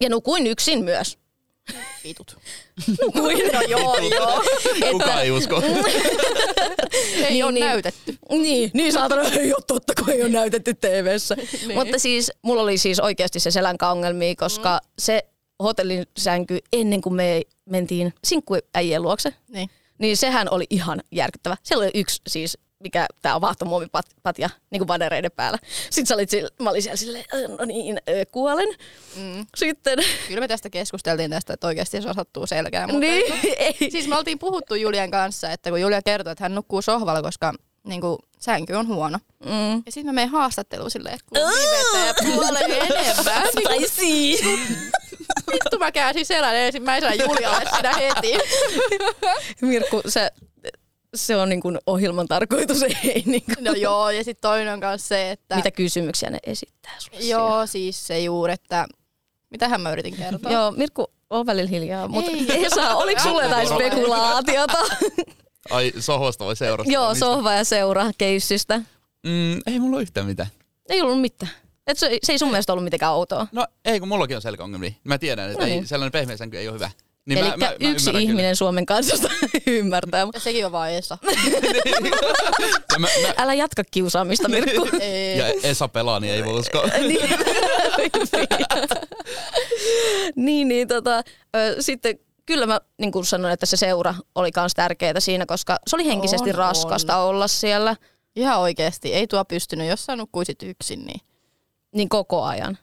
Ja 0.00 0.08
nukuin 0.08 0.46
yksin 0.46 0.84
myös. 0.84 1.18
Vitut. 2.04 2.36
Nukuin. 3.02 3.38
No 3.52 3.60
joo, 3.62 3.96
joo. 3.98 4.42
Kuka 4.92 5.20
ei 5.20 5.30
usko. 5.30 5.62
Ei 7.16 7.30
Niin, 7.30 7.44
ole 7.44 7.52
niin. 7.52 7.66
näytetty. 7.66 8.18
Niin, 8.30 8.70
niin 8.74 8.92
saatana 8.92 9.22
ei 9.22 9.52
ole 9.54 9.62
totta, 9.66 9.92
kun 9.98 10.10
ei 10.10 10.22
ole 10.22 10.28
näytetty 10.30 10.74
TV-ssä. 10.74 11.36
niin. 11.66 11.74
Mutta 11.74 11.98
siis 11.98 12.32
mulla 12.42 12.62
oli 12.62 12.78
siis 12.78 13.00
oikeasti 13.00 13.40
se 13.40 13.50
selänkaongelmia, 13.50 14.34
koska 14.36 14.80
mm. 14.82 14.88
se 14.98 15.22
hotellin 15.62 16.06
sänky 16.18 16.58
ennen 16.72 17.00
kuin 17.00 17.14
me 17.14 17.42
mentiin 17.64 18.14
sinkkuäijien 18.24 19.02
luokse, 19.02 19.34
Niin. 19.48 19.70
niin 19.98 20.16
sehän 20.16 20.48
oli 20.50 20.64
ihan 20.70 21.00
järkyttävä. 21.12 21.56
Siellä 21.62 21.82
oli 21.84 21.90
yksi 21.94 22.20
siis, 22.28 22.58
mikä 22.82 23.06
tämä 23.22 23.34
on 23.34 23.40
vaahtomuovipatja 23.40 24.50
niin 24.70 24.80
kuin 24.80 24.88
vanereiden 24.88 25.30
päällä. 25.36 25.58
Sitten 25.90 26.06
sä 26.06 26.14
olit 26.14 26.30
sille, 26.30 26.50
mä 26.62 26.70
olin 26.70 26.82
siellä 26.82 26.96
silleen, 26.96 27.24
"Ö, 27.34 27.48
no 27.48 27.64
niin, 27.64 27.98
kuolen. 28.32 28.68
Mm. 29.16 29.46
Sitten, 29.56 29.98
Kyllä 30.28 30.40
me 30.40 30.48
tästä 30.48 30.70
keskusteltiin 30.70 31.30
tästä, 31.30 31.52
että 31.54 31.66
oikeasti 31.66 32.02
se 32.02 32.10
osattuu 32.10 32.46
selkään. 32.46 32.88
Mutta 32.90 33.00
niin, 33.00 33.32
ei. 33.58 33.90
Siis 33.90 34.08
me 34.08 34.16
oltiin 34.16 34.38
puhuttu 34.38 34.74
Julian 34.74 35.10
kanssa, 35.10 35.50
että 35.50 35.70
kun 35.70 35.80
Julia 35.80 36.02
kertoi, 36.02 36.32
että 36.32 36.44
hän 36.44 36.54
nukkuu 36.54 36.82
sohvalla, 36.82 37.22
koska 37.22 37.52
niin 37.86 38.00
kuin, 38.00 38.18
sänky 38.38 38.72
on 38.74 38.86
huono. 38.86 39.18
Mm. 39.44 39.72
Ja 39.86 39.92
sitten 39.92 40.06
mä 40.06 40.12
menen 40.12 40.28
haastatteluun 40.30 40.90
silleen, 40.90 41.14
että 41.14 41.26
kumpi 41.40 41.54
vetää 41.70 42.14
puolen 42.34 42.70
enemmän. 42.70 43.46
Siis. 43.96 44.40
vittu 45.52 45.78
mä 45.78 45.92
käänsin 45.92 46.26
selän 46.26 46.56
ensimmäisenä 46.56 47.14
Julialle 47.14 47.64
siinä 47.74 47.92
heti. 47.92 48.38
Mirkku, 49.60 50.02
se, 50.08 50.30
se 51.14 51.36
on 51.36 51.48
niin 51.48 51.60
kuin 51.60 51.78
ohjelman 51.86 52.28
tarkoitus, 52.28 52.82
ei 53.04 53.22
niin 53.26 53.44
kuin. 53.44 53.64
No 53.64 53.72
joo, 53.72 54.10
ja 54.10 54.24
sitten 54.24 54.48
toinen 54.50 54.72
on 54.72 54.78
myös 54.78 55.08
se, 55.08 55.30
että... 55.30 55.56
Mitä 55.56 55.70
kysymyksiä 55.70 56.30
ne 56.30 56.38
esittää 56.42 56.94
sulle 56.98 57.20
siellä? 57.20 57.42
Joo, 57.42 57.66
siis 57.66 58.06
se 58.06 58.20
juuri, 58.20 58.52
että... 58.52 58.86
Mitähän 59.50 59.80
mä 59.80 59.92
yritin 59.92 60.16
kertoa? 60.16 60.52
Joo, 60.52 60.70
Mirkku 60.70 61.06
on 61.30 61.46
välillä 61.46 61.68
hiljaa, 61.68 62.08
mutta. 62.08 62.30
Esa, 62.66 62.94
oliko 62.96 63.20
sulle 63.22 63.42
jotain 63.42 63.68
spekulaatiota? 63.68 64.78
Ai 65.70 65.92
sohvasta 65.98 66.44
vai 66.44 66.56
seurasta? 66.56 66.92
Joo, 66.92 67.14
sohva 67.14 67.52
ja 67.52 67.64
seura 67.64 68.10
keissistä. 68.18 68.78
Mm, 69.26 69.60
ei 69.66 69.78
mulla 69.80 69.96
ole 69.96 70.02
yhtään 70.02 70.26
mitään. 70.26 70.48
Ei 70.88 71.02
ollut 71.02 71.20
mitään. 71.20 71.52
Et 71.86 71.98
se, 71.98 72.18
se 72.22 72.32
ei 72.32 72.38
sun 72.38 72.50
mielestä 72.50 72.72
ollut 72.72 72.84
mitenkään 72.84 73.12
outoa. 73.12 73.46
No 73.52 73.66
ei, 73.84 74.00
kun 74.00 74.08
mullakin 74.08 74.36
on 74.36 74.42
selkäongelmia. 74.42 74.90
Mä 75.04 75.18
tiedän, 75.18 75.50
että 75.50 75.60
No 75.60 75.66
niin. 75.66 75.78
ei, 75.78 75.86
sellainen 75.86 76.12
pehmeä 76.12 76.36
sänky 76.36 76.58
ei 76.58 76.68
ole 76.68 76.74
hyvä. 76.74 76.90
Niin 77.26 77.38
Eli 77.38 77.48
mä, 77.48 77.56
mä, 77.56 77.66
mä 77.66 77.90
yksi 77.90 78.10
ymmärrän 78.10 78.22
ihminen 78.22 78.56
Suomen 78.56 78.86
kansasta 78.86 79.28
ymmärtää. 79.66 80.26
Ja 80.34 80.40
sekin 80.40 80.66
on 80.66 80.72
vaan 80.72 80.90
Esa. 80.90 81.18
Kyllä. 81.20 82.16
Ja, 82.92 82.98
mä, 82.98 83.08
mä, 83.22 83.34
Älä 83.36 83.54
jatka 83.54 83.82
kiusaamista, 83.90 84.48
Mirkku. 84.48 84.88
Ei. 85.00 85.38
ja 85.38 85.46
Esa 85.62 85.88
pelaa, 85.88 86.20
niin 86.20 86.34
ei 86.34 86.44
voi 86.44 86.58
uskoa. 86.58 86.86
niin, 86.98 87.30
niin, 90.36 90.68
niin 90.68 90.88
tota, 90.88 91.22
ö, 91.56 91.76
sitten 91.80 92.18
kyllä 92.46 92.66
mä 92.66 92.80
niin 92.98 93.12
kuin 93.12 93.24
sanoin, 93.24 93.54
että 93.54 93.66
se 93.66 93.76
seura 93.76 94.14
oli 94.34 94.50
myös 94.56 94.72
tärkeää 94.74 95.20
siinä, 95.20 95.46
koska 95.46 95.78
se 95.86 95.96
oli 95.96 96.06
henkisesti 96.06 96.50
On, 96.50 96.54
raskasta 96.54 97.16
olla 97.16 97.48
siellä 97.48 97.96
Ihan 98.36 98.60
oikeasti. 98.60 99.14
Ei 99.14 99.26
tuo 99.26 99.44
pystynyt, 99.44 99.88
jos 99.88 100.04
sä 100.04 100.16
nukkuisit 100.16 100.62
yksin, 100.62 101.04
niin... 101.06 101.20
niin 101.94 102.08
koko 102.08 102.42
ajan. 102.42 102.78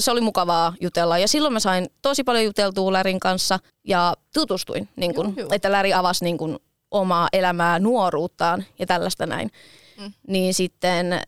Se 0.00 0.10
oli 0.10 0.20
mukavaa 0.20 0.74
jutella 0.80 1.18
ja 1.18 1.28
silloin 1.28 1.52
mä 1.52 1.60
sain 1.60 1.86
tosi 2.02 2.24
paljon 2.24 2.44
juteltua 2.44 2.92
Lärin 2.92 3.20
kanssa 3.20 3.58
ja 3.84 4.14
tutustuin, 4.34 4.88
niin 4.96 5.14
kun, 5.14 5.26
Joo, 5.26 5.34
joo. 5.36 5.48
että 5.52 5.72
Läri 5.72 5.92
avasi 5.94 6.24
niin 6.24 6.38
kun, 6.38 6.58
omaa 6.90 7.28
elämää, 7.32 7.78
nuoruuttaan 7.78 8.64
ja 8.78 8.86
tällaista 8.86 9.26
näin. 9.26 9.50
Mm. 10.00 10.12
Niin 10.28 10.54
sitten 10.54 11.20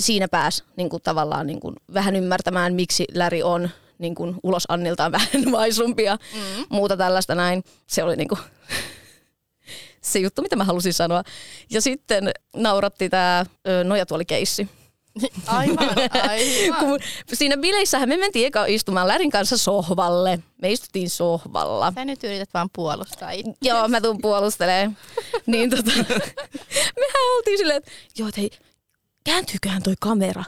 siinä 0.00 0.28
pääsi 0.28 0.64
niin 0.76 0.90
kun, 0.90 1.00
tavallaan 1.02 1.46
niin 1.46 1.60
kun, 1.60 1.76
vähän 1.94 2.16
ymmärtämään, 2.16 2.74
miksi 2.74 3.04
Läri 3.14 3.42
on 3.42 3.70
niin 3.98 4.14
kun, 4.14 4.40
ulos 4.42 4.64
Anniltaan 4.68 5.12
vähän 5.18 5.52
vaisumpi 5.52 6.02
ja 6.02 6.18
Mm. 6.34 6.64
muuta 6.68 6.96
tällaista 6.96 7.34
näin. 7.34 7.64
Se 7.86 8.02
oli 8.02 8.16
niin 8.16 8.28
kun, 8.28 8.38
se 10.02 10.18
juttu, 10.18 10.42
mitä 10.42 10.56
mä 10.56 10.64
halusin 10.64 10.94
sanoa. 10.94 11.22
Ja 11.70 11.80
sitten 11.80 12.30
nauratti 12.56 13.08
tämä 13.08 13.46
nojatuolikeissi. 13.84 14.68
Aivan, 15.46 15.88
aivan. 16.28 16.80
Kun 16.80 16.98
siinä 17.32 17.56
bileissähän 17.56 18.08
me 18.08 18.16
mentiin 18.16 18.46
eka 18.46 18.66
istumaan 18.66 19.08
Lärin 19.08 19.30
kanssa 19.30 19.56
sohvalle. 19.56 20.38
Me 20.62 20.72
istuttiin 20.72 21.10
sohvalla. 21.10 21.92
Sä 21.94 22.04
nyt 22.04 22.24
yrität 22.24 22.48
vaan 22.54 22.68
puolustaa 22.72 23.30
itse. 23.30 23.52
Joo, 23.62 23.88
mä 23.88 24.00
tuun 24.00 24.20
puolustelemaan. 24.22 24.96
niin 25.46 25.70
tota, 25.70 25.92
mehän 26.96 27.36
oltiin 27.36 27.58
silleen, 27.58 27.76
että 27.76 27.90
joo, 28.18 28.30
hei, 28.36 28.50
kääntyyköhän 29.24 29.82
toi 29.82 29.94
kamera, 30.00 30.44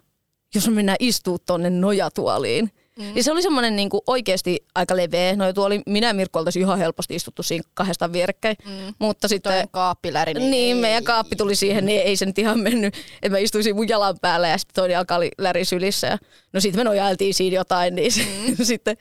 jos 0.55 0.69
me 0.69 0.75
mennään 0.75 0.99
istuu 1.01 1.39
tonne 1.39 1.71
nojatuoliin. 1.71 2.73
Mm. 2.99 3.15
Niin 3.15 3.25
se 3.25 3.33
oli 3.33 3.43
semmoinen 3.43 3.77
niin 3.77 3.89
kuin 3.89 4.01
oikeasti 4.07 4.65
aika 4.75 4.97
leveä. 4.97 5.37
No 5.37 5.53
tuoli, 5.53 5.83
minä 5.87 6.07
ja 6.07 6.15
Mirkko 6.15 6.39
oltaisiin 6.39 6.63
ihan 6.63 6.79
helposti 6.79 7.15
istuttu 7.15 7.43
siinä 7.43 7.65
kahdesta 7.75 8.13
vierekkäin. 8.13 8.57
Mm. 8.65 8.95
Mutta 8.99 9.29
sitten... 9.29 9.69
Kaappiläri. 9.71 10.35
Niin, 10.35 10.51
niin 10.51 10.77
meidän 10.77 11.05
kaappi 11.05 11.37
tuli 11.37 11.55
siihen, 11.55 11.87
niin 11.87 12.03
ei 12.03 12.17
se 12.17 12.27
nyt 12.27 12.39
ihan 12.39 12.61
mennyt. 12.61 12.95
Että 13.23 13.29
mä 13.29 13.39
istuisin 13.39 13.77
mun 13.77 13.89
jalan 13.89 14.17
päällä 14.21 14.49
ja 14.49 14.59
sitten 14.59 14.75
toinen 14.75 14.95
jalka 14.95 15.17
oli 15.17 15.31
läri 15.39 15.65
sylissä. 15.65 16.07
Ja, 16.07 16.19
no 16.53 16.61
sitten 16.61 16.81
me 16.81 16.85
nojailtiin 16.85 17.35
siinä 17.35 17.57
jotain, 17.57 17.95
niin 17.95 18.13
mm. 18.49 18.57
sitten 18.65 18.97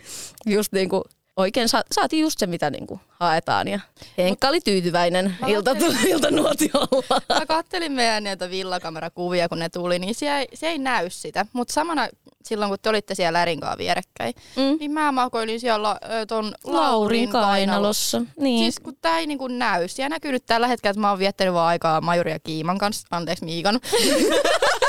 just 0.45 0.73
niin 0.73 0.89
kuin 0.89 1.03
oikein 1.37 1.69
sa- 1.69 1.83
saatiin 1.91 2.21
just 2.21 2.39
se, 2.39 2.47
mitä 2.47 2.69
niinku 2.69 2.99
haetaan. 3.09 3.67
Ja 3.67 3.79
Henkka 4.17 4.49
oli 4.49 4.61
tyytyväinen 4.61 5.35
ilta, 5.47 5.71
iltanuotiolla. 6.07 7.21
Mä 7.39 7.45
kattelin 7.45 7.91
meidän 7.91 8.23
näitä 8.23 8.49
villakamerakuvia, 8.49 9.49
kun 9.49 9.59
ne 9.59 9.69
tuli, 9.69 9.99
niin 9.99 10.15
se 10.15 10.37
ei, 10.37 10.47
se 10.53 10.67
ei 10.67 10.77
näy 10.77 11.09
sitä. 11.09 11.45
Mutta 11.53 11.73
samana 11.73 12.07
silloin, 12.43 12.69
kun 12.69 12.77
te 12.81 12.89
olitte 12.89 13.15
siellä 13.15 13.39
Lärinkaan 13.39 13.77
vierekkäin, 13.77 14.33
mm. 14.55 14.77
niin 14.79 14.91
mä 14.91 15.11
makoilin 15.11 15.59
siellä 15.59 15.99
ton 16.27 16.53
Laurin 16.63 17.29
kainalossa. 17.29 18.21
Niin. 18.39 18.59
Siis 18.59 18.79
kun 18.79 18.97
tää 19.01 19.19
ei 19.19 19.27
niinku 19.27 19.47
näy. 19.47 19.87
Siellä 19.87 20.09
näkyy 20.09 20.31
nyt 20.31 20.45
tällä 20.45 20.67
hetkellä, 20.67 20.91
että 20.91 21.01
mä 21.01 21.09
oon 21.09 21.19
viettänyt 21.19 21.53
vaan 21.53 21.67
aikaa 21.67 22.01
Majuri 22.01 22.31
ja 22.31 22.39
Kiiman 22.39 22.77
kanssa. 22.77 23.07
Anteeksi 23.11 23.45
Miikan. 23.45 23.79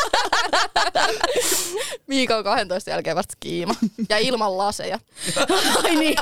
Miika 2.07 2.37
on 2.37 2.45
12 2.45 2.91
jälkeen 2.91 3.17
vasta 3.17 3.35
kiima. 3.41 3.75
Ja 4.09 4.19
ilman 4.19 4.59
laseja. 4.59 4.99
Ai 5.85 5.97
niin. 5.97 6.19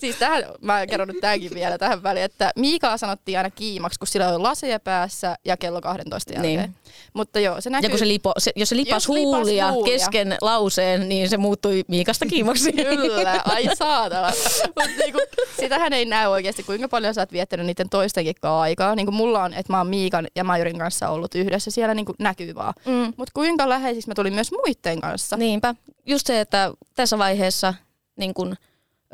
siis 0.00 0.16
tähän, 0.16 0.44
mä 0.60 0.86
kerron 0.86 1.08
nyt 1.08 1.20
tämänkin 1.20 1.54
vielä 1.54 1.78
tähän 1.78 2.02
väliin, 2.02 2.24
että 2.24 2.50
Miikaa 2.56 2.96
sanottiin 2.96 3.38
aina 3.38 3.50
kiimaksi, 3.50 3.98
kun 3.98 4.08
sillä 4.08 4.28
oli 4.28 4.38
laseja 4.38 4.80
päässä 4.80 5.36
ja 5.44 5.56
kello 5.56 5.80
12 5.80 6.32
jälkeen. 6.32 6.60
Niin. 6.60 6.76
Mutta 7.12 7.40
joo, 7.40 7.60
se 7.60 7.70
näkyy... 7.70 7.86
Ja 7.86 7.90
kun 7.90 7.98
se 7.98 8.08
lipo, 8.08 8.32
se, 8.38 8.52
jos 8.56 8.68
se 8.68 8.76
lipas 8.76 8.92
jos 8.92 9.08
huulia, 9.08 9.66
lipas 9.66 9.74
huulia 9.74 9.92
kesken 9.92 10.36
lauseen, 10.40 11.08
niin 11.08 11.28
se 11.28 11.36
muuttui 11.36 11.84
Miikasta 11.88 12.26
kiimaksi. 12.26 12.72
Kyllä, 12.72 13.42
ai 13.44 13.68
saatana. 13.76 14.30
Mutta 14.66 14.90
niinku, 14.98 15.18
sitähän 15.60 15.92
ei 15.92 16.04
näy 16.04 16.26
oikeasti, 16.26 16.62
kuinka 16.62 16.88
paljon 16.88 17.14
sä 17.14 17.20
oot 17.20 17.32
viettänyt 17.32 17.66
niiden 17.66 17.88
toistenkin 17.88 18.34
aikaa. 18.42 18.94
Niin 18.94 19.06
kuin 19.06 19.14
mulla 19.14 19.42
on, 19.42 19.54
että 19.54 19.72
mä 19.72 19.78
oon 19.78 19.86
Miikan 19.86 20.26
ja 20.36 20.44
Majurin 20.44 20.78
kanssa 20.78 21.08
ollut 21.08 21.34
yhdessä, 21.34 21.70
siellä 21.70 21.94
niinku 21.94 22.14
näkyy 22.18 22.54
vaan. 22.54 22.74
Mm. 22.86 23.12
Mutta 23.16 23.32
kuinka 23.34 23.68
läheisiksi 23.68 24.08
mä 24.08 24.14
tulin 24.14 24.34
myös 24.34 24.52
muiden 24.52 25.00
kanssa. 25.00 25.36
Niinpä. 25.36 25.74
Just 26.06 26.26
se, 26.26 26.40
että 26.40 26.72
tässä 26.94 27.18
vaiheessa, 27.18 27.74
niin 28.16 28.34
kun, 28.34 28.56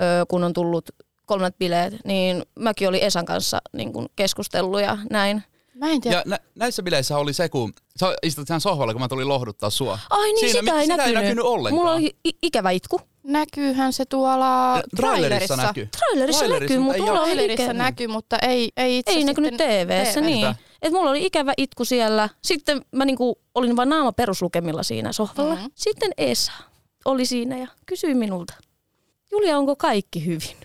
ö, 0.01 0.27
kun 0.29 0.45
on 0.45 0.53
tullut 0.53 0.91
kolmat 1.27 1.59
bileet, 1.59 1.95
niin 2.05 2.43
mäkin 2.59 2.89
oli 2.89 3.05
Esan 3.05 3.25
kanssa 3.25 3.59
niin 3.73 3.93
kun 3.93 4.09
keskustellut 4.17 4.81
ja 4.81 4.99
näin. 5.11 5.43
Mä 5.79 5.91
en 5.91 6.01
tiedä. 6.01 6.17
Ja 6.17 6.23
nä- 6.27 6.39
näissä 6.55 6.83
bileissä 6.83 7.19
oli 7.19 7.33
se, 7.33 7.49
kun 7.49 7.73
sä 8.01 8.15
istut 8.23 8.49
sen 8.49 8.61
sohvalla, 8.61 8.93
kun 8.93 9.03
mä 9.03 9.09
tulin 9.09 9.29
lohduttaa 9.29 9.71
sua. 9.71 9.99
Ai 10.11 10.33
niin, 10.33 10.39
Siinä, 10.53 10.61
sitä, 10.61 10.77
ei, 10.81 10.83
sitä 10.85 10.97
näkynyt. 10.97 11.17
ei 11.17 11.23
näkynyt 11.23 11.45
ollenkaan. 11.45 11.81
Mulla 11.83 11.93
oli 11.95 12.17
i- 12.29 12.39
ikävä 12.43 12.71
itku. 12.71 13.01
Näkyyhän 13.23 13.93
se 13.93 14.05
tuolla 14.05 14.83
trailerissa. 14.97 15.57
näkyy. 15.57 15.87
Trailerissa, 15.87 16.39
Trailerissa, 16.39 16.49
näkyy, 16.65 16.79
mutta 16.79 16.85
mutta 16.85 16.95
ei 16.95 17.01
mulla 17.01 17.21
oli 17.45 17.53
ikävä. 17.53 17.73
näkyy, 17.73 18.07
mutta 18.07 18.39
ei, 18.39 18.71
ei 18.77 18.99
itse 18.99 19.13
Ei 19.13 19.25
näkynyt 19.25 19.57
TV-ssä, 19.57 20.21
niin. 20.21 20.47
Et 20.83 20.93
mulla 20.93 21.11
oli 21.11 21.27
ikävä 21.27 21.53
itku 21.57 21.85
siellä. 21.85 22.29
Sitten 22.43 22.81
mä 22.93 23.05
niinku 23.05 23.39
olin 23.55 23.77
vain 23.77 23.89
naama 23.89 24.13
peruslukemilla 24.13 24.83
siinä 24.83 25.13
sohvalla. 25.13 25.51
Mhm. 25.55 25.61
Mm-hmm. 25.63 25.73
Sitten 25.75 26.11
Esa 26.19 26.53
oli 27.05 27.27
siinä 27.27 27.59
ja 27.59 27.67
kysyi 27.87 28.15
minulta, 28.15 28.55
Julia, 29.33 29.59
onko 29.59 29.77
kaikki 29.77 30.27
hyvin? 30.27 30.57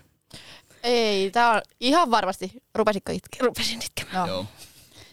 Ei, 0.84 1.32
tää 1.32 1.52
on 1.52 1.62
ihan 1.80 2.12
varmasti. 2.12 2.52
Rupesitko 2.76 3.12
itkeä? 3.12 3.40
Rupesin 3.46 3.80
itkemään. 3.82 4.28
No. 4.28 4.34
Joo. 4.34 4.46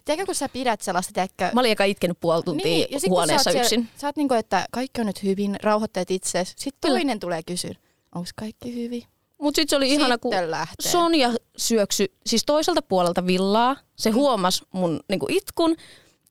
Tiedätkö, 0.08 0.26
kun 0.26 0.34
sä 0.34 0.48
pidät 0.48 0.80
sellaista, 0.80 1.12
tiedätkö... 1.12 1.50
Mä 1.52 1.60
olin 1.60 1.72
eka 1.72 1.84
itkenyt 1.84 2.20
puoli 2.20 2.42
tuntia 2.42 2.66
Niin, 2.66 2.86
ja 2.90 3.00
sit 3.00 3.10
huoneessa 3.10 3.52
sä 3.52 3.58
oot 3.58 3.64
yksin. 3.64 3.80
Siellä, 3.80 4.00
sä 4.00 4.06
oot 4.06 4.16
niinku, 4.16 4.34
että 4.34 4.66
kaikki 4.72 5.00
on 5.00 5.06
nyt 5.06 5.22
hyvin, 5.22 5.56
rauhoitteet 5.62 6.10
itseäsi. 6.10 6.52
Sitten 6.56 6.90
toinen 6.90 7.20
tulee 7.20 7.42
kysyä, 7.42 7.74
onko 8.14 8.28
kaikki 8.36 8.74
hyvin? 8.74 9.04
Mutta 9.42 9.56
sitten 9.56 9.70
se 9.70 9.76
oli 9.76 9.90
ihana, 9.90 10.18
kun 10.18 10.32
lähtee. 10.46 10.90
Sonja 10.90 11.32
syöksy 11.56 12.06
siis 12.26 12.44
toiselta 12.46 12.82
puolelta 12.82 13.26
villaa. 13.26 13.76
Se 13.96 14.10
huomasi 14.10 14.64
mun 14.72 15.00
niinku, 15.08 15.26
itkun 15.28 15.76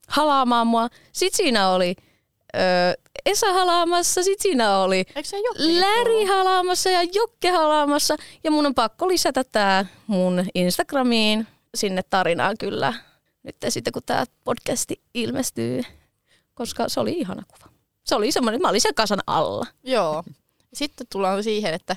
halaamaan 0.08 0.68
mua. 0.68 0.88
Sitten 1.12 1.38
siinä 1.38 1.70
oli 1.70 1.96
ö, 2.56 2.60
Esa 3.26 3.54
halaamassa, 3.54 4.24
sitten 4.24 4.44
siinä 4.44 4.78
oli 4.78 5.04
Läri 5.56 6.26
halaamassa 6.26 6.90
ja 6.90 7.04
Jokke 7.04 7.52
halaamassa. 7.52 8.16
Ja 8.44 8.52
mun 8.52 8.66
on 8.66 8.76
pakko 8.76 9.08
lisätä 9.08 9.44
tää 9.44 9.86
mun 10.08 10.46
Instagramiin 10.56 11.48
sinne 11.76 12.02
tarinaan 12.10 12.56
kyllä. 12.60 12.94
Nyt 13.44 13.56
sitten 13.70 13.94
kun 13.94 14.04
tämä 14.06 14.26
podcasti 14.44 15.02
ilmestyy, 15.14 15.82
koska 16.54 16.90
se 16.90 17.00
oli 17.00 17.12
ihana 17.12 17.44
kuva. 17.48 17.72
Se 18.06 18.16
oli 18.16 18.32
semmoinen, 18.32 18.62
mä 18.62 18.70
olin 18.70 18.82
sen 18.82 18.96
kasan 18.96 19.20
alla. 19.28 19.66
Joo. 19.84 20.24
Sitten 20.74 21.08
tullaan 21.12 21.44
siihen, 21.44 21.74
että 21.74 21.96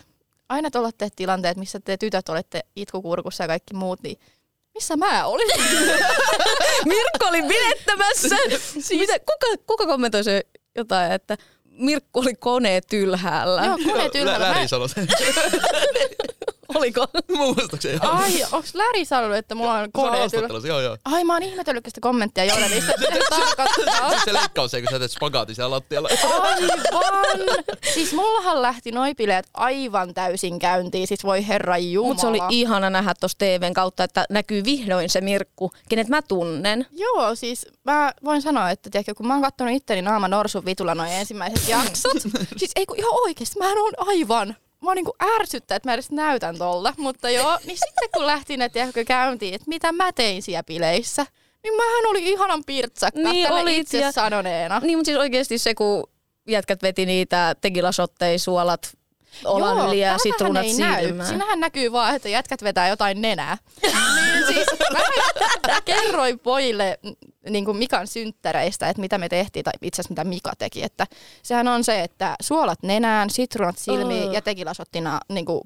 aina 0.49 0.71
tuolla 0.71 0.91
tilanteet, 1.17 1.57
missä 1.57 1.81
te 1.81 1.97
tytöt 1.97 2.29
olette 2.29 2.61
itkukurkussa 2.77 3.45
ja 3.45 3.49
kaikki 3.49 3.75
muut, 3.75 4.03
niin 4.03 4.19
missä 4.75 4.97
mä 4.97 5.27
olin? 5.27 5.49
Mirkko 6.89 7.27
oli 7.29 7.43
bilettämässä. 7.43 8.37
siis... 8.81 8.91
Mitä, 8.91 9.19
kuka, 9.19 9.63
kuka 9.67 9.87
kommentoi 9.87 10.25
se 10.25 10.43
jotain, 10.77 11.13
että 11.13 11.37
Mirkko 11.65 12.21
oli 12.21 12.35
koneet 12.35 12.93
ylhäällä. 12.93 13.65
Joo, 13.65 13.79
koneet 13.85 14.15
Lä- 14.15 14.21
ylhäällä. 14.21 14.49
Läri 14.49 14.61
Mä-. 14.61 15.07
Oliko? 16.75 17.07
Muistaakseni. 17.37 17.99
Ai, 18.03 18.45
onks 18.53 18.75
Läri 18.75 19.05
sanonut, 19.05 19.37
että 19.37 19.55
mulla 19.55 19.75
on? 19.75 19.89
Haastattelussa, 19.95 20.69
joo 20.69 20.81
joo. 20.81 20.97
Ai, 21.05 21.25
mä 21.25 21.33
oon 21.33 21.43
ihmetellyt 21.43 21.85
sitä 21.85 22.01
kommenttia 22.01 22.45
Joonelissa, 22.45 22.93
että 22.93 23.11
mitä 23.11 23.25
se 23.37 23.57
tarkoittaa. 23.57 24.21
Se 24.25 24.33
leikkaus 24.33 24.75
ei, 24.75 24.83
kun 24.83 24.91
sä 24.91 24.99
teet 24.99 25.11
spagaatin 25.11 25.55
siellä 25.55 25.75
lattialla. 25.75 26.09
Aivan! 26.93 27.41
Siis 27.95 28.13
mullahan 28.13 28.63
lähti 28.63 28.93
noi 28.93 29.15
bileet 29.15 29.47
aivan 29.55 30.15
täysin 30.15 30.59
käyntiin, 30.59 31.07
siis 31.07 31.25
voi 31.25 31.47
herra 31.49 31.79
jumala. 31.79 32.09
Mutta 32.09 32.21
se 32.21 32.27
oli 32.27 32.39
ihana 32.49 32.91
nähdä 32.91 33.15
tuossa 33.21 33.39
TVn 33.39 33.75
kautta, 33.75 34.05
että 34.05 34.25
näkyy 34.31 34.65
vihdoin 34.65 35.11
se 35.11 35.21
Mirkku, 35.21 35.71
kenet 35.89 36.09
mä 36.09 36.23
tunnen. 36.23 36.87
Joo, 36.93 37.35
siis 37.35 37.67
mä 37.85 38.13
voin 38.25 38.43
sanoa, 38.43 38.71
että 38.71 38.91
tiedätkö, 38.91 39.15
kun 39.15 39.27
mä 39.27 39.35
oon 39.35 39.43
kattonut 39.43 39.75
itteni 39.75 40.03
naama 40.03 40.29
Norsun 40.29 40.65
vitulla 40.65 40.95
noin 40.95 41.13
ensimmäiset 41.13 41.69
jaksot, 41.69 42.23
siis 42.57 42.73
ei 42.77 42.87
kun 42.87 42.99
ihan 42.99 43.15
oikeesti, 43.15 43.59
mä 43.59 43.69
oon 43.69 43.95
aivan, 43.99 44.57
mä 44.85 44.95
niinku 44.95 45.17
ärsyttää, 45.37 45.77
että 45.77 45.89
mä 45.89 45.95
edes 45.95 46.11
näytän 46.11 46.59
tolta, 46.59 46.95
mutta 46.99 47.31
joo, 47.31 47.59
niin 47.67 47.79
sitten 47.79 48.09
kun 48.15 48.27
lähti 48.27 48.57
ne 48.57 48.69
tiedätkö, 48.69 49.05
käyntiin, 49.05 49.55
että 49.55 49.69
mitä 49.69 49.93
mä 49.93 50.13
tein 50.13 50.43
siellä 50.43 50.63
bileissä, 50.63 51.27
niin 51.63 51.75
mähän 51.77 52.07
oli 52.07 52.31
ihanan 52.31 52.63
pirtsakka 52.67 53.21
Niin 53.21 53.53
olit, 53.53 53.79
itse 53.79 53.99
ja- 53.99 54.13
sanoneena. 54.13 54.81
Niin, 54.81 54.99
mutta 54.99 55.07
siis 55.09 55.19
oikeasti 55.19 55.59
se, 55.59 55.75
kun 55.75 56.05
jätkät 56.49 56.83
veti 56.83 57.07
niitä 57.07 57.57
tekilasotteja, 57.61 58.39
suolat 58.39 58.97
olan 59.45 59.77
Joo, 59.79 59.89
yli 59.89 60.01
ja 60.01 60.19
sitruunat. 60.19 60.67
Siinähän 60.67 61.61
näkyy 61.61 61.93
vaan, 61.93 62.17
että 62.17 62.29
jätkät 62.29 62.63
vetää 62.63 62.89
jotain 62.89 63.23
nenää. 63.23 63.59
niin 63.83 64.47
siis 64.47 64.67
mä 64.93 65.81
kerroin 65.85 66.39
pojille 66.39 66.99
niin 67.51 67.65
kuin 67.65 67.77
Mikan 67.77 68.07
synttäreistä, 68.07 68.89
että 68.89 69.01
mitä 69.01 69.19
me 69.19 69.29
tehtiin, 69.29 69.65
tai 69.65 69.73
itse 69.83 70.03
asiassa 70.03 70.13
mitä 70.13 70.25
Mika 70.25 70.53
teki. 70.59 70.83
Että 70.83 71.07
sehän 71.43 71.69
on 71.69 71.85
se, 71.85 72.03
että 72.03 72.37
suolat 72.43 72.83
nenään, 72.83 73.31
sitruunat 73.31 73.79
silmiin 73.79 74.29
Oh. 74.29 74.35
ja 74.35 74.43
tekilasottina, 74.43 75.21
niin 75.29 75.45
kuin, 75.45 75.61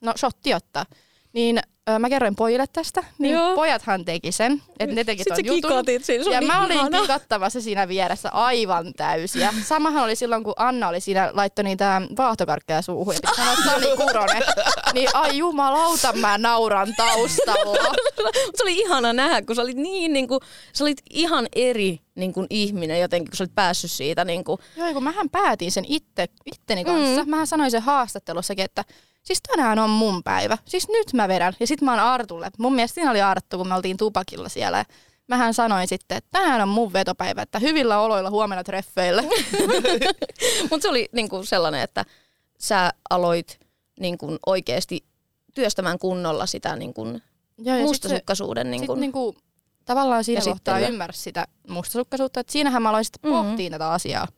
no 0.00 0.12
shotti 0.18 0.54
ottaa. 0.54 0.86
Niin 1.32 1.60
ö, 1.90 1.98
mä 1.98 2.08
kerroin 2.08 2.36
pojille 2.36 2.64
tästä, 2.72 3.04
niin 3.18 3.34
Joo. 3.34 3.54
pojathan 3.54 4.04
teki 4.04 4.32
sen, 4.32 4.62
että 4.78 4.94
ne 4.96 5.04
teki 5.04 5.22
Sitten 5.22 5.36
ton 5.36 5.46
jutun. 5.46 6.04
siinä, 6.04 6.24
Ja 6.34 6.40
mä 6.42 6.64
olin 6.64 6.76
ihana. 6.76 7.00
kikattamassa 7.00 7.60
siinä 7.60 7.88
vieressä 7.88 8.28
aivan 8.30 8.92
täysiä. 8.96 9.54
Samahan 9.64 10.04
oli 10.04 10.16
silloin, 10.16 10.44
kun 10.44 10.54
Anna 10.56 10.88
oli 10.88 11.00
siinä, 11.00 11.30
laittoi 11.34 11.64
niitä 11.64 12.02
vaahtokarkkeja 12.16 12.82
suuhun 12.82 13.14
ja 13.14 13.20
piti 13.22 13.36
sanoa 13.36 13.56
Sami 13.56 13.96
Kuronen. 13.96 14.42
Niin 14.94 15.08
ai 15.14 15.38
jumalauta, 15.38 16.12
mä 16.12 16.38
nauran 16.38 16.94
taustalla. 16.96 17.94
Se 18.54 18.62
oli 18.62 18.78
ihana 18.78 19.12
nähdä, 19.12 19.42
kun 19.42 19.56
sä 19.56 19.62
olit 19.62 19.76
niin, 19.76 20.12
niin 20.12 20.28
kuin, 20.28 20.40
sä 20.72 20.84
olit 20.84 21.02
ihan 21.10 21.46
eri 21.56 22.00
niin 22.14 22.32
kuin 22.32 22.46
ihminen 22.50 23.00
jotenkin, 23.00 23.30
kun 23.30 23.36
sä 23.36 23.44
olit 23.44 23.54
päässyt 23.54 23.90
siitä. 23.90 24.24
Niin 24.24 24.44
kuin, 24.44 24.58
Joo, 24.76 24.92
kun 24.92 25.04
mähän 25.04 25.30
päätin 25.30 25.72
sen 25.72 25.84
itse, 25.88 26.26
itteni 26.54 26.84
kanssa. 26.84 27.24
Mm. 27.24 27.30
Mähän 27.30 27.46
sanoin 27.46 27.70
sen 27.70 27.82
haastattelussakin, 27.82 28.64
että 28.64 28.84
siis 29.22 29.40
tänään 29.42 29.78
on 29.78 29.90
mun 29.90 30.22
päivä. 30.22 30.58
Siis 30.64 30.88
nyt 30.88 31.12
mä 31.12 31.28
vedän. 31.28 31.52
Ja 31.60 31.66
sit 31.74 31.82
mä 31.82 31.90
oon 31.92 32.00
Artulle. 32.00 32.50
Mun 32.58 32.74
mielestä 32.74 32.94
siinä 32.94 33.10
oli 33.10 33.22
Arttu, 33.22 33.56
kun 33.58 33.68
me 33.68 33.74
oltiin 33.74 33.96
tupakilla 33.96 34.48
siellä. 34.48 34.84
Mähän 35.28 35.54
sanoin 35.54 35.88
sitten, 35.88 36.16
että 36.18 36.28
tänään 36.32 36.60
on 36.60 36.68
mun 36.68 36.92
vetopäivä, 36.92 37.42
että 37.42 37.58
hyvillä 37.58 38.00
oloilla 38.00 38.30
huomenna 38.30 38.64
treffeille. 38.64 39.22
Mutta 40.70 40.82
se 40.82 40.88
oli 40.88 41.08
niin 41.12 41.28
kuin 41.28 41.46
sellainen, 41.46 41.80
että 41.80 42.04
sä 42.58 42.90
aloit 43.10 43.58
niin 44.00 44.18
kuin 44.18 44.38
oikeasti 44.46 45.04
työstämään 45.54 45.98
kunnolla 45.98 46.46
sitä 46.46 46.76
niin 46.76 46.94
kuin 46.94 47.22
Joo, 47.58 47.66
ja 47.66 47.74
sit 47.74 47.82
se- 47.82 47.86
mustasukkaisuuden. 47.88 48.70
Niin 48.70 48.78
Sitten 48.78 48.86
kuin, 48.86 49.00
niinku, 49.00 49.36
tavallaan 49.84 50.24
siinä 50.24 50.40
kohtaa 50.44 50.78
ymmärsi 50.78 51.22
sitä 51.22 51.46
mustasukkaisuutta. 51.68 52.40
Et 52.40 52.48
siinähän 52.48 52.82
mä 52.82 52.88
aloin 52.88 53.04
sitten 53.04 53.30
Mhm. 53.32 53.40
pohtia 53.48 53.70
tätä 53.70 53.90
asiaa. 53.90 54.28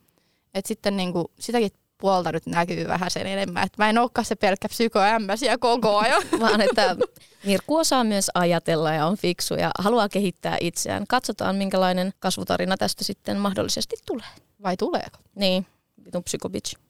Että 0.54 0.68
sitten 0.68 0.96
niinku, 0.96 1.30
sitäkin 1.40 1.70
puolta 1.98 2.32
nyt 2.32 2.46
näkyy 2.46 2.88
vähän 2.88 3.10
sen 3.10 3.26
enemmän. 3.26 3.62
Että 3.66 3.82
mä 3.82 3.90
en 3.90 3.98
olekaan 3.98 4.24
se 4.24 4.34
pelkkä 4.34 4.68
psykoämmäsiä 4.68 5.58
koko 5.58 5.96
ajan. 5.98 6.22
vaan 6.40 6.60
että 6.60 6.96
Mirkku 7.44 7.76
osaa 7.76 8.04
myös 8.04 8.30
ajatella 8.34 8.92
ja 8.92 9.06
on 9.06 9.16
fiksu 9.16 9.54
ja 9.54 9.70
haluaa 9.78 10.08
kehittää 10.08 10.56
itseään. 10.60 11.04
Katsotaan, 11.08 11.56
minkälainen 11.56 12.12
kasvutarina 12.20 12.76
tästä 12.76 13.04
sitten 13.04 13.36
mahdollisesti 13.38 13.96
tulee. 14.06 14.26
Vai 14.62 14.76
tuleeko? 14.76 15.18
Niin, 15.34 15.66
vitun 16.04 16.24
psykobitch. 16.24 16.74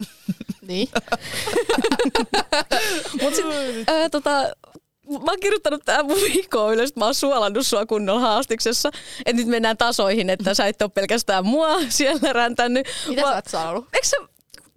Niin. 0.67 0.89
Mut 3.23 3.35
sit, 3.35 3.45
ää, 3.87 4.09
tota, 4.11 4.31
mä 5.09 5.31
oon 5.31 5.41
kirjoittanut 5.41 5.83
tää 5.85 6.03
mun 6.03 6.17
viikkoa 6.17 6.73
ylös, 6.73 6.89
että 6.91 7.01
mä 7.01 7.05
oon 7.05 7.15
suolannut 7.15 7.67
sua 7.67 7.87
kunnolla 7.87 8.21
haastiksessa. 8.21 8.91
Että 9.27 9.43
nyt 9.43 9.47
mennään 9.49 9.77
tasoihin, 9.77 10.31
että 10.31 10.55
sä 10.55 10.67
et 10.67 10.83
ole 10.83 10.91
pelkästään 10.95 11.47
mua 11.47 11.69
siellä 11.89 12.33
räntänyt. 12.33 12.87
Mitä 13.09 13.23
vaan- 13.23 13.33
sä 13.33 13.37
oot 13.37 13.47
saanut? 13.47 13.85
Eikö 13.93 14.07
sä, 14.07 14.17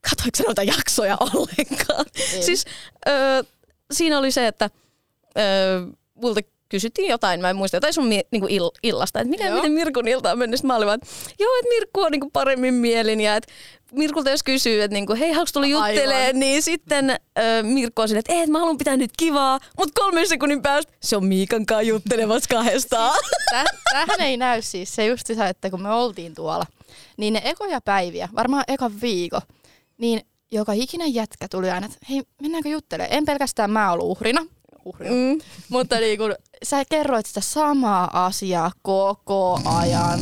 katoiko 0.09 0.37
sä 0.37 0.43
noita 0.43 0.63
jaksoja 0.63 1.17
ollenkaan? 1.33 2.05
En. 2.35 2.43
Siis 2.43 2.65
ö, 3.07 3.43
siinä 3.91 4.17
oli 4.19 4.31
se, 4.31 4.47
että 4.47 4.69
ö, 5.37 5.41
multa 6.15 6.41
kysyttiin 6.69 7.07
jotain, 7.09 7.41
mä 7.41 7.49
en 7.49 7.55
muista, 7.55 7.77
jotain 7.77 7.93
sun 7.93 8.07
mi- 8.07 8.25
niinku 8.31 8.47
ill- 8.47 8.79
illasta, 8.83 9.19
että 9.19 9.29
miten, 9.29 9.53
miten 9.53 9.71
Mirkun 9.71 10.07
ilta 10.07 10.31
on 10.31 10.37
mennyt. 10.37 10.63
Mä 10.63 10.75
olin 10.75 10.85
vaan, 10.85 10.99
että 11.03 11.15
joo, 11.39 11.51
että 11.59 11.69
Mirkku 11.69 12.01
on 12.01 12.11
niinku 12.11 12.29
paremmin 12.33 12.73
mielin 12.73 13.21
ja 13.21 13.35
että 13.35 13.53
Mirkulta 13.91 14.29
jos 14.29 14.43
kysyy, 14.43 14.81
että 14.83 14.93
niinku, 14.93 15.15
hei, 15.19 15.31
haluatko 15.31 15.51
tulla 15.53 15.67
juttelee, 15.67 16.25
Aivan. 16.25 16.39
niin 16.39 16.61
sitten 16.63 17.09
ö, 17.09 17.17
Mirkku 17.63 18.01
on 18.01 18.07
silleen, 18.07 18.19
että 18.19 18.33
ei, 18.33 18.47
mä 18.47 18.59
haluan 18.59 18.77
pitää 18.77 18.97
nyt 18.97 19.11
kivaa, 19.17 19.59
mutta 19.77 20.01
kolmen 20.01 20.27
sekunnin 20.27 20.61
päästä 20.61 20.93
se 21.01 21.17
on 21.17 21.25
Miikan 21.25 21.65
kanssa 21.65 21.81
juttelemassa 21.81 22.49
kahdestaan. 22.49 23.19
Täh, 23.51 23.63
tähän 23.91 24.21
ei 24.21 24.37
näy 24.37 24.61
siis 24.61 24.95
se 24.95 25.05
justiinsa, 25.05 25.47
että 25.47 25.69
kun 25.69 25.81
me 25.81 25.91
oltiin 25.91 26.35
tuolla, 26.35 26.65
niin 27.17 27.33
ne 27.33 27.41
ekoja 27.45 27.81
päiviä, 27.81 28.29
varmaan 28.35 28.63
ekan 28.67 29.01
viikon, 29.01 29.41
niin 29.99 30.21
joka 30.51 30.73
ikinen 30.73 31.13
jätkä 31.13 31.47
tuli 31.51 31.71
aina, 31.71 31.85
että 31.85 31.97
hei, 32.09 32.23
mennäänkö 32.41 32.69
juttelemaan? 32.69 33.17
En 33.17 33.25
pelkästään 33.25 33.71
mä 33.71 33.91
ollut 33.91 34.07
uhrina, 34.07 34.45
uhrina. 34.85 35.15
Mm. 35.15 35.39
mutta 35.69 35.99
niin 35.99 36.17
kun, 36.17 36.35
sä 36.63 36.83
kerroit 36.89 37.25
sitä 37.25 37.41
samaa 37.41 38.25
asiaa 38.25 38.71
koko 38.81 39.59
ajan. 39.65 40.19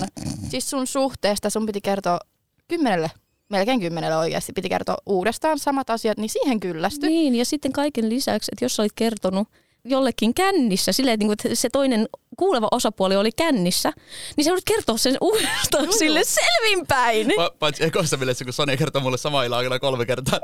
Siis 0.49 0.69
sun 0.69 0.87
suhteesta 0.87 1.49
sun 1.49 1.65
piti 1.65 1.81
kertoa 1.81 2.19
kymmenelle, 2.67 3.11
melkein 3.49 3.79
kymmenelle 3.79 4.17
oikeasti, 4.17 4.53
piti 4.53 4.69
kertoa 4.69 4.97
uudestaan 5.05 5.59
samat 5.59 5.89
asiat, 5.89 6.17
niin 6.17 6.29
siihen 6.29 6.59
kyllästy. 6.59 7.07
Niin, 7.07 7.35
ja 7.35 7.45
sitten 7.45 7.71
kaiken 7.71 8.09
lisäksi, 8.09 8.51
että 8.53 8.65
jos 8.65 8.79
olit 8.79 8.93
kertonut 8.95 9.47
jollekin 9.89 10.33
kännissä, 10.33 10.91
silleen, 10.91 11.13
että 11.13 11.25
niinku, 11.27 11.55
se 11.55 11.69
toinen 11.69 12.07
kuuleva 12.37 12.67
osapuoli 12.71 13.15
oli 13.15 13.31
kännissä, 13.31 13.93
niin 14.37 14.45
sä 14.45 14.49
joudut 14.49 14.63
kertoa 14.67 14.97
sen 14.97 15.17
uudestaan 15.21 15.93
sille 15.93 16.21
selvinpäin. 16.23 17.27
Pa- 17.27 17.55
paitsi 17.59 17.83
ekoissa 17.83 18.17
mielessä, 18.17 18.45
kun 18.45 18.53
Sonja 18.53 18.77
kertoi 18.77 19.01
mulle 19.01 19.17
sama 19.17 19.43
illan 19.43 19.57
aikana 19.57 19.79
kolme 19.79 20.05
kertaa. 20.05 20.39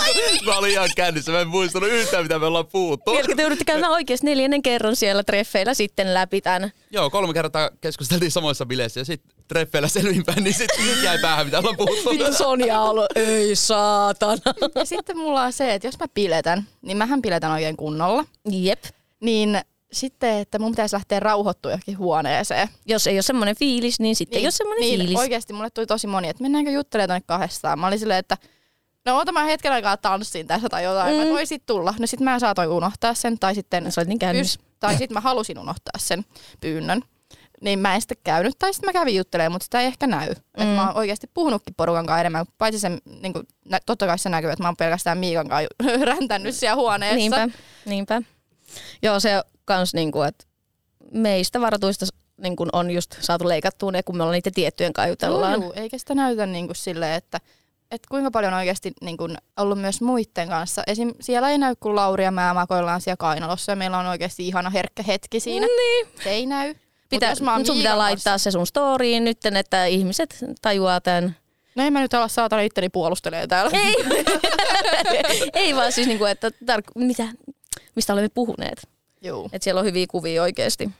mä 0.46 0.58
olin 0.58 0.70
ihan 0.70 0.88
kännissä, 0.96 1.32
mä 1.32 1.40
en 1.40 1.48
muistanut 1.48 1.88
yhtään, 1.88 2.22
mitä 2.22 2.38
me 2.38 2.46
ollaan 2.46 2.66
puhuttu. 2.66 3.10
Vieläkin 3.10 3.36
te 3.36 3.42
joudutte 3.42 3.64
käymään 3.64 3.92
oikeasti 3.92 4.26
neljännen 4.26 4.62
kerran 4.62 4.96
siellä 4.96 5.24
treffeillä 5.24 5.74
sitten 5.74 6.14
läpi 6.14 6.40
tämän. 6.40 6.70
Joo, 6.90 7.10
kolme 7.10 7.34
kertaa 7.34 7.70
keskusteltiin 7.80 8.30
samoissa 8.30 8.66
bileissä 8.66 9.00
ja 9.00 9.04
sitten 9.04 9.37
treffeillä 9.48 9.88
selvinpäin, 9.88 10.44
niin 10.44 10.54
sitten 10.54 11.02
jäi 11.02 11.18
päähän, 11.18 11.46
mitä 11.46 11.58
ollaan 11.58 11.76
puhuttu. 11.76 12.10
Vittu 12.10 12.32
Sonja 12.32 12.80
on 12.80 12.90
ollut, 12.90 13.06
ei 13.14 13.56
saatana. 13.56 14.54
Ja 14.74 14.84
sitten 14.84 15.18
mulla 15.18 15.42
on 15.42 15.52
se, 15.52 15.74
että 15.74 15.88
jos 15.88 15.98
mä 15.98 16.06
piletän, 16.14 16.66
niin 16.82 16.96
mähän 16.96 17.22
piletän 17.22 17.50
oikein 17.50 17.76
kunnolla. 17.76 18.24
Jep. 18.50 18.84
Niin 19.20 19.60
sitten, 19.92 20.38
että 20.38 20.58
mun 20.58 20.72
pitäisi 20.72 20.94
lähteä 20.94 21.20
rauhoittua 21.20 21.70
johonkin 21.70 21.98
huoneeseen. 21.98 22.68
Jos 22.86 23.06
ei 23.06 23.16
ole 23.16 23.22
semmoinen 23.22 23.56
fiilis, 23.56 24.00
niin 24.00 24.16
sitten 24.16 24.36
niin, 24.36 24.40
ei 24.40 24.46
ole 24.46 24.50
semmoinen 24.50 24.80
niin, 24.80 25.00
fiilis. 25.00 25.18
Oikeasti 25.18 25.52
mulle 25.52 25.70
tuli 25.70 25.86
tosi 25.86 26.06
moni, 26.06 26.28
että 26.28 26.42
mennäänkö 26.42 26.70
juttelemaan 26.70 27.08
tonne 27.08 27.24
kahdestaan. 27.26 27.78
Mä 27.78 27.86
olin 27.86 27.98
silleen, 27.98 28.18
että 28.18 28.36
no 29.06 29.18
ota 29.18 29.32
mä 29.32 29.44
hetken 29.44 29.72
aikaa 29.72 29.96
tanssin 29.96 30.46
tässä 30.46 30.68
tai 30.68 30.84
jotain. 30.84 31.16
Mm. 31.16 31.22
Mä 31.22 31.28
voin 31.28 31.46
sit 31.46 31.66
tulla. 31.66 31.94
No 31.98 32.06
sit 32.06 32.20
mä 32.20 32.38
saatoin 32.38 32.68
unohtaa 32.68 33.14
sen 33.14 33.38
tai 33.38 33.54
sitten 33.54 33.92
Sä 33.92 34.04
niin 34.04 34.18
kännissä. 34.18 34.60
tai 34.80 34.96
sitten 34.96 35.14
mä 35.14 35.20
halusin 35.20 35.58
unohtaa 35.58 35.98
sen 35.98 36.24
pyynnön. 36.60 37.02
Niin 37.60 37.78
mä 37.78 37.94
en 37.94 38.00
sitten 38.00 38.16
käynyt, 38.24 38.58
tai 38.58 38.74
sitten 38.74 38.88
mä 38.88 38.92
kävin 38.92 39.16
juttelemaan, 39.16 39.52
mutta 39.52 39.64
sitä 39.64 39.80
ei 39.80 39.86
ehkä 39.86 40.06
näy. 40.06 40.28
Mm. 40.28 40.62
Et 40.62 40.76
mä 40.76 40.86
oon 40.86 40.96
oikeasti 40.96 41.30
puhunutkin 41.34 41.74
porukan 41.74 42.06
kanssa 42.06 42.20
enemmän, 42.20 42.46
paitsi 42.58 42.80
se, 42.80 42.88
niin 43.22 43.32
kuin, 43.32 43.48
totta 43.86 44.06
kai 44.06 44.18
se 44.18 44.28
näkyy, 44.28 44.50
että 44.50 44.64
mä 44.64 44.68
oon 44.68 44.76
pelkästään 44.76 45.18
Miikan 45.18 45.48
kanssa 45.48 46.04
räntänyt 46.04 46.54
siellä 46.54 46.76
huoneessa. 46.76 47.16
Niinpä, 47.16 47.48
niinpä. 47.86 48.22
Joo, 49.02 49.20
se 49.20 49.42
kans 49.64 49.94
niinku, 49.94 50.22
että 50.22 50.44
meistä 51.12 51.60
varatuista 51.60 52.06
niinku 52.36 52.66
on 52.72 52.90
just 52.90 53.16
saatu 53.20 53.48
leikattua 53.48 53.92
ne, 53.92 54.02
kun 54.02 54.16
me 54.16 54.22
ollaan 54.22 54.34
niiden 54.34 54.52
tiettyjen 54.52 54.92
kanssa 54.92 55.08
jutellaan. 55.08 55.62
Joo, 55.62 55.72
eikä 55.76 55.98
sitä 55.98 56.14
näytä 56.14 56.46
niin 56.46 56.66
kuin 56.66 56.76
silleen, 56.76 57.14
että, 57.14 57.40
että 57.90 58.08
kuinka 58.10 58.30
paljon 58.30 58.52
on 58.52 58.58
oikeasti 58.58 58.92
niin 59.02 59.16
kuin 59.16 59.36
ollut 59.56 59.80
myös 59.80 60.00
muiden 60.00 60.48
kanssa. 60.48 60.82
Esim. 60.86 61.14
siellä 61.20 61.50
ei 61.50 61.58
näy, 61.58 61.74
kun 61.80 61.96
Lauri 61.96 62.24
ja 62.24 62.30
mä 62.30 62.54
makoillaan 62.54 63.00
siellä 63.00 63.16
kainalossa 63.16 63.72
ja 63.72 63.76
meillä 63.76 63.98
on 63.98 64.06
oikeasti 64.06 64.48
ihana 64.48 64.70
herkkä 64.70 65.02
hetki 65.02 65.40
siinä. 65.40 65.66
Niin. 65.66 66.08
Se 66.24 66.30
ei 66.30 66.46
näy. 66.46 66.74
Pitää, 67.10 67.30
jos 67.30 67.42
mä 67.42 67.52
oon 67.52 67.66
sun 67.66 67.76
pitää 67.76 67.92
Miikan 67.92 67.98
laittaa 67.98 68.32
kanssa- 68.32 68.50
se 68.50 68.52
sun 68.52 68.66
storyin 68.66 69.24
nyt, 69.24 69.38
että 69.46 69.84
ihmiset 69.86 70.44
tajuaa 70.62 71.00
tämän. 71.00 71.36
No 71.74 71.84
ei 71.84 71.90
mä 71.90 72.00
nyt 72.00 72.14
ala 72.14 72.28
saatana 72.28 72.62
itteni 72.62 72.88
puolustelee 72.88 73.46
täällä. 73.46 73.70
Ei, 73.78 73.94
ei 75.54 75.76
vaan 75.76 75.92
siis 75.92 76.06
niinku, 76.06 76.24
että 76.24 76.48
tar- 76.48 76.92
mitä, 76.94 77.28
mistä 77.96 78.12
olemme 78.12 78.28
puhuneet. 78.28 78.88
Joo. 79.22 79.48
Että 79.52 79.64
siellä 79.64 79.78
on 79.78 79.84
hyviä 79.86 80.06
kuvia 80.10 80.42
oikeasti 80.42 80.90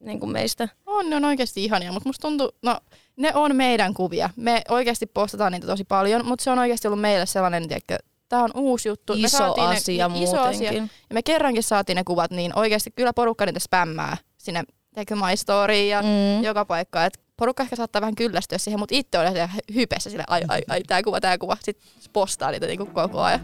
niin 0.00 0.20
kuin 0.20 0.30
meistä. 0.32 0.68
On, 0.86 1.10
ne 1.10 1.16
on 1.16 1.24
oikeasti 1.24 1.64
ihania, 1.64 1.92
mutta 1.92 2.08
musta 2.08 2.22
tuntuu, 2.22 2.50
no 2.62 2.80
ne 3.16 3.32
on 3.34 3.56
meidän 3.56 3.94
kuvia. 3.94 4.30
Me 4.36 4.62
oikeasti 4.68 5.06
postataan 5.06 5.52
niitä 5.52 5.66
tosi 5.66 5.84
paljon, 5.84 6.26
mutta 6.26 6.42
se 6.44 6.50
on 6.50 6.58
oikeasti 6.58 6.88
ollut 6.88 7.00
meille 7.00 7.26
sellainen, 7.26 7.68
tiedätkö, 7.68 7.98
tämä 8.28 8.44
on 8.44 8.50
uusi 8.54 8.88
juttu. 8.88 9.14
Me 9.14 9.20
Iso 9.20 9.38
saatiin 9.38 9.66
asia 9.66 10.08
ne, 10.08 10.22
iso 10.22 10.36
muutenkin. 10.36 10.68
asia. 10.68 10.72
Ja 10.82 11.14
me 11.14 11.22
kerrankin 11.22 11.62
saatiin 11.62 11.96
ne 11.96 12.04
kuvat, 12.04 12.30
niin 12.30 12.58
oikeasti 12.58 12.90
kyllä 12.90 13.12
porukka 13.12 13.46
niitä 13.46 13.60
spämmää 13.60 14.16
sinne, 14.38 14.62
tiedätkö, 14.94 15.16
My 15.16 15.36
Storyin 15.36 15.88
ja 15.88 16.02
Mm. 16.02 16.42
joka 16.44 16.64
paikka. 16.64 17.04
Et 17.04 17.20
porukka 17.36 17.62
ehkä 17.62 17.76
saattaa 17.76 18.00
vähän 18.02 18.14
kyllästyä 18.14 18.58
siihen, 18.58 18.80
mutta 18.80 18.94
itse 18.94 19.18
olen 19.18 19.48
hypessä 19.74 20.10
sille, 20.10 20.24
ai, 20.28 20.42
ai, 20.48 20.62
ai, 20.68 20.82
tää 20.82 21.02
kuva, 21.02 21.20
tää 21.20 21.38
kuva. 21.38 21.56
Sitten 21.62 21.88
postaa 22.12 22.50
niitä 22.50 22.66
niinku 22.66 22.86
koko 22.86 23.20
ajan. 23.20 23.40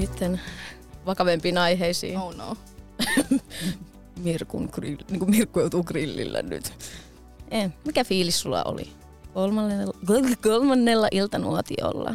Sitten 0.00 0.40
vakavempiin 1.06 1.58
aiheisiin. 1.58 2.18
Oh 2.18 2.34
no. 2.36 2.56
Mirkun 4.24 4.68
grill, 4.72 4.96
niin 5.10 5.18
kuin 5.18 5.30
Mirkku 5.30 5.60
joutuu 5.60 5.82
grillillä 5.84 6.42
nyt. 6.42 6.72
Eh, 7.50 7.70
mikä 7.84 8.04
fiilis 8.04 8.40
sulla 8.40 8.62
oli 8.64 8.88
kolmannella, 9.34 9.94
kolmannella 10.42 11.08
iltanuotiolla? 11.10 12.14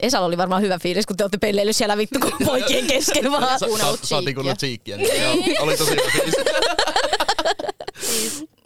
Esalla 0.00 0.26
oli 0.26 0.36
varmaan 0.36 0.62
hyvä 0.62 0.78
fiilis, 0.78 1.06
kun 1.06 1.16
te 1.16 1.24
olette 1.24 1.38
pelleillyt 1.38 1.76
siellä 1.76 1.96
vittu 1.96 2.18
kun 2.20 2.32
poikien 2.46 2.86
kesken 2.86 3.30
vaan. 3.32 3.58
Sa- 3.58 3.66
kuunnellut 3.66 4.00
sa- 4.00 4.06
Saatiin. 4.06 4.36
Niin, 4.96 5.22
joo, 5.22 5.62
oli 5.64 5.76
tosi 5.76 5.90
hyvä 5.90 6.10
fiilis. 6.12 6.34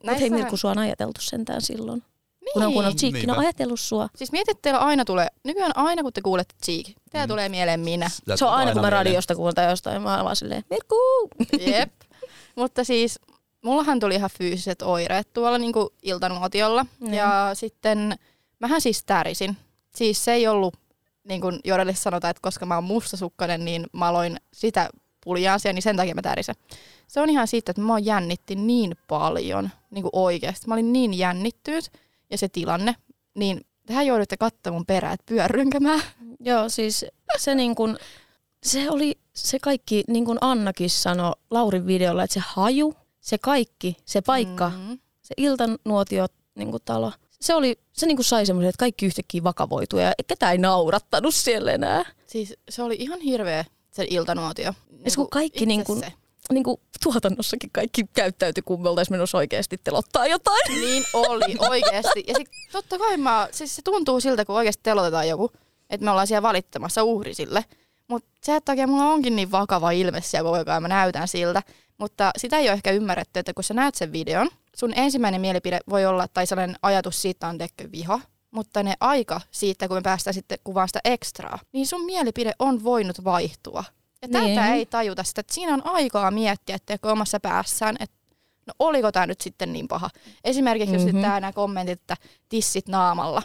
Mutta 0.03 0.19
hei 0.21 0.31
Mirkku, 0.31 0.57
sua 0.57 0.71
on 0.71 0.79
ajateltu 0.79 1.21
sentään 1.21 1.63
silloin. 1.63 2.03
Kun 2.53 2.63
on 2.63 2.73
kuunnellut 2.73 2.99
Cheekki, 3.01 3.27
ne 3.27 3.33
on 3.33 3.37
Niinpä. 3.37 3.41
ajatellut 3.41 3.81
sua. 3.81 4.09
Siis 4.17 4.33
mietit, 4.33 4.51
että 4.51 4.63
teillä 4.63 4.79
aina 4.81 5.05
tulee, 5.05 5.29
nykyään 5.45 5.73
aina 5.77 6.03
kun 6.03 6.13
te 6.13 6.21
kuulette 6.23 6.55
Cheek, 6.65 6.87
teillä 7.11 7.27
Mm. 7.27 7.29
tulee 7.29 7.49
mieleen 7.49 7.81
minä. 7.81 8.09
Sitä 8.09 8.37
Se 8.37 8.45
on 8.45 8.49
tulee 8.49 8.59
aina, 8.59 8.73
kun 8.73 8.81
mä 8.83 8.87
mieleen. 8.87 9.07
radiosta 9.07 9.35
kuultaan 9.35 9.71
jostain, 9.71 10.03
mä 10.03 10.15
oon 10.17 10.25
vaan 10.25 10.37
silleen, 10.37 10.65
Mirkku! 10.71 10.97
Jep. 11.61 11.93
Mutta 12.57 12.85
siis 12.85 13.19
mullahan 13.65 14.01
tuli 14.01 14.15
ihan 14.15 14.31
fyysiset 14.39 14.83
oireet 14.83 15.33
tuolla 15.33 15.59
niin 15.59 15.73
kuin 15.73 15.89
iltanuotiolla. 16.03 16.87
Niin. 17.01 17.15
Ja 17.15 17.51
sitten 17.55 18.19
mähän 18.59 18.81
siis 18.81 19.05
tärisin. 19.05 19.57
Siis 19.95 20.25
se 20.25 20.33
ei 20.33 20.49
ollut, 20.49 20.75
niin 21.25 21.41
kuin 21.41 21.61
Jorelle 21.65 21.95
sanotaan, 21.95 22.31
että 22.31 22.43
koska 22.43 22.67
mä 22.67 22.75
oon 22.75 22.85
mustasukkainen, 22.85 23.65
niin 23.65 23.87
mä 23.93 24.07
aloin 24.07 24.37
sitä 24.53 24.91
puljaansia, 25.25 25.73
niin 25.73 25.83
sen 25.83 25.97
takia 25.97 26.15
mä 26.15 26.23
tärisen. 26.23 26.55
Se 27.07 27.21
on 27.21 27.31
ihan 27.31 27.49
siitä, 27.49 27.71
että 27.71 27.83
mä 27.83 27.93
oon 27.93 28.05
jännitti 28.05 28.55
niin 28.55 28.97
paljon, 29.09 29.71
niin 29.91 30.03
kuin 30.03 30.11
oikeasti. 30.13 30.69
Mä 30.69 30.75
olin 30.75 30.93
niin 30.93 31.19
jännittynyt 31.19 31.91
ja 32.31 32.39
se 32.39 32.49
tilanne, 32.49 32.97
niin 33.35 33.61
tähän 33.87 34.07
joudutte 34.07 34.37
katsomaan 34.37 34.81
mun 34.81 34.87
perään, 34.87 35.15
että 35.15 35.27
pyörrynkö 35.27 35.81
mä. 35.81 36.01
Joo, 36.41 36.69
siis 36.69 37.07
se 37.37 37.55
niin 37.55 37.75
kun, 37.75 37.99
se 38.63 38.91
oli 38.91 39.19
se 39.35 39.59
kaikki, 39.59 40.05
niin 40.09 40.25
kuin 40.25 40.39
Annakin 40.41 40.91
sanoi 40.91 41.33
Laurin 41.51 41.87
videolla, 41.87 42.25
että 42.25 42.35
se 42.35 42.43
haju, 42.47 42.95
se 43.21 43.39
kaikki, 43.39 43.97
se 44.05 44.21
paikka, 44.21 44.69
mm. 44.69 44.77
Mm. 44.77 44.99
se 45.23 45.35
iltanuotio 45.37 46.27
niin 46.55 46.71
kuin 46.71 46.83
talo, 46.85 47.13
se, 47.43 47.55
oli, 47.55 47.79
se 47.93 48.07
niin 48.07 48.17
kuin 48.17 48.25
sai 48.25 48.47
semmoisen, 48.47 48.69
että 48.69 48.79
kaikki 48.79 49.07
yhtäkkiä 49.07 49.45
vakavoitui 49.45 50.03
ja 50.03 50.13
ketään 50.27 50.53
ei 50.53 50.59
naurattanut 50.59 51.35
siellä 51.35 51.73
enää. 51.73 52.05
Siis 52.27 52.55
se 52.71 52.83
oli 52.83 52.97
ihan 52.99 53.21
hirveä 53.21 53.65
se 53.91 54.07
iltanuotio. 54.11 54.75
Ja 55.05 55.11
kun 55.17 55.31
kaikki 55.31 55.57
itse 55.59 55.67
niin 55.67 55.85
kuin- 55.85 56.01
se. 56.01 56.13
Niin 56.53 56.65
kuin 56.65 56.81
tuotannossakin 57.03 57.71
kaikki 57.73 58.05
käyttäytyi, 58.13 58.63
kun 58.63 58.83
me 58.83 58.89
oltaisiin 58.89 59.15
menossa 59.15 59.39
oikeasti 59.39 59.81
telottaa 59.85 60.27
jotain. 60.27 60.63
Niin 60.83 61.05
oli, 61.13 61.57
oikeasti. 61.69 62.25
Ja 62.27 62.35
sit, 62.37 62.49
totta 62.73 62.99
kai 62.99 63.17
mä, 63.17 63.49
siis 63.51 63.77
se 63.77 63.83
tuntuu 63.83 64.21
siltä, 64.21 64.45
kun 64.45 64.57
oikeasti 64.57 64.81
telotetaan 64.83 65.29
joku, 65.29 65.51
että 65.91 66.05
me 66.05 66.11
ollaan 66.11 66.27
siellä 66.27 66.43
valittamassa 66.43 67.03
uhri 67.05 67.35
sille. 67.35 67.65
Mutta 68.09 68.29
se 68.45 68.61
takia 68.65 68.87
mulla 68.87 69.05
onkin 69.05 69.37
niin 69.37 69.51
vakava 69.51 69.91
ilme 69.91 70.21
siellä 70.21 70.51
koko 70.51 70.71
ajan, 70.71 70.83
mä 70.83 70.89
näytän 70.89 71.29
siltä. 71.29 71.63
Mutta 71.99 72.31
sitä 72.39 72.59
ei 72.59 72.65
ole 72.69 72.73
ehkä 72.73 72.91
ymmärretty, 72.91 73.39
että 73.39 73.55
kun 73.55 73.65
sä 73.65 73.75
näet 73.75 73.95
sen 73.95 74.13
videon, 74.13 74.49
sun 74.77 74.93
ensimmäinen 74.97 75.41
mielipide 75.41 75.79
voi 75.91 76.07
olla, 76.07 76.29
tai 76.29 76.47
sellainen 76.47 76.77
ajatus 76.83 77.23
siitä 77.23 77.49
on 77.49 77.59
tekkö 77.59 77.89
viha, 77.93 78.21
mutta 78.51 78.83
ne 78.83 78.95
aika 79.01 79.41
siitä, 79.51 79.89
kun 79.89 79.97
me 79.97 80.01
päästään 80.03 80.35
sitten 80.35 80.59
kuvaan 80.65 80.89
sitä 80.89 81.01
ekstraa, 81.05 81.59
niin 81.73 81.87
sun 81.87 82.05
mielipide 82.05 82.53
on 82.59 82.85
voinut 82.85 83.25
vaihtua. 83.25 83.85
Ja 84.23 84.29
tätä 84.29 84.45
Niin. 84.45 84.59
ei 84.59 84.87
tajuta 84.87 85.25
sitä, 85.25 85.41
että 85.41 85.55
siinä 85.55 85.75
on 85.75 85.87
aikaa 85.87 86.31
miettiä, 86.31 86.77
että 86.77 87.11
omassa 87.13 87.41
päässään, 87.41 87.97
että 88.01 88.17
no 88.67 88.73
oliko 88.79 89.13
tämä 89.13 89.27
nyt 89.27 89.41
sitten 89.41 89.73
niin 89.73 89.89
paha. 89.89 90.11
Esimerkiksi 90.45 90.97
mm-hmm. 90.97 91.17
jos 91.19 91.23
nämä 91.41 91.53
kommentit, 91.53 92.01
että 92.01 92.17
tissit 92.49 92.89
naamalla, 92.89 93.43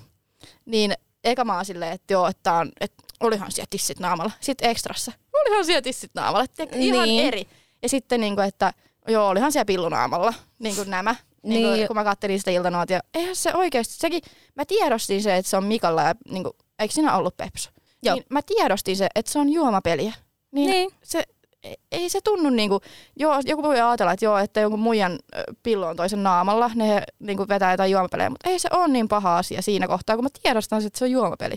niin 0.66 0.94
eka 1.24 1.46
mä 1.46 1.56
oon 1.56 1.66
silleen, 1.66 1.92
että 1.92 2.14
joo, 2.14 2.28
että, 2.28 2.54
on, 2.54 2.72
että 2.80 3.04
olihan 3.20 3.52
siellä 3.52 3.68
tissit 3.70 4.00
naamalla. 4.00 4.32
Sitten 4.40 4.70
ekstrassa, 4.70 5.12
olihan 5.34 5.66
siellä 5.66 5.82
tissit 5.82 6.12
naamalla. 6.14 6.44
Että 6.44 6.68
ihan 6.76 7.08
Niin. 7.08 7.28
eri. 7.28 7.48
Ja 7.82 7.90
sitten 7.90 8.22
niin 8.22 8.36
kuin, 8.36 8.48
että 8.48 8.74
joo, 9.08 9.28
olihan 9.30 9.52
siellä 9.52 9.66
pillunaamalla, 9.66 10.34
niin 10.60 10.76
kuin 10.76 10.90
nämä. 10.90 11.16
Niin 11.44 11.62
kuin, 11.64 11.74
Niin. 11.74 11.88
kun 11.88 11.96
mä 11.96 12.04
kattelin 12.04 12.40
sitä 12.40 12.52
iltanuotia, 12.52 13.00
eihän 13.14 13.36
se 13.36 13.54
oikeasti, 13.54 13.94
sekin, 13.94 14.22
mä 14.56 14.66
tiedostin 14.66 15.24
se, 15.24 15.36
että 15.38 15.50
se 15.50 15.58
on 15.58 15.64
Mikalla 15.66 16.02
ja 16.04 16.16
niin 16.30 16.44
kuin, 16.44 16.54
eikö 16.80 16.94
sinä 16.94 17.16
ollut 17.18 17.38
Pepsu? 17.38 17.70
Joo. 18.04 18.16
Niin 18.16 18.26
mä 18.30 18.42
tiedostin 18.42 18.96
se, 18.98 19.08
että 19.16 19.32
se 19.32 19.40
on 19.40 19.50
juomapeliä. 19.50 20.14
Niin, 20.52 20.70
Niin. 20.70 20.90
se, 21.04 21.24
ei- 21.64 21.76
ei 21.92 22.10
se 22.10 22.20
tunnu 22.24 22.50
niinku, 22.50 22.82
joo, 23.16 23.42
joku 23.46 23.64
voi 23.64 23.76
ajatella, 23.82 24.12
että 24.12 24.26
joo, 24.26 24.38
että 24.38 24.60
jonkun 24.60 24.80
muijan 24.80 25.20
pillo 25.64 25.88
on 25.88 25.96
toisen 25.96 26.24
naamalla, 26.24 26.72
ne 26.76 27.04
niinku 27.20 27.46
vetää 27.50 27.72
jotain 27.74 27.92
juomapelejä, 27.92 28.30
mutta 28.30 28.50
ei 28.50 28.60
se 28.60 28.70
ole 28.72 28.88
niin 28.88 29.08
paha 29.08 29.38
asia 29.38 29.62
siinä 29.62 29.88
kohtaa, 29.88 30.16
kun 30.16 30.26
mä 30.26 30.30
tiedostan, 30.44 30.86
että 30.86 31.00
se 31.00 31.06
on 31.06 31.12
juomapeli. 31.12 31.56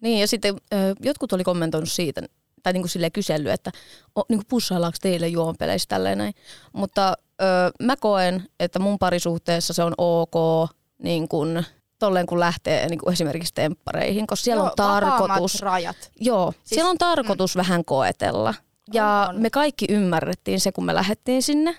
Niin 0.00 0.20
ja 0.20 0.26
sitten 0.28 0.56
jotkut 1.00 1.32
oli 1.32 1.44
kommentoinut 1.44 1.90
siitä, 1.92 2.22
tai 2.62 2.72
niin 2.72 2.82
kuin 2.82 2.90
silleen 2.90 3.12
kysellyt, 3.12 3.52
että 3.52 3.70
o, 4.18 4.22
niin 4.28 4.38
kuin 4.38 4.46
pussaillaanko 4.48 4.96
teille 5.00 5.28
juomapeleissä 5.28 5.86
tälleen 5.88 6.18
näin. 6.18 6.34
Mutta 6.72 7.14
ö, 7.42 7.44
mä 7.82 7.96
koen, 7.96 8.48
että 8.60 8.78
mun 8.78 8.98
parisuhteessa 8.98 9.72
se 9.72 9.82
on 9.82 9.94
ok 9.98 10.34
niin 11.02 11.28
kuin, 11.28 11.66
tolleen 11.98 12.26
kun 12.26 12.40
lähtee 12.40 12.88
niin 12.88 12.98
kuin 12.98 13.12
esimerkiksi 13.12 13.54
temppareihin, 13.54 14.26
koska 14.26 14.44
siellä 14.44 14.60
joo, 14.60 14.66
on 14.66 14.76
tarkoitus. 14.76 15.60
rajat. 15.60 16.10
Joo, 16.20 16.52
siis, 16.52 16.68
siellä 16.68 16.90
on 16.90 16.98
tarkoitus 16.98 17.54
mm. 17.54 17.58
vähän 17.58 17.84
koetella. 17.84 18.54
Ja 18.92 19.26
On, 19.28 19.36
on. 19.36 19.42
me 19.42 19.50
kaikki 19.50 19.86
ymmärrettiin 19.88 20.60
se, 20.60 20.72
kun 20.72 20.84
me 20.84 20.94
lähdettiin 20.94 21.42
sinne. 21.42 21.76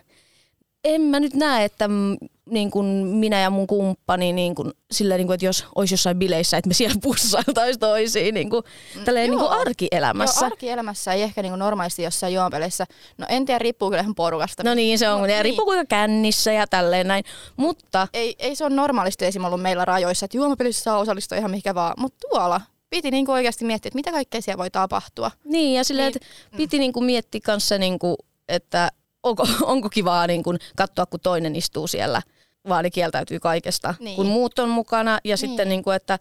En 0.84 1.02
mä 1.02 1.20
nyt 1.20 1.34
näe, 1.34 1.66
että 1.66 1.88
mm, 1.88 2.18
niin 2.50 2.72
kuin 2.72 2.86
minä 3.08 3.42
ja 3.42 3.50
mun 3.50 3.68
kumppani, 3.68 4.34
niin 4.34 4.56
kuin, 4.56 4.72
silleen, 4.92 5.18
niin 5.18 5.28
kuin, 5.28 5.36
että 5.36 5.46
jos 5.46 5.66
olisi 5.76 5.94
jossain 5.94 6.20
bileissä, 6.20 6.58
että 6.58 6.68
me 6.68 6.74
siellä 6.74 6.96
pussailtaisiin 7.04 7.80
toisiin 7.80 8.34
niin 8.34 8.50
kuin, 8.50 8.64
tälleen, 9.06 9.30
niin 9.30 9.40
kuin 9.40 9.52
arkielämässä. 9.52 10.40
Joo, 10.46 10.46
arkielämässä 10.46 11.14
ei 11.14 11.22
ehkä 11.22 11.42
niinku 11.42 11.56
normaalisti 11.56 12.04
jossain 12.04 12.34
juomapeleissä. 12.34 12.86
No 13.18 13.26
en 13.30 13.46
tiedä, 13.46 13.60
riippuu 13.60 13.90
kyllä 13.90 14.02
ihan 14.02 14.16
porukasta. 14.16 14.64
no 14.64 14.74
niin, 14.74 15.00
se 15.00 15.10
on, 15.10 15.20
No, 15.22 15.26
ja 15.28 15.44
riippuu 15.44 15.66
kuinka 15.66 15.86
kännissä 15.86 16.52
ja 16.52 16.68
tälleen 16.68 17.08
näin. 17.08 17.24
Mutta 17.58 18.08
ei, 18.14 18.36
ei 18.40 18.56
se 18.56 18.66
ole 18.66 18.76
normaalisti 18.76 19.26
esim. 19.26 19.44
ollut 19.46 19.62
meillä 19.62 19.86
rajoissa, 19.86 20.26
että 20.26 20.38
juomapelissä 20.38 20.84
saa 20.84 20.98
osallistua 20.98 21.38
ihan 21.38 21.52
mikä 21.52 21.76
vaan. 21.76 21.94
Mutta 21.98 22.28
tuolla 22.30 22.62
piti 22.90 23.12
niinku 23.12 23.32
oikeasti 23.32 23.66
miettiä, 23.66 23.88
että 23.90 23.98
mitä 23.98 24.12
kaikkea 24.12 24.42
siellä 24.42 24.58
voi 24.58 24.72
tapahtua. 24.72 25.32
Niin, 25.46 25.78
ja 25.78 25.84
silleen, 25.84 26.12
Niin. 26.14 26.24
että 26.24 26.58
piti 26.58 26.80
niinku 26.80 27.02
miettiä 27.02 27.42
kanssa, 27.44 27.78
niinku, 27.78 28.16
että 28.50 28.92
onko, 29.24 29.48
onko 29.62 29.90
kivaa 29.90 30.28
niinku 30.28 30.54
katsoa, 30.76 31.06
kun 31.06 31.20
toinen 31.20 31.56
istuu 31.56 31.88
siellä, 31.88 32.22
vaan 32.70 32.84
ne 32.84 32.90
kieltäytyy 32.90 33.40
kaikesta, 33.40 33.96
Niin. 34.00 34.16
kun 34.16 34.26
muut 34.26 34.60
on 34.60 34.70
mukana. 34.70 35.20
Ja 35.24 35.38
sitten, 35.38 35.70
niinku, 35.70 35.92
että 35.92 36.20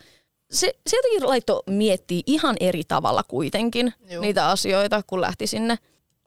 se, 0.50 0.74
se 0.86 0.96
jotenkin 0.96 1.28
laittoi 1.28 1.62
miettiä 1.66 2.22
ihan 2.26 2.56
eri 2.60 2.82
tavalla 2.88 3.22
kuitenkin 3.22 3.94
Juu. 4.10 4.22
niitä 4.22 4.48
asioita, 4.48 5.02
kun 5.06 5.20
lähti 5.20 5.46
sinne. 5.46 5.76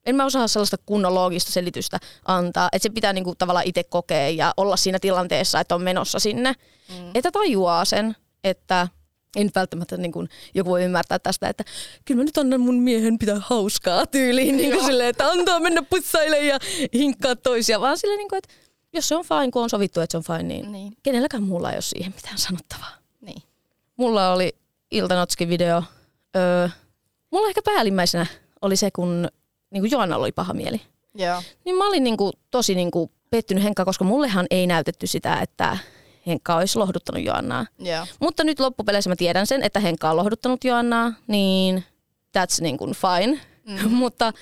En 0.05 0.15
mä 0.15 0.25
osaa 0.25 0.47
sellaista 0.47 0.77
kunnon 0.85 1.15
loogista 1.15 1.51
selitystä 1.51 1.99
antaa, 2.25 2.69
että 2.71 2.83
se 2.83 2.89
pitää 2.89 3.13
niinku 3.13 3.35
tavallaan 3.35 3.67
itse 3.67 3.83
kokea 3.83 4.29
ja 4.29 4.53
olla 4.57 4.77
siinä 4.77 4.99
tilanteessa, 4.99 5.59
että 5.59 5.75
on 5.75 5.81
menossa 5.81 6.19
sinne. 6.19 6.53
Mm. 6.89 7.11
Että 7.15 7.31
tajuaa 7.31 7.85
sen, 7.85 8.15
että 8.43 8.87
ei 9.35 9.43
nyt 9.43 9.55
välttämättä 9.55 9.97
niin 9.97 10.11
kuin, 10.11 10.29
joku 10.53 10.69
voi 10.69 10.83
ymmärtää 10.83 11.19
tästä, 11.19 11.49
että 11.49 11.63
kyllä 12.05 12.19
mä 12.19 12.23
nyt 12.23 12.37
annan 12.37 12.61
mun 12.61 12.75
miehen 12.75 13.19
pitää 13.19 13.37
hauskaa 13.39 14.05
tyyliin, 14.05 14.57
niin 14.57 14.71
kuin 14.73 14.85
silleen, 14.85 15.09
että 15.09 15.27
antaa 15.27 15.59
mennä 15.59 15.81
pussaille 15.81 16.39
ja 16.45 16.59
hinkkaa 16.93 17.35
toisia, 17.35 17.81
vaan 17.81 17.97
silleen, 17.97 18.17
niin 18.17 18.29
kuin, 18.29 18.37
että 18.37 18.53
jos 18.93 19.07
se 19.07 19.15
on 19.15 19.25
fine, 19.25 19.51
kun 19.51 19.63
on 19.63 19.69
sovittu, 19.69 20.01
että 20.01 20.11
se 20.11 20.17
on 20.17 20.23
fine, 20.37 20.43
niin, 20.43 20.71
Niin. 20.71 20.93
kenelläkään 21.03 21.43
mulla 21.43 21.69
ei 21.71 21.75
ole 21.75 21.81
siihen 21.81 22.13
mitään 22.15 22.37
sanottavaa. 22.37 22.91
Niin. 23.21 23.41
Mulla 23.97 24.33
oli 24.33 24.55
Iltanotskin 24.91 25.49
video. 25.49 25.83
Öö, 26.35 26.69
mulla 27.31 27.47
ehkä 27.47 27.61
päällimmäisenä 27.65 28.25
oli 28.61 28.75
se, 28.75 28.91
kun 28.91 29.27
niin 29.71 29.81
kuin 29.81 29.91
Joannalla 29.91 30.23
oli 30.23 30.31
paha 30.31 30.53
mieli. 30.53 30.81
Joo. 31.15 31.43
Niin 31.65 31.75
mä 31.75 31.87
olin 31.87 32.03
niin 32.03 32.17
kuin, 32.17 32.33
tosi 32.51 32.75
niin 32.75 32.91
kuin, 32.91 33.11
pettynyt 33.29 33.63
Henkkaan, 33.63 33.85
koska 33.85 34.03
mullehan 34.05 34.45
ei 34.51 34.67
näytetty 34.67 35.07
sitä, 35.07 35.39
että 35.41 35.77
Henkka 36.27 36.55
olisi 36.55 36.77
lohduttanut 36.77 37.23
Joannaa. 37.23 37.65
Joo. 37.79 38.05
Mutta 38.19 38.43
nyt 38.43 38.59
loppupeleissä 38.59 39.09
mä 39.09 39.15
tiedän 39.15 39.47
sen, 39.47 39.63
että 39.63 39.79
Henkka 39.79 40.09
on 40.09 40.17
lohduttanut 40.17 40.63
Joannaa, 40.63 41.13
niin 41.27 41.83
that's 42.37 42.61
niin 42.61 42.77
kuin 42.77 42.93
fine. 42.95 43.41
Mm. 43.65 43.91
Mutta 44.03 44.33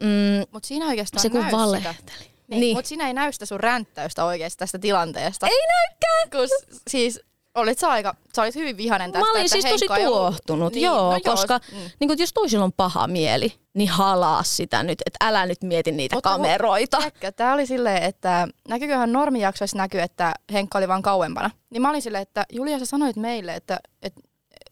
mm, 0.00 0.46
Mutta 0.52 0.66
siinä 0.66 0.86
oikeastaan 0.86 1.22
se 1.22 1.30
kun 1.30 1.40
sitä. 1.44 1.56
valehteli. 1.56 2.18
Niin, 2.48 2.60
Niin. 2.60 2.76
Mutta 2.76 2.88
siinä 2.88 3.06
ei 3.06 3.14
näy 3.14 3.32
sitä 3.32 3.46
sun 3.46 3.60
ränttäystä 3.60 4.24
oikeasti 4.24 4.58
tästä 4.58 4.78
tilanteesta. 4.78 5.46
Ei 5.46 5.58
näykään! 5.68 6.30
Kun 6.30 6.48
siis 6.88 7.20
olit 7.56 7.78
sä 7.78 7.88
aika, 7.90 8.14
sä 8.36 8.42
olit 8.42 8.54
hyvin 8.54 8.76
vihanen 8.76 9.12
tästä. 9.12 9.26
Mä 9.26 9.30
olin 9.30 9.40
että 9.44 9.52
siis 9.52 9.64
tosi 9.64 9.86
tuohtunut, 10.04 10.72
Niin, 10.72 10.84
joo, 10.84 11.12
no 11.12 11.20
koska 11.24 11.60
Mm. 11.72 11.78
niin 12.00 12.08
kuin, 12.08 12.18
jos 12.18 12.32
toisilla 12.32 12.64
on 12.64 12.72
paha 12.72 13.06
mieli, 13.06 13.52
niin 13.74 13.88
halaa 13.88 14.42
sitä 14.42 14.82
nyt, 14.82 14.98
että 15.06 15.26
älä 15.28 15.46
nyt 15.46 15.62
mieti 15.62 15.92
niitä 15.92 16.16
Mutta 16.16 16.28
kameroita. 16.30 16.96
Tiedätkö, 16.96 17.32
tää 17.32 17.54
oli 17.54 17.66
silleen, 17.66 18.02
että 18.02 18.48
näkyyköhän 18.68 19.12
normijaksoissa 19.12 19.76
näkyy, 19.76 20.00
että 20.00 20.34
Henkka 20.52 20.78
oli 20.78 20.88
vaan 20.88 21.02
kauempana. 21.02 21.50
Niin 21.70 21.82
mä 21.82 21.90
olin 21.90 22.02
silleen, 22.02 22.22
että 22.22 22.46
Julia 22.52 22.78
sä 22.78 22.86
sanoit 22.86 23.16
meille, 23.16 23.54
että 23.54 23.78
et, 24.02 24.14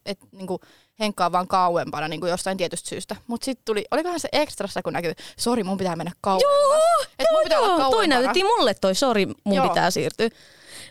et, 0.07 0.19
niinku, 0.33 0.61
Henkka 1.01 1.27
on 1.27 1.33
vaan 1.33 1.49
kauempana 1.49 2.09
niinku 2.09 2.27
jostain 2.27 2.57
tietystä 2.57 2.89
syystä. 2.89 3.17
Mutta 3.27 3.45
sitten 3.45 3.65
tuli, 3.65 3.85
olikohan 3.91 4.21
se 4.21 4.29
ekstrassa, 4.33 4.83
kun 4.83 4.93
näkyy, 4.93 5.13
sori 5.39 5.65
mun 5.65 5.79
pitää 5.79 5.97
mennä 5.97 6.13
kauemmas. 6.21 6.43
Joo, 6.63 7.05
Et 7.19 7.27
mun 7.33 7.41
pitää 7.45 7.59
olla 7.59 7.69
joo, 7.69 7.77
toi 7.79 7.91
kauempana. 7.91 8.15
näytettiin 8.15 8.47
mulle 8.47 8.75
toi, 8.75 8.95
sori, 8.95 9.27
mun 9.45 9.57
Joo. 9.57 9.69
pitää 9.69 9.91
siirtyä. 9.91 10.29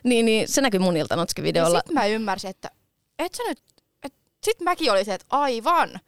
Niin, 0.03 0.25
niin 0.25 0.47
se 0.47 0.61
näkyy 0.61 0.79
mun 0.79 0.93
videolla. 1.43 1.77
Ja 1.77 1.81
sit 1.85 1.93
mä 1.93 2.05
ymmärsin, 2.05 2.49
että 2.49 2.71
et 3.19 3.33
sä 3.35 3.43
nyt, 3.43 3.59
et, 4.03 4.13
sit 4.43 4.61
mäkin 4.61 4.91
oli 4.91 5.05
se, 5.05 5.13
että 5.13 5.27
aivan. 5.29 5.89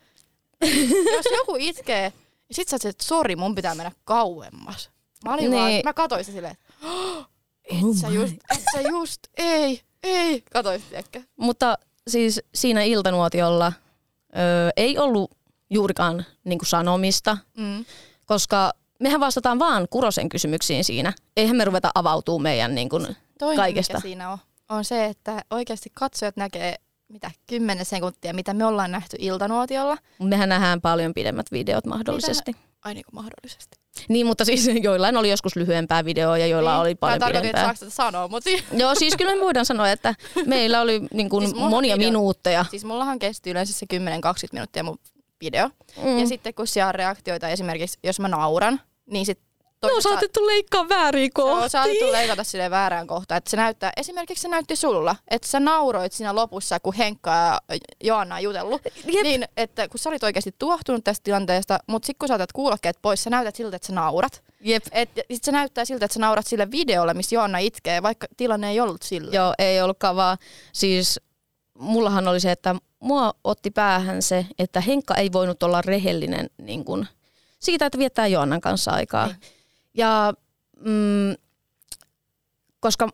Jos 1.16 1.26
joku 1.38 1.56
itkee, 1.60 2.14
ja 2.50 2.56
sit 2.56 2.68
sä 2.68 2.76
oot 2.76 2.82
se, 2.82 2.90
että 2.90 3.04
sori, 3.06 3.36
mun 3.36 3.56
pitää 3.56 3.76
mennä 3.76 3.92
kauemmas. 4.04 4.90
Mä 5.26 5.34
olin 5.34 5.52
Niin. 5.52 5.62
vaan, 5.62 5.72
mä 5.84 5.94
katoin 5.94 6.24
sitä 6.26 6.36
silleen, 6.36 6.52
että 6.52 6.66
et 7.64 7.84
Oh 7.84 7.96
sä 8.02 8.08
just, 8.10 8.34
et 8.52 8.64
sä 8.74 8.82
just, 8.82 9.20
ei, 9.38 9.82
ei, 10.04 10.44
katoin 10.52 10.80
sitä 10.82 10.98
ehkä. 10.98 11.22
Mutta 11.38 11.78
siis 12.08 12.42
siinä 12.56 12.84
iltanuotiolla 12.84 13.74
ö, 14.30 14.72
ei 14.78 14.98
ollut 14.98 15.32
juurikaan 15.70 16.26
niin 16.44 16.60
kuin 16.60 16.68
sanomista, 16.70 17.38
Mm. 17.58 17.86
koska 18.26 18.72
mehän 19.00 19.20
vastataan 19.20 19.60
vaan 19.60 19.88
Kurosen 19.90 20.30
kysymyksiin 20.30 20.84
siinä. 20.84 21.14
Eihän 21.38 21.56
me 21.56 21.66
ruveta 21.66 21.92
avautuu 21.96 22.40
meidän 22.40 22.76
niin 22.76 22.90
kuin, 22.90 23.16
Toinen, 23.40 23.58
kaikesta. 23.58 23.94
mikä 23.94 24.02
siinä 24.02 24.32
on, 24.32 24.38
on 24.70 24.86
se, 24.86 25.06
että 25.06 25.44
oikeasti 25.50 25.90
katsojat 25.94 26.38
näkee 26.38 26.76
mitä 27.10 27.32
10 27.48 27.86
sekuntia, 27.86 28.34
mitä 28.34 28.54
me 28.54 28.66
ollaan 28.66 28.92
nähty 28.92 29.18
iltanuotiolla. 29.20 29.98
Mehän 30.20 30.50
nähdään 30.50 30.82
paljon 30.82 31.14
pidemmät 31.14 31.52
videot 31.52 31.86
mahdollisesti. 31.86 32.56
Ai 32.86 32.94
niin 32.94 33.06
kuin 33.06 33.16
mahdollisesti. 33.16 33.78
Niin, 34.10 34.26
mutta 34.26 34.46
siis 34.46 34.70
joillain 34.84 35.18
oli 35.18 35.30
joskus 35.30 35.56
lyhyempää 35.56 36.06
videoa 36.06 36.38
ja 36.38 36.48
joilla 36.48 36.72
Niin, 36.72 36.82
oli 36.82 36.96
paljon 36.96 37.16
Mä 37.16 37.20
tarkoitin, 37.20 37.50
että 37.50 37.58
pidempää. 37.58 37.76
saako 37.76 37.80
tätä 37.80 37.96
sanoa, 37.96 38.28
mutta 38.28 38.50
Joo, 38.82 38.96
siis 38.96 39.16
kyllä 39.18 39.36
me 39.36 39.42
voidaan 39.42 39.66
sanoa, 39.66 39.90
että 39.92 40.16
meillä 40.46 40.82
oli 40.82 41.02
niin 41.14 41.30
kuin 41.30 41.48
Siis 41.50 41.60
monia 41.60 41.96
video- 41.96 42.08
minuutteja. 42.08 42.66
siis 42.70 42.86
mullahan 42.86 43.20
kesti 43.20 43.50
yleensä 43.50 43.74
se 43.74 43.86
10-20 43.94 43.98
minuuttia 44.52 44.84
mun 44.84 44.98
video. 45.42 45.70
Mm. 46.04 46.20
Ja 46.20 46.28
sitten 46.28 46.54
kun 46.54 46.68
siellä 46.68 46.88
on 46.90 46.96
reaktioita, 46.96 47.50
esimerkiksi 47.50 48.00
jos 48.04 48.20
mä 48.20 48.28
nauran, 48.28 48.82
niin 49.12 49.26
No 49.88 50.02
saatettu 50.02 50.48
leikkaa 50.48 50.90
väärin 50.90 51.32
Joo, 51.38 51.48
kohti. 51.48 51.70
saatettu 51.70 52.12
leikata 52.12 52.44
sille 52.44 52.70
väärään 52.70 53.08
kohtaan. 53.08 53.38
Että 53.38 53.50
se 53.50 53.58
näyttää, 53.58 53.92
esimerkiksi 53.98 54.42
se 54.42 54.48
näytti 54.48 54.76
sulla, 54.76 55.16
että 55.28 55.48
sä 55.48 55.60
nauroit 55.60 56.14
siinä 56.14 56.36
lopussa, 56.36 56.80
kun 56.80 56.94
Henkka 56.94 57.32
ja 57.32 57.60
Joanna 58.04 58.36
on 58.36 58.44
jutellut. 58.44 58.82
Jep. 59.06 59.24
Niin, 59.24 59.46
että 59.58 59.88
kun 59.88 60.00
sä 60.00 60.10
olit 60.10 60.24
oikeasti 60.24 60.56
tuohtunut 60.60 61.04
tästä 61.04 61.24
tilanteesta, 61.24 61.80
mutta 61.88 62.06
sitten 62.06 62.20
kun 62.20 62.28
sä 62.28 62.36
otat 62.36 62.52
kuulokkeet 62.52 62.98
pois, 63.02 63.24
sä 63.24 63.30
näytät 63.30 63.56
siltä, 63.56 63.76
että 63.76 63.88
sä 63.88 63.94
naurat. 63.94 64.44
Jep. 64.62 64.84
Et, 64.92 65.10
sit 65.32 65.44
se 65.44 65.52
näyttää 65.52 65.86
siltä, 65.86 66.06
että 66.06 66.14
sä 66.14 66.20
naurat 66.20 66.48
sille 66.48 66.72
videolle, 66.72 67.14
missä 67.14 67.36
Joanna 67.36 67.58
itkee, 67.58 68.04
vaikka 68.04 68.28
tilanne 68.38 68.70
ei 68.70 68.80
ollut 68.80 69.02
sillä. 69.02 69.36
Joo, 69.36 69.54
ei 69.60 69.82
ollutkaan 69.82 70.16
vaan. 70.16 70.38
Siis 70.74 71.20
mullahan 71.80 72.28
oli 72.28 72.40
se, 72.40 72.52
että 72.52 72.76
mua 73.00 73.34
otti 73.44 73.72
päähän 73.72 74.22
se, 74.22 74.46
että 74.60 74.82
Henkka 74.82 75.16
ei 75.16 75.32
voinut 75.32 75.64
olla 75.64 75.82
rehellinen 75.82 76.50
niin 76.58 76.86
kuin, 76.86 77.08
siitä, 77.60 77.86
että 77.86 77.98
viettää 77.98 78.28
Joannan 78.28 78.62
kanssa 78.62 78.92
aikaa. 78.92 79.28
Niin. 79.28 79.38
Ja 79.98 80.34
mm, 80.80 81.36
koska 82.80 83.10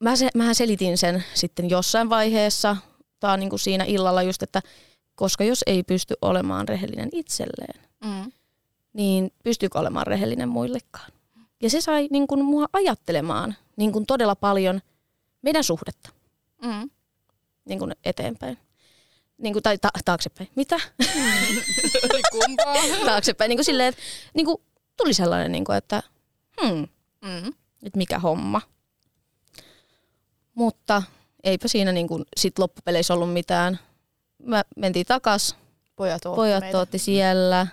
mä 0.00 0.16
se, 0.16 0.28
mähän 0.34 0.54
selitin 0.54 0.98
sen 0.98 1.24
sitten 1.34 1.70
jossain 1.70 2.10
vaiheessa, 2.10 2.76
tai 3.20 3.38
niin 3.38 3.50
kuin 3.50 3.60
siinä 3.60 3.84
illalla 3.84 4.22
just, 4.22 4.42
että 4.42 4.62
Koska 5.14 5.44
jos 5.44 5.62
ei 5.66 5.82
pysty 5.82 6.14
olemaan 6.22 6.68
rehellinen 6.68 7.08
itselleen, 7.12 7.80
Mm. 8.04 8.32
niin 8.92 9.30
pystyykö 9.44 9.78
olemaan 9.78 10.06
rehellinen 10.06 10.48
muillekaan? 10.48 11.12
Ja 11.62 11.70
se 11.70 11.80
sai 11.80 12.08
niin 12.10 12.26
kuin, 12.26 12.44
mua 12.44 12.66
ajattelemaan 12.72 13.54
niin 13.76 13.92
kuin, 13.92 14.06
todella 14.06 14.36
paljon 14.36 14.80
meidän 15.42 15.64
suhdetta 15.64 16.10
Mm. 16.62 16.90
niin 17.64 17.78
kuin, 17.78 17.92
eteenpäin. 18.04 18.58
Niin 19.38 19.52
kuin, 19.52 19.62
tai 19.62 19.78
ta- 19.78 19.88
taaksepäin. 20.04 20.50
Mitä? 20.56 20.76
Kumpaa? 22.32 22.74
taaksepäin. 23.04 23.48
Niin 23.48 23.56
kuin 23.58 23.64
silleen, 23.64 23.88
että 23.88 24.00
niin 24.34 24.46
kuin, 24.46 24.56
tuli 24.96 25.14
sellainen, 25.14 25.52
niin 25.52 25.64
kuin, 25.64 25.78
että 25.78 26.02
hmm, 26.62 26.88
Mm. 27.22 27.48
että 27.82 27.96
mikä 27.98 28.18
homma. 28.18 28.60
Mutta 30.54 31.02
eipä 31.44 31.68
siinä 31.68 31.92
niin 31.92 32.08
kuin, 32.08 32.24
sit 32.36 32.58
loppupeleissä 32.58 33.14
ollut 33.14 33.32
mitään. 33.32 33.78
Mä 34.42 34.62
mentiin 34.76 35.06
takas, 35.06 35.56
Pojat 35.96 36.26
ootti 36.26 36.36
pojat 36.36 36.60
meitä. 36.60 36.78
otti 36.78 36.98
siellä. 36.98 37.66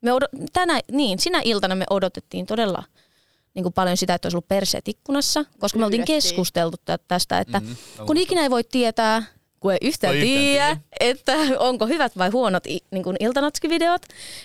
Me 0.00 0.10
odot- 0.10 0.44
tänä, 0.52 0.80
niin, 0.92 1.18
sinä 1.18 1.40
iltana 1.44 1.74
me 1.74 1.84
odotettiin 1.90 2.46
todella 2.46 2.82
niin 3.54 3.62
kuin 3.62 3.72
paljon 3.72 3.96
sitä, 3.96 4.14
että 4.14 4.26
olisi 4.26 4.36
ollut 4.36 4.48
perseet 4.48 4.88
ikkunassa, 4.88 5.44
koska 5.58 5.78
me 5.78 5.84
oltiin 5.84 6.04
keskusteltu 6.04 6.76
tä- 6.84 6.98
tästä, 7.08 7.38
että 7.38 7.60
Mhm, 7.60 7.72
kun 8.06 8.16
ikinä 8.16 8.42
ei 8.42 8.50
voi 8.50 8.64
tietää, 8.64 9.22
kun 9.64 9.72
ei 9.72 9.78
yhtään 9.82 10.14
tiedä, 10.14 10.76
että 11.00 11.32
onko 11.58 11.86
hyvät 11.86 12.18
vai 12.18 12.30
huonot 12.30 12.64
niin 12.90 13.02
kuin 13.02 13.16
iltanatskivideot, 13.20 14.02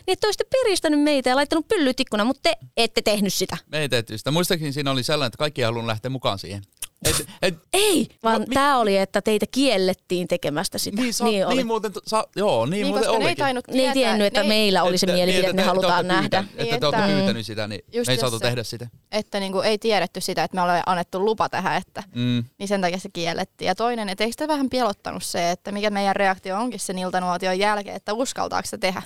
niin 0.07 0.13
että 0.13 0.27
olisitte 0.27 0.45
piristänyt 0.51 1.01
meitä 1.01 1.29
ja 1.29 1.35
laittanut 1.35 1.67
pyllyt 1.67 1.99
ikkunaan, 1.99 2.27
mutta 2.27 2.41
te 2.43 2.57
ette 2.77 3.01
tehnyt 3.01 3.33
sitä. 3.33 3.57
Me 3.67 3.79
ei 3.79 3.89
tehty 3.89 4.17
sitä. 4.17 4.31
Muistaakseni 4.31 4.73
siinä 4.73 4.91
oli 4.91 5.03
sellainen, 5.03 5.27
että 5.27 5.37
kaikki 5.37 5.61
ei 5.61 5.65
halunnut 5.65 5.87
lähteä 5.87 6.09
mukaan 6.09 6.39
siihen. 6.39 6.63
Et, 7.05 7.25
et, 7.41 7.55
Ei, 7.73 8.07
vaan 8.23 8.41
No, 8.41 8.45
mi- 8.49 8.53
tämä 8.53 8.77
oli, 8.77 8.97
että 8.97 9.21
teitä 9.21 9.45
kiellettiin 9.51 10.27
tekemästä 10.27 10.77
sitä. 10.77 11.01
niin, 11.01 11.13
sa, 11.13 11.23
niin, 11.23 11.33
niin, 11.33 11.47
oli. 11.47 11.55
niin 11.55 11.67
muuten, 11.67 11.91
sa, 12.07 12.27
joo, 12.35 12.65
niin, 12.65 12.71
Niin, 12.71 12.87
muuten 12.87 13.03
koska 13.07 13.19
ne 13.19 13.25
ei 13.29 13.35
olikin. 13.53 13.75
ne 13.77 13.83
ei 13.83 13.93
tiennyt, 13.93 14.27
että 14.27 14.39
ne 14.39 14.43
ei- 14.43 14.49
meillä 14.49 14.83
oli 14.83 14.97
se 14.97 15.05
Että- 15.05 15.13
mielipide, 15.15 15.41
niin, 15.41 15.49
että 15.49 15.61
me 15.61 15.67
halutaan 15.67 15.93
olette 15.93 16.13
nähdä. 16.13 16.21
pyytänyt- 16.43 16.55
Niin, 16.57 16.63
Että 16.73 16.79
te 16.79 16.85
olette 16.85 17.03
että- 17.03 17.15
pyytänyt 17.17 17.45
sitä, 17.45 17.67
niin 17.67 17.81
Just 17.93 18.07
me 18.07 18.13
ei 18.13 18.15
jos 18.15 18.21
saatu 18.21 18.37
se- 18.39 18.45
tehdä 18.45 18.63
sitä. 18.63 18.87
että 19.11 19.39
niinku 19.39 19.59
ei 19.61 19.77
tiedetty 19.77 20.21
sitä, 20.21 20.43
että 20.43 20.55
me 20.55 20.61
ollaan 20.61 20.83
annettu 20.85 21.25
lupa 21.25 21.49
tähän, 21.49 21.77
että 21.77 22.03
Mm. 22.15 22.43
niin 22.57 22.67
sen 22.67 22.81
takia 22.81 22.99
se 22.99 23.09
kiellettiin. 23.13 23.67
Ja 23.67 23.75
toinen, 23.75 24.09
että 24.09 24.23
eikö 24.23 24.33
sitä 24.33 24.47
vähän 24.47 24.69
pelottanut 24.69 25.23
se, 25.23 25.51
että 25.51 25.71
mikä 25.71 25.89
meidän 25.89 26.15
reaktio 26.15 26.57
onkin 26.57 26.79
sen 26.79 26.99
iltanuotion 26.99 27.59
jälkeen, 27.59 27.95
että 27.95 28.13
uskaltaako 28.13 28.67
se 28.67 28.77
tehdä? 28.77 29.01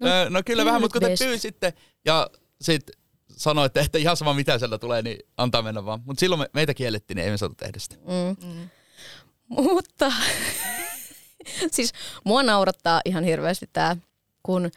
No, 0.00 0.08
No, 0.08 0.28
no 0.28 0.42
kyllä 0.46 0.64
vähän, 0.64 0.80
mutta 0.80 1.00
kun 1.00 1.08
te 1.08 1.24
pyysitte 1.24 1.74
ja 2.04 2.30
sitten 2.60 2.94
sanoitte, 3.40 3.80
että 3.80 3.98
ihan 3.98 4.16
sama 4.16 4.34
mitä 4.34 4.58
siellä 4.58 4.78
tulee, 4.78 5.02
niin 5.02 5.18
antaa 5.36 5.62
mennä 5.62 5.84
vaan. 5.84 6.00
Mutta 6.04 6.20
silloin 6.20 6.40
me, 6.40 6.50
meitä 6.52 6.74
kiellettiin, 6.74 7.16
niin 7.16 7.24
ei 7.24 7.30
me 7.30 7.36
saatu 7.36 7.54
tehdä 7.54 7.78
sitä. 7.78 7.96
Mm. 7.96 8.46
Mm. 8.48 8.68
Mutta 9.48 10.12
siis 11.74 11.92
mua 12.24 12.42
naurattaa 12.42 13.00
ihan 13.04 13.24
hirveästi 13.24 13.70
tämä, 13.72 13.96
kun 14.42 14.70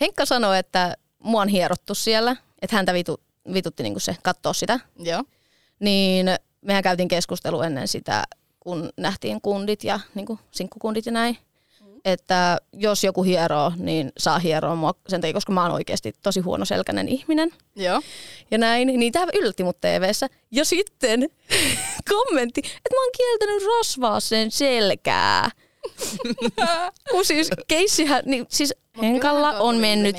Henkka 0.00 0.26
sanoi, 0.26 0.58
että 0.58 0.96
mua 1.18 1.42
on 1.42 1.48
hierottu 1.48 1.94
siellä, 1.94 2.36
että 2.62 2.76
häntä 2.76 2.94
vitu, 2.94 3.20
vitutti 3.52 3.82
niinku 3.82 4.00
se 4.00 4.16
katsoa 4.22 4.52
sitä, 4.52 4.80
Joo. 4.98 5.24
niin 5.80 6.26
mehän 6.60 6.82
käytiin 6.82 7.08
keskustelu 7.08 7.62
ennen 7.62 7.88
sitä, 7.88 8.24
kun 8.60 8.90
nähtiin 8.96 9.40
kundit 9.40 9.84
ja 9.84 10.00
niinku 10.14 10.38
sinkkukundit 10.50 11.06
ja 11.06 11.12
näin. 11.12 11.38
Että 12.04 12.58
jos 12.72 13.04
joku 13.04 13.22
hieroo, 13.22 13.72
niin 13.76 14.12
saa 14.18 14.38
hieroa 14.38 14.74
mua 14.74 14.94
sen 15.08 15.20
takia, 15.20 15.34
koska 15.34 15.52
mä 15.52 15.62
oon 15.62 15.72
oikeasti 15.72 16.12
tosi 16.22 16.40
huonoselkäinen 16.40 17.08
ihminen. 17.08 17.50
Joo. 17.76 18.02
ja 18.50 18.58
näin, 18.58 18.86
niin 18.86 19.12
tämä 19.12 19.26
yllätti 19.34 19.64
mut 19.64 19.80
TV:ssä. 19.80 20.28
Ja 20.50 20.64
sitten 20.64 21.20
kommentti, 22.14 22.60
että 22.60 22.90
mä 22.94 23.02
oon 23.02 23.12
kieltänyt 23.16 23.62
rosvaa 23.66 24.20
sen 24.20 24.50
selkää. 24.50 25.50
Kun 27.10 27.24
siis 27.24 27.50
keissihän, 27.68 28.22
niin 28.26 28.46
siis 28.48 28.74
Henkalla 29.02 29.50
on 29.50 29.76
mennyt 29.76 30.16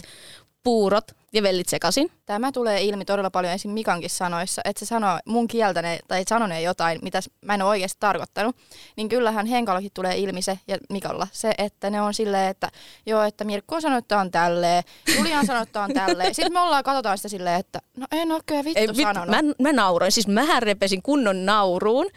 puurot 0.63 1.11
ja 1.35 1.43
vellit 1.43 1.69
sekaisin. 1.69 2.11
Tämä 2.25 2.51
tulee 2.51 2.81
ilmi 2.81 3.05
todella 3.05 3.31
paljon 3.31 3.53
esim. 3.53 3.71
Mikankin 3.71 4.09
sanoissa, 4.09 4.61
että 4.65 4.79
se 4.79 4.85
sanoo 4.85 5.19
mun 5.25 5.47
kieltäne 5.47 5.99
tai 6.07 6.23
sanonee 6.27 6.61
jotain, 6.61 6.99
mitä 7.01 7.19
mä 7.41 7.53
en 7.53 7.61
ole 7.61 7.69
oikeasti 7.69 7.97
tarkoittanut. 7.99 8.55
Niin 8.95 9.09
kyllähän 9.09 9.45
Henkallakin 9.45 9.91
tulee 9.93 10.17
ilmi 10.17 10.41
se 10.41 10.59
ja 10.67 10.77
Mikalla 10.89 11.27
se, 11.31 11.53
että 11.57 11.89
ne 11.89 12.01
on 12.01 12.13
silleen, 12.13 12.49
että 12.49 12.71
joo, 13.05 13.23
että 13.23 13.43
Mirkku 13.43 13.75
on 13.75 13.81
sanonut, 13.81 14.03
että 14.03 14.19
on 14.19 14.31
tälleen, 14.31 14.83
Julia 15.17 15.39
on 15.39 15.45
sanonut, 15.45 15.69
että 15.69 15.81
on 15.81 15.93
tälleen. 15.93 16.35
Sitten 16.35 16.53
me 16.53 16.59
ollaan, 16.59 16.83
katsotaan 16.83 17.17
sitä 17.17 17.29
silleen, 17.29 17.59
että 17.59 17.79
no 17.97 18.07
en 18.11 18.31
ole 18.31 18.41
kyllä 18.45 18.63
vittu 18.63 18.79
Ei, 18.79 18.87
vittu, 18.87 19.01
sanonut. 19.01 19.29
mä, 19.29 19.41
mä 19.59 19.73
nauroin, 19.73 20.11
siis 20.11 20.27
mähän 20.27 20.63
repesin 20.63 21.01
kunnon 21.01 21.45
nauruun. 21.45 22.07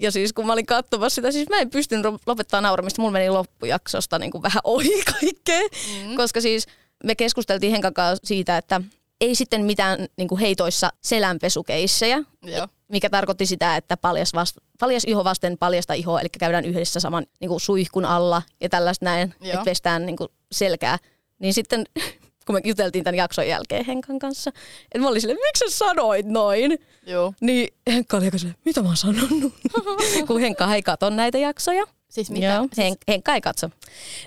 Ja 0.00 0.10
siis 0.10 0.32
kun 0.32 0.46
mä 0.46 0.52
olin 0.52 0.66
katsomassa 0.66 1.14
sitä, 1.14 1.32
siis 1.32 1.48
mä 1.48 1.58
en 1.58 1.70
pystynyt 1.70 2.06
lopettaa 2.26 2.60
nauramista. 2.60 3.02
Mulla 3.02 3.12
meni 3.12 3.30
loppujaksosta 3.30 4.18
niin 4.18 4.30
kuin 4.30 4.42
vähän 4.42 4.60
ohi 4.64 5.04
kaikkea. 5.20 5.62
Mm. 6.04 6.16
Koska 6.16 6.40
siis 6.40 6.66
me 7.04 7.14
keskusteltiin 7.14 7.72
Henkan 7.72 7.94
kanssa 7.94 8.26
siitä, 8.26 8.58
että 8.58 8.80
ei 9.20 9.34
sitten 9.34 9.64
mitään 9.64 10.06
niin 10.16 10.28
kuin 10.28 10.40
heitoissa 10.40 10.92
selänpesukeissejä, 11.02 12.18
Joo. 12.42 12.68
mikä 12.88 13.10
tarkoitti 13.10 13.46
sitä, 13.46 13.76
että 13.76 13.96
paljas, 13.96 14.34
vast, 14.34 14.56
paljas 14.80 15.04
iho 15.06 15.24
vasten 15.24 15.58
paljasta 15.58 15.94
ihoa, 15.94 16.20
eli 16.20 16.28
käydään 16.38 16.64
yhdessä 16.64 17.00
saman 17.00 17.26
niin 17.40 17.48
kuin 17.48 17.60
suihkun 17.60 18.04
alla 18.04 18.42
ja 18.60 18.68
tällaista 18.68 19.04
näin, 19.04 19.34
Joo. 19.40 19.52
että 19.52 19.64
pestään 19.64 20.06
niin 20.06 20.16
kuin 20.16 20.28
selkää. 20.52 20.98
Niin 21.38 21.54
sitten, 21.54 21.84
kun 22.46 22.54
me 22.54 22.60
juteltiin 22.64 23.04
tämän 23.04 23.18
jakson 23.18 23.48
jälkeen 23.48 23.84
Henkan 23.84 24.18
kanssa, 24.18 24.50
että 24.82 24.98
mä 24.98 25.08
olin 25.08 25.20
silleen, 25.20 25.38
miksi 25.46 25.70
sä 25.70 25.78
sanoit 25.78 26.26
noin? 26.26 26.78
Joo. 27.06 27.34
Niin 27.40 27.74
Henkka 27.86 28.16
oli 28.16 28.24
aika 28.24 28.38
silleen, 28.38 28.58
mitä 28.64 28.82
mä 28.82 28.88
oon 28.88 28.96
sanonut? 28.96 29.54
kun 30.26 30.40
Henkka 30.40 30.74
ei 30.74 30.82
katso 30.82 31.10
näitä 31.10 31.38
jaksoja. 31.38 31.84
Siis 32.08 32.30
mitä? 32.30 32.46
Joo, 32.46 32.68
Siis 32.74 32.88
Hen- 32.90 32.98
Henkka 33.08 33.34
ei 33.34 33.40
katso. 33.40 33.70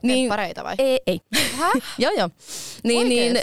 niin, 0.04 0.30
pareita 0.30 0.64
vai? 0.64 0.76
Ei, 0.78 1.00
ei. 1.08 1.20
Joo, 1.98 2.12
joo. 2.18 2.30
Niin, 2.84 3.10
niin, 3.10 3.38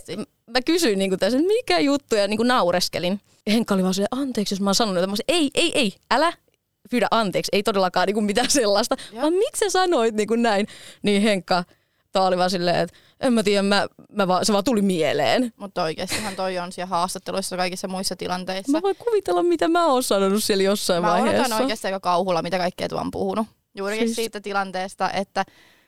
mä 0.47 0.63
kysyin 0.65 0.99
niin 0.99 1.19
tässä, 1.19 1.39
että 1.39 1.49
mikä 1.49 1.79
juttu, 1.79 2.15
ja 2.17 2.29
niin 2.29 2.37
kuin 2.37 2.49
naureskelin. 2.49 3.21
Ja 3.47 3.53
Henkka 3.53 3.75
oli 3.75 3.83
vaan 3.83 3.95
silleen, 3.95 4.09
anteeksi, 4.21 4.55
jos 4.55 4.61
mä 4.61 4.69
oon 4.71 4.75
sanonut, 4.75 5.03
että 5.03 5.07
mä 5.07 5.17
ei, 5.29 5.51
ei, 5.55 5.73
ei, 5.79 5.93
älä 6.11 6.33
pyydä 6.91 7.09
anteeksi, 7.11 7.49
ei 7.53 7.63
todellakaan 7.63 8.07
niin 8.07 8.15
kuin 8.15 8.25
mitään 8.25 8.51
sellaista. 8.51 8.97
Joo. 9.13 9.23
Vaan 9.23 9.33
miksi 9.33 9.59
sä 9.65 9.71
sanoit 9.71 10.15
niin 10.15 10.29
kuin 10.29 10.43
näin? 10.43 10.67
Niin 11.03 11.23
Henkka, 11.23 11.65
tää 12.13 12.23
oli 12.23 12.39
vaan 12.39 12.51
silleen, 12.51 12.77
että 12.77 12.97
en 13.21 13.33
mä 13.33 13.43
tiedä, 13.43 13.63
mä, 13.63 13.87
mä 14.13 14.29
vaan, 14.29 14.47
se 14.47 14.53
vaan 14.53 14.65
tuli 14.65 14.83
mieleen. 14.83 15.53
Mutta 15.57 15.83
oikeastihan 15.83 16.37
toi 16.37 16.59
on 16.59 16.73
siellä 16.73 16.87
haastatteluissa 16.87 17.57
kaikissa 17.57 17.89
muissa 17.89 18.17
tilanteissa. 18.17 18.73
Mä 18.73 18.83
voin 18.83 18.97
kuvitella, 18.97 19.43
mitä 19.43 19.69
mä 19.69 19.87
oon 19.87 20.03
sanonut 20.03 20.45
siellä 20.45 20.63
jossain 20.65 21.03
Mä 21.03 21.09
vaiheessa. 21.09 21.41
odotan 21.43 21.61
oikeasti 21.61 21.87
aika 21.87 22.01
kauhulla, 22.01 22.43
mitä 22.43 22.59
kaikkea 22.59 22.89
tuo 22.89 23.01
on 23.01 23.11
puhunut. 23.11 23.47
Juurikin 23.77 24.07
Siis- 24.09 24.17
siitä 24.17 24.41
tilanteesta, 24.41 25.11
että 25.11 25.45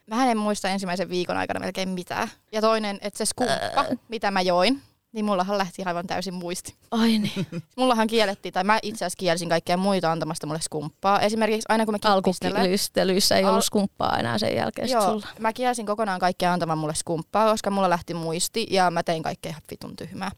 mä 0.06 0.30
en 0.30 0.38
muista 0.38 0.68
ensimmäisen 0.68 1.08
viikon 1.08 1.36
aikana 1.36 1.60
melkein 1.60 1.88
mitään. 1.88 2.28
Ja 2.52 2.60
toinen, 2.60 2.98
että 3.00 3.18
se 3.18 3.24
skumppa, 3.26 3.84
mitä 4.08 4.30
mä 4.30 4.40
join, 4.40 4.82
niin 5.12 5.24
mullahan 5.24 5.58
lähti 5.58 5.82
aivan 5.86 6.06
täysin 6.06 6.34
muisti. 6.34 6.74
Ai 6.90 7.18
niin. 7.18 7.46
Mullahan 7.76 8.06
kiellettiin, 8.06 8.52
tai 8.52 8.64
mä 8.64 8.78
itse 8.82 9.04
asiassa 9.04 9.16
kielsin 9.16 9.48
kaikkia 9.48 9.76
muita 9.76 10.12
antamasta 10.12 10.46
mulle 10.46 10.60
skumppaa. 10.60 11.20
Esimerkiksi 11.20 11.66
aina 11.68 11.84
kun 11.84 11.94
me 11.94 11.98
Alkukilystelyissä 12.04 13.36
ei 13.36 13.44
Al- 13.44 13.50
ollut 13.50 13.64
skumppaa 13.64 14.18
enää 14.18 14.38
sen 14.38 14.56
jälkeen 14.56 14.88
Joo, 14.90 15.02
sulla. 15.02 15.26
mä 15.38 15.52
kielsin 15.52 15.86
kokonaan 15.86 16.20
kaikkea 16.20 16.52
antamaan 16.52 16.78
mulle 16.78 16.94
skumppaa, 16.94 17.50
koska 17.50 17.70
mulla 17.70 17.90
lähti 17.90 18.14
muisti 18.14 18.66
ja 18.70 18.90
mä 18.90 19.02
tein 19.02 19.22
kaikkea 19.22 19.50
ihan 19.50 19.62
vitun 19.70 19.96
tyhmää. 19.96 20.30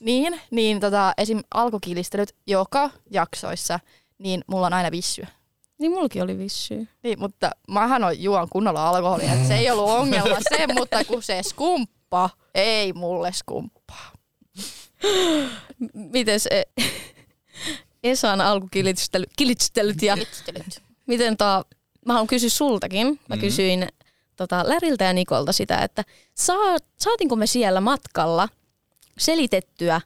Niin, 0.00 0.40
niin 0.50 0.80
tota, 0.80 1.12
esim. 1.18 1.40
alkukilistelyt 1.54 2.34
joka 2.46 2.90
jaksoissa, 3.10 3.80
niin 4.18 4.44
mulla 4.46 4.66
on 4.66 4.72
aina 4.72 4.90
vissyä. 4.90 5.26
Niin 5.82 5.92
mullakin 5.92 6.22
oli 6.22 6.38
vissy. 6.38 6.88
Niin, 7.02 7.18
mutta 7.20 7.50
mähän 7.68 8.04
on 8.04 8.22
juon 8.22 8.48
kunnolla 8.50 8.88
alkoholia, 8.88 9.32
että 9.32 9.48
se 9.48 9.54
ei 9.56 9.70
ollut 9.70 9.90
ongelma 9.90 10.36
se, 10.48 10.66
mutta 10.78 11.04
kun 11.04 11.22
se 11.22 11.42
skumppa, 11.42 12.30
ei 12.54 12.92
mulle 12.92 13.32
skumppaa. 13.32 14.12
Mites 15.94 16.46
e- 16.50 16.62
Esan 18.04 18.40
alkukilistelyt 18.40 19.30
kilistelyt 19.36 20.02
ja 20.02 20.16
miten 21.06 21.36
tää, 21.36 21.62
mä 22.06 22.12
haluan 22.12 22.26
kysyä 22.26 22.48
sultakin. 22.48 23.06
Mä 23.28 23.36
Mhm. 23.36 23.40
kysyin 23.40 23.88
tota, 24.36 24.64
Läriltä 24.68 25.04
ja 25.04 25.12
Nikolta 25.12 25.52
sitä, 25.52 25.78
että 25.78 26.04
saa, 26.34 26.76
saatinko 27.00 27.36
me 27.36 27.46
siellä 27.46 27.80
matkalla 27.80 28.48
selitettyä 29.18 30.00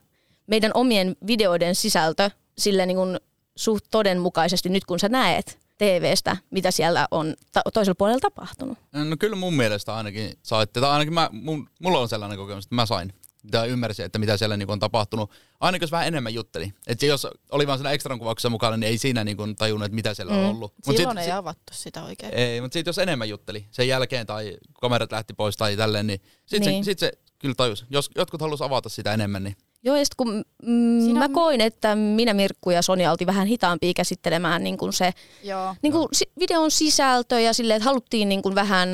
meidän 0.47 0.71
omien 0.73 1.15
videoiden 1.27 1.75
sisältö 1.75 2.29
sille 2.57 2.85
niin 2.85 2.97
kuin 2.97 3.19
suht 3.55 3.85
todenmukaisesti 3.91 4.69
nyt 4.69 4.85
kun 4.85 4.99
sä 4.99 5.09
näet 5.09 5.59
TVstä, 5.77 6.37
mitä 6.49 6.71
siellä 6.71 7.07
on 7.11 7.35
ta- 7.51 7.61
toisella 7.73 7.95
puolella 7.95 8.19
tapahtunut. 8.19 8.77
No 8.93 9.17
kyllä 9.19 9.35
mun 9.35 9.53
mielestä 9.53 9.95
ainakin 9.95 10.33
saitte, 10.43 10.79
tai 10.81 10.89
ainakin 10.89 11.13
mä, 11.13 11.29
mun, 11.31 11.69
mulla 11.79 11.99
on 11.99 12.09
sellainen 12.09 12.37
kokemus, 12.37 12.65
että 12.65 12.75
mä 12.75 12.85
sain. 12.85 13.13
Tai 13.51 13.69
ymmärsin, 13.69 14.05
että 14.05 14.19
mitä 14.19 14.37
siellä 14.37 14.57
niin 14.57 14.71
on 14.71 14.79
tapahtunut. 14.79 15.31
Ainakin 15.59 15.83
jos 15.83 15.91
vähän 15.91 16.07
enemmän 16.07 16.33
jutteli. 16.33 16.73
Että 16.87 17.05
jos 17.05 17.27
oli 17.51 17.67
vaan 17.67 17.77
siinä 17.79 17.91
ekstran 17.91 18.19
kuvauksessa 18.19 18.49
mukana, 18.49 18.77
niin 18.77 18.87
ei 18.87 18.97
siinä 18.97 19.23
niin 19.23 19.37
kuin 19.37 19.55
tajunnut, 19.55 19.85
että 19.85 19.95
mitä 19.95 20.13
siellä 20.13 20.33
on 20.33 20.39
Mm. 20.43 20.49
ollut. 20.49 20.73
Mut 20.87 20.97
Silloin 20.97 21.17
sit- 21.17 21.25
ei 21.25 21.31
avattu 21.31 21.73
sitä 21.73 22.03
oikein. 22.03 22.33
Ei, 22.33 22.61
mutta 22.61 22.73
sitten 22.73 22.89
jos 22.89 22.97
enemmän 22.97 23.29
jutteli 23.29 23.65
sen 23.71 23.87
jälkeen 23.87 24.25
tai 24.27 24.57
kamerat 24.81 25.11
lähti 25.11 25.33
pois 25.33 25.57
tai 25.57 25.77
tälleen, 25.77 26.07
niin 26.07 26.21
sitten 26.45 26.71
Niin. 26.71 26.85
se, 26.85 26.91
sit 26.91 26.99
se 26.99 27.11
kyllä 27.39 27.55
tajus. 27.55 27.85
Jos 27.89 28.09
jotkut 28.15 28.41
halus 28.41 28.61
avata 28.61 28.89
sitä 28.89 29.13
enemmän, 29.13 29.43
niin 29.43 29.55
Joo, 29.83 29.95
ja 29.95 30.05
sit 30.05 30.15
kun 30.15 30.43
mm, 30.63 31.01
Siinä 31.01 31.19
mä 31.19 31.25
on- 31.25 31.33
koin, 31.33 31.61
että 31.61 31.95
minä, 31.95 32.33
Mirkku 32.33 32.69
ja 32.69 32.81
Sonja 32.81 33.11
oltiin 33.11 33.27
vähän 33.27 33.47
hitaampia 33.47 33.93
käsittelemään 33.95 34.63
niin 34.63 34.77
kuin 34.77 34.93
se 34.93 35.11
Joo. 35.43 35.75
niin 35.81 35.93
kuin 35.93 36.07
si- 36.13 36.31
videon 36.39 36.71
sisältö 36.71 37.39
ja 37.39 37.53
silleen, 37.53 37.77
että 37.77 37.89
haluttiin 37.89 38.29
niin 38.29 38.41
kuin 38.41 38.55
vähän 38.55 38.89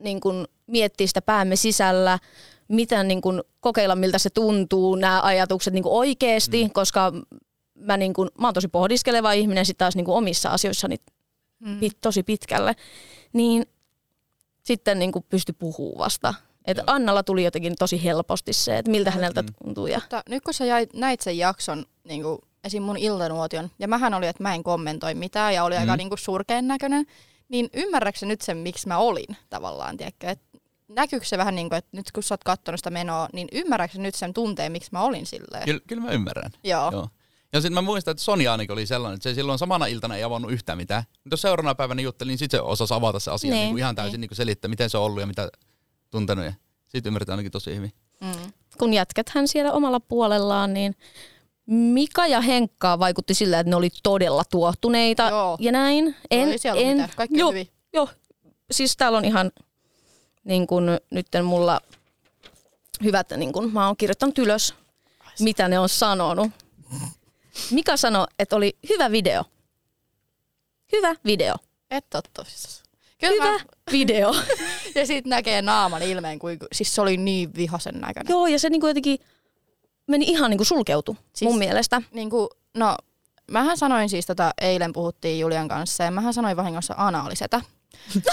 niin 0.00 0.20
kuin, 0.20 0.46
miettiä 0.66 1.06
sitä 1.06 1.22
päämme 1.22 1.56
sisällä, 1.56 2.18
mitä 2.68 3.02
niin 3.02 3.20
kuin, 3.22 3.42
kokeilla, 3.60 3.96
miltä 3.96 4.18
se 4.18 4.30
tuntuu, 4.30 4.94
nämä 4.94 5.22
ajatukset 5.22 5.74
niin 5.74 5.82
kuin 5.82 5.92
oikeasti, 5.92 6.64
mm. 6.64 6.70
koska 6.70 7.12
mä, 7.74 7.96
niin 7.96 8.12
kuin, 8.12 8.28
mä 8.38 8.46
oon 8.46 8.54
tosi 8.54 8.68
pohdiskeleva 8.68 9.32
ihminen 9.32 9.66
sit 9.66 9.78
taas 9.78 9.96
niin 9.96 10.04
kuin 10.04 10.14
omissa 10.16 10.48
asioissani 10.48 10.96
mm. 11.60 11.80
pit, 11.80 11.96
tosi 12.00 12.22
pitkälle, 12.22 12.76
niin 13.32 13.66
sitten 14.62 14.98
niin 14.98 15.12
kuin 15.12 15.24
pysty 15.28 15.52
puhumaan 15.52 15.98
vasta. 15.98 16.34
Et 16.64 16.78
Annalla 16.86 17.22
tuli 17.22 17.44
jotenkin 17.44 17.74
tosi 17.78 18.04
helposti 18.04 18.52
se, 18.52 18.78
että 18.78 18.90
miltä 18.90 19.10
häneltä 19.10 19.44
tuntuu. 19.62 19.86
Ja... 19.86 19.98
Mutta 19.98 20.22
nyt 20.28 20.44
kun 20.44 20.54
sä 20.54 20.64
jäit, 20.64 20.94
näit 20.94 21.20
sen 21.20 21.38
jakson, 21.38 21.84
niin 22.04 22.22
kuin 22.22 22.38
esim. 22.64 22.82
mun 22.82 22.96
iltanuotion, 22.96 23.70
ja 23.78 23.88
mähän 23.88 24.14
oli, 24.14 24.26
että 24.26 24.42
mä 24.42 24.54
en 24.54 24.62
kommentoi 24.62 25.14
mitään, 25.14 25.54
ja 25.54 25.64
oli 25.64 25.74
mm. 25.74 25.80
aika 25.80 25.96
niin 25.96 26.08
kuin 26.08 26.18
surkeen 26.18 26.68
näköinen, 26.68 27.06
niin 27.48 27.70
ymmärrätkö 27.74 28.26
nyt 28.26 28.40
sen, 28.40 28.56
miksi 28.56 28.88
mä 28.88 28.98
olin 28.98 29.36
tavallaan, 29.50 29.96
tiedätkö? 29.96 30.28
Et 30.28 30.40
näkyykö 30.88 31.26
se 31.26 31.38
vähän 31.38 31.54
niin 31.54 31.68
kuin, 31.68 31.78
että 31.78 31.96
nyt 31.96 32.12
kun 32.12 32.22
sä 32.22 32.34
oot 32.34 32.44
katsonut 32.44 32.78
sitä 32.80 32.90
menoa, 32.90 33.28
niin 33.32 33.48
ymmärrätkö 33.52 33.98
nyt 33.98 34.14
sen 34.14 34.34
tunteen, 34.34 34.72
miksi 34.72 34.88
mä 34.92 35.02
olin 35.02 35.26
silleen? 35.26 35.64
Kyllä, 35.64 35.80
kyllä 35.88 36.02
mä 36.02 36.10
ymmärrän. 36.10 36.50
Joo. 36.64 36.90
Joo. 36.92 37.08
Ja 37.52 37.60
sitten 37.60 37.74
mä 37.74 37.82
muistan, 37.82 38.12
että 38.12 38.22
Sonja 38.22 38.52
ainakin 38.52 38.72
oli 38.72 38.86
sellainen, 38.86 39.14
että 39.14 39.30
se 39.30 39.34
silloin 39.34 39.58
samana 39.58 39.86
iltana 39.86 40.16
ei 40.16 40.22
avannut 40.22 40.52
yhtään 40.52 40.78
mitään. 40.78 41.02
Mutta 41.10 41.32
jos 41.32 41.40
seuraavana 41.40 41.74
päivänä 41.74 42.02
juttelin, 42.02 42.30
niin 42.30 42.38
sitten 42.38 42.58
se 42.58 42.62
osasi 42.62 42.94
avata 42.94 43.20
se 43.20 43.30
asia 43.30 43.50
Niin, 43.50 43.60
niin, 43.60 43.68
niin 43.68 43.78
ihan 43.78 43.94
täysin 43.94 44.12
niin. 44.12 44.20
niin. 44.20 44.28
Niin 44.30 44.36
selittää, 44.36 44.68
miten 44.68 44.90
se 44.90 44.98
on 44.98 45.04
ollut 45.04 45.20
ja 45.20 45.26
mitä 45.26 45.48
tuntenut. 46.12 46.44
Ja 46.44 46.52
siitä 46.88 47.08
ymmärretään 47.08 47.34
ainakin 47.34 47.52
tosi 47.52 47.76
hyvin. 47.76 47.92
Mm. 48.20 48.52
kun 48.78 48.94
jätkäthän 48.94 49.48
siellä 49.48 49.72
omalla 49.72 50.00
puolellaan, 50.00 50.74
niin 50.74 50.96
Mika 51.66 52.26
ja 52.26 52.40
Henkka 52.40 52.98
vaikutti 52.98 53.34
sillä, 53.34 53.60
että 53.60 53.70
ne 53.70 53.76
oli 53.76 53.88
todella 54.02 54.42
tuohtuneita 54.50 55.28
Joo. 55.28 55.56
ja 55.60 55.72
näin. 55.72 56.16
En, 56.30 56.48
ei 56.48 56.58
siellä 56.58 56.80
en, 56.80 56.96
mitään. 56.96 57.10
Kaikki 57.16 57.42
on 57.42 57.54
hyvin. 57.54 57.68
joo, 57.92 58.08
siis 58.70 58.96
täällä 58.96 59.18
on 59.18 59.24
ihan 59.24 59.52
niin 60.44 60.66
kuin 60.66 60.84
nytten 61.10 61.44
mulla 61.44 61.80
hyvät, 63.02 63.26
niin 63.36 63.52
kuin, 63.52 63.72
mä 63.72 63.86
oon 63.86 63.96
kirjoittanut 63.96 64.38
ylös, 64.38 64.74
mitä 65.40 65.68
ne 65.68 65.78
on 65.78 65.88
sanonut. 65.88 66.50
Mika 67.70 67.96
sanoi, 67.96 68.26
että 68.38 68.56
oli 68.56 68.76
hyvä 68.88 69.10
video. 69.10 69.44
Hyvä 70.92 71.14
video. 71.24 71.54
Et 71.90 72.14
ole 72.14 72.22
tosissaan. 72.34 72.86
Kyllä 73.20 73.32
Hyvä 73.32 73.52
mä, 73.52 73.60
video. 73.92 74.34
ja 74.94 75.06
sitten 75.06 75.30
näkee 75.30 75.62
naaman 75.62 76.02
ilmeen, 76.02 76.38
kuin, 76.38 76.58
siis 76.72 76.94
se 76.94 77.00
oli 77.00 77.16
niin 77.16 77.54
vihasen 77.54 78.00
näköinen. 78.00 78.30
Joo, 78.30 78.46
ja 78.46 78.58
se 78.58 78.70
niin 78.70 78.80
kuin 78.80 78.88
jotenkin 78.88 79.18
meni 80.06 80.24
ihan 80.28 80.50
niin 80.50 80.58
kuin 80.58 80.66
sulkeutu 80.66 81.16
Siis- 81.34 81.48
mun 81.48 81.58
mielestä. 81.58 82.02
Niin 82.12 82.30
kuin, 82.30 82.48
no, 82.76 82.96
mähän 83.50 83.78
sanoin 83.78 84.08
siis, 84.08 84.26
tota, 84.26 84.50
eilen 84.60 84.92
puhuttiin 84.92 85.40
Julian 85.40 85.68
kanssa, 85.68 86.04
ja 86.04 86.10
mähän 86.10 86.34
sanoin 86.34 86.56
vahingossa 86.56 86.94
anaalisetä. 86.96 87.60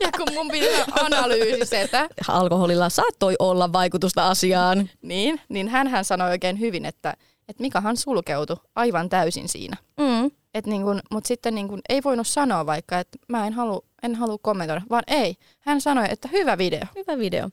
ja 0.00 0.12
kun 0.16 0.34
mun 0.34 0.48
pitää 0.48 0.84
analyysisetä, 1.00 2.08
Alkoholilla 2.28 2.88
saattoi 2.88 3.36
olla 3.38 3.72
vaikutusta 3.72 4.28
asiaan. 4.28 4.90
niin, 5.02 5.40
niin 5.48 5.68
hän 5.68 6.04
sanoi 6.04 6.30
oikein 6.30 6.60
hyvin, 6.60 6.84
että, 6.84 7.14
että 7.48 7.62
Mikahan 7.62 7.96
sulkeutui 7.96 8.56
aivan 8.76 9.08
täysin 9.08 9.48
siinä. 9.48 9.76
Mm. 10.00 10.30
Et 10.54 10.66
niin 10.66 10.82
kun, 10.82 11.00
mut 11.10 11.26
sitten 11.26 11.54
niin 11.54 11.68
kun, 11.68 11.80
ei 11.88 12.02
voinut 12.02 12.26
sanoa 12.26 12.66
vaikka, 12.66 12.98
että 12.98 13.18
mä 13.28 13.46
en 13.46 13.52
halua 13.52 13.82
en 14.02 14.14
halua 14.14 14.38
kommentoida, 14.42 14.82
vaan 14.90 15.02
ei. 15.06 15.36
Hän 15.60 15.80
sanoi, 15.80 16.06
että 16.10 16.28
hyvä 16.28 16.58
video. 16.58 16.80
Hyvä 16.96 17.18
video. 17.18 17.50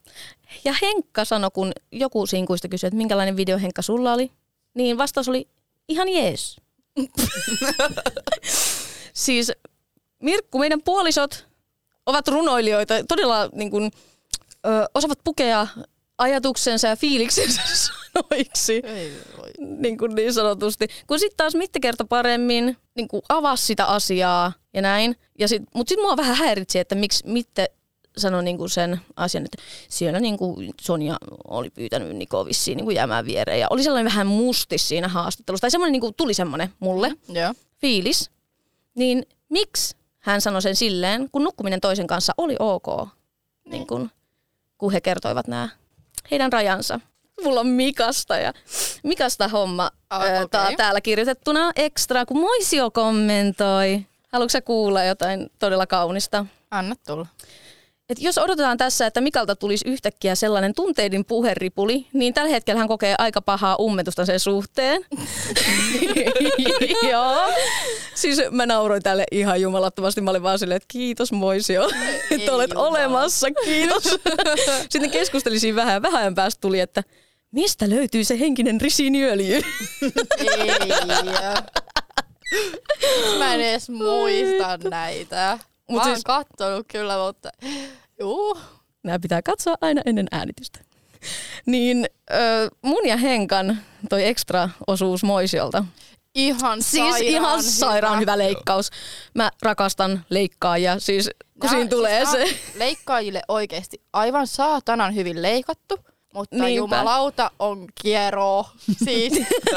Ja 0.65 0.73
Henkka 0.81 1.25
sanoi, 1.25 1.51
kun 1.53 1.71
joku 1.91 2.25
sinkuista 2.25 2.67
kysyi, 2.67 2.87
että 2.87 2.97
minkälainen 2.97 3.37
video 3.37 3.59
Henkka 3.59 3.81
sulla 3.81 4.13
oli, 4.13 4.31
niin 4.73 4.97
vastaus 4.97 5.29
oli 5.29 5.47
ihan 5.87 6.09
jees. 6.09 6.57
siis 9.13 9.51
Mirkku, 10.19 10.59
meidän 10.59 10.81
puolisot 10.81 11.45
ovat 12.05 12.27
runoilijoita, 12.27 12.93
todella 13.07 13.49
niin 13.53 13.71
kuin, 13.71 13.91
ö, 14.65 14.69
osaavat 14.93 15.19
pukea 15.23 15.67
ajatuksensa 16.17 16.87
ja 16.87 16.95
fiiliksensä 16.95 17.61
sanoiksi 18.29 18.81
Ei 18.85 19.11
voi. 19.37 19.51
niin, 19.77 19.97
kuin 19.97 20.15
niin 20.15 20.33
sanotusti. 20.33 20.87
Kun 21.07 21.19
sitten 21.19 21.37
taas 21.37 21.55
Mitte 21.55 21.79
kertoi 21.79 22.07
paremmin, 22.09 22.77
niin 22.95 23.07
kuin 23.07 23.21
avasi 23.29 23.65
sitä 23.65 23.85
asiaa 23.85 24.53
ja 24.73 24.81
näin. 24.81 25.15
Ja 25.39 25.47
sit, 25.47 25.63
mutta 25.75 25.89
sitten 25.89 26.05
mua 26.05 26.17
vähän 26.17 26.35
häiritsi, 26.35 26.79
että 26.79 26.95
miksi 26.95 27.27
Mitte 27.27 27.71
sanoi 28.17 28.43
niin 28.43 28.57
kuin 28.57 28.69
sen 28.69 29.01
asian, 29.15 29.45
että 29.45 29.57
siellä 29.89 30.19
niin 30.19 30.37
kuin 30.37 30.73
Sonja 30.81 31.17
oli 31.47 31.69
pyytänyt 31.69 32.15
Niko 32.15 32.45
vissiin 32.45 32.75
niin 32.75 32.85
kuin 32.85 32.95
jäämään 32.95 33.25
viereen. 33.25 33.59
Ja 33.59 33.67
oli 33.69 33.83
sellainen 33.83 34.11
vähän 34.11 34.27
mustis 34.27 34.89
siinä 34.89 35.07
haastattelussa. 35.07 35.61
Tai 35.61 35.71
semmoinen 35.71 35.91
niin 35.91 36.01
kuin 36.01 36.13
tuli 36.17 36.33
semmoinen 36.33 36.69
mulle 36.79 37.11
Joo. 37.29 37.53
fiilis. 37.81 38.29
Niin 38.95 39.23
miksi 39.49 39.95
hän 40.19 40.41
sanoi 40.41 40.61
sen 40.61 40.75
silleen, 40.75 41.29
kun 41.31 41.43
nukkuminen 41.43 41.81
toisen 41.81 42.07
kanssa 42.07 42.33
oli 42.37 42.55
ok, 42.59 43.07
niin 43.65 43.87
kun, 43.87 44.09
kun 44.77 44.91
he 44.91 45.01
kertoivat 45.01 45.47
nämä 45.47 45.69
heidän 46.31 46.53
rajansa. 46.53 46.99
Mulla 47.43 47.59
on 47.59 47.67
Mikasta 47.67 48.37
ja 48.37 48.53
Mikasta 49.03 49.47
homma 49.47 49.91
ää, 50.09 50.19
okei. 50.19 50.47
tää, 50.51 50.71
täällä 50.77 51.01
kirjoitettuna 51.01 51.71
ekstra, 51.75 52.25
kun 52.25 52.39
Moisio 52.39 52.91
kommentoi. 52.91 54.05
Haluatko 54.31 54.49
sä 54.49 54.61
kuulla 54.61 55.03
jotain 55.03 55.49
todella 55.59 55.87
kaunista? 55.87 56.45
Anna 56.71 56.95
tulla. 57.07 57.25
Et 58.09 58.19
jos 58.21 58.37
odotetaan 58.37 58.77
tässä, 58.77 59.05
että 59.05 59.21
Mikalta 59.21 59.55
tulisi 59.55 59.87
yhtäkkiä 59.89 60.35
sellainen 60.35 60.73
tunteiden 60.73 61.25
puheripuli, 61.25 62.07
niin 62.13 62.33
tällä 62.33 62.49
hetkellä 62.49 62.79
hän 62.79 62.87
kokee 62.87 63.15
aika 63.17 63.41
pahaa 63.41 63.75
ummetusta 63.79 64.25
sen 64.25 64.39
suhteen. 64.39 65.05
Joo. 67.11 67.53
Siis 68.15 68.41
mä 68.51 68.65
nauroin 68.65 69.03
tälle 69.03 69.23
ihan 69.31 69.61
jumalattomasti. 69.61 70.21
Mä 70.21 70.29
olin 70.31 70.43
vaan 70.43 70.59
silleen, 70.59 70.75
että 70.75 70.87
kiitos 70.87 71.31
Moisio, 71.31 71.89
että 72.31 72.53
olet 72.53 72.73
olemassa, 72.73 73.47
kiitos. 73.63 74.03
Sitten 74.89 75.11
keskustelin 75.11 75.59
siinä 75.59 75.75
vähän, 75.75 76.01
vähän 76.01 76.35
päästä 76.35 76.61
tuli, 76.61 76.79
että 76.79 77.03
mistä 77.51 77.89
löytyy 77.89 78.23
se 78.23 78.39
henkinen 78.39 78.81
risiiniöljy? 78.81 79.61
Ei. 80.37 80.49
Mä 83.39 83.53
en 83.53 83.61
edes 83.61 83.89
muista 83.89 84.77
näitä. 84.89 85.59
Mut 85.89 85.95
Mä 85.97 86.01
oon 86.03 86.11
siis- 86.15 86.23
kattonut 86.23 86.87
kyllä, 86.91 87.17
mutta 87.25 87.49
juu. 88.19 88.57
Nämä 89.03 89.19
pitää 89.19 89.41
katsoa 89.41 89.75
aina 89.81 90.01
ennen 90.05 90.27
äänitystä. 90.31 90.79
Niin 91.65 92.05
ö, 92.31 92.35
mun 92.81 93.07
ja 93.07 93.17
Henkan 93.17 93.77
toi 94.09 94.25
ekstra 94.25 94.69
osuus 94.87 95.23
Moisiolta. 95.23 95.85
Ihan 96.35 96.81
Siis 96.83 97.03
sairaan 97.03 97.23
ihan 97.23 97.63
sairaan 97.63 98.19
hyvä 98.19 98.37
leikkaus. 98.37 98.89
Mä 99.35 99.51
rakastan 99.61 100.25
leikkaajia, 100.29 100.99
siis 100.99 101.29
kun 101.59 101.59
Nää- 101.63 101.69
siinä 101.71 101.89
tulee 101.89 102.25
siis 102.25 102.49
se. 102.49 102.59
Leikkaajille 102.79 103.41
oikeasti 103.47 104.01
aivan 104.13 104.47
saatanan 104.47 105.15
hyvin 105.15 105.41
leikattu, 105.41 105.99
mutta 106.33 106.55
Niinpä. 106.55 106.69
jumalauta 106.69 107.51
on 107.59 107.87
kiero. 108.01 108.65
Siis, 109.05 109.33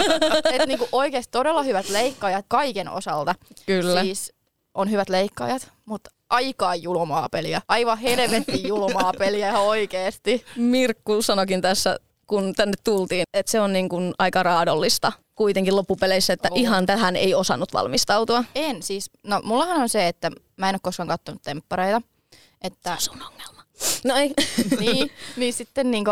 et 0.52 0.66
niinku 0.66 0.88
oikeasti 0.92 1.30
todella 1.30 1.62
hyvät 1.62 1.88
leikkaajat 1.88 2.44
kaiken 2.48 2.88
osalta. 2.88 3.34
Kyllä. 3.66 4.02
Siis 4.02 4.32
on 4.74 4.90
hyvät 4.90 5.08
leikkaajat, 5.08 5.70
mutta 5.84 6.10
aikaa 6.30 6.74
julmaa 6.74 7.28
peliä. 7.28 7.62
Aivan 7.68 7.98
helvetin 7.98 8.66
julmaa 8.68 9.12
peliä 9.18 9.48
ihan 9.48 9.62
oikeesti. 9.62 10.44
Mirkku 10.56 11.22
sanokin 11.22 11.60
tässä, 11.60 11.98
kun 12.26 12.54
tänne 12.54 12.74
tultiin, 12.84 13.24
että 13.34 13.52
se 13.52 13.60
on 13.60 13.72
niin 13.72 13.88
kuin 13.88 14.14
aika 14.18 14.42
raadollista 14.42 15.12
kuitenkin 15.34 15.76
loppupeleissä, 15.76 16.32
että 16.32 16.48
On. 16.50 16.56
ihan 16.56 16.86
tähän 16.86 17.16
ei 17.16 17.34
osannut 17.34 17.72
valmistautua. 17.72 18.44
En 18.54 18.82
siis, 18.82 19.10
no 19.22 19.40
mullahan 19.44 19.80
on 19.80 19.88
se, 19.88 20.08
että 20.08 20.30
mä 20.56 20.68
en 20.68 20.74
ole 20.74 20.80
koskaan 20.82 21.08
katsonut 21.08 21.42
temppareita. 21.42 22.02
Että, 22.62 22.96
Sun 22.98 23.22
ongelma. 23.22 23.61
No 24.04 24.16
ei. 24.16 24.34
niin, 24.80 25.10
niin 25.36 25.52
sitten 25.52 25.90
niinku, 25.90 26.10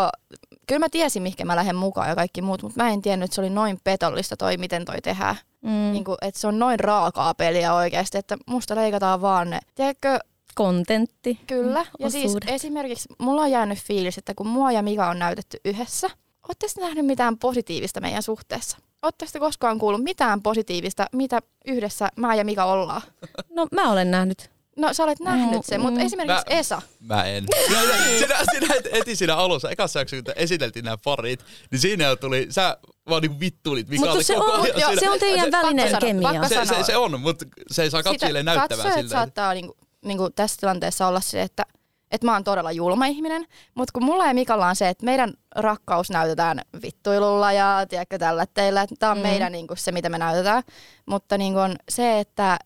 kyllä 0.67 0.79
mä 0.79 0.89
tiesin, 0.89 1.23
mihinkä 1.23 1.45
mä 1.45 1.57
lähden 1.57 1.77
mukaan 1.77 2.09
ja 2.09 2.15
kaikki 2.15 2.43
muut, 2.43 2.63
mutta 2.63 2.83
mä 2.83 2.91
en 2.91 3.03
tiennyt, 3.03 3.25
että 3.25 3.35
se 3.35 3.41
oli 3.41 3.51
noin 3.51 3.81
petollista 3.85 4.37
toi, 4.37 4.57
miten 4.57 4.85
toi 4.85 5.01
tehdään. 5.03 5.37
Mm. 5.63 5.93
Niinku, 5.93 6.17
että 6.23 6.41
se 6.41 6.47
on 6.47 6.59
noin 6.59 6.81
raakaa 6.81 7.35
peliä 7.35 7.75
oikeasti, 7.75 8.19
että 8.19 8.37
musta 8.47 8.75
leikataan 8.75 9.23
vaan 9.23 9.51
ne. 9.51 9.61
Tiedätkö, 9.75 10.19
Kontentti. 10.55 11.41
kyllä. 11.47 11.87
Ja 11.99 12.11
siis 12.11 12.37
esimerkiksi 12.47 13.09
mulla 13.19 13.43
on 13.43 13.51
jäänyt 13.51 13.79
fiilis, 13.79 14.19
että 14.19 14.35
kun 14.35 14.47
mua 14.47 14.73
ja 14.73 14.83
Mika 14.83 15.09
on 15.09 15.19
näytetty 15.19 15.61
yhdessä, 15.65 16.11
ootte 16.49 16.69
sitten 16.69 16.85
nähnyt 16.85 17.07
mitään 17.07 17.39
positiivista 17.39 18.01
meidän 18.01 18.23
suhteessa? 18.23 18.77
Sitten 19.25 19.41
koskaan 19.41 19.79
kuullut 19.79 20.05
mitään 20.05 20.43
positiivista, 20.43 21.07
mitä 21.13 21.41
yhdessä 21.67 22.09
mä 22.17 22.35
ja 22.35 22.45
Mika 22.45 22.65
ollaan? 22.65 23.03
No 23.51 23.67
mä 23.73 23.93
olen 23.93 24.11
nähnyt. 24.11 24.51
No 24.81 24.93
sä 24.95 25.05
olet 25.05 25.21
nähnyt 25.21 25.65
sen, 25.65 25.81
mutta 25.81 26.01
Mm. 26.01 26.07
esimerkiksi 26.07 26.45
Mä- 26.51 26.59
Esa. 26.59 26.83
Mä 27.01 27.25
en. 27.25 27.45
Sinä, 27.67 27.81
sinä, 28.21 28.39
sinä 28.53 28.75
et- 28.75 28.89
eti 28.93 29.17
siinä 29.17 29.37
alussa, 29.37 29.71
ekassa 29.71 29.99
jaksossa, 29.99 30.23
kun 30.25 30.33
esiteltiin 30.37 30.85
nämä 30.85 30.97
parit, 31.05 31.45
niin 31.71 31.79
siinä 31.79 32.05
jo 32.05 32.17
tuli, 32.17 32.47
sä 32.51 32.77
vaan 33.09 33.23
niinku 33.23 33.41
vittuilit 33.41 33.89
Mikalle 33.89 34.11
Mutta 34.13 34.27
se 34.27 34.35
koko 34.35 34.53
on, 34.53 34.61
ajan. 34.75 34.99
se 35.01 35.11
on 35.11 35.19
teidän 35.19 35.51
pakko 35.51 35.67
välinen 35.67 35.97
kemia. 36.01 36.49
se, 36.49 36.65
se, 36.65 36.83
se, 36.85 36.97
on, 36.97 37.21
mutta 37.21 37.45
se 37.71 37.83
ei 37.83 37.91
saa 37.91 38.03
katsojille 38.03 38.43
näyttämään 38.43 38.69
katsojat 38.69 38.95
siltä. 38.95 39.01
että- 39.01 39.17
saattaa 39.17 39.55
niinku, 39.55 39.77
niinku 40.05 40.31
tässä 40.31 40.57
tilanteessa 40.61 41.07
olla 41.07 41.21
se, 41.21 41.43
että, 41.43 41.63
että 42.11 42.27
mä 42.27 42.33
oon 42.33 42.45
todella 42.45 42.73
julma 42.73 43.07
ihminen, 43.07 43.47
mutta 43.75 43.93
kun 43.93 44.05
mulla 44.05 44.27
ja 44.27 44.35
Mikalla 44.35 44.67
on 44.69 44.77
se, 44.77 44.89
että 44.89 45.05
meidän 45.05 45.33
rakkaus 45.57 46.11
näytetään 46.11 46.61
vittuilulla 46.83 47.53
ja 47.53 47.87
tiedätkö 47.89 48.19
tällä 48.19 48.47
teillä, 48.55 48.83
että 48.83 48.97
tämä 48.99 49.13
on 49.13 49.19
Mm. 49.19 49.23
meidän 49.23 49.53
niinku, 49.53 49.75
se, 49.77 49.93
mitä 49.93 50.09
me 50.09 50.19
näytetään, 50.19 50.63
mutta 51.07 51.39
niinku, 51.39 51.61
on 51.61 51.77
se, 51.89 52.21
että 52.21 52.59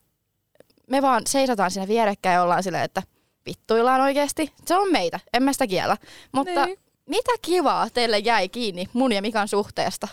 me 0.90 1.02
vaan 1.02 1.22
seisotaan 1.26 1.70
siinä 1.70 1.88
vierekkäin 1.88 2.34
ja 2.34 2.42
ollaan 2.42 2.62
silleen, 2.62 2.84
että 2.84 3.02
vittuillaan 3.46 4.00
oikeasti. 4.00 4.52
Se 4.66 4.76
on 4.76 4.92
meitä, 4.92 5.20
en 5.32 5.42
mä 5.42 5.52
sitä 5.52 5.66
kiellä. 5.66 5.96
Mutta 6.32 6.66
Niin. 6.66 6.78
mitä 7.08 7.32
kivaa 7.42 7.90
teille 7.90 8.18
jäi 8.18 8.48
kiinni 8.48 8.88
mun 8.92 9.12
ja 9.12 9.22
Mikan 9.22 9.48
suhteesta? 9.48 10.08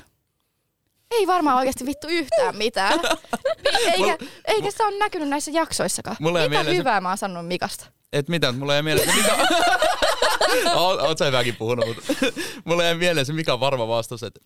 Ei 1.11 1.27
varmaan 1.27 1.57
oikeasti 1.57 1.85
vittu 1.85 2.07
yhtään 2.07 2.55
mitään. 2.57 2.99
Eikä, 3.93 4.17
eikä 4.45 4.71
se 4.71 4.83
ole 4.85 4.97
näkynyt 4.99 5.29
näissä 5.29 5.51
jaksoissakaan. 5.51 6.17
Mitä 6.19 6.49
mieleen 6.49 6.65
se- 6.65 6.75
hyvää 6.75 7.01
mä 7.01 7.09
oon 7.09 7.17
sanonut 7.17 7.47
Mikasta? 7.47 7.85
Et 8.13 8.29
mitä, 8.29 8.51
mulla 8.51 8.73
jäi 8.73 8.83
mieleen, 8.83 9.15
mikä... 9.15 9.35
oot, 10.75 10.99
oot 11.01 11.17
sä 11.17 11.25
hyväkin 11.25 11.55
puhunut, 11.55 11.85
mutta 11.87 12.01
mulla 12.65 12.83
jäi 12.83 12.95
mieleen 12.95 13.25
se 13.25 13.33
mikä 13.33 13.53
on 13.53 13.59
varma 13.59 13.87
vastaus, 13.87 14.23
että 14.23 14.39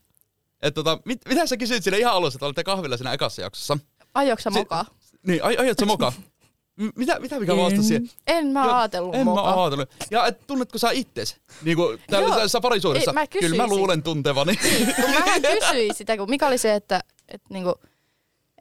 et 0.61 0.73
tota, 0.73 0.99
mit, 1.05 1.19
mitä 1.29 1.47
sä 1.47 1.57
kysyit 1.57 1.83
siinä 1.83 1.97
ihan 1.97 2.13
alussa, 2.13 2.37
että 2.37 2.45
olitte 2.45 2.63
kahvilla 2.63 2.97
siinä 2.97 3.13
ekassa 3.13 3.41
jaksossa? 3.41 3.77
Aiotko 4.13 4.41
sä 4.41 4.49
Se- 4.49 4.59
mokaa? 4.59 4.85
Niin, 5.27 5.43
ai, 5.43 5.57
aiot 5.57 5.79
sä 5.79 5.85
moka? 5.85 6.13
M- 6.79 6.87
mitä, 6.95 7.19
mitä 7.19 7.39
mikä 7.39 7.57
vastasi 7.57 7.83
siihen? 7.87 8.09
En 8.27 8.47
mä 8.47 8.77
ajatellut 8.79 9.15
En 9.15 9.25
mokaa. 9.25 9.55
mä 9.55 9.61
ajatellut. 9.63 9.89
Ja 10.11 10.27
et 10.27 10.47
tunnetko 10.47 10.77
sä 10.77 10.91
itses? 10.91 11.35
Niin 11.63 11.77
kuin 11.77 11.99
tällaisessa 12.07 12.61
parisuudessa? 12.61 13.11
Ei, 13.11 13.13
mä 13.15 13.27
Kyllä 13.27 13.55
mä 13.55 13.67
luulen 13.67 14.03
tuntevani. 14.03 14.55
kun 14.95 15.09
mähän 15.09 15.41
kysyin 15.59 15.95
sitä, 15.95 16.17
kun 16.17 16.29
Mika 16.29 16.47
oli 16.47 16.57
se, 16.57 16.73
että, 16.75 16.99
että, 17.27 17.47
niinku, 17.53 17.75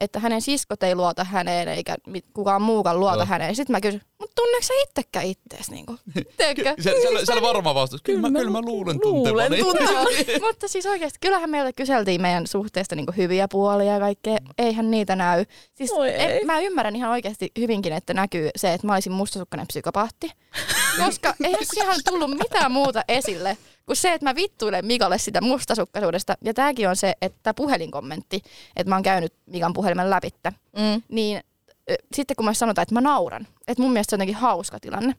että 0.01 0.19
hänen 0.19 0.41
siskot 0.41 0.83
ei 0.83 0.95
luota 0.95 1.23
häneen 1.23 1.67
eikä 1.67 1.95
kukaan 2.33 2.61
muukaan 2.61 2.99
luota 2.99 3.17
Joo. 3.17 3.25
häneen. 3.25 3.55
Sitten 3.55 3.73
mä 3.73 3.81
kysyin, 3.81 4.01
mutta 4.19 4.33
tunneeko 4.35 4.65
sä 4.65 4.73
itsekään 4.83 5.25
ittees? 5.25 5.71
Niinku? 5.71 5.97
Tiedätkö? 6.37 6.83
Se, 6.83 6.95
se, 7.01 7.25
se 7.25 7.33
oli 7.33 7.41
varma 7.41 7.75
vastaus. 7.75 8.01
Kyllä, 8.01 8.21
mä, 8.21 8.39
kyllä 8.39 8.51
mä 8.51 8.61
luulen 8.61 8.75
luulen 8.85 8.99
tuntevani. 9.01 9.57
Joo, 9.57 10.43
mutta 10.47 10.67
siis 10.67 10.85
oikeasti, 10.85 11.17
kyllähän 11.21 11.49
meiltä 11.49 11.73
kyseltiin 11.73 12.21
meidän 12.21 12.47
suhteesta 12.47 12.95
niinku 12.95 13.13
hyviä 13.17 13.47
puolia 13.47 13.93
ja 13.93 13.99
kaikkea. 13.99 14.37
Eihän 14.57 14.91
niitä 14.91 15.15
näy. 15.15 15.45
Siis 15.75 15.91
Oi 15.91 16.09
ei. 16.09 16.37
en, 16.37 16.45
mä 16.45 16.59
ymmärrän 16.59 16.95
ihan 16.95 17.11
oikeasti 17.11 17.51
hyvinkin, 17.59 17.93
että 17.93 18.13
näkyy 18.13 18.49
se, 18.55 18.73
että 18.73 18.87
mä 18.87 18.93
olisin 18.93 19.13
mustasukkainen 19.13 19.67
psykopaatti. 19.67 20.31
Koska 21.05 21.33
ei 21.43 21.55
siihen 21.73 21.95
tullut 22.09 22.29
mitään 22.29 22.71
muuta 22.71 23.01
esille 23.07 23.57
kuin 23.85 23.95
se, 23.95 24.13
että 24.13 24.25
mä 24.29 24.35
vittuilen 24.35 24.85
Mikalle 24.85 25.17
sitä 25.17 25.41
mustasukkaisuudesta. 25.41 26.35
Ja 26.41 26.53
tääkin 26.53 26.89
on 26.89 26.95
se, 26.95 27.13
että 27.21 27.53
puhelinkommentti, 27.53 28.41
että 28.75 28.89
mä 28.89 28.95
oon 28.95 29.03
käynyt 29.03 29.33
Mikan 29.45 29.73
puhelimen 29.73 30.09
läpitte. 30.09 30.53
Mm. 30.77 31.01
Niin 31.09 31.41
sitten 32.15 32.35
kun 32.35 32.45
mä 32.45 32.53
sanotaan, 32.53 32.83
että 32.83 32.95
mä 32.95 33.01
nauran, 33.01 33.47
että 33.67 33.81
mun 33.83 33.91
mielestä 33.93 34.09
se 34.11 34.15
on 34.15 34.17
jotenkin 34.17 34.35
hauska 34.35 34.79
tilanne. 34.79 35.15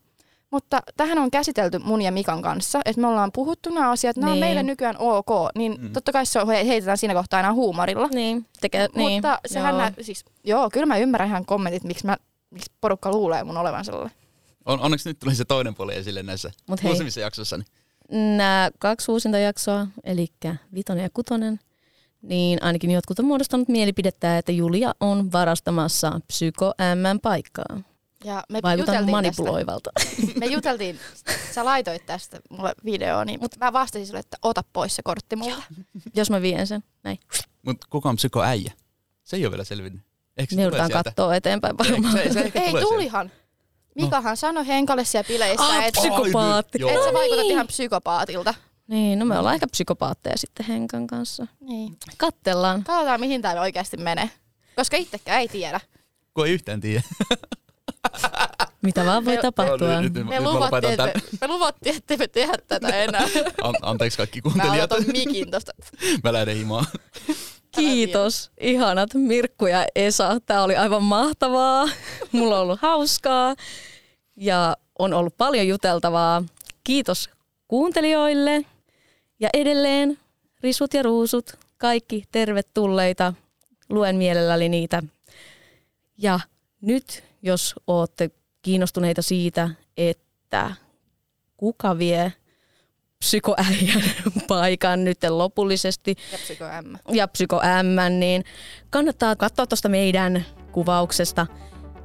Mutta 0.51 0.81
tähän 0.97 1.19
on 1.19 1.31
käsitelty 1.31 1.79
mun 1.79 2.03
ja 2.03 2.13
Mikan 2.13 2.43
kanssa, 2.43 2.81
että 2.85 3.01
me 3.01 3.07
ollaan 3.07 3.33
puhuttu 3.33 3.71
nämä 3.71 3.91
asiat, 3.91 4.17
nämä 4.17 4.33
on 4.33 4.35
Niin. 4.41 4.45
meille 4.47 4.63
nykyään 4.63 4.97
ok, 4.99 5.29
niin 5.55 5.77
Mm. 5.81 5.93
totta 5.93 6.13
kai 6.13 6.27
se 6.27 6.41
on, 6.41 6.49
he- 6.49 6.67
heitetään 6.67 6.99
siinä 6.99 7.15
kohtaa 7.15 7.37
aina 7.39 7.53
huumorilla. 7.53 8.07
Niin, 8.07 8.47
tekee, 8.61 8.89
niin. 8.95 9.13
Mutta 9.13 9.39
sehän 9.47 9.75
joo. 9.75 9.83
nä, 9.83 9.93
siis, 10.01 10.25
joo, 10.45 10.71
kyllä 10.71 10.87
mä 10.87 10.99
ymmärrän 10.99 11.29
ihan 11.29 11.47
kommentit, 11.47 11.85
miksi, 11.85 12.07
mä, 12.07 12.17
miksi 12.51 12.73
porukka 12.81 13.11
luulee 13.11 13.45
mun 13.45 13.57
olevan 13.57 13.85
sellainen. 13.85 14.17
On, 14.67 14.81
onneksi 14.81 15.09
nyt 15.09 15.19
tuli 15.19 15.35
se 15.35 15.45
toinen 15.45 15.75
puoli 15.75 15.95
esille 15.95 16.23
näissä 16.23 16.51
Mut 16.69 16.83
hei. 16.83 16.93
jaksoissa. 17.21 17.57
Niin. 17.57 17.67
Nämä 18.11 18.71
kaksi 18.79 19.11
uusinta 19.11 19.39
jaksoa, 19.39 19.87
eli 20.05 20.29
vitonen 20.75 21.03
ja 21.03 21.11
kutonen, 21.15 21.61
niin 22.23 22.63
ainakin 22.63 22.91
jotkut 22.91 23.19
on 23.19 23.25
muodostanut 23.25 23.69
mielipidettä, 23.69 24.39
että 24.39 24.53
Julia 24.53 24.95
on 25.01 25.33
varastamassa 25.33 26.21
psyko 26.27 26.73
M 26.79 27.21
paikkaa. 27.23 27.81
Ja 28.25 28.45
me 28.49 28.61
Vaikutan 28.63 28.95
juteltiin 28.95 29.11
manipuloivalta. 29.11 29.91
Tästä. 29.95 30.23
Me 30.41 30.47
juteltiin, 30.47 30.99
sä 31.55 31.65
laitoit 31.65 32.07
tästä 32.07 32.41
mulle 32.51 32.75
videoa, 32.85 33.25
niin 33.25 33.41
mutta 33.41 33.57
mä 33.61 33.73
vastasin 33.73 34.07
sulle, 34.07 34.21
että 34.21 34.37
ota 34.43 34.65
pois 34.73 34.97
se 34.97 35.03
kortti 35.03 35.37
mulle. 35.37 35.63
Jos 36.15 36.31
mä 36.31 36.43
vien 36.43 36.67
sen, 36.67 36.85
näin. 37.03 37.19
Mutta 37.63 37.87
kuka 37.91 38.09
on 38.09 38.17
psykoäijä? 38.17 38.73
Se 39.25 39.37
ei 39.37 39.45
ole 39.45 39.51
vielä 39.51 39.65
selvinnyt. 39.65 40.03
Eikö 40.37 40.51
se 40.51 40.57
Me 40.57 40.63
joudutaan 40.63 40.91
katsoa 40.91 41.35
eteenpäin 41.35 41.77
Eikö 41.81 41.93
varmaan. 41.93 42.13
Se, 42.13 42.33
se 42.33 42.41
ehkä 42.41 42.61
Ei, 42.61 42.71
sieltä. 42.71 43.31
Tulihan. 43.97 44.07
Mikahan 44.09 44.37
sanoi 44.37 44.67
Henkalle 44.67 45.05
siellä 45.05 45.29
bileissä, 45.29 45.65
Ah, 45.67 45.85
että 45.85 46.01
psyko- 46.01 46.21
psykopaatti. 46.23 46.79
Et 46.91 47.05
sä 47.05 47.13
vaikutat 47.13 47.45
ihan 47.47 47.67
psykopaatilta. 47.67 48.55
Niin, 48.89 49.19
no 49.19 49.25
me 49.25 49.39
ollaan 49.39 49.55
ehkä 49.55 49.67
psykopaatteja 49.67 50.37
sitten 50.39 50.67
Henkan 50.67 51.07
kanssa. 51.07 51.47
Niin. 51.61 51.97
Kattellaan. 52.17 52.85
Katsotaan, 52.85 53.21
mihin 53.21 53.43
tämä 53.43 53.61
oikeasti 53.61 53.97
menee. 53.97 54.31
Koska 54.77 54.97
itsekään 54.97 55.41
ei 55.41 55.49
tiedä. 55.49 55.81
Kun 56.35 56.47
ei 56.47 56.53
yhtään 56.53 56.81
tiedä. 56.81 57.03
Mitä 58.83 59.05
vaan 59.05 59.25
voi 59.25 59.37
Me- 59.37 59.43
tapahtua. 59.43 59.89
No, 59.89 60.01
nyt, 60.01 60.13
nyt, 60.15 60.27
Me 60.27 60.35
nyt 60.35 60.45
mä 60.45 60.51
luvattiin, 60.53 60.91
että, 60.93 60.97
tämän. 61.07 61.23
me 61.41 61.47
luvattiin, 61.49 61.97
että 61.97 62.17
me 62.17 62.29
tehdä 62.29 62.55
tätä 62.69 62.89
enää. 63.05 63.23
An, 63.63 63.75
anteeksi 63.83 64.17
kaikki 64.17 64.41
Mä 64.41 64.43
kuuntelijat. 64.43 64.93
otan 64.93 65.05
mikin 65.13 65.51
tosta. 65.51 65.73
Mä 66.25 66.33
lähden 66.33 66.57
himaan. 66.57 66.87
Kiitos, 67.77 68.51
ihanat 68.61 69.15
Mirkku 69.15 69.67
ja 69.67 69.87
Esa. 69.95 70.41
Tämä 70.47 70.63
oli 70.63 70.77
aivan 70.77 71.03
mahtavaa. 71.03 71.89
Mulla 72.33 72.57
on 72.57 72.63
ollut 72.63 72.81
hauskaa 72.81 73.55
ja 74.37 74.77
on 74.99 75.15
ollut 75.15 75.37
paljon 75.37 75.69
juteltavaa. 75.69 76.43
Kiitos 76.85 77.31
kuuntelijoille 77.69 78.65
ja 79.41 79.49
edelleen 79.55 80.19
risut 80.61 80.95
ja 80.95 81.03
ruusut, 81.03 81.53
kaikki 81.79 82.25
tervetulleita. 82.33 83.35
Luen 83.89 84.17
mielelläni 84.17 84.69
niitä. 84.69 85.03
Ja 86.19 86.41
nyt, 86.81 87.25
jos 87.43 87.75
olette 87.87 88.31
kiinnostuneita 88.63 89.23
siitä, 89.23 89.71
että 89.97 90.75
kuka 91.57 91.99
vie 91.99 92.33
psykoäijän 93.19 94.03
paikan 94.49 95.05
nyt 95.05 95.19
lopullisesti 95.29 96.17
Ja 96.33 96.39
psyko 96.39 96.65
M. 96.65 97.15
ja 97.15 97.29
Psyko 97.29 97.61
M, 97.83 98.19
niin 98.19 98.45
kannattaa 98.91 99.37
katsoa 99.37 99.67
tuosta 99.67 99.89
meidän 99.89 100.45
kuvauksesta 100.73 101.47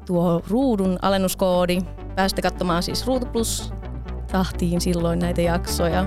tuo 0.05 0.41
ruudun 0.47 0.99
alennuskoodi. 1.01 1.77
Päästä 2.15 2.41
katsomaan 2.41 2.83
siis 2.83 3.07
Ruutu 3.07 3.25
Plus 3.25 3.73
tahtiin 4.31 4.81
silloin 4.81 5.19
näitä 5.19 5.41
jaksoja. 5.41 6.05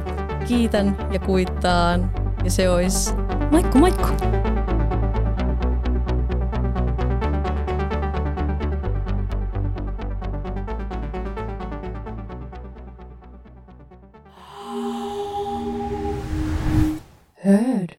Kiitän 0.48 1.08
ja 1.12 1.18
kuittaan 1.18 2.14
ja 2.44 2.50
se 2.50 2.70
olisi 2.70 3.14
moikku 3.50 3.78
moikku! 3.78 4.06
heard. 17.44 17.98